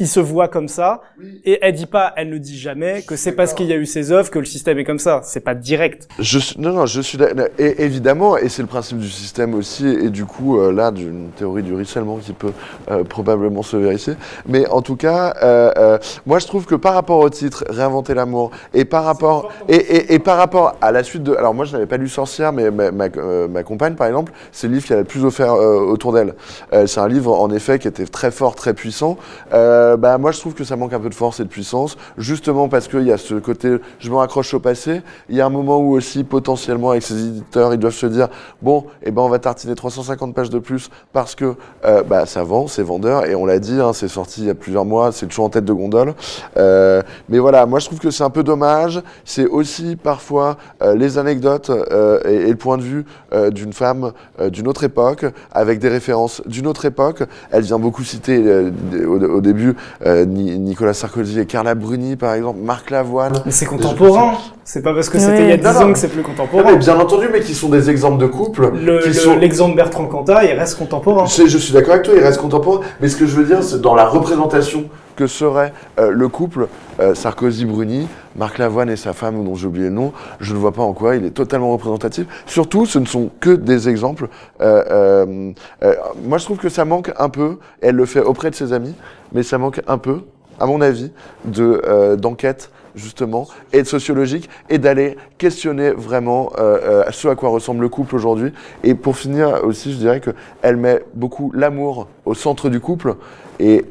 Il 0.00 0.08
se 0.08 0.18
voit 0.18 0.48
comme 0.48 0.66
ça 0.66 1.02
et 1.44 1.58
elle 1.62 1.74
dit 1.74 1.86
pas, 1.86 2.12
elle 2.16 2.28
ne 2.30 2.38
dit 2.38 2.58
jamais 2.58 3.02
que 3.02 3.14
c'est 3.14 3.30
parce 3.30 3.54
qu'il 3.54 3.66
y 3.66 3.72
a 3.72 3.76
eu 3.76 3.86
ces 3.86 4.10
œuvres 4.10 4.28
que 4.28 4.40
le 4.40 4.44
système 4.44 4.76
est 4.78 4.84
comme 4.84 4.98
ça. 4.98 5.20
C'est 5.22 5.38
pas 5.38 5.54
direct. 5.54 6.08
Je 6.18 6.40
suis, 6.40 6.60
non, 6.60 6.72
non, 6.72 6.86
je 6.86 7.00
suis. 7.00 7.16
Et 7.58 7.84
évidemment, 7.84 8.36
et 8.36 8.48
c'est 8.48 8.62
le 8.62 8.68
principe 8.68 8.98
du 8.98 9.08
système 9.08 9.54
aussi, 9.54 9.86
et 9.86 10.10
du 10.10 10.24
coup, 10.24 10.58
euh, 10.58 10.72
là, 10.72 10.90
d'une 10.90 11.28
théorie 11.36 11.62
du 11.62 11.72
ruissellement 11.74 12.16
qui 12.16 12.32
peut 12.32 12.52
euh, 12.90 13.04
probablement 13.04 13.62
se 13.62 13.76
vérifier. 13.76 14.14
Mais 14.48 14.66
en 14.68 14.82
tout 14.82 14.96
cas, 14.96 15.34
euh, 15.42 15.70
euh, 15.76 15.98
moi, 16.26 16.40
je 16.40 16.46
trouve 16.46 16.66
que 16.66 16.74
par 16.74 16.94
rapport 16.94 17.20
au 17.20 17.30
titre, 17.30 17.64
Réinventer 17.68 18.14
l'amour, 18.14 18.50
et 18.72 18.84
par 18.84 19.04
rapport, 19.04 19.52
et, 19.68 19.76
et, 19.76 20.14
et 20.14 20.18
par 20.18 20.38
rapport 20.38 20.74
à 20.80 20.90
la 20.90 21.04
suite 21.04 21.22
de. 21.22 21.34
Alors, 21.36 21.54
moi, 21.54 21.66
je 21.66 21.72
n'avais 21.72 21.86
pas 21.86 21.98
lu 21.98 22.08
Sorcière, 22.08 22.52
mais 22.52 22.70
ma, 22.72 22.90
ma, 22.90 23.06
euh, 23.16 23.46
ma 23.46 23.62
compagne, 23.62 23.94
par 23.94 24.08
exemple, 24.08 24.32
c'est 24.50 24.66
le 24.66 24.74
livre 24.74 24.86
qu'elle 24.86 24.96
a 24.96 25.00
le 25.02 25.06
plus 25.06 25.24
offert 25.24 25.54
euh, 25.54 25.78
autour 25.78 26.12
d'elle. 26.12 26.34
Euh, 26.72 26.88
c'est 26.88 26.98
un 26.98 27.08
livre, 27.08 27.32
en 27.32 27.50
effet, 27.50 27.78
qui 27.78 27.86
était 27.86 28.06
très 28.06 28.32
fort, 28.32 28.56
très 28.56 28.74
puissant. 28.74 29.18
Euh, 29.52 29.83
bah, 29.96 30.18
moi, 30.18 30.32
je 30.32 30.40
trouve 30.40 30.54
que 30.54 30.64
ça 30.64 30.76
manque 30.76 30.92
un 30.92 31.00
peu 31.00 31.08
de 31.08 31.14
force 31.14 31.40
et 31.40 31.44
de 31.44 31.48
puissance, 31.48 31.96
justement 32.18 32.68
parce 32.68 32.88
qu'il 32.88 33.02
y 33.02 33.12
a 33.12 33.18
ce 33.18 33.34
côté, 33.34 33.76
je 33.98 34.10
me 34.10 34.16
raccroche 34.16 34.52
au 34.54 34.60
passé. 34.60 35.02
Il 35.28 35.36
y 35.36 35.40
a 35.40 35.46
un 35.46 35.50
moment 35.50 35.78
où 35.78 35.92
aussi, 35.92 36.24
potentiellement, 36.24 36.90
avec 36.90 37.02
ces 37.02 37.26
éditeurs, 37.26 37.72
ils 37.74 37.78
doivent 37.78 37.94
se 37.94 38.06
dire, 38.06 38.28
bon, 38.62 38.86
eh 39.02 39.10
ben, 39.10 39.22
on 39.22 39.28
va 39.28 39.38
tartiner 39.38 39.74
350 39.74 40.34
pages 40.34 40.50
de 40.50 40.58
plus 40.58 40.90
parce 41.12 41.34
que 41.34 41.54
euh, 41.84 42.02
bah, 42.02 42.26
ça 42.26 42.42
vend, 42.42 42.66
c'est 42.66 42.82
vendeur, 42.82 43.26
et 43.26 43.34
on 43.34 43.46
l'a 43.46 43.58
dit, 43.58 43.80
hein, 43.80 43.92
c'est 43.92 44.08
sorti 44.08 44.42
il 44.42 44.46
y 44.46 44.50
a 44.50 44.54
plusieurs 44.54 44.84
mois, 44.84 45.12
c'est 45.12 45.26
toujours 45.26 45.46
en 45.46 45.50
tête 45.50 45.64
de 45.64 45.72
gondole. 45.72 46.14
Euh, 46.56 47.02
mais 47.28 47.38
voilà, 47.38 47.66
moi, 47.66 47.78
je 47.78 47.86
trouve 47.86 47.98
que 47.98 48.10
c'est 48.10 48.24
un 48.24 48.30
peu 48.30 48.42
dommage. 48.42 49.02
C'est 49.24 49.46
aussi 49.46 49.96
parfois 49.96 50.56
euh, 50.82 50.94
les 50.94 51.18
anecdotes 51.18 51.70
euh, 51.70 52.20
et, 52.24 52.50
le 52.50 52.56
point 52.56 52.76
de 52.78 52.82
vue 52.82 53.04
euh, 53.32 53.50
d'une 53.50 53.72
femme 53.72 54.12
euh, 54.40 54.50
d'une 54.50 54.68
autre 54.68 54.84
époque, 54.84 55.24
avec 55.52 55.78
des 55.78 55.88
références 55.88 56.42
d'une 56.46 56.66
autre 56.66 56.84
époque. 56.84 57.22
Elle 57.50 57.62
vient 57.62 57.78
beaucoup 57.78 58.02
citer 58.04 58.42
euh, 58.44 58.70
au, 59.06 59.40
début 59.40 59.70
euh, 59.70 59.73
Nicolas 60.04 60.94
Sarkozy 60.94 61.40
et 61.40 61.46
Carla 61.46 61.74
Bruni, 61.74 62.16
par 62.16 62.34
exemple, 62.34 62.60
Marc 62.60 62.90
Lavoine. 62.90 63.42
Mais 63.44 63.52
c'est 63.52 63.66
contemporain. 63.66 64.34
C'est 64.66 64.80
pas 64.82 64.94
parce 64.94 65.10
que 65.10 65.18
c'était 65.18 65.32
Ouais. 65.32 65.42
il 65.44 65.48
y 65.50 65.52
a 65.52 65.56
10 65.58 65.62
Non, 65.64 65.72
non. 65.72 65.80
ans 65.86 65.92
que 65.92 65.98
c'est 65.98 66.08
plus 66.08 66.22
Non, 66.22 66.28
contemporain. 66.28 66.64
mais 66.72 66.76
bien 66.78 66.98
entendu, 66.98 67.26
mais 67.30 67.40
qui 67.40 67.54
sont 67.54 67.68
des 67.68 67.90
exemples 67.90 68.18
de 68.18 68.26
couples. 68.26 68.70
Le- 68.74 69.00
sont... 69.12 69.36
L'exemple 69.36 69.76
Bertrand 69.76 70.06
Cantat, 70.06 70.44
il 70.44 70.52
reste 70.58 70.78
contemporain. 70.78 71.26
Je, 71.26 71.46
je 71.46 71.58
suis 71.58 71.74
d'accord 71.74 71.92
avec 71.94 72.04
toi, 72.06 72.14
il 72.16 72.22
reste 72.22 72.40
contemporain. 72.40 72.80
Mais 73.00 73.08
ce 73.08 73.16
que 73.16 73.26
je 73.26 73.36
veux 73.36 73.44
dire, 73.44 73.62
c'est 73.62 73.80
dans 73.82 73.94
la 73.94 74.06
représentation 74.06 74.88
que 75.16 75.26
serait 75.26 75.72
euh, 76.00 76.10
le 76.10 76.28
couple 76.28 76.66
euh, 76.98 77.14
Sarkozy-Bruni, 77.14 78.08
Marc 78.36 78.56
Lavoine 78.58 78.88
et 78.90 78.96
sa 78.96 79.12
femme, 79.12 79.44
dont 79.44 79.54
j'ai 79.54 79.66
oublié 79.66 79.86
le 79.88 79.92
nom, 79.94 80.12
je 80.40 80.54
ne 80.54 80.58
vois 80.58 80.72
pas 80.72 80.82
en 80.82 80.92
quoi 80.94 81.14
il 81.16 81.24
est 81.26 81.30
totalement 81.30 81.70
représentatif. 81.70 82.26
Surtout, 82.46 82.86
ce 82.86 82.98
ne 82.98 83.04
sont 83.06 83.30
que 83.40 83.50
des 83.50 83.88
exemples. 83.90 84.28
Euh, 84.62 84.82
euh, 84.90 85.52
euh, 85.84 85.94
moi, 86.24 86.38
je 86.38 86.44
trouve 86.46 86.56
que 86.56 86.68
ça 86.70 86.84
manque 86.86 87.12
un 87.18 87.28
peu, 87.28 87.58
et 87.82 87.88
elle 87.88 87.96
le 87.96 88.06
fait 88.06 88.20
auprès 88.20 88.50
de 88.50 88.54
ses 88.56 88.72
amis, 88.72 88.94
mais 89.32 89.42
ça 89.42 89.58
manque 89.58 89.82
un 89.86 89.98
peu, 89.98 90.20
à 90.58 90.66
mon 90.66 90.80
avis, 90.80 91.12
de 91.44 91.82
euh, 91.86 92.16
d'enquête 92.16 92.70
justement, 92.94 93.46
et 93.72 93.82
de 93.82 93.86
sociologique, 93.86 94.48
et 94.68 94.78
d'aller 94.78 95.16
questionner 95.38 95.90
vraiment 95.90 96.52
euh, 96.58 96.78
euh, 96.82 97.04
ce 97.10 97.28
à 97.28 97.34
quoi 97.34 97.48
ressemble 97.48 97.80
le 97.82 97.88
couple 97.88 98.14
aujourd'hui. 98.14 98.52
Et 98.82 98.94
pour 98.94 99.16
finir 99.16 99.64
aussi, 99.64 99.92
je 99.92 99.98
dirais 99.98 100.20
que 100.20 100.30
elle 100.62 100.76
met 100.76 101.00
beaucoup 101.14 101.50
l'amour 101.54 102.08
au 102.24 102.34
centre 102.34 102.68
du 102.68 102.80
couple. 102.80 103.14
Et 103.58 103.84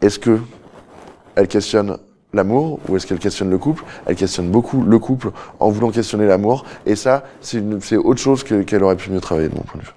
est-ce 0.00 0.18
que 0.18 0.38
elle 1.36 1.48
questionne 1.48 1.98
l'amour 2.32 2.78
ou 2.88 2.96
est-ce 2.96 3.06
qu'elle 3.06 3.18
questionne 3.18 3.50
le 3.50 3.58
couple? 3.58 3.84
Elle 4.06 4.16
questionne 4.16 4.48
beaucoup 4.50 4.82
le 4.82 4.98
couple 4.98 5.30
en 5.60 5.70
voulant 5.70 5.90
questionner 5.90 6.26
l'amour. 6.26 6.64
Et 6.86 6.96
ça, 6.96 7.24
c'est 7.40 7.96
autre 7.96 8.20
chose 8.20 8.44
que- 8.44 8.62
qu'elle 8.62 8.82
aurait 8.84 8.96
pu 8.96 9.10
mieux 9.10 9.20
travailler 9.20 9.48
de 9.48 9.54
mon 9.54 9.62
point 9.62 9.80
de 9.80 9.86
vue. 9.86 9.92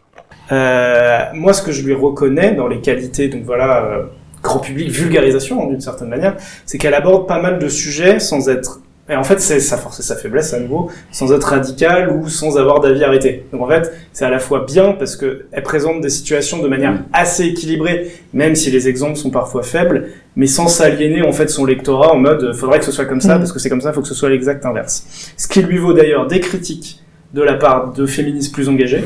Euh, 0.52 1.26
moi, 1.34 1.54
ce 1.54 1.62
que 1.62 1.72
je 1.72 1.84
lui 1.86 1.94
reconnais 1.94 2.54
dans 2.56 2.68
les 2.68 2.80
qualités, 2.80 3.28
donc 3.28 3.44
voilà, 3.44 4.06
grand 4.44 4.60
public, 4.60 4.90
vulgarisation 4.90 5.68
d'une 5.68 5.82
certaine 5.82 6.10
manière, 6.10 6.36
c'est 6.66 6.78
qu'elle 6.78 6.94
aborde 6.94 7.28
pas 7.28 7.42
mal 7.42 7.60
de 7.60 7.68
sujets 7.68 8.20
sans 8.20 8.50
être, 8.50 8.80
et 9.10 9.16
en 9.16 9.24
fait, 9.24 9.40
c'est 9.40 9.62
sa 9.62 9.78
force 9.78 10.00
et 10.02 10.04
sa 10.04 10.18
faiblesse 10.18 10.54
à 10.54 10.60
nouveau, 10.60 10.92
sans 11.14 11.32
être 11.34 11.46
radicale 11.46 12.12
ou 12.12 12.28
sans 12.28 12.58
avoir 12.58 12.82
d'avis 12.82 13.06
arrêté. 13.06 13.46
Donc 13.54 13.62
en 13.62 13.68
fait, 13.70 13.90
c'est 14.12 14.26
à 14.26 14.30
la 14.30 14.40
fois 14.40 14.66
bien 14.68 14.92
parce 14.92 15.16
que 15.16 15.46
elle 15.54 15.64
présente 15.64 16.02
des 16.02 16.10
situations 16.10 16.62
de 16.62 16.68
manière 16.68 17.00
assez 17.14 17.46
équilibrée, 17.46 18.12
même 18.34 18.56
si 18.56 18.70
les 18.70 18.90
exemples 18.90 19.16
sont 19.16 19.30
parfois 19.30 19.64
faibles, 19.64 20.10
mais 20.36 20.46
sans 20.46 20.68
s'aliéner 20.68 21.22
en 21.26 21.32
fait 21.32 21.48
son 21.50 21.64
lectorat 21.64 22.12
en 22.14 22.18
mode, 22.18 22.44
euh, 22.44 22.54
faudrait 22.54 22.80
que 22.80 22.86
ce 22.86 22.92
soit 22.92 23.06
comme 23.06 23.22
ça 23.22 23.36
Mhm. 23.36 23.40
parce 23.40 23.54
que 23.54 23.60
c'est 23.60 23.70
comme 23.70 23.80
ça, 23.82 23.94
faut 23.94 24.02
que 24.02 24.08
ce 24.10 24.14
soit 24.14 24.30
l'exact 24.30 24.66
inverse. 24.66 25.06
Ce 25.38 25.48
qui 25.48 25.62
lui 25.62 25.78
vaut 25.78 25.94
d'ailleurs 25.94 26.28
des 26.28 26.42
critiques 26.42 27.02
de 27.34 27.42
la 27.42 27.54
part 27.54 27.94
de 27.94 28.06
féministes 28.06 28.54
plus 28.54 28.68
engagés 28.68 29.06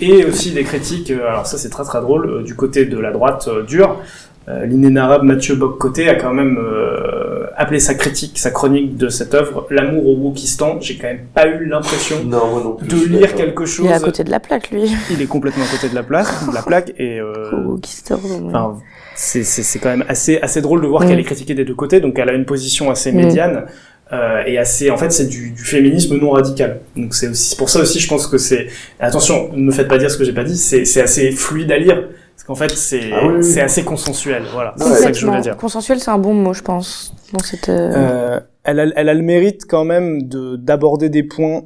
et 0.00 0.24
aussi 0.26 0.52
des 0.52 0.62
critiques, 0.62 1.10
euh, 1.10 1.26
alors 1.28 1.46
ça 1.46 1.58
c'est 1.58 1.70
très 1.70 1.82
très 1.82 2.00
drôle, 2.00 2.30
euh, 2.30 2.42
du 2.44 2.54
côté 2.54 2.84
de 2.84 2.98
la 3.00 3.10
droite 3.10 3.48
dure. 3.66 4.00
Euh, 4.48 4.64
L'inénarrable 4.64 5.26
Mathieu 5.26 5.56
Bock-Côté 5.56 6.08
a 6.08 6.14
quand 6.14 6.32
même 6.32 6.56
euh, 6.58 7.46
appelé 7.56 7.80
sa 7.80 7.94
critique, 7.94 8.38
sa 8.38 8.50
chronique 8.50 8.96
de 8.96 9.08
cette 9.10 9.34
œuvre, 9.34 9.66
L'amour 9.70 10.06
au 10.08 10.16
Wokistan. 10.16 10.78
J'ai 10.80 10.96
quand 10.96 11.08
même 11.08 11.26
pas 11.34 11.46
eu 11.48 11.66
l'impression 11.66 12.16
de 12.24 13.08
lire 13.08 13.34
quelque 13.34 13.66
chose. 13.66 13.84
Il 13.86 13.90
est 13.90 13.94
à 13.94 14.00
côté 14.00 14.24
de 14.24 14.30
la 14.30 14.40
plaque, 14.40 14.70
lui. 14.70 14.90
Il 15.10 15.20
est 15.20 15.26
complètement 15.26 15.64
à 15.64 15.68
côté 15.68 15.90
de 15.90 15.94
la, 15.94 16.02
place, 16.02 16.46
de 16.48 16.54
la 16.54 16.62
plaque 16.62 16.92
et 16.98 17.20
euh. 17.20 17.34
Enfin, 18.46 18.78
c'est 19.14 19.42
c'est 19.42 19.62
c'est 19.62 19.78
quand 19.80 19.90
même 19.90 20.04
assez 20.08 20.38
assez 20.40 20.62
drôle 20.62 20.80
de 20.80 20.86
voir 20.86 21.02
Mm. 21.02 21.08
qu'elle 21.08 21.18
est 21.20 21.24
critiquée 21.24 21.54
des 21.54 21.64
deux 21.64 21.74
côtés, 21.74 22.00
donc 22.00 22.18
elle 22.18 22.28
a 22.30 22.32
une 22.32 22.44
position 22.46 22.90
assez 22.90 23.12
Mm. 23.12 23.16
médiane 23.16 23.64
euh, 24.12 24.42
et 24.46 24.56
assez. 24.56 24.90
En 24.90 24.96
fait, 24.96 25.10
c'est 25.12 25.26
du, 25.26 25.50
du 25.50 25.62
féminisme 25.62 26.16
non 26.16 26.30
radical. 26.30 26.80
Donc 26.96 27.14
c'est 27.14 27.28
aussi 27.28 27.50
c'est 27.50 27.58
pour 27.58 27.68
ça 27.68 27.80
aussi, 27.80 28.00
je 28.00 28.08
pense 28.08 28.26
que 28.26 28.38
c'est. 28.38 28.68
Attention, 28.98 29.50
ne 29.52 29.62
me 29.64 29.72
faites 29.72 29.88
pas 29.88 29.98
dire 29.98 30.10
ce 30.10 30.16
que 30.16 30.24
j'ai 30.24 30.32
pas 30.32 30.44
dit. 30.44 30.56
C'est 30.56 30.84
c'est 30.86 31.02
assez 31.02 31.32
fluide 31.32 31.70
à 31.72 31.78
lire 31.78 32.04
qu'en 32.48 32.54
fait 32.56 32.70
c'est 32.72 33.12
Ah 33.12 33.26
oui, 33.26 33.34
oui. 33.36 33.44
c'est 33.44 33.60
assez 33.60 33.84
consensuel. 33.84 34.42
Voilà, 34.52 34.74
c'est 34.76 34.84
ça 34.84 35.12
que 35.12 35.16
je 35.16 35.24
voulais 35.26 35.40
dire. 35.40 35.56
Consensuel, 35.56 36.00
c'est 36.00 36.10
un 36.10 36.18
bon 36.18 36.34
mot, 36.34 36.52
je 36.54 36.62
pense, 36.62 37.14
dans 37.32 37.38
cette. 37.44 37.68
euh, 37.68 37.92
Euh, 37.94 38.40
elle, 38.64 38.80
a, 38.80 38.86
elle 38.96 39.08
a 39.08 39.14
le 39.14 39.22
mérite 39.22 39.66
quand 39.68 39.84
même 39.84 40.22
de 40.26 40.56
d'aborder 40.56 41.08
des 41.10 41.22
points 41.22 41.62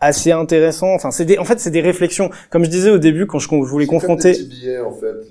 assez 0.00 0.32
intéressants. 0.32 0.94
Enfin, 0.94 1.10
c'est 1.10 1.24
des, 1.24 1.38
en 1.38 1.44
fait, 1.44 1.60
c'est 1.60 1.70
des 1.70 1.80
réflexions. 1.80 2.30
Comme 2.50 2.64
je 2.64 2.70
disais 2.70 2.90
au 2.90 2.98
début, 2.98 3.26
quand 3.26 3.38
je, 3.38 3.48
voulais 3.48 3.86
confronter, 3.86 4.36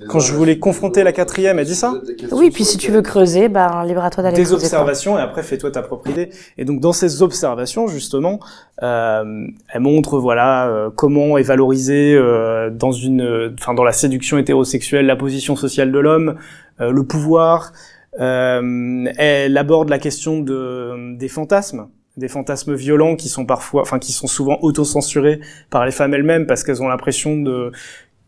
quand 0.10 0.20
je 0.20 0.34
voulais 0.34 0.60
confronter 0.60 1.04
la 1.04 1.12
quatrième, 1.12 1.60
elle 1.60 1.66
dit 1.66 1.76
ça 1.76 1.94
Oui, 2.32 2.52
puis 2.52 2.66
si 2.66 2.78
tu 2.78 2.92
veux 2.92 3.02
creuser, 3.02 3.50
bah, 3.50 3.84
libre 3.86 4.04
à 4.04 4.10
toi 4.10 4.24
d'aller 4.24 4.38
des 4.38 4.54
observations 4.54 5.18
et 5.18 5.22
après 5.22 5.44
fais-toi 5.44 5.72
ta 5.72 5.82
propre 5.82 6.10
idée. 6.10 6.30
Et 6.58 6.66
donc 6.66 6.80
dans 6.80 6.94
ces 6.94 7.22
observations 7.22 7.88
justement, 7.88 8.40
euh, 8.84 9.48
elle 9.74 9.82
montre 9.82 10.20
voilà 10.20 10.68
euh, 10.68 10.90
comment 10.94 11.38
est 11.38 11.44
valorisée 11.44 12.16
euh, 12.16 12.70
dans 12.70 12.92
une, 12.92 13.54
enfin 13.60 13.74
dans 13.74 13.84
la 13.84 13.92
séduction 13.92 14.38
hétérosexuelle 14.38 15.06
la 15.06 15.16
position 15.16 15.56
sociale 15.56 15.92
de 15.92 16.00
l'homme, 16.00 16.36
euh, 16.82 16.92
le 16.92 17.04
pouvoir. 17.04 17.74
Euh, 18.20 19.06
elle 19.18 19.56
aborde 19.58 19.90
la 19.90 20.00
question 20.00 20.40
de 20.40 21.16
des 21.16 21.28
fantasmes 21.28 21.88
des 22.20 22.28
fantasmes 22.28 22.76
violents 22.76 23.16
qui 23.16 23.30
sont 23.30 23.46
parfois, 23.46 23.82
enfin 23.82 23.98
qui 23.98 24.12
sont 24.12 24.28
souvent 24.28 24.60
autocensurés 24.62 25.40
par 25.72 25.86
les 25.86 25.92
femmes 25.92 26.14
elles-mêmes 26.14 26.46
parce 26.46 26.64
qu'elles 26.64 26.84
ont 26.84 26.88
l'impression 26.88 27.36
de 27.38 27.72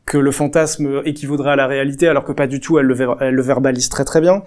que 0.06 0.18
le 0.18 0.32
fantasme 0.32 1.04
équivaudrait 1.06 1.52
à 1.52 1.56
la 1.56 1.68
réalité, 1.68 2.08
alors 2.08 2.24
que 2.24 2.32
pas 2.32 2.48
du 2.48 2.60
tout, 2.60 2.80
elle 2.80 2.88
le, 2.88 2.96
ver- 2.96 3.18
verbalise 3.20 3.88
très 3.88 4.04
très 4.04 4.20
bien. 4.20 4.44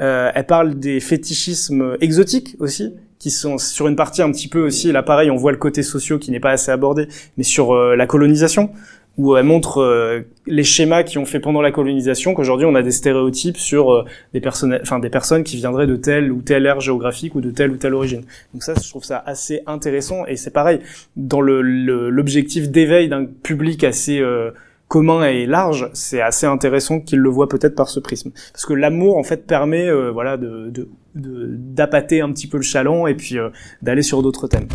Euh, 0.00 0.32
elle 0.34 0.46
parle 0.46 0.74
des 0.74 0.98
fétichismes 1.00 1.96
exotiques 2.00 2.56
aussi, 2.58 2.92
qui 3.18 3.30
sont 3.30 3.56
sur 3.56 3.86
une 3.86 3.96
partie 3.96 4.20
un 4.20 4.30
petit 4.32 4.48
peu 4.48 4.60
aussi, 4.60 4.90
là 4.92 5.02
pareil, 5.02 5.30
on 5.30 5.36
voit 5.36 5.52
le 5.52 5.58
côté 5.58 5.82
socio 5.82 6.18
qui 6.18 6.32
n'est 6.32 6.40
pas 6.40 6.50
assez 6.50 6.72
abordé, 6.72 7.06
mais 7.36 7.44
sur 7.44 7.72
euh, 7.72 7.94
la 7.94 8.06
colonisation, 8.06 8.70
où 9.18 9.36
elle 9.36 9.44
montre 9.44 9.78
euh, 9.78 10.20
les 10.46 10.64
schémas 10.64 11.02
qui 11.02 11.18
ont 11.18 11.24
fait 11.24 11.40
pendant 11.40 11.62
la 11.62 11.70
colonisation, 11.72 12.34
qu'aujourd'hui 12.34 12.66
on 12.66 12.74
a 12.74 12.82
des 12.82 12.90
stéréotypes 12.90 13.56
sur 13.56 13.92
euh, 13.92 14.04
des, 14.34 14.40
personnes, 14.40 14.78
enfin, 14.82 14.98
des 14.98 15.10
personnes 15.10 15.42
qui 15.42 15.56
viendraient 15.56 15.86
de 15.86 15.96
telle 15.96 16.30
ou 16.30 16.42
telle 16.42 16.66
ère 16.66 16.80
géographique 16.80 17.34
ou 17.34 17.40
de 17.40 17.50
telle 17.50 17.70
ou 17.70 17.76
telle 17.76 17.94
origine. 17.94 18.22
Donc 18.52 18.62
ça, 18.62 18.74
je 18.74 18.88
trouve 18.88 19.04
ça 19.04 19.22
assez 19.24 19.62
intéressant, 19.66 20.26
et 20.26 20.36
c'est 20.36 20.52
pareil, 20.52 20.80
dans 21.16 21.40
le- 21.40 21.62
le- 21.62 22.10
l'objectif 22.10 22.70
d'éveil 22.70 23.08
d'un 23.08 23.24
public 23.24 23.84
assez... 23.84 24.20
euh, 24.20 24.50
commun 24.88 25.24
et 25.26 25.46
large, 25.46 25.90
c'est 25.94 26.20
assez 26.20 26.46
intéressant 26.46 27.00
qu'il 27.00 27.18
le 27.18 27.28
voit 27.28 27.48
peut-être 27.48 27.74
par 27.74 27.88
ce 27.88 27.98
prisme. 27.98 28.30
Parce 28.52 28.64
que 28.66 28.72
l'amour, 28.72 29.18
en 29.18 29.24
fait, 29.24 29.44
permet, 29.44 29.88
euh, 29.88 30.12
voilà, 30.12 30.36
de, 30.36 30.70
d'appâter 31.16 32.20
un 32.20 32.30
petit 32.30 32.46
peu 32.46 32.56
le 32.56 32.62
chaland 32.62 33.08
et 33.08 33.14
puis 33.14 33.36
euh, 33.36 33.48
d'aller 33.82 34.02
sur 34.02 34.22
d'autres 34.22 34.46
thèmes. 34.46 34.68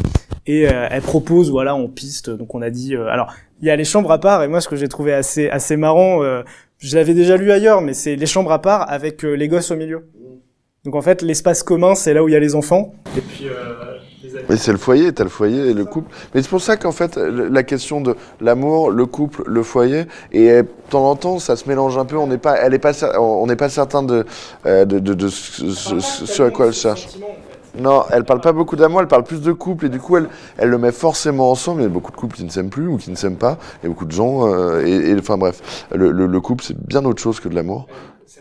Et 0.48 0.68
euh, 0.68 0.88
elle 0.89 1.02
propose, 1.02 1.50
voilà, 1.50 1.76
en 1.76 1.88
piste. 1.88 2.30
Donc 2.30 2.54
on 2.56 2.62
a 2.62 2.70
dit, 2.70 2.94
euh, 2.94 3.08
alors 3.08 3.34
il 3.62 3.68
y 3.68 3.72
a 3.72 3.76
les 3.76 3.84
chambres 3.84 4.12
à 4.12 4.20
part 4.20 4.43
et 4.43 4.47
moi 4.47 4.62
ce 4.62 4.68
que 4.68 4.76
j'ai 4.76 4.88
trouvé 4.88 5.14
assez 5.14 5.49
assez 5.49 5.78
marrant, 5.78 6.24
euh, 6.24 6.41
je 6.80 6.95
l'avais 6.95 7.14
déjà 7.14 7.38
lu 7.38 7.51
ailleurs, 7.51 7.82
mais 7.82 7.93
c'est 7.93 8.16
les 8.16 8.26
chambres 8.26 8.51
à 8.51 8.59
part 8.62 8.89
avec 8.91 9.24
euh, 9.24 9.34
les 9.34 9.47
gosses 9.47 9.72
au 9.72 9.76
milieu. 9.76 10.07
Donc 10.84 10.95
en 10.95 11.01
fait, 11.01 11.22
l'espace 11.22 11.62
commun, 11.62 11.93
c'est 11.93 12.14
là 12.16 12.24
où 12.24 12.28
il 12.28 12.32
y 12.32 12.36
a 12.36 12.39
les 12.39 12.55
enfants. 12.55 12.95
Et 13.16 13.22
puis 13.22 13.47
euh, 13.47 13.51
les 14.24 14.36
amis. 14.36 14.45
Oui, 14.49 14.57
c'est 14.57 14.72
le 14.72 14.80
foyer, 14.80 15.12
t'as 15.14 15.24
le 15.26 15.30
foyer 15.30 15.70
et 15.70 15.74
le 15.76 15.86
couple. 15.86 16.12
Mais 16.34 16.41
c'est 16.41 16.49
pour 16.49 16.59
ça 16.62 16.76
qu'en 16.76 16.91
fait, 16.91 17.18
la 17.18 17.62
question 17.62 18.01
de 18.01 18.16
l'amour, 18.39 18.89
le 18.89 19.05
couple, 19.05 19.43
le 19.45 19.62
foyer, 19.62 20.05
et 20.32 20.49
euh, 20.49 20.64
de 20.64 20.68
temps 20.89 21.07
en 21.07 21.16
temps, 21.16 21.38
ça 21.38 21.55
se 21.55 21.70
mélange 21.70 21.99
un 21.99 22.05
peu. 22.05 22.18
On 22.18 22.26
n'est 22.26 22.39
pas, 22.39 22.55
elle 22.57 22.74
est 22.74 22.80
pas, 22.80 22.93
on 23.20 23.45
n'est 23.45 23.55
pas 23.55 23.70
certain 23.70 24.01
de, 24.01 24.26
de, 24.66 24.84
de, 24.86 25.14
de 25.14 25.28
ce, 25.28 25.70
ce- 25.70 25.99
ce- 25.99 26.26
ce 26.26 26.41
à 26.43 26.49
quoi 26.49 26.66
elle 26.66 26.74
cherche. 26.74 27.09
Non, 27.80 28.04
elle 28.12 28.26
parle 28.26 28.42
pas 28.42 28.52
beaucoup 28.52 28.76
d'amour, 28.76 29.02
elle 29.02 29.08
parle 29.08 29.24
plus 29.24 29.42
de 29.42 29.52
couple, 29.54 29.86
et 29.86 29.90
du 29.90 30.00
coup, 30.00 30.18
elle, 30.18 30.28
elle 30.58 30.70
le 30.70 30.78
met 30.78 30.92
forcément 30.92 31.52
ensemble. 31.52 31.82
Il 31.82 31.84
y 31.84 31.88
a 31.88 31.90
beaucoup 31.90 32.12
de 32.12 32.18
couples 32.18 32.36
qui 32.36 32.44
ne 32.44 32.50
s'aiment 32.50 32.70
plus 32.70 32.88
ou 32.88 32.98
qui 32.98 33.10
ne 33.12 33.16
s'aiment 33.16 33.38
pas. 33.38 33.58
A 33.84 33.88
beaucoup 33.88 34.06
de 34.06 34.12
gens, 34.12 34.48
euh, 34.48 34.82
et, 34.86 35.12
et- 35.12 35.16
enfin 35.18 35.38
bref, 35.38 35.86
le, 35.94 36.12
le, 36.12 36.26
le 36.26 36.42
couple, 36.42 36.64
c'est 36.64 36.78
bien 36.78 37.04
autre 37.06 37.22
chose 37.22 37.40
que 37.40 37.48
de 37.48 37.56
l'amour. 37.56 37.88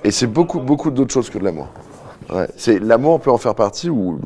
Et 0.05 0.11
c'est 0.11 0.26
beaucoup, 0.26 0.61
beaucoup 0.61 0.91
d'autres 0.91 1.12
choses 1.12 1.31
que 1.31 1.39
de 1.39 1.45
l'amour. 1.45 1.68
Ouais, 2.33 2.47
c'est 2.57 2.78
l'amour 2.78 3.18
peut 3.20 3.31
en 3.31 3.39
faire 3.39 3.57
partie 3.57 3.91
ou 3.91 4.20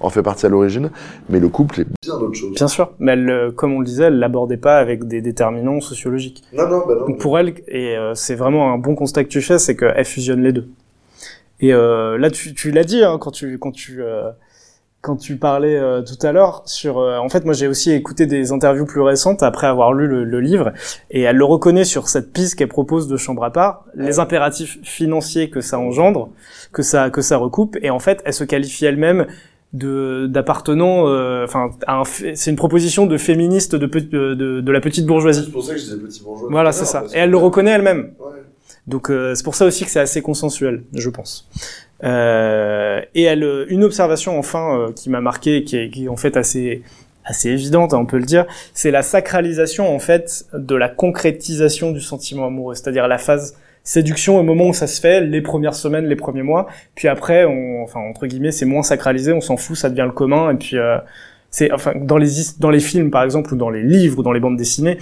en 0.00 0.10
fait 0.10 0.22
partie 0.22 0.44
à 0.44 0.48
l'origine, 0.48 0.90
mais 1.28 1.38
le 1.38 1.48
couple 1.48 1.82
est 1.82 1.86
bien 2.02 2.14
autre 2.14 2.34
chose. 2.34 2.52
Bien 2.52 2.66
sûr, 2.66 2.90
mais 2.98 3.12
elle, 3.12 3.30
euh, 3.30 3.52
comme 3.52 3.72
on 3.74 3.78
le 3.78 3.84
disait, 3.84 4.04
elle 4.04 4.18
l'abordait 4.18 4.56
pas 4.56 4.78
avec 4.78 5.06
des 5.06 5.20
déterminants 5.20 5.80
sociologiques. 5.80 6.42
Non, 6.52 6.68
non, 6.68 6.82
bah 6.86 6.94
non. 6.98 7.06
Donc 7.06 7.18
pour 7.20 7.38
elle, 7.38 7.54
et 7.68 7.96
euh, 7.96 8.14
c'est 8.14 8.34
vraiment 8.34 8.72
un 8.72 8.78
bon 8.78 8.96
constat 8.96 9.22
que 9.22 9.28
tu 9.28 9.40
fais, 9.40 9.58
c'est 9.60 9.76
qu'elle 9.76 10.04
fusionne 10.04 10.42
les 10.42 10.52
deux. 10.52 10.68
Et 11.60 11.72
euh, 11.72 12.18
là, 12.18 12.30
tu, 12.30 12.54
tu 12.54 12.70
l'as 12.70 12.84
dit 12.84 13.02
hein, 13.04 13.18
quand 13.20 13.30
tu 13.30 13.58
quand 13.58 13.72
tu 13.72 14.02
euh, 14.02 14.30
quand 15.00 15.16
tu 15.16 15.36
parlais 15.36 15.76
euh, 15.76 16.00
tout 16.02 16.26
à 16.26 16.32
l'heure 16.32 16.62
sur. 16.66 16.98
euh, 16.98 17.18
en 17.18 17.28
fait, 17.28 17.44
moi, 17.44 17.52
j'ai 17.54 17.68
aussi 17.68 17.92
écouté 17.92 18.26
des 18.26 18.52
interviews 18.52 18.86
plus 18.86 19.02
récentes 19.02 19.42
après 19.42 19.66
avoir 19.66 19.92
lu 19.92 20.06
le, 20.06 20.24
le 20.24 20.40
livre, 20.40 20.72
et 21.10 21.20
elle 21.22 21.36
le 21.36 21.44
reconnaît 21.44 21.84
sur 21.84 22.08
cette 22.08 22.32
piste 22.32 22.54
qu'elle 22.56 22.68
propose 22.68 23.06
de 23.06 23.16
chambre 23.18 23.44
à 23.44 23.52
part, 23.52 23.84
les 23.94 24.18
impératifs 24.18 24.78
financiers 24.82 25.50
que 25.50 25.60
ça 25.60 25.78
engendre, 25.78 26.30
que 26.72 26.82
ça 26.82 27.10
que 27.10 27.20
ça 27.20 27.36
recoupe, 27.36 27.76
et 27.82 27.90
en 27.90 27.98
fait, 27.98 28.22
elle 28.24 28.32
se 28.32 28.44
qualifie 28.44 28.86
elle-même 28.86 29.26
de 29.74 30.26
d'appartenant 30.28 31.08
euh, 31.08 31.44
enfin 31.44 31.70
à 31.88 31.96
un 31.98 32.04
c'est 32.04 32.48
une 32.50 32.56
proposition 32.56 33.06
de 33.06 33.16
féministe 33.18 33.74
de, 33.74 33.86
de, 33.86 34.34
de, 34.34 34.60
de 34.60 34.72
la 34.72 34.80
petite 34.80 35.04
bourgeoisie 35.04 35.50
pour 35.50 35.64
ça 35.64 35.72
que 35.72 35.78
je 35.80 35.84
disais 35.86 35.96
petit 35.96 36.22
bourgeois. 36.22 36.46
voilà 36.48 36.70
c'est 36.70 36.84
ça 36.84 37.02
et 37.12 37.18
elle 37.18 37.30
le 37.30 37.38
reconnaît 37.38 37.72
elle-même 37.72 38.12
Ouais. 38.20 38.43
Donc 38.86 39.10
euh, 39.10 39.34
c'est 39.34 39.44
pour 39.44 39.54
ça 39.54 39.64
aussi 39.64 39.84
que 39.84 39.90
c'est 39.90 40.00
assez 40.00 40.22
consensuel, 40.22 40.82
je 40.94 41.10
pense. 41.10 41.48
Euh, 42.02 43.00
et 43.14 43.22
elle, 43.22 43.44
euh, 43.44 43.66
une 43.68 43.84
observation 43.84 44.38
enfin 44.38 44.78
euh, 44.78 44.92
qui 44.92 45.08
m'a 45.08 45.20
marqué, 45.20 45.64
qui 45.64 45.76
est, 45.76 45.90
qui 45.90 46.04
est 46.04 46.08
en 46.08 46.16
fait 46.16 46.36
assez 46.36 46.82
assez 47.24 47.48
évidente, 47.48 47.94
hein, 47.94 47.98
on 47.98 48.06
peut 48.06 48.18
le 48.18 48.24
dire, 48.24 48.44
c'est 48.74 48.90
la 48.90 49.02
sacralisation 49.02 49.94
en 49.94 49.98
fait 49.98 50.44
de 50.52 50.74
la 50.74 50.88
concrétisation 50.90 51.90
du 51.90 52.00
sentiment 52.00 52.46
amoureux, 52.46 52.74
c'est-à-dire 52.74 53.08
la 53.08 53.16
phase 53.16 53.56
séduction 53.82 54.38
au 54.38 54.42
moment 54.42 54.68
où 54.68 54.74
ça 54.74 54.86
se 54.86 55.00
fait, 55.00 55.22
les 55.22 55.40
premières 55.40 55.74
semaines, 55.74 56.06
les 56.06 56.16
premiers 56.16 56.42
mois, 56.42 56.66
puis 56.94 57.08
après, 57.08 57.46
on, 57.46 57.82
enfin 57.82 58.00
entre 58.00 58.26
guillemets, 58.26 58.52
c'est 58.52 58.66
moins 58.66 58.82
sacralisé, 58.82 59.32
on 59.32 59.40
s'en 59.40 59.56
fout, 59.56 59.76
ça 59.76 59.88
devient 59.88 60.04
le 60.04 60.12
commun, 60.12 60.50
et 60.50 60.54
puis 60.56 60.76
euh, 60.76 60.98
c'est 61.50 61.72
enfin 61.72 61.92
dans 61.96 62.18
les 62.18 62.28
dans 62.58 62.70
les 62.70 62.80
films 62.80 63.10
par 63.10 63.22
exemple 63.22 63.54
ou 63.54 63.56
dans 63.56 63.70
les 63.70 63.82
livres 63.82 64.18
ou 64.18 64.22
dans 64.22 64.32
les 64.32 64.40
bandes 64.40 64.56
dessinées, 64.56 64.98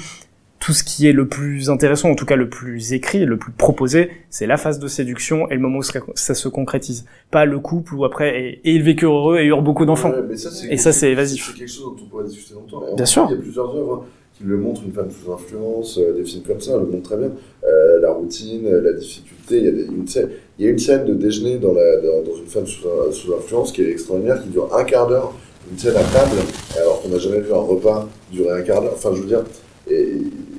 tout 0.65 0.73
ce 0.73 0.85
qui 0.85 1.09
est 1.09 1.13
le 1.13 1.27
plus 1.27 1.71
intéressant, 1.71 2.09
en 2.09 2.15
tout 2.15 2.25
cas 2.25 2.37
le 2.37 2.49
plus 2.49 2.93
écrit, 2.93 3.25
le 3.25 3.37
plus 3.37 3.51
proposé, 3.51 4.11
c'est 4.31 4.47
la 4.47 4.57
phase 4.57 4.79
de 4.79 4.87
séduction 4.87 5.51
et 5.51 5.55
le 5.55 5.61
moment 5.61 5.79
où 5.79 5.83
ça, 5.83 6.35
se 6.35 6.49
concrétise. 6.49 7.05
Pas 7.33 7.45
le 7.47 7.59
couple 7.59 7.97
où 7.97 8.05
après, 8.05 8.41
et, 8.41 8.61
et 8.65 8.73
ils 8.77 8.83
vécurent 8.85 9.13
heureux 9.13 9.39
et 9.41 9.47
eurent 9.47 9.61
beaucoup 9.63 9.85
d'enfants. 9.87 10.13
Ouais, 10.13 10.35
Et 10.71 10.77
ça, 10.77 10.93
c'est 10.93 11.11
évasif. 11.11 11.51
C'est 11.53 11.59
quelque 11.59 11.69
chose 11.69 11.97
dont 11.97 12.05
on 12.05 12.09
pourrait 12.09 12.25
discuter 12.27 12.55
longtemps. 12.55 12.81
Bien 12.95 12.97
fait, 13.05 13.07
sûr. 13.11 13.27
Il 13.29 13.35
y 13.35 13.39
a 13.39 13.43
plusieurs 13.43 13.75
œuvres 13.77 14.07
qui 14.39 14.45
le 14.45 14.57
montrent, 14.57 14.83
une 14.87 14.93
femme 14.93 15.11
sous 15.11 15.33
influence, 15.33 15.99
euh, 15.99 16.15
des 16.17 16.25
films 16.25 16.45
comme 16.45 16.61
ça 16.61 16.79
le 16.79 16.87
montrent 16.87 17.11
très 17.11 17.17
bien. 17.19 17.33
Euh, 17.65 18.01
la 18.01 18.13
routine, 18.13 18.65
euh, 18.67 18.81
la 18.83 18.93
difficulté. 18.93 19.59
Il 19.59 19.65
y, 19.65 19.69
a 19.69 19.73
des- 19.73 19.87
une 19.87 20.07
scène, 20.07 20.29
il 20.61 20.65
y 20.65 20.69
a 20.69 20.71
une 20.71 20.79
scène 20.79 21.05
de 21.07 21.15
déjeuner 21.15 21.59
dans, 21.59 21.73
la, 21.75 21.97
dans, 21.97 22.23
dans 22.23 22.37
une 22.39 22.47
femme 22.47 22.67
sous, 22.69 22.87
sous 23.11 23.35
influence 23.35 23.73
qui 23.73 23.83
est 23.83 23.91
extraordinaire, 23.91 24.41
qui 24.41 24.49
dure 24.51 24.73
un 24.73 24.85
quart 24.85 25.09
d'heure. 25.09 25.35
Une 25.73 25.77
scène 25.77 25.97
à 25.97 26.05
table, 26.05 26.37
alors 26.81 27.03
qu'on 27.03 27.09
n'a 27.09 27.19
jamais 27.19 27.41
vu 27.41 27.53
un 27.53 27.57
repas 27.57 28.09
durer 28.31 28.61
un 28.61 28.63
quart 28.63 28.81
d'heure. 28.81 28.93
Enfin, 28.95 29.11
je 29.13 29.21
veux 29.23 29.27
dire, 29.27 29.43
et 29.91 30.13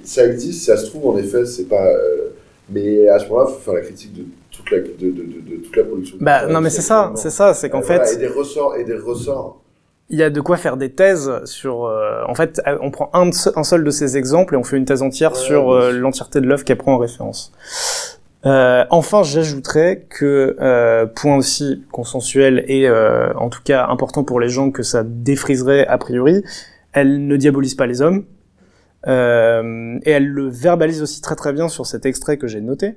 ça 0.03 0.25
existe, 0.25 0.65
ça 0.65 0.77
se 0.77 0.87
trouve, 0.87 1.07
en 1.15 1.17
effet, 1.17 1.45
c'est 1.45 1.65
pas. 1.67 1.85
euh, 1.87 2.29
mais 2.69 3.07
à 3.09 3.19
ce 3.19 3.27
moment-là, 3.27 3.47
il 3.49 3.53
faut 3.53 3.59
faire 3.59 3.73
la 3.73 3.81
critique 3.81 4.13
de 4.13 4.23
toute 4.51 4.71
la, 4.71 4.79
de, 4.79 4.85
de, 4.87 5.09
de, 5.11 5.11
de 5.51 5.55
toute 5.63 5.75
la 5.75 5.83
production. 5.83 6.17
Bah 6.21 6.47
non 6.47 6.61
mais 6.61 6.69
c'est 6.69 6.81
ça, 6.81 7.11
c'est 7.15 7.29
ça, 7.29 7.53
c'est 7.53 7.69
qu'en 7.69 7.79
Euh, 7.79 7.83
voilà, 7.85 8.05
fait, 8.05 8.15
et 8.15 8.17
des 8.17 8.27
ressorts, 8.27 8.75
et 8.77 8.83
des 8.85 8.95
ressorts. 8.97 9.61
il 10.09 10.17
y 10.19 10.23
a 10.23 10.29
de 10.29 10.41
quoi 10.41 10.57
faire 10.57 10.77
des 10.77 10.91
thèses 10.91 11.29
sur. 11.45 11.85
euh, 11.85 12.21
en 12.27 12.35
fait, 12.35 12.61
on 12.81 12.91
prend 12.91 13.09
un, 13.13 13.31
seul 13.31 13.83
de 13.83 13.89
ces 13.91 14.15
exemples 14.17 14.53
et 14.53 14.57
on 14.57 14.63
fait 14.63 14.77
une 14.77 14.85
thèse 14.85 15.01
entière 15.01 15.31
Ouais, 15.33 15.37
sur 15.37 15.73
l'entièreté 15.91 16.39
de 16.41 16.45
l'œuvre 16.47 16.63
qu'elle 16.63 16.77
prend 16.77 16.93
en 16.93 16.97
référence. 16.99 17.51
Euh, 18.45 18.83
enfin, 18.89 19.23
j'ajouterais 19.23 20.05
que 20.09 20.57
euh, 20.59 21.05
point 21.05 21.37
aussi 21.37 21.83
consensuel 21.91 22.65
et 22.67 22.87
euh, 22.89 23.33
en 23.35 23.49
tout 23.49 23.61
cas 23.63 23.85
important 23.87 24.23
pour 24.25 24.39
les 24.41 24.49
gens 24.49 24.69
que 24.69 24.83
ça 24.83 25.03
défriserait 25.05 25.87
a 25.87 25.97
priori, 25.97 26.43
elle 26.91 27.25
ne 27.25 27.37
diabolise 27.37 27.75
pas 27.75 27.85
les 27.87 28.01
hommes. 28.01 28.25
Euh, 29.07 29.99
et 30.03 30.11
elle 30.11 30.27
le 30.27 30.47
verbalise 30.47 31.01
aussi 31.01 31.21
très 31.21 31.35
très 31.35 31.51
bien 31.51 31.67
sur 31.67 31.85
cet 31.85 32.05
extrait 32.05 32.37
que 32.37 32.47
j'ai 32.47 32.61
noté. 32.61 32.95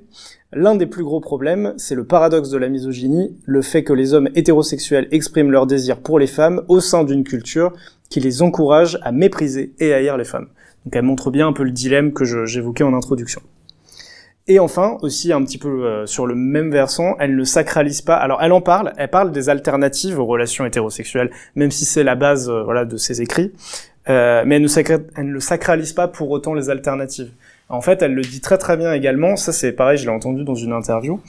L'un 0.53 0.75
des 0.75 0.85
plus 0.85 1.03
gros 1.03 1.19
problèmes, 1.19 1.73
c'est 1.77 1.95
le 1.95 2.05
paradoxe 2.05 2.49
de 2.49 2.57
la 2.57 2.69
misogynie, 2.69 3.37
le 3.45 3.61
fait 3.61 3.83
que 3.83 3.93
les 3.93 4.13
hommes 4.13 4.29
hétérosexuels 4.33 5.07
expriment 5.11 5.51
leur 5.51 5.67
désir 5.67 5.99
pour 5.99 6.19
les 6.19 6.27
femmes 6.27 6.63
au 6.69 6.79
sein 6.79 7.03
d'une 7.03 7.23
culture 7.23 7.73
qui 8.09 8.21
les 8.21 8.41
encourage 8.41 8.99
à 9.01 9.11
mépriser 9.11 9.73
et 9.79 9.93
haïr 9.93 10.15
les 10.15 10.23
femmes. 10.23 10.47
Donc 10.85 10.95
elle 10.95 11.03
montre 11.03 11.31
bien 11.31 11.47
un 11.47 11.53
peu 11.53 11.63
le 11.63 11.71
dilemme 11.71 12.13
que 12.13 12.23
j'évoquais 12.45 12.85
en 12.85 12.93
introduction. 12.93 13.41
Et 14.49 14.59
enfin, 14.59 14.97
aussi 15.01 15.33
un 15.33 15.43
petit 15.43 15.57
peu 15.57 15.85
euh, 15.85 16.05
sur 16.05 16.25
le 16.25 16.33
même 16.33 16.71
versant, 16.71 17.15
elle 17.19 17.35
ne 17.35 17.43
sacralise 17.43 18.01
pas. 18.01 18.15
Alors, 18.15 18.41
elle 18.41 18.53
en 18.53 18.61
parle. 18.61 18.93
Elle 18.97 19.09
parle 19.09 19.33
des 19.33 19.49
alternatives 19.49 20.17
aux 20.19 20.25
relations 20.25 20.65
hétérosexuelles, 20.65 21.31
même 21.55 21.69
si 21.69 21.83
c'est 21.83 22.05
la 22.05 22.15
base, 22.15 22.49
euh, 22.49 22.63
voilà, 22.63 22.85
de 22.85 22.95
ses 22.95 23.21
écrits. 23.21 23.51
Euh, 24.09 24.43
mais 24.45 24.55
elle 24.55 24.61
ne, 24.61 24.67
sacra- 24.67 24.99
sacralise 25.39 25.93
pas 25.93 26.07
pour 26.07 26.29
autant 26.31 26.53
les 26.53 26.69
alternatives. 26.69 27.31
En 27.69 27.81
fait, 27.81 28.01
elle 28.01 28.13
le 28.13 28.21
dit 28.21 28.39
très 28.39 28.57
très 28.57 28.77
bien 28.77 28.93
également. 28.93 29.35
Ça, 29.35 29.51
c'est 29.51 29.73
pareil, 29.73 29.97
je 29.97 30.05
l'ai 30.05 30.11
entendu 30.15 30.45
dans 30.45 30.55
une 30.55 30.71
interview. 30.71 31.19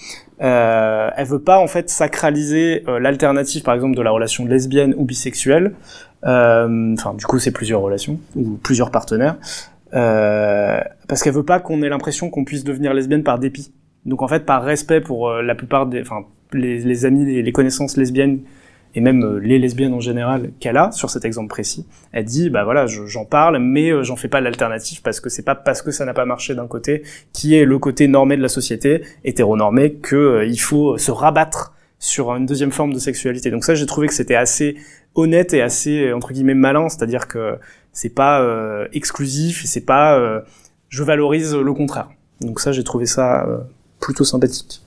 Euh, 0.41 1.11
elle 1.17 1.27
veut 1.27 1.41
pas 1.41 1.59
en 1.59 1.67
fait 1.67 1.91
sacraliser 1.91 2.85
euh, 2.87 3.01
l'alternative, 3.01 3.63
par 3.65 3.75
exemple, 3.75 3.97
de 3.97 4.03
la 4.03 4.11
relation 4.11 4.47
lesbienne 4.47 4.95
ou 4.97 5.05
bisexuelle. 5.05 5.75
Euh, 6.25 6.95
Enfin, 6.95 7.15
du 7.15 7.27
coup, 7.27 7.41
c'est 7.41 7.51
plusieurs 7.51 7.81
relations 7.81 8.21
ou 8.37 8.59
plusieurs 8.63 8.93
partenaires. 8.93 9.37
Euh, 9.95 10.81
parce 11.09 11.23
qu'elle 11.23 11.33
veut 11.35 11.45
pas 11.45 11.59
qu'on 11.59 11.83
ait 11.83 11.89
l'impression 11.89 12.31
qu'on 12.31 12.45
puisse 12.45 12.63
devenir 12.63 12.95
lesbienne 12.95 13.25
par 13.25 13.39
dépit. 13.41 13.73
Donc 14.07 14.23
en 14.23 14.29
fait, 14.29 14.45
par 14.47 14.63
respect 14.63 15.01
pour 15.01 15.29
euh, 15.31 15.43
la 15.43 15.55
plupart 15.57 15.87
des, 15.87 16.01
enfin, 16.03 16.21
les, 16.53 17.05
amis, 17.05 17.43
les 17.43 17.53
connaissances 17.53 17.97
lesbiennes 17.97 18.41
et 18.95 19.01
même 19.01 19.23
euh, 19.23 19.39
les 19.39 19.59
lesbiennes 19.59 19.93
en 19.93 20.01
général 20.01 20.51
qu'elle 20.61 20.77
a 20.77 20.91
sur 20.93 21.11
cet 21.11 21.25
exemple 21.25 21.49
précis, 21.49 21.87
elle 22.13 22.25
dit 22.25 22.51
bah 22.51 22.65
voilà, 22.65 22.87
je- 22.87 23.07
j'en 23.07 23.25
parle, 23.25 23.59
mais 23.59 23.91
euh, 23.91 24.03
j'en 24.03 24.17
fais 24.17 24.29
pas 24.29 24.41
l'alternative 24.41 25.03
parce 25.03 25.21
que 25.21 25.29
c'est 25.29 25.43
pas 25.43 25.55
parce 25.55 25.83
que 25.83 25.91
ça 25.91 26.05
n'a 26.05 26.15
pas 26.15 26.25
marché 26.25 26.55
d'un 26.55 26.67
côté, 26.67 27.03
qui 27.33 27.55
est 27.55 27.65
le 27.65 27.79
côté 27.79 28.09
normé 28.09 28.37
de 28.37 28.43
la 28.43 28.49
société, 28.49 29.03
hétéronormé, 29.25 29.95
que 29.95 30.17
euh, 30.17 30.47
il 30.47 30.59
faut 30.61 30.97
se 30.99 31.11
rabattre 31.11 31.75
sur 31.99 32.35
une 32.35 32.47
deuxième 32.47 32.71
forme 32.73 32.93
de 32.93 32.99
sexualité. 32.99 33.51
Donc 33.51 33.65
ça, 33.65 33.75
j'ai 33.75 33.87
trouvé 33.87 34.07
que 34.07 34.15
c'était 34.15 34.37
assez 34.37 34.77
honnête 35.15 35.53
et 35.55 35.63
assez 35.63 36.13
entre 36.13 36.33
guillemets 36.33 36.55
malin, 36.55 36.89
c'est-à-dire 36.89 37.27
que 37.29 37.57
c'est 37.93 38.15
pas 38.15 38.41
euh, 38.43 38.87
exclusif 38.93 39.65
c'est 39.65 39.85
pas 39.85 40.43
je 40.89 41.03
valorise 41.03 41.55
le 41.55 41.73
contraire. 41.75 42.09
Donc 42.41 42.61
ça, 42.61 42.71
j'ai 42.73 42.85
trouvé 42.85 43.07
ça 43.07 43.47
plutôt 44.01 44.25
sympathique. 44.25 44.81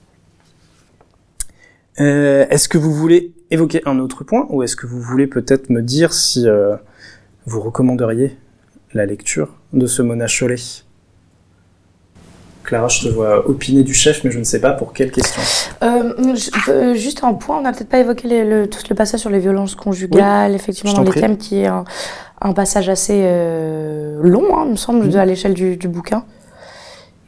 Euh, 2.00 2.46
est-ce 2.50 2.68
que 2.68 2.78
vous 2.78 2.92
voulez 2.92 3.32
évoquer 3.50 3.82
un 3.86 3.98
autre 3.98 4.24
point 4.24 4.46
ou 4.48 4.62
est-ce 4.62 4.76
que 4.76 4.86
vous 4.86 5.00
voulez 5.00 5.26
peut-être 5.26 5.68
me 5.70 5.82
dire 5.82 6.12
si 6.12 6.48
euh, 6.48 6.76
vous 7.46 7.60
recommanderiez 7.60 8.36
la 8.94 9.04
lecture 9.06 9.48
de 9.72 9.86
ce 9.86 10.00
Mona 10.02 10.26
Chollet? 10.26 10.56
Clara, 12.64 12.88
je 12.88 13.02
te 13.02 13.08
vois 13.08 13.48
opiner 13.48 13.82
du 13.82 13.92
chef, 13.92 14.22
mais 14.24 14.30
je 14.30 14.38
ne 14.38 14.44
sais 14.44 14.60
pas 14.60 14.70
pour 14.72 14.92
quelle 14.92 15.10
question. 15.10 15.42
Euh, 15.82 16.34
je- 16.34 16.94
juste 16.94 17.24
un 17.24 17.34
point, 17.34 17.58
on 17.58 17.62
n'a 17.62 17.72
peut-être 17.72 17.88
pas 17.88 17.98
évoqué 17.98 18.28
les- 18.28 18.44
le, 18.44 18.68
tout 18.68 18.78
le 18.88 18.94
passage 18.94 19.20
sur 19.20 19.30
les 19.30 19.40
violences 19.40 19.74
conjugales, 19.74 20.54
effectivement, 20.54 20.92
dans 20.94 21.02
les 21.02 21.10
prie. 21.10 21.20
thèmes, 21.20 21.36
qui 21.38 21.58
est 21.58 21.66
un, 21.66 21.84
un 22.40 22.52
passage 22.52 22.88
assez 22.88 23.20
long, 24.22 24.56
hein, 24.56 24.62
il 24.66 24.70
me 24.72 24.76
semble, 24.76 25.06
Mhm. 25.06 25.16
à 25.16 25.26
l'échelle 25.26 25.54
du, 25.54 25.76
du 25.76 25.88
bouquin. 25.88 26.24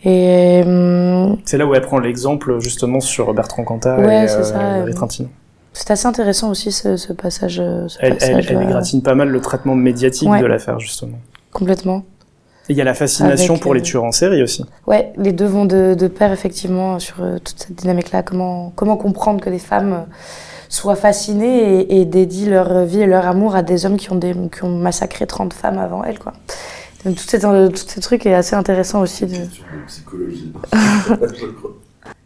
Et 0.05 0.63
hum, 0.65 1.39
C'est 1.45 1.57
là 1.59 1.67
où 1.67 1.75
elle 1.75 1.81
prend 1.83 1.99
l'exemple 1.99 2.59
justement 2.61 3.01
sur 3.01 3.33
Bertrand 3.35 3.65
Cantat 3.65 3.99
Ouais, 3.99 4.25
et 4.27 4.31
euh, 4.31 4.43
ça, 4.43 4.61
euh, 4.61 4.93
Trentino. 4.93 5.29
c'est 5.73 5.91
assez 5.91 6.07
intéressant 6.07 6.51
aussi 6.51 6.73
ce, 6.73 6.97
ce 6.97 7.13
passage. 7.13 7.59
euh, 7.61 7.89
Ce 7.89 7.99
Elle, 8.01 8.19
passage 8.19 8.47
elle 8.51 8.63
égratigne 8.63 9.01
pas 9.01 9.15
mal 9.15 9.29
le 9.29 9.41
traitement 9.41 9.75
médiatique 9.75 10.29
Ouais. 10.29 10.41
de 10.41 10.47
l'affaire 10.47 10.79
justement. 10.79 11.19
Complètement. 11.53 12.03
Et 12.69 12.73
il 12.73 12.77
y 12.79 12.81
a 12.81 12.85
la 12.85 12.95
fascination 12.95 13.55
Avec, 13.55 13.63
pour 13.63 13.75
les 13.75 13.81
euh, 13.81 13.85
tueurs 13.85 14.05
en 14.05 14.13
série 14.13 14.43
aussi. 14.43 14.65
Ouais, 14.87 15.13
les 15.19 15.33
deux 15.33 15.45
vont 15.47 15.67
de, 15.67 15.95
de 15.99 16.09
pair 16.09 16.33
effectivement 16.33 16.99
sur 16.99 17.17
euh, 17.23 17.39
toute 17.39 17.59
cette 17.59 17.75
dynamique-là. 17.75 18.23
Comment, 18.23 18.73
comment 18.75 18.97
comprendre 18.97 19.41
que 19.43 19.51
des 19.51 19.59
femmes 19.59 19.93
euh, 19.93 20.13
soient 20.71 20.97
fascinées 20.97 21.81
et, 21.83 22.01
et 22.01 22.05
dédient 22.07 22.49
leur 22.51 22.85
vie 22.87 23.03
et 23.03 23.07
leur 23.07 23.27
amour 23.27 23.55
à 23.55 23.63
des 23.63 23.85
hommes 23.85 23.99
qui 23.99 24.11
ont, 24.13 24.17
des, 24.17 24.33
qui 24.51 24.65
ont 24.65 24.71
massacré 24.77 25.27
30 25.27 25.53
femmes 25.53 25.79
avant 25.79 26.03
elles, 26.05 26.19
quoi. 26.19 26.33
Donc 27.05 27.17
tout, 27.17 27.25
cet, 27.27 27.45
euh, 27.45 27.69
tout 27.69 27.77
ce 27.87 28.01
truc 28.01 28.25
est 28.27 28.35
assez 28.35 28.57
intéressant 28.57 29.03
aussi. 29.03 29.27
De... 29.27 29.37
psychologie. 29.87 30.53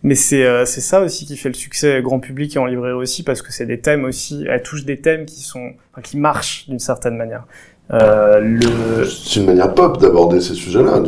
Mais 0.02 0.14
c'est 0.14 0.44
euh, 0.44 0.64
c'est 0.64 0.80
ça 0.80 1.00
aussi 1.00 1.26
qui 1.26 1.36
fait 1.36 1.48
le 1.48 1.54
succès 1.54 2.00
grand 2.02 2.20
public 2.20 2.54
et 2.54 2.58
en 2.58 2.66
librairie 2.66 2.94
aussi 2.94 3.24
parce 3.24 3.42
que 3.42 3.52
c'est 3.52 3.66
des 3.66 3.80
thèmes 3.80 4.04
aussi, 4.04 4.44
elle 4.48 4.62
touche 4.62 4.84
des 4.84 5.00
thèmes 5.00 5.26
qui 5.26 5.42
sont, 5.42 5.72
enfin, 5.92 6.02
qui 6.02 6.16
marchent 6.16 6.68
d'une 6.68 6.78
certaine 6.78 7.16
manière. 7.16 7.44
Euh, 7.92 8.38
le, 8.38 9.04
C'est 9.06 9.40
une 9.40 9.46
manière 9.46 9.74
pop 9.74 9.98
d'aborder 10.00 10.40
ces 10.40 10.54
sujets-là. 10.54 11.02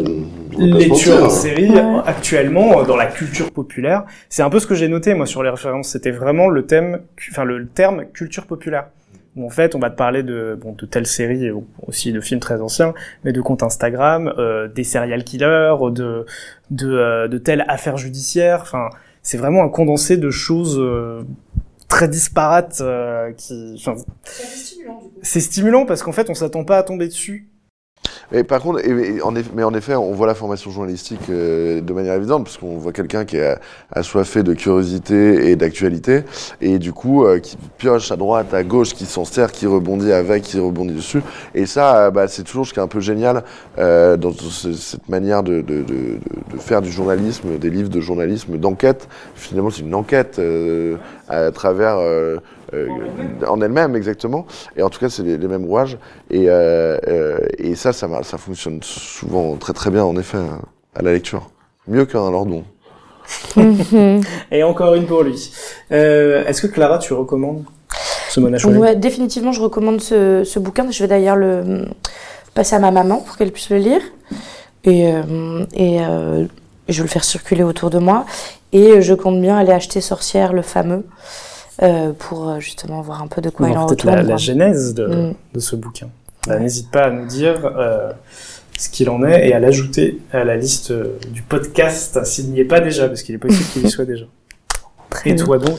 les 0.59 0.91
tueurs 0.91 1.25
en 1.25 1.31
série 1.31 1.71
Ouais. 1.71 2.01
actuellement 2.07 2.83
dans 2.83 2.97
la 2.97 3.07
culture 3.07 3.53
populaire, 3.53 4.05
c'est 4.29 4.43
un 4.43 4.51
peu 4.51 4.59
ce 4.59 4.67
que 4.67 4.75
j'ai 4.75 4.89
noté 4.89 5.15
moi 5.15 5.27
sur 5.27 5.43
les 5.43 5.51
références. 5.51 5.89
C'était 5.89 6.11
vraiment 6.11 6.49
le 6.49 6.67
thème, 6.67 7.01
enfin 7.31 7.45
le 7.45 7.67
terme 7.69 8.07
culture 8.07 8.47
populaire. 8.47 8.87
Où 9.37 9.47
en 9.47 9.51
fait, 9.51 9.75
on 9.75 9.79
va 9.79 9.91
te 9.91 9.97
parler 9.97 10.23
de 10.23 10.59
bon 10.61 10.73
de 10.73 10.87
telles 10.87 11.07
séries 11.07 11.47
et 11.47 11.53
aussi 11.87 12.13
de 12.13 12.21
films 12.21 12.41
très 12.41 12.61
anciens, 12.61 12.95
mais 13.25 13.33
de 13.33 13.41
comptes 13.41 13.63
Instagram, 13.63 14.33
euh, 14.39 14.67
des 14.67 14.85
serial 14.85 15.23
killers, 15.23 15.77
de 15.93 16.27
de 16.71 16.89
euh, 16.89 17.29
de 17.29 17.39
telles 17.39 17.65
affaires 17.69 17.97
judiciaires. 17.97 18.61
Enfin, 18.63 18.91
c'est 19.23 19.39
vraiment 19.39 19.63
un 19.63 19.69
condensé 19.69 20.17
de 20.17 20.31
choses 20.31 20.79
euh, 20.79 21.23
très 21.89 22.09
disparates 22.09 22.81
euh, 22.81 23.33
qui. 23.33 23.75
Enfin, 23.77 23.95
c'est 25.23 25.41
stimulant 25.41 25.87
parce 25.87 26.03
qu'en 26.03 26.13
fait, 26.13 26.31
on 26.31 26.35
s'attend 26.35 26.65
pas 26.65 26.79
à 26.79 26.83
tomber 26.83 27.07
dessus. 27.09 27.49
Mais 28.33 28.45
par 28.45 28.61
contre, 28.61 28.79
en 29.25 29.35
eff- 29.35 29.51
mais 29.55 29.65
en 29.65 29.75
effet, 29.75 29.95
on 29.97 30.13
voit 30.13 30.27
la 30.27 30.35
formation 30.35 30.71
journalistique 30.71 31.21
euh, 31.31 31.81
de 31.81 31.93
manière 31.93 32.15
évidente, 32.15 32.45
parce 32.45 32.57
qu'on 32.59 32.77
voit 32.79 32.93
quelqu'un 32.93 33.25
qui 33.25 33.37
est 33.37 33.57
assoiffé 33.91 34.43
de 34.43 34.55
curiosité 34.55 35.51
et 35.51 35.57
d'actualité, 35.57 36.23
et 36.61 36.79
du 36.79 36.93
coup, 36.93 37.25
euh, 37.25 37.41
qui 37.41 37.57
pioche 37.79 38.13
à 38.13 38.17
droite, 38.17 38.55
à 38.55 38.63
gauche, 38.63 38.91
qui 38.95 39.05
s'en 39.07 39.25
sert, 39.25 39.51
qui 39.51 39.67
rebondit 39.67 40.13
avec, 40.13 40.45
qui 40.45 40.61
rebondit 40.61 40.95
dessus. 40.95 41.23
Et 41.55 41.67
ça, 41.67 42.07
euh, 42.07 42.11
bah, 42.11 42.29
c'est 42.29 42.45
toujours 42.45 42.67
ce 42.67 42.73
qui 42.73 42.79
est 42.79 42.83
un 42.83 42.87
peu 42.89 43.01
génial 43.01 43.43
euh, 43.79 44.17
dans 44.17 44.33
ce- 44.33 44.73
cette 44.75 45.09
manière 45.09 45.43
de, 45.43 45.61
de, 45.61 45.83
de, 45.83 45.83
de- 45.83 46.19
de 46.55 46.59
faire 46.59 46.83
du 46.83 46.91
journalisme, 46.91 47.59
des 47.59 47.71
livres 47.71 47.89
de 47.91 48.01
journalisme, 48.01 48.59
d'enquête. 48.59 49.09
Finalement, 49.35 49.71
c'est 49.71 49.83
une 49.83 49.95
enquête 49.95 50.39
euh, 50.39 50.97
à 51.29 51.51
travers... 51.51 51.97
euh, 52.75 52.89
en 53.47 53.61
elle-même, 53.61 53.97
exactement. 53.97 54.47
Et 54.77 54.83
en 54.83 54.91
tout 54.91 55.01
cas, 55.01 55.09
c'est 55.09 55.23
les, 55.23 55.39
les 55.39 55.49
mêmes 55.49 55.65
rouages. 55.65 55.99
Et, 56.31 56.49
euh, 56.49 56.99
euh, 57.09 57.39
et 57.59 57.75
ça, 57.75 57.93
ça, 57.93 58.09
fonctionne 58.39 58.83
souvent 58.83 59.57
très 59.57 59.73
très 59.73 59.91
bien, 59.91 60.05
en 60.05 60.17
effet, 60.17 60.39
hein, 60.39 60.61
à 60.95 61.03
la 61.03 61.13
lecture. 61.13 61.51
Mieux 61.89 62.05
qu'un 62.05 62.31
Lordon. 62.31 62.65
Et 64.51 64.63
encore 64.63 64.95
une 64.95 65.07
pour 65.07 65.23
lui. 65.23 65.53
Euh, 65.93 66.45
Est-ce 66.47 66.63
que 66.63 66.67
Clara, 66.67 66.99
tu 66.99 67.13
recommandes 67.13 67.65
ce 68.29 68.41
Mona 68.41 68.59
Ouais, 68.67 68.97
définitivement, 68.97 69.53
je 69.53 69.61
recommande 69.61 70.01
ce, 70.01 70.43
ce 70.45 70.59
bouquin. 70.59 70.91
Je 70.91 71.03
vais 71.03 71.09
d'ailleurs 71.09 71.37
le 71.37 71.87
passer 72.55 72.77
à 72.77 72.79
ma 72.79 72.91
maman 72.91 73.19
pour 73.19 73.37
qu'elle 73.37 73.53
puisse 73.53 73.71
le 73.71 73.79
lire. 73.79 74.01
Et, 74.85 75.13
euh, 75.13 75.65
et 75.75 76.01
euh, 76.01 76.47
je 76.89 76.97
vais 76.99 77.03
le 77.03 77.09
faire 77.09 77.25
circuler 77.25 77.63
autour 77.63 77.91
de 77.91 77.99
moi. 77.99 78.25
Et 78.73 79.03
je 79.03 79.15
compte 79.15 79.41
bien 79.41 79.57
aller 79.57 79.73
acheter 79.73 80.01
Sorcière, 80.01 80.53
le 80.53 80.63
fameux, 80.63 81.05
euh, 81.83 82.13
pour 82.19 82.49
euh, 82.49 82.61
justement 82.61 83.01
voir 83.03 83.23
un 83.23 83.27
peu 83.27 83.41
de 83.41 83.51
quoi 83.51 83.69
il 83.69 83.77
en 83.79 83.87
Peut-être 83.87 84.05
retourne. 84.07 84.17
la, 84.17 84.23
la 84.23 84.37
genèse 84.37 84.95
de, 84.95 85.07
Mm. 85.07 85.35
de 85.55 85.61
ce 85.61 85.77
bouquin. 85.77 86.09
Bah, 86.47 86.59
N'hésite 86.59 86.91
pas 86.91 87.05
à 87.05 87.11
nous 87.11 87.27
dire 87.27 87.65
euh, 87.77 88.13
ce 88.79 88.89
qu'il 88.89 89.11
en 89.11 89.23
est 89.25 89.49
et 89.49 89.53
à 89.55 89.61
l'ajouter 89.61 90.19
à 90.33 90.45
la 90.45 90.57
liste 90.57 90.93
du 91.31 91.43
podcast 91.43 92.25
s'il 92.25 92.51
n'y 92.51 92.61
est 92.61 92.65
pas 92.65 92.81
déjà, 92.81 93.09
parce 93.09 93.23
qu'il 93.23 93.35
est 93.35 93.39
possible 93.39 93.65
qu'il 93.73 93.87
y 93.87 93.91
soit 93.91 94.05
déjà. 94.07 94.25
Très 95.11 95.31
Et 95.31 95.35
bien. 95.35 95.45
toi 95.45 95.59
donc, 95.59 95.79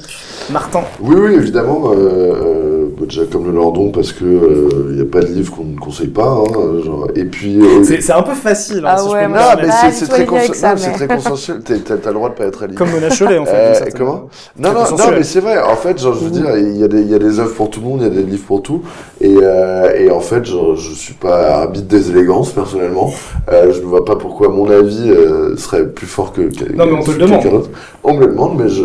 Martin 0.52 0.84
Oui, 1.00 1.16
oui, 1.18 1.34
évidemment. 1.36 1.92
Euh, 1.92 1.96
euh, 1.96 2.81
bah, 3.02 3.06
déjà 3.10 3.24
comme 3.32 3.46
le 3.46 3.52
Lordon, 3.52 3.90
parce 3.92 4.14
que 4.14 4.70
il 4.90 4.96
n'y 4.96 5.02
a 5.02 5.06
pas 5.06 5.20
de 5.20 5.28
livre 5.28 5.54
qu'on 5.56 5.66
ne 5.66 5.78
conseille 5.78 6.08
pas. 6.08 6.24
Hein, 6.28 6.82
genre, 6.86 7.08
et 7.16 7.26
puis. 7.26 7.60
euh, 7.60 7.84
C'est 7.84 8.02
c'est 8.02 8.14
un 8.14 8.22
peu 8.22 8.34
facile, 8.34 8.78
hein, 8.86 8.94
Ah 8.94 8.98
si 8.98 9.10
je 9.10 9.14
ouais, 9.14 9.24
peux 9.26 9.30
Non, 9.32 9.36
permettre. 9.38 9.62
mais 9.64 9.68
Ah, 9.72 9.74
c'est 9.74 9.88
très, 9.90 9.92
c'est 10.00 10.08
mais- 10.08 10.94
très 10.94 11.08
consensuel. 11.08 11.62
T'as 11.64 11.96
le 12.10 12.14
droit 12.14 12.30
de 12.30 12.36
pas 12.36 12.46
être 12.46 12.64
à 12.64 12.68
lire. 12.68 12.78
Comme 12.78 12.92
Mona 12.92 13.10
Chollet, 13.10 13.38
en 13.38 13.46
fait. 13.46 13.52
Euh, 13.52 13.74
certaine 13.74 13.94
comment. 13.98 14.30
Non, 14.58 14.74
non, 14.74 14.84
non, 14.98 15.06
mais 15.12 15.24
c'est 15.24 15.40
vrai. 15.40 15.60
En 15.62 15.76
fait, 15.76 15.98
genre, 16.00 16.14
je 16.14 16.26
veux 16.26 16.32
dire, 16.32 16.58
il 16.58 16.78
y 16.78 16.84
a 16.84 16.88
des, 16.88 17.02
il 17.02 17.10
y 17.10 17.16
a 17.16 17.20
des 17.20 17.40
œuvres 17.40 17.54
pour 17.56 17.70
tout 17.70 17.80
le 17.82 17.88
monde, 17.88 18.00
il 18.02 18.08
y 18.08 18.08
a 18.08 18.22
des 18.22 18.24
livres 18.24 18.46
pour 18.46 18.62
tout. 18.62 18.82
Et, 19.20 19.36
euh, 19.42 19.92
et 19.98 20.10
en 20.12 20.20
fait, 20.20 20.46
genre, 20.46 20.76
je 20.76 20.94
suis 20.94 21.14
pas 21.16 21.62
arbitre 21.62 21.88
des 21.88 22.10
élégances, 22.12 22.52
personnellement. 22.52 23.12
Euh, 23.52 23.72
je 23.72 23.80
ne 23.80 23.86
vois 23.86 24.06
pas 24.06 24.16
pourquoi 24.16 24.50
mon 24.50 24.70
avis 24.70 25.10
euh, 25.10 25.56
serait 25.58 25.88
plus 25.88 26.08
fort 26.08 26.34
que, 26.34 26.42
que 26.42 26.72
Non, 26.74 26.86
mais 26.86 26.94
on 26.94 27.04
te 27.04 27.12
le 27.12 27.18
que 27.18 27.20
quelqu'un 27.22 27.38
demande. 27.40 27.52
d'autre. 27.64 27.70
On 28.04 28.14
me 28.16 28.20
le 28.22 28.28
demande, 28.28 28.58
mais 28.60 28.70
je, 28.70 28.84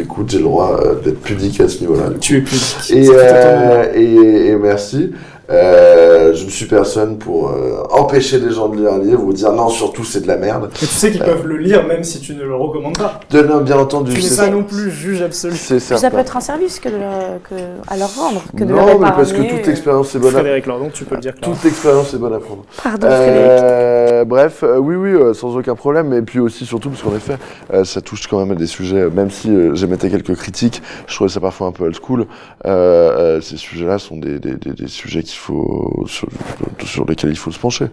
écoute, 0.00 0.30
j'ai 0.30 0.38
le 0.38 0.44
droit 0.44 0.80
euh, 0.82 0.94
d'être 1.02 1.20
pudique 1.20 1.60
à 1.60 1.68
ce 1.68 1.80
niveau-là. 1.80 2.10
Tu 2.20 2.38
es. 2.38 2.96
Et, 2.96 3.08
honneur. 3.08 3.20
euh, 3.22 3.92
et, 3.94 4.48
et 4.48 4.56
merci. 4.56 5.12
Euh, 5.48 6.34
je 6.34 6.44
ne 6.44 6.50
suis 6.50 6.66
personne 6.66 7.18
pour 7.18 7.50
euh, 7.50 7.82
empêcher 7.90 8.38
les 8.40 8.50
gens 8.52 8.68
de 8.68 8.76
lire 8.78 8.92
un 8.94 8.98
livre 8.98 9.22
ou 9.22 9.32
dire 9.32 9.52
non, 9.52 9.68
surtout 9.68 10.04
c'est 10.04 10.20
de 10.22 10.26
la 10.28 10.36
merde. 10.36 10.68
Mais 10.72 10.78
tu 10.78 10.86
sais 10.86 11.10
qu'ils 11.12 11.22
peuvent 11.22 11.46
le 11.46 11.56
lire 11.56 11.86
même 11.86 12.02
si 12.02 12.20
tu 12.20 12.34
ne 12.34 12.42
le 12.42 12.54
recommandes 12.54 12.98
pas. 12.98 13.20
De, 13.30 13.42
non, 13.42 13.60
bien 13.60 13.78
entendu, 13.78 14.12
Tu 14.12 14.22
n'es 14.22 14.36
pas 14.36 14.48
non 14.48 14.64
plus 14.64 14.90
juge 14.90 15.22
absolu. 15.22 15.54
c'est 15.56 15.78
ça 15.78 15.98
certain. 15.98 16.16
peut 16.16 16.20
être 16.20 16.36
un 16.36 16.40
service 16.40 16.80
que 16.80 16.88
de 16.88 16.96
leur, 16.96 17.12
que, 17.48 17.54
à 17.86 17.96
leur 17.96 18.12
rendre, 18.16 18.42
que 18.56 18.64
de 18.64 18.72
non, 18.72 18.86
leur 18.86 18.98
mais 18.98 19.06
parce 19.10 19.32
que 19.32 19.42
toute 19.42 19.68
expérience 19.68 20.14
est 20.14 20.18
bonne 20.18 20.34
à 20.34 20.40
Frédéric 20.40 20.66
Lordon, 20.66 20.90
tu 20.92 21.04
peux 21.04 21.14
le 21.14 21.20
dire 21.20 21.34
toute 21.40 21.64
expérience 21.64 22.12
est 22.12 22.18
bonne 22.18 22.34
à 22.34 22.38
prendre. 22.40 22.64
Pardon, 22.82 23.06
Frédéric. 23.08 23.62
Euh, 23.62 24.24
bref, 24.24 24.64
euh, 24.64 24.78
oui, 24.78 24.96
oui, 24.96 25.10
euh, 25.10 25.32
sans 25.32 25.56
aucun 25.56 25.74
problème. 25.76 26.12
Et 26.12 26.22
puis 26.22 26.40
aussi, 26.40 26.66
surtout, 26.66 26.90
parce 26.90 27.02
qu'en 27.02 27.14
effet, 27.14 27.36
euh, 27.72 27.84
ça 27.84 28.00
touche 28.00 28.26
quand 28.26 28.40
même 28.40 28.50
à 28.50 28.54
des 28.56 28.66
sujets, 28.66 28.96
euh, 29.02 29.10
même 29.10 29.30
si 29.30 29.50
euh, 29.50 29.74
j'émettais 29.74 30.10
quelques 30.10 30.34
critiques, 30.34 30.82
je 31.06 31.14
trouvais 31.14 31.30
ça 31.30 31.40
parfois 31.40 31.68
un 31.68 31.72
peu 31.72 31.84
old 31.84 31.96
school. 32.02 32.26
Euh, 32.66 33.36
euh, 33.36 33.40
ces 33.40 33.56
sujets-là 33.56 33.98
sont 33.98 34.16
des, 34.16 34.38
des, 34.38 34.56
des, 34.56 34.72
des 34.72 34.88
sujets 34.88 35.22
qu'il 35.22 35.35
faut, 35.36 36.04
sur, 36.06 37.04
lesquels 37.06 37.30
il 37.30 37.36
faut 37.36 37.50
se 37.50 37.58
pencher. 37.58 37.86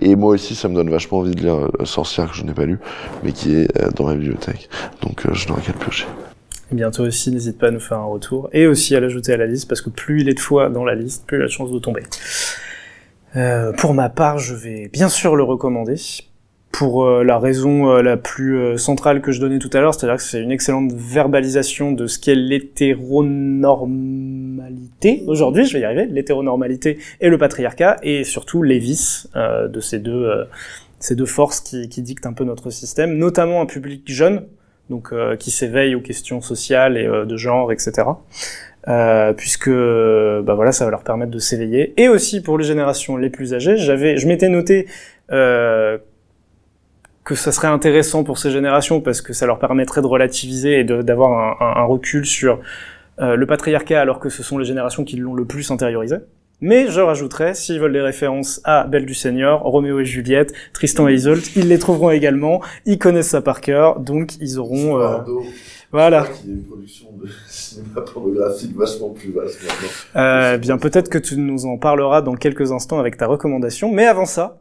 Et 0.00 0.16
moi 0.16 0.34
aussi, 0.34 0.54
ça 0.54 0.68
me 0.68 0.74
donne 0.74 0.90
vachement 0.90 1.18
envie 1.18 1.34
de 1.34 1.40
lire 1.40 1.68
euh, 1.80 1.84
Sorcière, 1.84 2.30
que 2.30 2.36
je 2.36 2.44
n'ai 2.44 2.54
pas 2.54 2.66
lu, 2.66 2.78
mais 3.22 3.32
qui 3.32 3.54
est 3.54 3.80
euh, 3.80 3.90
dans 3.90 4.04
ma 4.06 4.14
bibliothèque. 4.14 4.68
Donc, 5.02 5.26
euh, 5.26 5.34
je 5.34 5.48
n'aurai 5.48 5.62
qu'à 5.62 5.72
le 5.72 5.78
piocher. 5.78 6.06
Et 6.72 6.74
bien 6.74 6.90
toi 6.90 7.06
aussi, 7.06 7.30
n'hésite 7.30 7.58
pas 7.58 7.68
à 7.68 7.70
nous 7.70 7.80
faire 7.80 7.98
un 7.98 8.06
retour 8.06 8.48
et 8.52 8.66
aussi 8.66 8.96
à 8.96 9.00
l'ajouter 9.00 9.32
à 9.32 9.36
la 9.36 9.46
liste 9.46 9.68
parce 9.68 9.82
que 9.82 9.90
plus 9.90 10.22
il 10.22 10.28
est 10.28 10.34
de 10.34 10.40
fois 10.40 10.70
dans 10.70 10.84
la 10.84 10.94
liste, 10.94 11.26
plus 11.26 11.38
il 11.38 11.42
a 11.42 11.44
de 11.44 11.50
chance 11.50 11.70
de 11.70 11.78
tomber. 11.78 12.02
Pour 13.78 13.94
ma 13.94 14.08
part, 14.08 14.38
je 14.38 14.54
vais 14.54 14.88
bien 14.92 15.08
sûr 15.08 15.34
le 15.34 15.42
recommander 15.42 15.96
pour 16.74 17.04
euh, 17.04 17.22
la 17.22 17.38
raison 17.38 17.88
euh, 17.88 18.02
la 18.02 18.16
plus 18.16 18.58
euh, 18.58 18.76
centrale 18.76 19.20
que 19.20 19.30
je 19.30 19.40
donnais 19.40 19.60
tout 19.60 19.70
à 19.74 19.80
l'heure, 19.80 19.94
c'est-à-dire 19.94 20.16
que 20.16 20.24
c'est 20.24 20.42
une 20.42 20.50
excellente 20.50 20.92
verbalisation 20.92 21.92
de 21.92 22.08
ce 22.08 22.18
qu'est 22.18 22.34
l'hétéronormalité. 22.34 25.22
Aujourd'hui, 25.28 25.66
je 25.66 25.74
vais 25.74 25.82
y 25.82 25.84
arriver, 25.84 26.06
l'hétéronormalité 26.06 26.98
et 27.20 27.28
le 27.28 27.38
patriarcat, 27.38 27.98
et 28.02 28.24
surtout 28.24 28.64
les 28.64 28.80
vices 28.80 29.28
euh, 29.36 29.68
de 29.68 29.78
ces 29.78 30.00
deux, 30.00 30.24
euh, 30.24 30.46
ces 30.98 31.14
deux 31.14 31.26
forces 31.26 31.60
qui, 31.60 31.88
qui 31.88 32.02
dictent 32.02 32.26
un 32.26 32.32
peu 32.32 32.42
notre 32.42 32.70
système, 32.70 33.18
notamment 33.18 33.60
un 33.60 33.66
public 33.66 34.02
jeune, 34.06 34.42
donc 34.90 35.12
euh, 35.12 35.36
qui 35.36 35.52
s'éveille 35.52 35.94
aux 35.94 36.00
questions 36.00 36.40
sociales 36.40 36.96
et 36.96 37.06
de 37.06 37.36
genre, 37.36 37.70
etc. 37.70 38.02
Euh, 38.88 39.32
puisque 39.32 39.70
bah 39.70 40.54
voilà, 40.54 40.72
ça 40.72 40.84
va 40.84 40.90
leur 40.90 41.04
permettre 41.04 41.30
de 41.30 41.38
s'éveiller. 41.38 41.94
Et 41.96 42.08
aussi 42.08 42.42
pour 42.42 42.58
les 42.58 42.64
générations 42.64 43.16
les 43.16 43.30
plus 43.30 43.54
âgées, 43.54 43.76
j'avais, 43.76 44.16
je 44.16 44.26
m'étais 44.26 44.48
noté 44.48 44.88
euh, 45.30 45.98
que 47.24 47.34
ça 47.34 47.52
serait 47.52 47.68
intéressant 47.68 48.22
pour 48.24 48.38
ces 48.38 48.50
générations 48.50 49.00
parce 49.00 49.20
que 49.22 49.32
ça 49.32 49.46
leur 49.46 49.58
permettrait 49.58 50.02
de 50.02 50.06
relativiser 50.06 50.80
et 50.80 50.84
d'avoir 50.84 51.32
un, 51.60 51.66
un- 51.66 51.80
un 51.82 51.84
recul 51.84 52.26
sur 52.26 52.60
euh, 53.20 53.34
le 53.36 53.46
patriarcat 53.46 54.00
alors 54.00 54.18
que 54.18 54.28
ce 54.28 54.42
sont 54.42 54.58
les 54.58 54.64
générations 54.64 55.04
qui 55.04 55.16
l'ont 55.16 55.34
le 55.34 55.44
plus 55.44 55.70
intériorisé. 55.70 56.16
Mais 56.60 56.86
je 56.88 57.00
rajouterais, 57.00 57.54
s'ils 57.54 57.80
veulent 57.80 57.92
des 57.92 58.00
références 58.00 58.60
à 58.64 58.84
Belle 58.84 59.06
du 59.06 59.14
Seigneur, 59.14 59.62
Roméo 59.62 60.00
et 60.00 60.04
Juliette, 60.04 60.52
Tristan 60.72 61.08
et 61.08 61.14
Isolde, 61.14 61.42
ils 61.56 61.68
les 61.68 61.78
trouveront 61.78 62.10
également, 62.10 62.60
ils 62.86 62.98
connaissent 62.98 63.30
ça 63.30 63.42
par 63.42 63.60
cœur, 63.60 63.98
donc 64.00 64.36
ils 64.40 64.58
auront... 64.58 65.00
euh, 65.00 65.18
voilà. 65.90 66.26
Il 66.44 66.50
y 66.50 66.52
a 66.52 66.56
une 66.56 66.64
production 66.64 67.06
de 67.22 67.28
cinéma 67.48 68.00
pornographique 68.02 68.74
vachement 68.76 69.10
plus 69.10 69.32
vaste 69.32 69.62
maintenant. 69.62 70.22
Euh, 70.22 70.56
bien, 70.58 70.78
peut-être 70.78 71.08
que 71.08 71.18
tu 71.18 71.36
nous 71.36 71.66
en 71.66 71.76
parleras 71.76 72.22
dans 72.22 72.34
quelques 72.34 72.72
instants 72.72 72.98
avec 72.98 73.16
ta 73.16 73.26
recommandation. 73.26 73.92
Mais 73.92 74.06
avant 74.06 74.26
ça, 74.26 74.60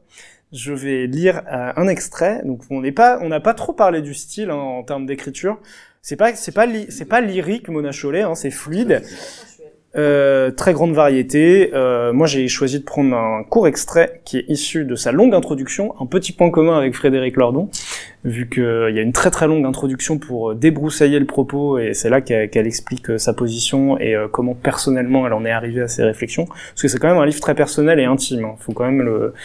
je 0.54 0.72
vais 0.74 1.08
lire 1.08 1.42
euh, 1.52 1.74
un 1.76 1.88
extrait. 1.88 2.42
Donc, 2.46 2.62
on 2.70 2.82
n'est 2.82 2.92
pas, 2.92 3.20
on 3.22 3.30
n'a 3.30 3.40
pas 3.40 3.54
trop 3.54 3.74
parlé 3.74 4.02
du 4.02 4.14
style 4.14 4.50
hein, 4.50 4.56
en 4.56 4.84
termes 4.84 5.06
d'écriture. 5.06 5.60
C'est 6.02 6.16
pas, 6.16 6.36
c'est 6.36 6.54
pas, 6.54 6.68
c'est 6.90 7.06
pas 7.06 7.22
lyrique, 7.22 7.70
Mona 7.70 7.92
Chollet. 7.92 8.22
Hein, 8.22 8.36
c'est 8.36 8.52
fluide. 8.52 9.02
Euh, 9.96 10.50
très 10.50 10.74
grande 10.74 10.94
variété. 10.94 11.70
Euh, 11.76 12.14
moi, 12.14 12.26
j'ai 12.26 12.48
choisi 12.48 12.80
de 12.80 12.84
prendre 12.84 13.16
un 13.16 13.44
court 13.44 13.68
extrait 13.68 14.22
qui 14.26 14.40
est 14.40 14.46
issu 14.48 14.86
de 14.86 14.96
sa 14.96 15.12
longue 15.12 15.36
introduction. 15.36 15.94
Un 16.02 16.08
petit 16.08 16.32
point 16.32 16.50
commun 16.50 16.76
avec 16.76 16.96
Frédéric 16.96 17.38
Lordon, 17.38 17.70
vu 18.24 18.50
qu'il 18.50 18.64
y 18.64 18.98
a 18.98 19.02
une 19.02 19.14
très 19.14 19.30
très 19.30 19.48
longue 19.48 19.66
introduction 19.68 20.18
pour 20.18 20.52
euh, 20.52 20.56
débroussailler 20.56 21.20
le 21.20 21.28
propos, 21.28 21.78
et 21.78 21.94
c'est 21.94 22.10
là 22.10 22.22
qu'elle 22.22 22.66
explique 22.66 23.12
euh, 23.12 23.18
sa 23.20 23.34
position 23.34 24.00
et 24.00 24.16
euh, 24.16 24.28
comment 24.28 24.56
personnellement 24.56 25.28
elle 25.28 25.34
en 25.34 25.46
est 25.46 25.52
arrivée 25.52 25.82
à 25.82 25.88
ses 25.88 26.04
réflexions. 26.04 26.46
Parce 26.46 26.82
que 26.82 26.88
c'est 26.88 26.98
quand 26.98 27.10
même 27.10 27.22
un 27.22 27.26
livre 27.28 27.40
très 27.40 27.54
personnel 27.54 28.00
et 28.00 28.06
intime. 28.06 28.46
hein. 28.46 28.56
Faut 28.58 28.74
quand 28.74 28.86
même 28.86 29.04
le 29.04 29.36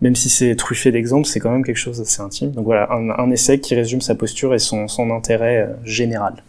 même 0.00 0.16
si 0.16 0.28
c'est 0.28 0.54
truffé 0.56 0.90
d'exemples, 0.92 1.26
c'est 1.26 1.40
quand 1.40 1.50
même 1.50 1.64
quelque 1.64 1.76
chose 1.76 1.98
d'assez 1.98 2.22
intime. 2.22 2.52
Donc 2.52 2.64
voilà, 2.64 2.90
un, 2.90 3.30
essai 3.30 3.60
qui 3.60 3.74
résume 3.74 4.00
sa 4.00 4.14
posture 4.14 4.54
et 4.54 4.58
son, 4.58 4.86
intérêt 5.10 5.62
euh, 5.62 5.74
général. 5.84 6.42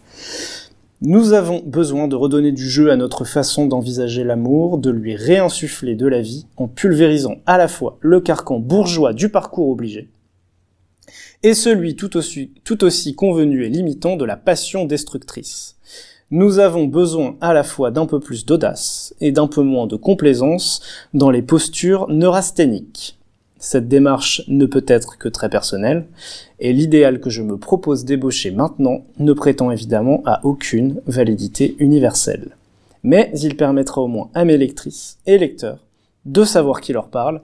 Nous 1.02 1.32
avons 1.32 1.60
besoin 1.66 2.06
de 2.06 2.14
redonner 2.14 2.52
du 2.52 2.68
jeu 2.68 2.90
à 2.90 2.96
notre 2.96 3.24
façon 3.24 3.66
d'envisager 3.66 4.22
l'amour, 4.22 4.78
de 4.78 4.90
lui 4.90 5.16
réinsuffler 5.16 5.96
de 5.96 6.06
la 6.06 6.20
vie, 6.20 6.46
en 6.56 6.68
pulvérisant 6.68 7.36
à 7.44 7.58
la 7.58 7.66
fois 7.66 7.98
le 8.00 8.20
carcan 8.20 8.60
bourgeois 8.60 9.12
du 9.12 9.28
parcours 9.28 9.68
obligé, 9.68 10.08
et 11.42 11.54
celui 11.54 11.96
tout 11.96 12.16
aussi 12.84 13.14
convenu 13.16 13.64
et 13.64 13.68
limitant 13.68 14.16
de 14.16 14.24
la 14.24 14.36
passion 14.36 14.84
destructrice. 14.84 15.76
Nous 16.30 16.60
avons 16.60 16.84
besoin 16.84 17.36
à 17.42 17.52
la 17.52 17.64
fois 17.64 17.90
d'un 17.90 18.06
peu 18.06 18.18
plus 18.18 18.46
d'audace 18.46 19.14
et 19.20 19.32
d'un 19.32 19.48
peu 19.48 19.62
moins 19.62 19.86
de 19.86 19.96
complaisance 19.96 20.80
dans 21.12 21.30
les 21.30 21.42
postures 21.42 22.06
neurasthéniques. 22.08 23.18
Cette 23.64 23.86
démarche 23.86 24.42
ne 24.48 24.66
peut 24.66 24.84
être 24.88 25.18
que 25.18 25.28
très 25.28 25.48
personnelle, 25.48 26.06
et 26.58 26.72
l'idéal 26.72 27.20
que 27.20 27.30
je 27.30 27.42
me 27.42 27.56
propose 27.56 28.04
d'ébaucher 28.04 28.50
maintenant 28.50 29.04
ne 29.20 29.32
prétend 29.32 29.70
évidemment 29.70 30.20
à 30.26 30.40
aucune 30.42 31.00
validité 31.06 31.76
universelle. 31.78 32.56
Mais 33.04 33.30
il 33.40 33.56
permettra 33.56 34.00
au 34.00 34.08
moins 34.08 34.30
à 34.34 34.44
mes 34.44 34.58
lectrices 34.58 35.18
et 35.26 35.38
lecteurs 35.38 35.78
de 36.24 36.42
savoir 36.42 36.80
qui 36.80 36.92
leur 36.92 37.06
parle, 37.06 37.40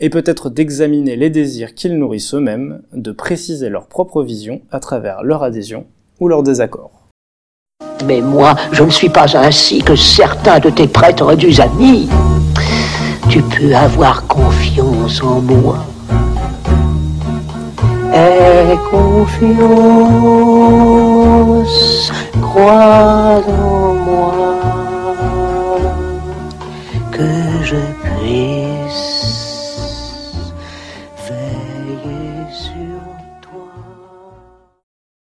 et 0.00 0.10
peut-être 0.10 0.50
d'examiner 0.50 1.14
les 1.14 1.30
désirs 1.30 1.74
qu'ils 1.76 1.96
nourrissent 1.96 2.34
eux-mêmes, 2.34 2.82
de 2.92 3.12
préciser 3.12 3.68
leur 3.68 3.86
propre 3.86 4.24
vision 4.24 4.62
à 4.72 4.80
travers 4.80 5.22
leur 5.22 5.44
adhésion 5.44 5.86
ou 6.18 6.26
leur 6.26 6.42
désaccord. 6.42 6.90
Mais 8.06 8.20
moi, 8.20 8.56
je 8.72 8.82
ne 8.82 8.90
suis 8.90 9.08
pas 9.08 9.36
ainsi 9.36 9.82
que 9.82 9.94
certains 9.94 10.58
de 10.58 10.70
tes 10.70 10.88
prêtres 10.88 11.36
du 11.36 11.60
amis. 11.60 12.08
Tu 13.28 13.42
peux 13.42 13.72
avoir 13.74 14.26
confiance 14.26 14.89
en 15.00 15.40
moi. 15.40 15.78
Aie 18.12 18.76
confiance, 18.90 19.32
crois 22.42 23.42
en 23.46 23.94
moi, 23.94 24.60
que 27.10 27.62
je 27.62 27.76
puisse 28.04 28.92
veiller 31.28 32.44
sur 32.50 33.00
toi. 33.40 33.72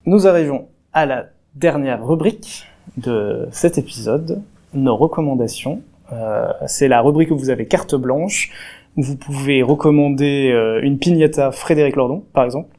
Nous 0.05 0.27
arrivons 0.27 0.67
à 0.93 1.05
la 1.05 1.25
dernière 1.55 2.05
rubrique 2.05 2.65
de 2.97 3.47
cet 3.51 3.77
épisode, 3.77 4.41
nos 4.73 4.95
recommandations. 4.95 5.81
Euh, 6.11 6.51
c'est 6.67 6.87
la 6.87 7.01
rubrique 7.01 7.31
où 7.31 7.37
vous 7.37 7.49
avez 7.49 7.67
carte 7.67 7.95
blanche, 7.95 8.51
vous 8.97 9.15
pouvez 9.15 9.63
recommander 9.63 10.51
euh, 10.51 10.81
une 10.81 10.97
pignata 10.97 11.51
Frédéric 11.51 11.95
Lordon, 11.95 12.23
par 12.33 12.43
exemple. 12.43 12.69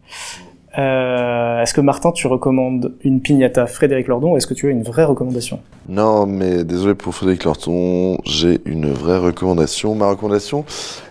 Euh, 0.78 1.60
est-ce 1.60 1.74
que 1.74 1.80
Martin, 1.80 2.12
tu 2.12 2.26
recommandes 2.26 2.94
une 3.02 3.20
pignata 3.20 3.66
Frédéric 3.66 4.09
Lordon 4.09 4.32
ou 4.32 4.36
est-ce 4.36 4.47
que 4.47 4.55
tu 4.55 4.68
as 4.68 4.70
une 4.70 4.82
vraie 4.82 5.05
recommandation? 5.05 5.60
Non, 5.89 6.26
mais 6.26 6.64
désolé 6.64 6.94
pour 6.94 7.14
Frédéric 7.14 7.44
Lorton, 7.44 8.18
j'ai 8.24 8.60
une 8.64 8.90
vraie 8.90 9.18
recommandation. 9.18 9.94
Ma 9.94 10.09
recommandation, 10.09 10.64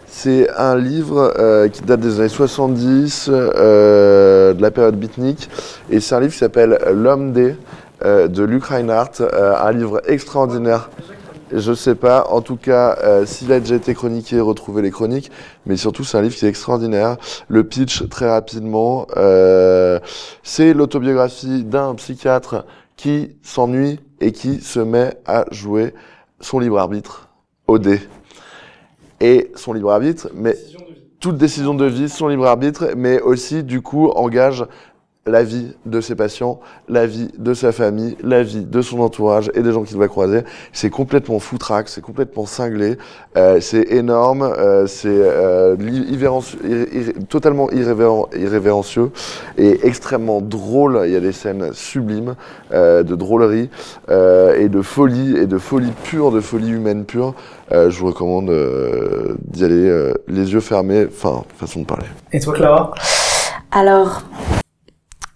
c'est 0.08 0.50
un 0.58 0.78
livre 0.78 1.34
euh, 1.38 1.68
qui 1.68 1.84
date 1.84 2.00
des 2.00 2.20
années 2.20 2.30
70, 2.30 3.30
euh, 3.32 4.54
de 4.54 4.62
la 4.62 4.72
période 4.72 4.96
beatnik, 4.96 5.48
et 5.92 6.00
c'est 6.00 6.16
un 6.16 6.20
livre 6.20 6.34
qui 6.34 6.40
s'appelle 6.40 6.80
L'homme 6.92 7.32
des 7.32 7.56
euh, 8.04 8.28
de 8.28 8.44
Luc 8.44 8.66
Reinhardt, 8.66 9.22
euh, 9.22 9.54
un 9.62 9.72
livre 9.72 10.02
extraordinaire. 10.08 10.90
Je 11.54 11.74
sais 11.74 11.96
pas, 11.96 12.28
en 12.30 12.42
tout 12.42 12.56
cas, 12.56 12.98
euh, 13.04 13.26
s'il 13.26 13.52
a 13.52 13.60
déjà 13.60 13.76
été 13.76 13.94
chroniqué, 13.94 14.40
retrouvez 14.40 14.82
les 14.82 14.92
chroniques, 14.92 15.32
mais 15.66 15.76
surtout 15.76 16.06
c'est 16.06 16.18
un 16.18 16.22
livre 16.22 16.36
qui 16.36 16.46
est 16.46 16.50
extraordinaire. 16.50 17.18
Le 17.50 17.66
pitch, 17.66 18.08
très 18.08 18.30
rapidement, 18.30 19.06
euh, 19.18 20.00
c'est 20.44 20.74
l'autobiographie 20.74 21.66
d'un 21.66 21.94
psychiatre 21.96 22.66
qui 22.96 23.36
s'ennuie 23.44 24.00
et 24.22 24.32
qui 24.32 24.62
se 24.62 24.80
met 24.80 25.18
à 25.26 25.46
jouer 25.52 25.94
son 26.40 26.60
libre 26.60 26.80
arbitre 26.80 27.30
au 27.68 27.80
dé. 27.80 28.00
Et 29.20 29.52
son 29.56 29.74
libre 29.74 29.92
arbitre, 29.92 30.30
mais 30.34 30.56
toute 31.20 31.38
décision 31.38 31.74
de 31.74 31.86
vie, 31.86 32.08
son 32.08 32.30
libre 32.30 32.48
arbitre, 32.48 32.94
mais 32.96 33.20
aussi 33.22 33.64
du 33.64 33.82
coup 33.82 34.10
engage 34.10 34.66
la 35.28 35.44
vie 35.44 35.76
de 35.86 36.02
ses 36.02 36.16
patients, 36.16 36.60
la 36.90 37.06
vie 37.06 37.30
de 37.38 37.54
sa 37.54 37.72
famille, 37.72 38.18
la 38.24 38.42
vie 38.42 38.66
de 38.66 38.82
son 38.82 39.02
entourage 39.02 39.52
et 39.54 39.62
des 39.62 39.72
gens 39.72 39.84
qu'il 39.84 39.98
va 39.98 40.08
croiser. 40.08 40.42
C'est 40.74 40.90
complètement 40.90 41.38
foutraque, 41.38 41.90
c'est 41.90 42.02
complètement 42.02 42.48
cinglé, 42.48 42.98
euh, 43.38 43.60
c'est 43.62 43.92
énorme, 43.92 44.42
euh, 44.42 44.88
c'est 44.88 45.10
euh, 45.10 45.76
irré- 45.78 47.14
totalement 47.30 47.70
irrévéren- 47.70 48.36
irrévérencieux 48.36 49.12
et 49.60 49.86
extrêmement 49.86 50.42
drôle. 50.42 51.02
Il 51.06 51.12
y 51.12 51.16
a 51.16 51.20
des 51.20 51.34
scènes 51.34 51.72
sublimes 51.72 52.34
euh, 52.74 53.04
de 53.04 53.14
drôlerie 53.16 53.70
euh, 54.10 54.56
et 54.60 54.70
de 54.70 54.82
folie 54.82 55.38
et 55.38 55.46
de 55.46 55.60
folie 55.60 55.94
pure, 56.04 56.32
de 56.32 56.42
folie 56.42 56.72
humaine 56.72 57.06
pure. 57.06 57.36
Euh, 57.72 57.92
je 57.92 58.00
vous 58.00 58.08
recommande 58.08 58.50
euh, 58.50 59.36
d'y 59.46 59.64
aller 59.66 59.88
euh, 59.88 60.14
les 60.28 60.52
yeux 60.52 60.62
fermés, 60.62 61.06
enfin 61.08 61.44
façon 61.58 61.82
de 61.82 61.86
parler. 61.86 62.08
Et 62.34 62.40
toi, 62.40 62.54
Clara? 62.54 62.92
Alors, 63.72 64.24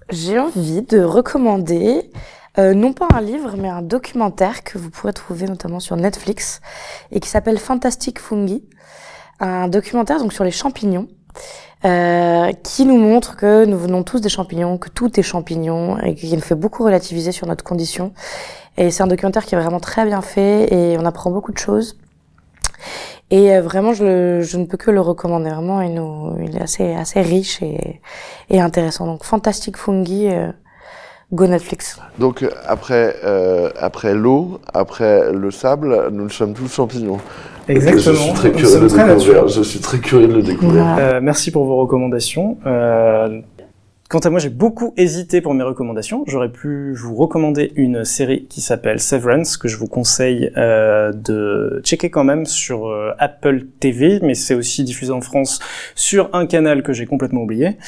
j'ai 0.09 0.39
envie 0.39 0.81
de 0.81 1.01
recommander 1.01 2.11
euh, 2.57 2.73
non 2.73 2.93
pas 2.93 3.07
un 3.13 3.21
livre, 3.21 3.55
mais 3.57 3.69
un 3.69 3.81
documentaire 3.81 4.63
que 4.63 4.77
vous 4.77 4.89
pourrez 4.89 5.13
trouver 5.13 5.45
notamment 5.45 5.79
sur 5.79 5.95
Netflix 5.97 6.61
et 7.11 7.19
qui 7.19 7.27
s'appelle 7.27 7.59
Fantastic 7.59 8.19
Fungi, 8.19 8.63
un 9.39 9.67
documentaire 9.67 10.19
donc 10.19 10.31
sur 10.33 10.43
les 10.43 10.51
champignons. 10.51 11.07
euh, 11.85 12.51
qui 12.63 12.85
nous 12.85 12.97
montre 12.97 13.35
que 13.35 13.65
nous 13.65 13.77
venons 13.77 14.03
tous 14.03 14.19
des 14.21 14.29
champignons, 14.29 14.77
que 14.77 14.89
tout 14.89 15.19
est 15.19 15.23
champignon, 15.23 15.99
et 15.99 16.15
qui 16.15 16.33
nous 16.33 16.41
fait 16.41 16.55
beaucoup 16.55 16.83
relativiser 16.83 17.31
sur 17.31 17.47
notre 17.47 17.63
condition. 17.63 18.13
Et 18.77 18.91
c'est 18.91 19.03
un 19.03 19.07
documentaire 19.07 19.45
qui 19.45 19.55
est 19.55 19.59
vraiment 19.59 19.79
très 19.79 20.05
bien 20.05 20.21
fait, 20.21 20.73
et 20.73 20.97
on 20.97 21.05
apprend 21.05 21.31
beaucoup 21.31 21.51
de 21.51 21.57
choses. 21.57 21.97
Et 23.31 23.55
euh, 23.55 23.61
vraiment, 23.61 23.93
je, 23.93 24.03
le- 24.03 24.41
je 24.41 24.57
ne 24.57 24.65
peux 24.65 24.77
que 24.77 24.91
le 24.91 25.01
recommander. 25.01 25.49
Vraiment, 25.49 25.81
il, 25.81 25.93
nous, 25.95 26.35
il 26.43 26.55
est 26.57 26.61
assez, 26.61 26.93
assez 26.93 27.21
riche 27.21 27.61
et, 27.61 28.01
et 28.49 28.59
intéressant. 28.61 29.05
Donc, 29.07 29.23
Fantastic 29.23 29.77
Fungi, 29.77 30.27
euh, 30.29 30.51
go 31.33 31.47
Netflix. 31.47 31.99
Donc 32.19 32.43
euh, 32.43 32.49
après, 32.67 33.15
euh, 33.23 33.71
après 33.79 34.13
l'eau, 34.13 34.59
après 34.73 35.31
le 35.33 35.49
sable, 35.49 36.09
nous 36.11 36.29
sommes 36.29 36.53
tous 36.53 36.71
champignons. 36.71 37.17
Exactement. 37.67 38.13
Je 38.15 38.21
suis 38.21 38.33
très 38.33 38.51
curieux 38.51 38.75
de 38.77 38.81
le 38.83 38.87
très 38.89 39.07
découvrir. 39.07 39.47
Je 39.47 39.61
suis 39.63 39.79
très 39.79 39.97
curieux 39.97 40.27
de 40.27 40.33
le 40.35 40.43
découvrir. 40.43 40.83
Voilà. 40.83 41.15
Euh, 41.15 41.19
merci 41.21 41.49
pour 41.49 41.65
vos 41.65 41.77
recommandations. 41.77 42.57
Quant 44.07 44.19
à 44.19 44.29
moi, 44.29 44.39
j'ai 44.39 44.49
beaucoup 44.49 44.93
hésité 44.97 45.41
pour 45.41 45.55
mes 45.55 45.63
recommandations. 45.63 46.23
J'aurais 46.27 46.51
pu 46.51 46.93
vous 46.93 47.15
recommander 47.15 47.71
une 47.75 48.05
série 48.05 48.45
qui 48.45 48.61
s'appelle 48.61 48.99
Severance, 48.99 49.57
que 49.57 49.67
je 49.67 49.77
vous 49.77 49.87
conseille 49.87 50.51
euh, 50.57 51.11
de 51.11 51.81
checker 51.83 52.11
quand 52.11 52.23
même 52.23 52.45
sur 52.45 52.85
euh, 52.85 53.13
Apple 53.17 53.65
TV, 53.79 54.19
mais 54.21 54.35
c'est 54.35 54.53
aussi 54.53 54.83
diffusé 54.83 55.11
en 55.11 55.21
France 55.21 55.59
sur 55.95 56.29
un 56.33 56.45
canal 56.45 56.83
que 56.83 56.93
j'ai 56.93 57.07
complètement 57.07 57.41
oublié. 57.41 57.79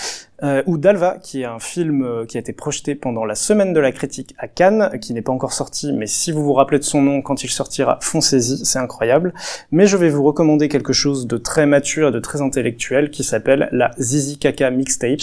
Euh, 0.44 0.61
ou 0.68 0.77
Dalva, 0.77 1.18
qui 1.22 1.41
est 1.41 1.45
un 1.45 1.60
film 1.60 2.03
euh, 2.03 2.26
qui 2.26 2.38
a 2.38 2.39
été 2.39 2.53
projeté 2.53 2.94
pendant 2.94 3.26
la 3.26 3.34
semaine 3.34 3.73
de 3.73 3.80
la 3.80 3.91
critique 3.91 4.35
à 4.38 4.48
Cannes, 4.48 4.98
qui 5.02 5.14
n'est 5.14 5.23
pas 5.23 5.31
encore 5.31 5.53
sorti, 5.53 5.94
mais 5.94 6.06
si 6.06 6.31
vous 6.31 6.44
vous 6.44 6.53
rappelez 6.53 6.77
de 6.77 6.84
son 6.84 7.02
nom 7.02 7.23
quand 7.23 7.44
il 7.44 7.49
sortira, 7.49 7.98
foncez-y, 8.02 8.64
c'est 8.64 8.77
incroyable. 8.80 9.34
Mais 9.72 9.88
je 9.88 9.98
vais 9.98 10.10
vous 10.10 10.23
recommander 10.23 10.68
quelque 10.68 10.94
chose 10.94 11.26
de 11.26 11.38
très 11.38 11.65
mature 11.65 12.10
et 12.10 12.11
de 12.11 12.19
très 12.19 12.41
intellectuel 12.41 13.10
qui 13.10 13.23
s'appelle 13.23 13.69
la 13.72 13.91
Zizi 13.99 14.38
Kaka 14.38 14.69
Mixtape. 14.69 15.22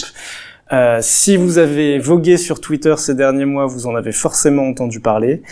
Euh, 0.73 0.99
si 1.01 1.37
vous 1.37 1.57
avez 1.57 1.99
vogué 1.99 2.37
sur 2.37 2.59
Twitter 2.59 2.95
ces 2.97 3.15
derniers 3.15 3.45
mois, 3.45 3.65
vous 3.67 3.87
en 3.87 3.95
avez 3.95 4.11
forcément 4.11 4.67
entendu 4.67 4.99
parler. 4.99 5.43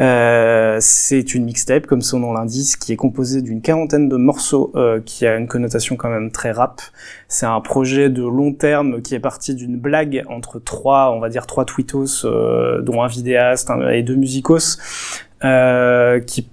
Euh, 0.00 0.78
c'est 0.80 1.34
une 1.34 1.44
mixtape, 1.44 1.86
comme 1.86 2.00
son 2.00 2.20
nom 2.20 2.32
l'indique, 2.32 2.78
qui 2.78 2.92
est 2.92 2.96
composée 2.96 3.42
d'une 3.42 3.60
quarantaine 3.60 4.08
de 4.08 4.16
morceaux, 4.16 4.72
euh, 4.74 5.00
qui 5.04 5.26
a 5.26 5.36
une 5.36 5.46
connotation 5.46 5.96
quand 5.96 6.08
même 6.08 6.30
très 6.30 6.50
rap. 6.50 6.80
C'est 7.28 7.46
un 7.46 7.60
projet 7.60 8.08
de 8.08 8.22
long 8.22 8.52
terme 8.52 9.02
qui 9.02 9.14
est 9.14 9.20
parti 9.20 9.54
d'une 9.54 9.78
blague 9.78 10.24
entre 10.28 10.58
trois, 10.58 11.12
on 11.12 11.20
va 11.20 11.28
dire 11.28 11.46
trois 11.46 11.64
tweetos, 11.64 12.24
euh, 12.24 12.80
dont 12.80 13.02
un 13.02 13.08
vidéaste 13.08 13.70
et 13.92 14.02
deux 14.02 14.16
musicos, 14.16 14.78
euh, 15.44 16.20
qui 16.20 16.48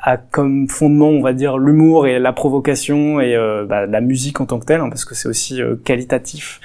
a 0.00 0.16
comme 0.16 0.68
fondement, 0.68 1.08
on 1.08 1.20
va 1.20 1.32
dire, 1.32 1.58
l'humour 1.58 2.06
et 2.06 2.18
la 2.18 2.32
provocation 2.32 3.20
et 3.20 3.34
euh, 3.34 3.66
bah, 3.66 3.84
la 3.84 4.00
musique 4.00 4.40
en 4.40 4.46
tant 4.46 4.60
que 4.60 4.64
telle, 4.64 4.80
hein, 4.80 4.88
parce 4.88 5.04
que 5.04 5.14
c'est 5.14 5.28
aussi 5.28 5.60
qualitatif 5.84 6.60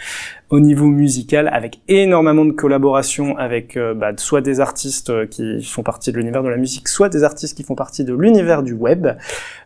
au 0.54 0.60
niveau 0.60 0.86
musical, 0.86 1.50
avec 1.52 1.82
énormément 1.88 2.46
de 2.46 2.52
collaborations 2.52 3.36
avec 3.40 3.76
euh, 3.76 3.96
bah, 3.96 4.12
soit 4.18 4.42
des 4.42 4.60
artistes 4.60 5.10
euh, 5.10 5.26
qui 5.26 5.64
font 5.64 5.82
partie 5.82 6.12
de 6.12 6.18
l'univers 6.18 6.44
de 6.44 6.50
la 6.50 6.58
musique, 6.58 6.90
soit 6.90 7.10
des 7.10 7.24
artistes 7.24 7.58
qui 7.58 7.64
font 7.64 7.74
partie 7.74 8.04
de 8.04 8.14
l'univers 8.14 8.62
du 8.62 8.74
web. 8.74 9.08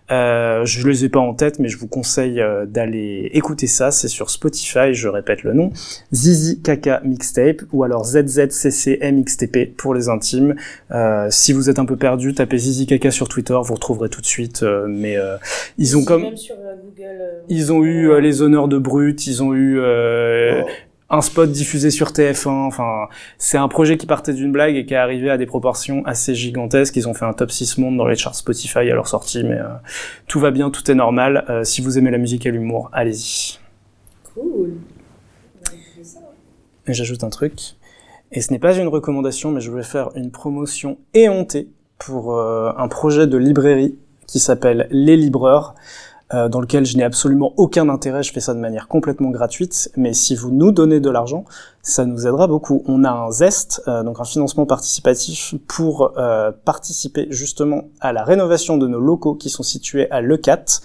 Euh, 0.09 0.63
je 0.63 0.87
les 0.87 1.03
ai 1.03 1.09
pas 1.09 1.19
en 1.19 1.33
tête, 1.33 1.59
mais 1.59 1.67
je 1.67 1.77
vous 1.77 1.87
conseille 1.87 2.39
euh, 2.39 2.65
d'aller 2.65 3.29
écouter 3.33 3.67
ça. 3.67 3.91
C'est 3.91 4.07
sur 4.07 4.29
Spotify, 4.29 4.93
je 4.93 5.07
répète 5.09 5.43
le 5.43 5.53
nom, 5.53 5.71
Zizi 6.13 6.61
Kaka 6.61 7.01
Mixtape 7.03 7.61
ou 7.73 7.83
alors 7.83 8.05
ZZCC 8.05 8.99
MXTP 9.01 9.75
pour 9.75 9.93
les 9.93 10.07
intimes. 10.07 10.55
Euh, 10.91 11.27
si 11.29 11.51
vous 11.51 11.69
êtes 11.69 11.79
un 11.79 11.85
peu 11.85 11.97
perdu, 11.97 12.33
tapez 12.33 12.57
Zizi 12.57 12.85
Kaka 12.87 13.11
sur 13.11 13.27
Twitter, 13.27 13.57
vous 13.61 13.73
retrouverez 13.73 14.09
tout 14.09 14.21
de 14.21 14.25
suite. 14.25 14.63
euh, 14.63 14.85
mais 14.87 15.17
euh, 15.17 15.35
ils 15.77 15.97
ont 15.97 16.05
comme 16.05 16.21
Même 16.21 16.37
sur 16.37 16.55
euh, 16.55 16.75
Google. 16.83 17.03
euh, 17.03 17.39
ils 17.49 17.73
ont 17.73 17.83
eu 17.83 18.09
euh, 18.09 18.19
les 18.21 18.41
honneurs 18.41 18.67
de 18.69 18.77
Brut, 18.77 19.27
ils 19.27 19.43
ont 19.43 19.53
eu 19.53 19.79
euh, 19.79 20.63
un 21.09 21.21
spot 21.21 21.51
diffusé 21.51 21.89
sur 21.89 22.11
TF1. 22.11 22.49
Enfin, 22.49 23.07
c'est 23.37 23.57
un 23.57 23.67
projet 23.67 23.97
qui 23.97 24.05
partait 24.05 24.33
d'une 24.33 24.51
blague 24.51 24.75
et 24.75 24.85
qui 24.85 24.93
est 24.93 24.97
arrivé 24.97 25.29
à 25.29 25.37
des 25.37 25.45
proportions 25.45 26.05
assez 26.05 26.35
gigantesques. 26.35 26.95
Ils 26.95 27.07
ont 27.07 27.13
fait 27.13 27.25
un 27.25 27.33
top 27.33 27.51
6 27.51 27.77
monde 27.77 27.97
dans 27.97 28.07
les 28.07 28.15
charts 28.15 28.35
Spotify 28.35 28.79
à 28.79 28.93
leur 28.93 29.07
sortie, 29.07 29.43
mais 29.43 29.59
euh, 29.59 29.67
tout 30.27 30.39
va 30.39 30.51
bien, 30.51 30.69
tout 30.69 30.89
est 30.91 30.95
normal. 30.95 31.45
Euh, 31.49 31.63
si 31.63 31.81
vous 31.81 31.97
aimez 31.97 32.11
la 32.11 32.17
musique 32.17 32.45
et 32.45 32.51
l'humour, 32.51 32.89
allez-y. 32.93 33.59
Cool. 34.33 34.73
Et 36.87 36.93
j'ajoute 36.93 37.23
un 37.23 37.29
truc. 37.29 37.75
Et 38.31 38.41
ce 38.41 38.51
n'est 38.51 38.59
pas 38.59 38.77
une 38.77 38.87
recommandation, 38.87 39.51
mais 39.51 39.61
je 39.61 39.71
voulais 39.71 39.83
faire 39.83 40.09
une 40.15 40.31
promotion 40.31 40.97
éhontée 41.13 41.69
pour 41.97 42.35
euh, 42.35 42.71
un 42.77 42.87
projet 42.87 43.27
de 43.27 43.37
librairie 43.37 43.97
qui 44.27 44.39
s'appelle 44.39 44.87
Les 44.91 45.15
Libreurs, 45.15 45.73
euh, 46.33 46.49
dans 46.49 46.59
lequel 46.59 46.85
je 46.85 46.97
n'ai 46.97 47.03
absolument 47.03 47.53
aucun 47.57 47.89
intérêt. 47.89 48.23
Je 48.23 48.33
fais 48.33 48.39
ça 48.39 48.53
de 48.53 48.59
manière 48.59 48.87
complètement 48.87 49.29
gratuite, 49.29 49.91
mais 49.95 50.13
si 50.13 50.35
vous 50.35 50.51
nous 50.51 50.71
donnez 50.71 50.99
de 50.99 51.09
l'argent, 51.09 51.45
ça 51.81 52.05
nous 52.05 52.27
aidera 52.27 52.47
beaucoup. 52.47 52.83
On 52.87 53.03
a 53.03 53.11
un 53.11 53.31
zest, 53.31 53.81
euh, 53.87 54.03
donc 54.03 54.19
un 54.19 54.25
financement 54.25 54.65
participatif 54.65 55.55
pour 55.67 56.13
euh, 56.17 56.51
participer 56.65 57.27
justement 57.29 57.83
à 58.01 58.13
la 58.13 58.23
rénovation 58.23 58.77
de 58.77 58.87
nos 58.87 58.99
locaux 58.99 59.35
qui 59.35 59.49
sont 59.49 59.63
situés 59.63 60.09
à 60.11 60.21
Lecat. 60.21 60.81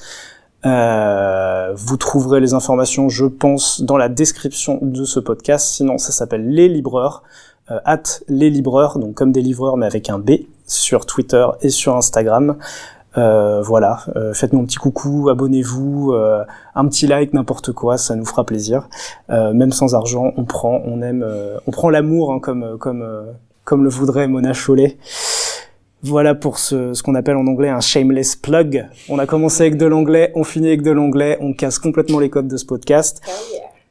Euh, 0.64 1.73
vous 1.74 1.97
trouverez 1.97 2.40
les 2.40 2.55
informations, 2.55 3.09
je 3.09 3.24
pense, 3.24 3.82
dans 3.82 3.97
la 3.97 4.09
description 4.09 4.78
de 4.81 5.05
ce 5.05 5.19
podcast. 5.19 5.66
Sinon, 5.74 5.98
ça 5.98 6.12
s'appelle 6.12 6.48
Les 6.48 6.69
Libreurs, 6.69 7.23
euh, 7.70 7.81
at 7.85 8.02
Les 8.28 8.51
Libreurs, 8.51 8.98
donc 8.98 9.14
comme 9.14 9.32
des 9.32 9.43
livreurs 9.43 9.77
mais 9.77 9.86
avec 9.86 10.09
un 10.09 10.19
B, 10.19 10.32
sur 10.66 11.06
Twitter 11.06 11.47
et 11.62 11.70
sur 11.70 11.97
Instagram. 11.97 12.56
Euh, 13.18 13.60
voilà, 13.62 14.01
euh, 14.16 14.32
faites-nous 14.32 14.60
un 14.60 14.64
petit 14.64 14.76
coucou, 14.76 15.28
abonnez-vous, 15.28 16.12
euh, 16.12 16.44
un 16.74 16.86
petit 16.89 17.06
like, 17.06 17.34
n'importe 17.34 17.72
quoi, 17.72 17.98
ça 17.98 18.14
nous 18.14 18.24
fera 18.24 18.44
plaisir. 18.44 18.89
Même 19.28 19.72
sans 19.72 19.94
argent, 19.94 20.32
on 20.36 20.44
prend, 20.44 20.80
on 20.84 21.02
aime, 21.02 21.26
on 21.66 21.70
prend 21.70 21.90
l'amour 21.90 22.32
hein, 22.32 22.40
comme 22.40 22.78
comme 22.78 23.05
comme 23.64 23.84
le 23.84 23.90
voudrait 23.90 24.28
Mona 24.28 24.52
Chollet. 24.52 24.97
Voilà 26.05 26.34
pour 26.34 26.59
ce, 26.59 26.94
ce 26.94 27.02
qu'on 27.02 27.14
appelle 27.14 27.36
en 27.36 27.47
anglais 27.47 27.68
un 27.68 27.80
shameless 27.80 28.34
plug. 28.34 28.89
On 29.09 29.20
a 29.20 29.26
commencé 29.26 29.62
avec 29.62 29.76
de 29.76 29.86
l'anglais, 29.86 30.32
on 30.34 30.43
finit 30.43 30.66
avec 30.66 30.82
de 30.82 30.90
l'anglais, 30.90 31.39
on 31.40 31.52
casse 31.52 31.78
complètement 31.78 32.18
les 32.18 32.28
codes 32.28 32.48
de 32.48 32.56
ce 32.56 32.66
podcast. 32.66 33.22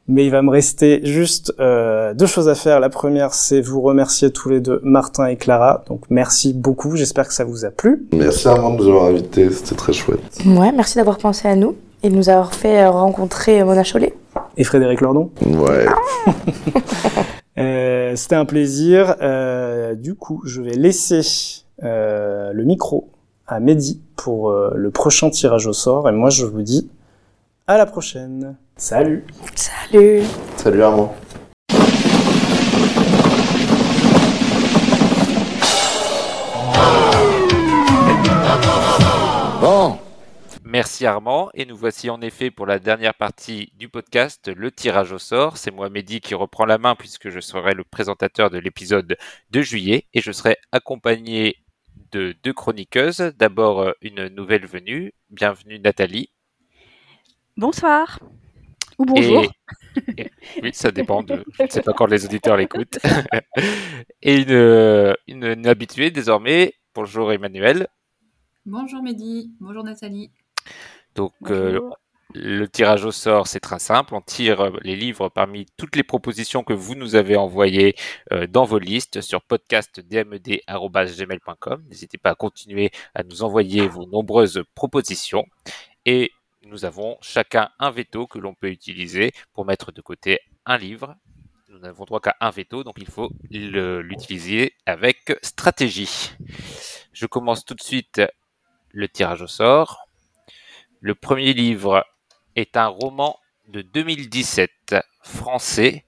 Mais 0.08 0.24
il 0.26 0.30
va 0.30 0.42
me 0.42 0.50
rester 0.50 1.00
juste 1.04 1.54
euh, 1.60 2.12
deux 2.14 2.26
choses 2.26 2.48
à 2.48 2.54
faire. 2.54 2.80
La 2.80 2.88
première, 2.88 3.34
c'est 3.34 3.60
vous 3.60 3.80
remercier 3.80 4.30
tous 4.32 4.48
les 4.48 4.60
deux, 4.60 4.80
Martin 4.82 5.26
et 5.26 5.36
Clara. 5.36 5.84
Donc 5.88 6.02
merci 6.10 6.52
beaucoup, 6.52 6.96
j'espère 6.96 7.28
que 7.28 7.34
ça 7.34 7.44
vous 7.44 7.64
a 7.64 7.70
plu. 7.70 8.06
Merci 8.12 8.48
Armand 8.48 8.70
de 8.74 8.78
nous 8.82 8.88
avoir 8.88 9.04
invités, 9.04 9.48
c'était 9.50 9.76
très 9.76 9.92
chouette. 9.92 10.20
Ouais, 10.44 10.72
merci 10.72 10.96
d'avoir 10.96 11.18
pensé 11.18 11.46
à 11.46 11.54
nous 11.54 11.76
et 12.02 12.10
de 12.10 12.16
nous 12.16 12.28
avoir 12.28 12.52
fait 12.52 12.82
euh, 12.82 12.90
rencontrer 12.90 13.62
Mona 13.62 13.84
Chollet. 13.84 14.12
Et 14.56 14.64
Frédéric 14.64 15.00
Lordon 15.00 15.30
Ouais. 15.46 15.86
Euh, 17.58 18.16
C'était 18.16 18.34
un 18.34 18.46
plaisir. 18.46 19.16
Euh, 19.20 19.94
du 19.94 20.14
coup, 20.14 20.40
je 20.46 20.62
vais 20.62 20.72
laisser 20.74 21.20
euh, 21.82 22.50
le 22.52 22.64
micro 22.64 23.10
à 23.46 23.60
Mehdi 23.60 24.00
pour 24.16 24.48
euh, 24.50 24.72
le 24.74 24.90
prochain 24.90 25.28
tirage 25.28 25.66
au 25.66 25.74
sort. 25.74 26.08
Et 26.08 26.12
moi, 26.12 26.30
je 26.30 26.46
vous 26.46 26.62
dis 26.62 26.88
à 27.66 27.78
la 27.78 27.86
prochaine. 27.86 28.56
Salut 28.76 29.24
Salut 29.54 30.22
Salut 30.56 30.82
Armand. 30.82 31.14
Bon. 39.60 39.98
Merci 40.64 41.04
Armand, 41.04 41.50
et 41.52 41.66
nous 41.66 41.76
voici 41.76 42.08
en 42.08 42.22
effet 42.22 42.50
pour 42.50 42.64
la 42.64 42.78
dernière 42.78 43.14
partie 43.14 43.72
du 43.76 43.90
podcast, 43.90 44.48
le 44.48 44.72
tirage 44.72 45.12
au 45.12 45.18
sort. 45.18 45.58
C'est 45.58 45.70
moi 45.70 45.90
Mehdi 45.90 46.20
qui 46.20 46.34
reprend 46.34 46.64
la 46.64 46.78
main 46.78 46.94
puisque 46.94 47.28
je 47.28 47.40
serai 47.40 47.74
le 47.74 47.84
présentateur 47.84 48.48
de 48.48 48.58
l'épisode 48.58 49.16
de 49.50 49.62
juillet 49.62 50.06
et 50.14 50.22
je 50.22 50.32
serai 50.32 50.56
accompagné 50.72 51.58
de 52.10 52.34
deux 52.42 52.52
chroniqueuses. 52.52 53.34
D'abord 53.38 53.82
euh, 53.82 53.92
une 54.00 54.28
nouvelle 54.28 54.66
venue, 54.66 55.12
bienvenue 55.30 55.78
Nathalie. 55.78 56.31
Bonsoir. 57.56 58.18
Ou 58.98 59.04
bonjour. 59.04 59.44
Et- 59.44 59.50
et- 60.22 60.30
oui, 60.62 60.70
ça 60.72 60.90
dépend 60.90 61.22
de. 61.22 61.44
Je 61.58 61.64
ne 61.64 61.68
sais 61.68 61.82
pas 61.82 61.92
quand 61.92 62.06
les 62.06 62.24
auditeurs 62.24 62.56
l'écoutent. 62.56 62.98
et 64.22 64.36
une, 64.42 65.14
une, 65.28 65.44
une 65.44 65.66
habituée 65.66 66.10
désormais. 66.10 66.72
Bonjour 66.94 67.30
Emmanuel. 67.32 67.88
Bonjour 68.66 69.02
Mehdi. 69.02 69.50
Bonjour 69.60 69.82
Nathalie. 69.84 70.30
Donc, 71.14 71.32
euh, 71.50 71.80
le 72.34 72.66
tirage 72.68 73.04
au 73.04 73.10
sort, 73.12 73.46
c'est 73.46 73.60
très 73.60 73.78
simple. 73.78 74.14
On 74.14 74.20
tire 74.22 74.70
les 74.82 74.96
livres 74.96 75.28
parmi 75.28 75.66
toutes 75.76 75.94
les 75.96 76.02
propositions 76.04 76.64
que 76.64 76.72
vous 76.72 76.94
nous 76.94 77.14
avez 77.14 77.36
envoyées 77.36 77.94
euh, 78.32 78.46
dans 78.46 78.64
vos 78.64 78.78
listes 78.78 79.20
sur 79.20 79.42
podcastdmd.gmail.com. 79.42 81.84
N'hésitez 81.88 82.16
pas 82.18 82.30
à 82.30 82.34
continuer 82.34 82.90
à 83.14 83.22
nous 83.24 83.42
envoyer 83.42 83.86
vos 83.88 84.06
nombreuses 84.06 84.62
propositions. 84.74 85.44
Et 86.06 86.30
nous 86.64 86.84
avons 86.84 87.18
chacun 87.20 87.70
un 87.78 87.90
veto 87.90 88.26
que 88.26 88.38
l'on 88.38 88.54
peut 88.54 88.70
utiliser 88.70 89.32
pour 89.52 89.64
mettre 89.64 89.92
de 89.92 90.00
côté 90.00 90.40
un 90.64 90.78
livre. 90.78 91.16
Nous 91.68 91.78
n'avons 91.78 92.04
droit 92.04 92.20
qu'à 92.20 92.36
un 92.40 92.50
veto, 92.50 92.84
donc 92.84 92.94
il 92.98 93.06
faut 93.06 93.30
l'utiliser 93.50 94.74
avec 94.86 95.36
stratégie. 95.42 96.32
Je 97.12 97.26
commence 97.26 97.64
tout 97.64 97.74
de 97.74 97.82
suite 97.82 98.22
le 98.90 99.08
tirage 99.08 99.42
au 99.42 99.46
sort. 99.46 100.06
Le 101.00 101.14
premier 101.14 101.52
livre 101.52 102.06
est 102.54 102.76
un 102.76 102.86
roman 102.86 103.38
de 103.68 103.82
2017 103.82 104.96
français 105.22 106.04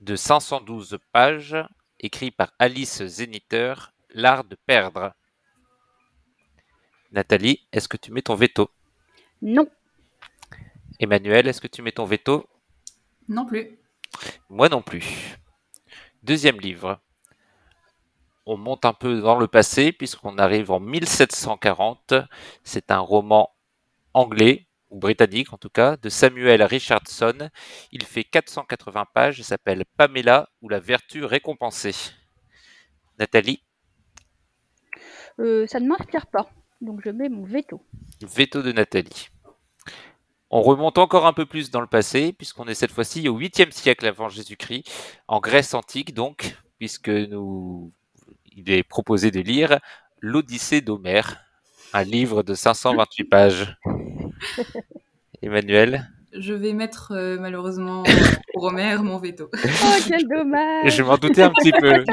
de 0.00 0.16
512 0.16 0.98
pages, 1.12 1.56
écrit 2.00 2.30
par 2.30 2.52
Alice 2.58 3.04
Zeniter, 3.04 3.74
L'art 4.10 4.44
de 4.44 4.56
perdre. 4.66 5.12
Nathalie, 7.12 7.66
est-ce 7.72 7.88
que 7.88 7.96
tu 7.96 8.12
mets 8.12 8.22
ton 8.22 8.34
veto? 8.34 8.70
Non. 9.42 9.66
Emmanuel, 10.98 11.46
est-ce 11.48 11.60
que 11.60 11.66
tu 11.68 11.82
mets 11.82 11.92
ton 11.92 12.04
veto? 12.04 12.48
Non 13.28 13.44
plus. 13.46 13.78
Moi 14.48 14.68
non 14.68 14.82
plus. 14.82 15.36
Deuxième 16.22 16.60
livre. 16.60 17.00
On 18.46 18.56
monte 18.56 18.84
un 18.84 18.92
peu 18.92 19.20
dans 19.20 19.38
le 19.38 19.48
passé 19.48 19.92
puisqu'on 19.92 20.38
arrive 20.38 20.70
en 20.70 20.80
1740. 20.80 22.14
C'est 22.62 22.90
un 22.90 22.98
roman 23.00 23.50
anglais, 24.14 24.66
ou 24.90 24.98
britannique 24.98 25.52
en 25.52 25.58
tout 25.58 25.68
cas, 25.68 25.96
de 25.96 26.08
Samuel 26.08 26.62
Richardson. 26.62 27.50
Il 27.92 28.04
fait 28.04 28.24
480 28.24 29.04
pages 29.12 29.40
et 29.40 29.42
s'appelle 29.42 29.84
Pamela 29.96 30.48
ou 30.62 30.68
la 30.68 30.78
vertu 30.80 31.24
récompensée. 31.24 31.94
Nathalie, 33.18 33.62
Euh, 35.38 35.66
ça 35.66 35.80
ne 35.80 35.86
m'inspire 35.86 36.26
pas. 36.28 36.48
Donc 36.80 37.00
je 37.04 37.10
mets 37.10 37.28
mon 37.28 37.44
veto. 37.44 37.80
veto 38.22 38.62
de 38.62 38.72
Nathalie. 38.72 39.28
On 40.50 40.62
remonte 40.62 40.98
encore 40.98 41.26
un 41.26 41.32
peu 41.32 41.44
plus 41.46 41.70
dans 41.70 41.80
le 41.80 41.86
passé, 41.86 42.32
puisqu'on 42.32 42.66
est 42.66 42.74
cette 42.74 42.92
fois-ci 42.92 43.28
au 43.28 43.38
8e 43.38 43.72
siècle 43.72 44.06
avant 44.06 44.28
Jésus-Christ, 44.28 44.84
en 45.26 45.40
Grèce 45.40 45.74
antique 45.74 46.14
donc, 46.14 46.56
puisque 46.78 47.08
nous, 47.08 47.92
il 48.54 48.70
est 48.70 48.84
proposé 48.84 49.30
de 49.30 49.40
lire 49.40 49.80
l'Odyssée 50.20 50.80
d'Homère, 50.80 51.42
un 51.92 52.04
livre 52.04 52.42
de 52.42 52.54
528 52.54 53.24
pages. 53.24 53.76
Emmanuel, 55.42 56.08
Je 56.38 56.54
vais 56.54 56.72
mettre 56.72 57.12
euh, 57.12 57.38
malheureusement 57.40 58.02
pour 58.54 58.64
Homer 58.64 58.96
mon 58.98 59.18
veto. 59.18 59.48
Oh, 59.52 59.88
quel 60.06 60.26
dommage 60.28 60.94
je 60.94 61.02
m'en 61.02 61.16
doutais 61.16 61.42
un 61.42 61.50
petit 61.50 61.72
peu. 61.72 62.04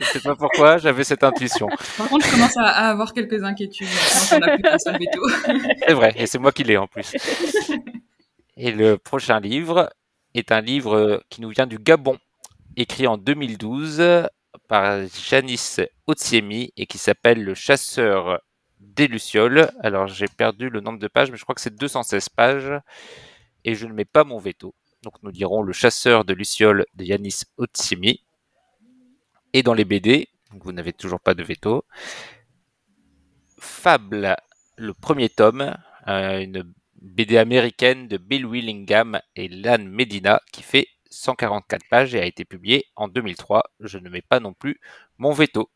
Je 0.00 0.04
ne 0.04 0.12
sais 0.12 0.20
pas 0.20 0.34
pourquoi, 0.36 0.78
j'avais 0.78 1.04
cette 1.04 1.24
intuition. 1.24 1.68
Par 1.96 2.08
contre, 2.08 2.26
je 2.26 2.32
commence 2.32 2.56
à, 2.56 2.64
à 2.64 2.90
avoir 2.90 3.12
quelques 3.12 3.42
inquiétudes. 3.42 3.88
Maintenant 3.88 4.28
qu'on 4.30 4.46
n'a 4.46 4.54
plus 4.54 4.62
qu'un 4.62 4.78
seul 4.78 4.98
veto. 4.98 5.68
C'est 5.86 5.94
vrai, 5.94 6.12
et 6.16 6.26
c'est 6.26 6.38
moi 6.38 6.52
qui 6.52 6.64
l'ai 6.64 6.76
en 6.76 6.86
plus. 6.86 7.14
Et 8.56 8.72
le 8.72 8.98
prochain 8.98 9.40
livre 9.40 9.90
est 10.34 10.52
un 10.52 10.60
livre 10.60 11.22
qui 11.28 11.40
nous 11.40 11.50
vient 11.50 11.66
du 11.66 11.78
Gabon, 11.78 12.18
écrit 12.76 13.06
en 13.06 13.16
2012 13.16 14.26
par 14.68 15.00
Janice 15.28 15.80
Otsiemi 16.06 16.72
et 16.76 16.86
qui 16.86 16.98
s'appelle 16.98 17.42
Le 17.42 17.54
chasseur 17.54 18.40
des 18.80 19.06
Lucioles. 19.06 19.70
Alors 19.80 20.06
j'ai 20.06 20.28
perdu 20.28 20.68
le 20.68 20.80
nombre 20.80 20.98
de 20.98 21.08
pages, 21.08 21.30
mais 21.30 21.36
je 21.36 21.42
crois 21.42 21.54
que 21.54 21.60
c'est 21.60 21.74
216 21.74 22.28
pages 22.30 22.72
et 23.64 23.74
je 23.74 23.86
ne 23.86 23.92
mets 23.92 24.04
pas 24.04 24.24
mon 24.24 24.38
veto. 24.38 24.74
Donc 25.02 25.14
nous 25.22 25.32
dirons 25.32 25.62
Le 25.62 25.72
chasseur 25.72 26.24
de 26.24 26.32
Lucioles 26.32 26.86
de 26.94 27.04
Yanis 27.04 27.42
Otsiemi. 27.56 28.22
Et 29.52 29.62
dans 29.62 29.74
les 29.74 29.84
BD, 29.84 30.28
vous 30.50 30.72
n'avez 30.72 30.92
toujours 30.92 31.20
pas 31.20 31.34
de 31.34 31.42
veto, 31.42 31.84
Fable, 33.58 34.36
le 34.76 34.92
premier 34.92 35.28
tome, 35.28 35.76
euh, 36.08 36.40
une 36.40 36.72
BD 37.00 37.36
américaine 37.36 38.08
de 38.08 38.16
Bill 38.16 38.46
Willingham 38.46 39.20
et 39.36 39.48
Lan 39.48 39.78
Medina 39.84 40.40
qui 40.52 40.62
fait 40.62 40.88
144 41.10 41.88
pages 41.88 42.14
et 42.14 42.20
a 42.20 42.26
été 42.26 42.44
publié 42.44 42.86
en 42.96 43.08
2003. 43.08 43.62
Je 43.80 43.98
ne 43.98 44.08
mets 44.08 44.22
pas 44.22 44.40
non 44.40 44.52
plus 44.52 44.80
mon 45.18 45.32
veto. 45.32 45.70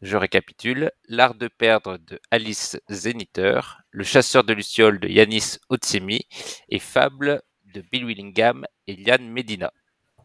Je 0.00 0.16
récapitule. 0.16 0.92
L'art 1.08 1.34
de 1.34 1.48
perdre 1.48 1.98
de 1.98 2.20
Alice 2.30 2.78
Zeniter, 2.88 3.60
Le 3.90 4.04
chasseur 4.04 4.44
de 4.44 4.52
lucioles 4.52 5.00
de 5.00 5.08
Yanis 5.08 5.58
Otsemi 5.70 6.26
et 6.68 6.78
Fable 6.78 7.42
de 7.74 7.80
Bill 7.80 8.04
Willingham 8.04 8.64
et 8.86 8.94
Liane 8.94 9.28
Medina. 9.28 9.72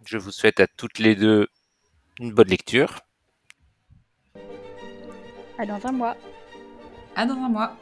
Je 0.05 0.17
vous 0.17 0.31
souhaite 0.31 0.59
à 0.59 0.67
toutes 0.67 0.99
les 0.99 1.15
deux 1.15 1.47
une 2.19 2.33
bonne 2.33 2.49
lecture. 2.49 2.99
À 5.57 5.65
dans 5.65 5.85
un 5.87 5.91
mois. 5.91 6.17
À 7.15 7.25
dans 7.25 7.33
un 7.33 7.49
mois. 7.49 7.75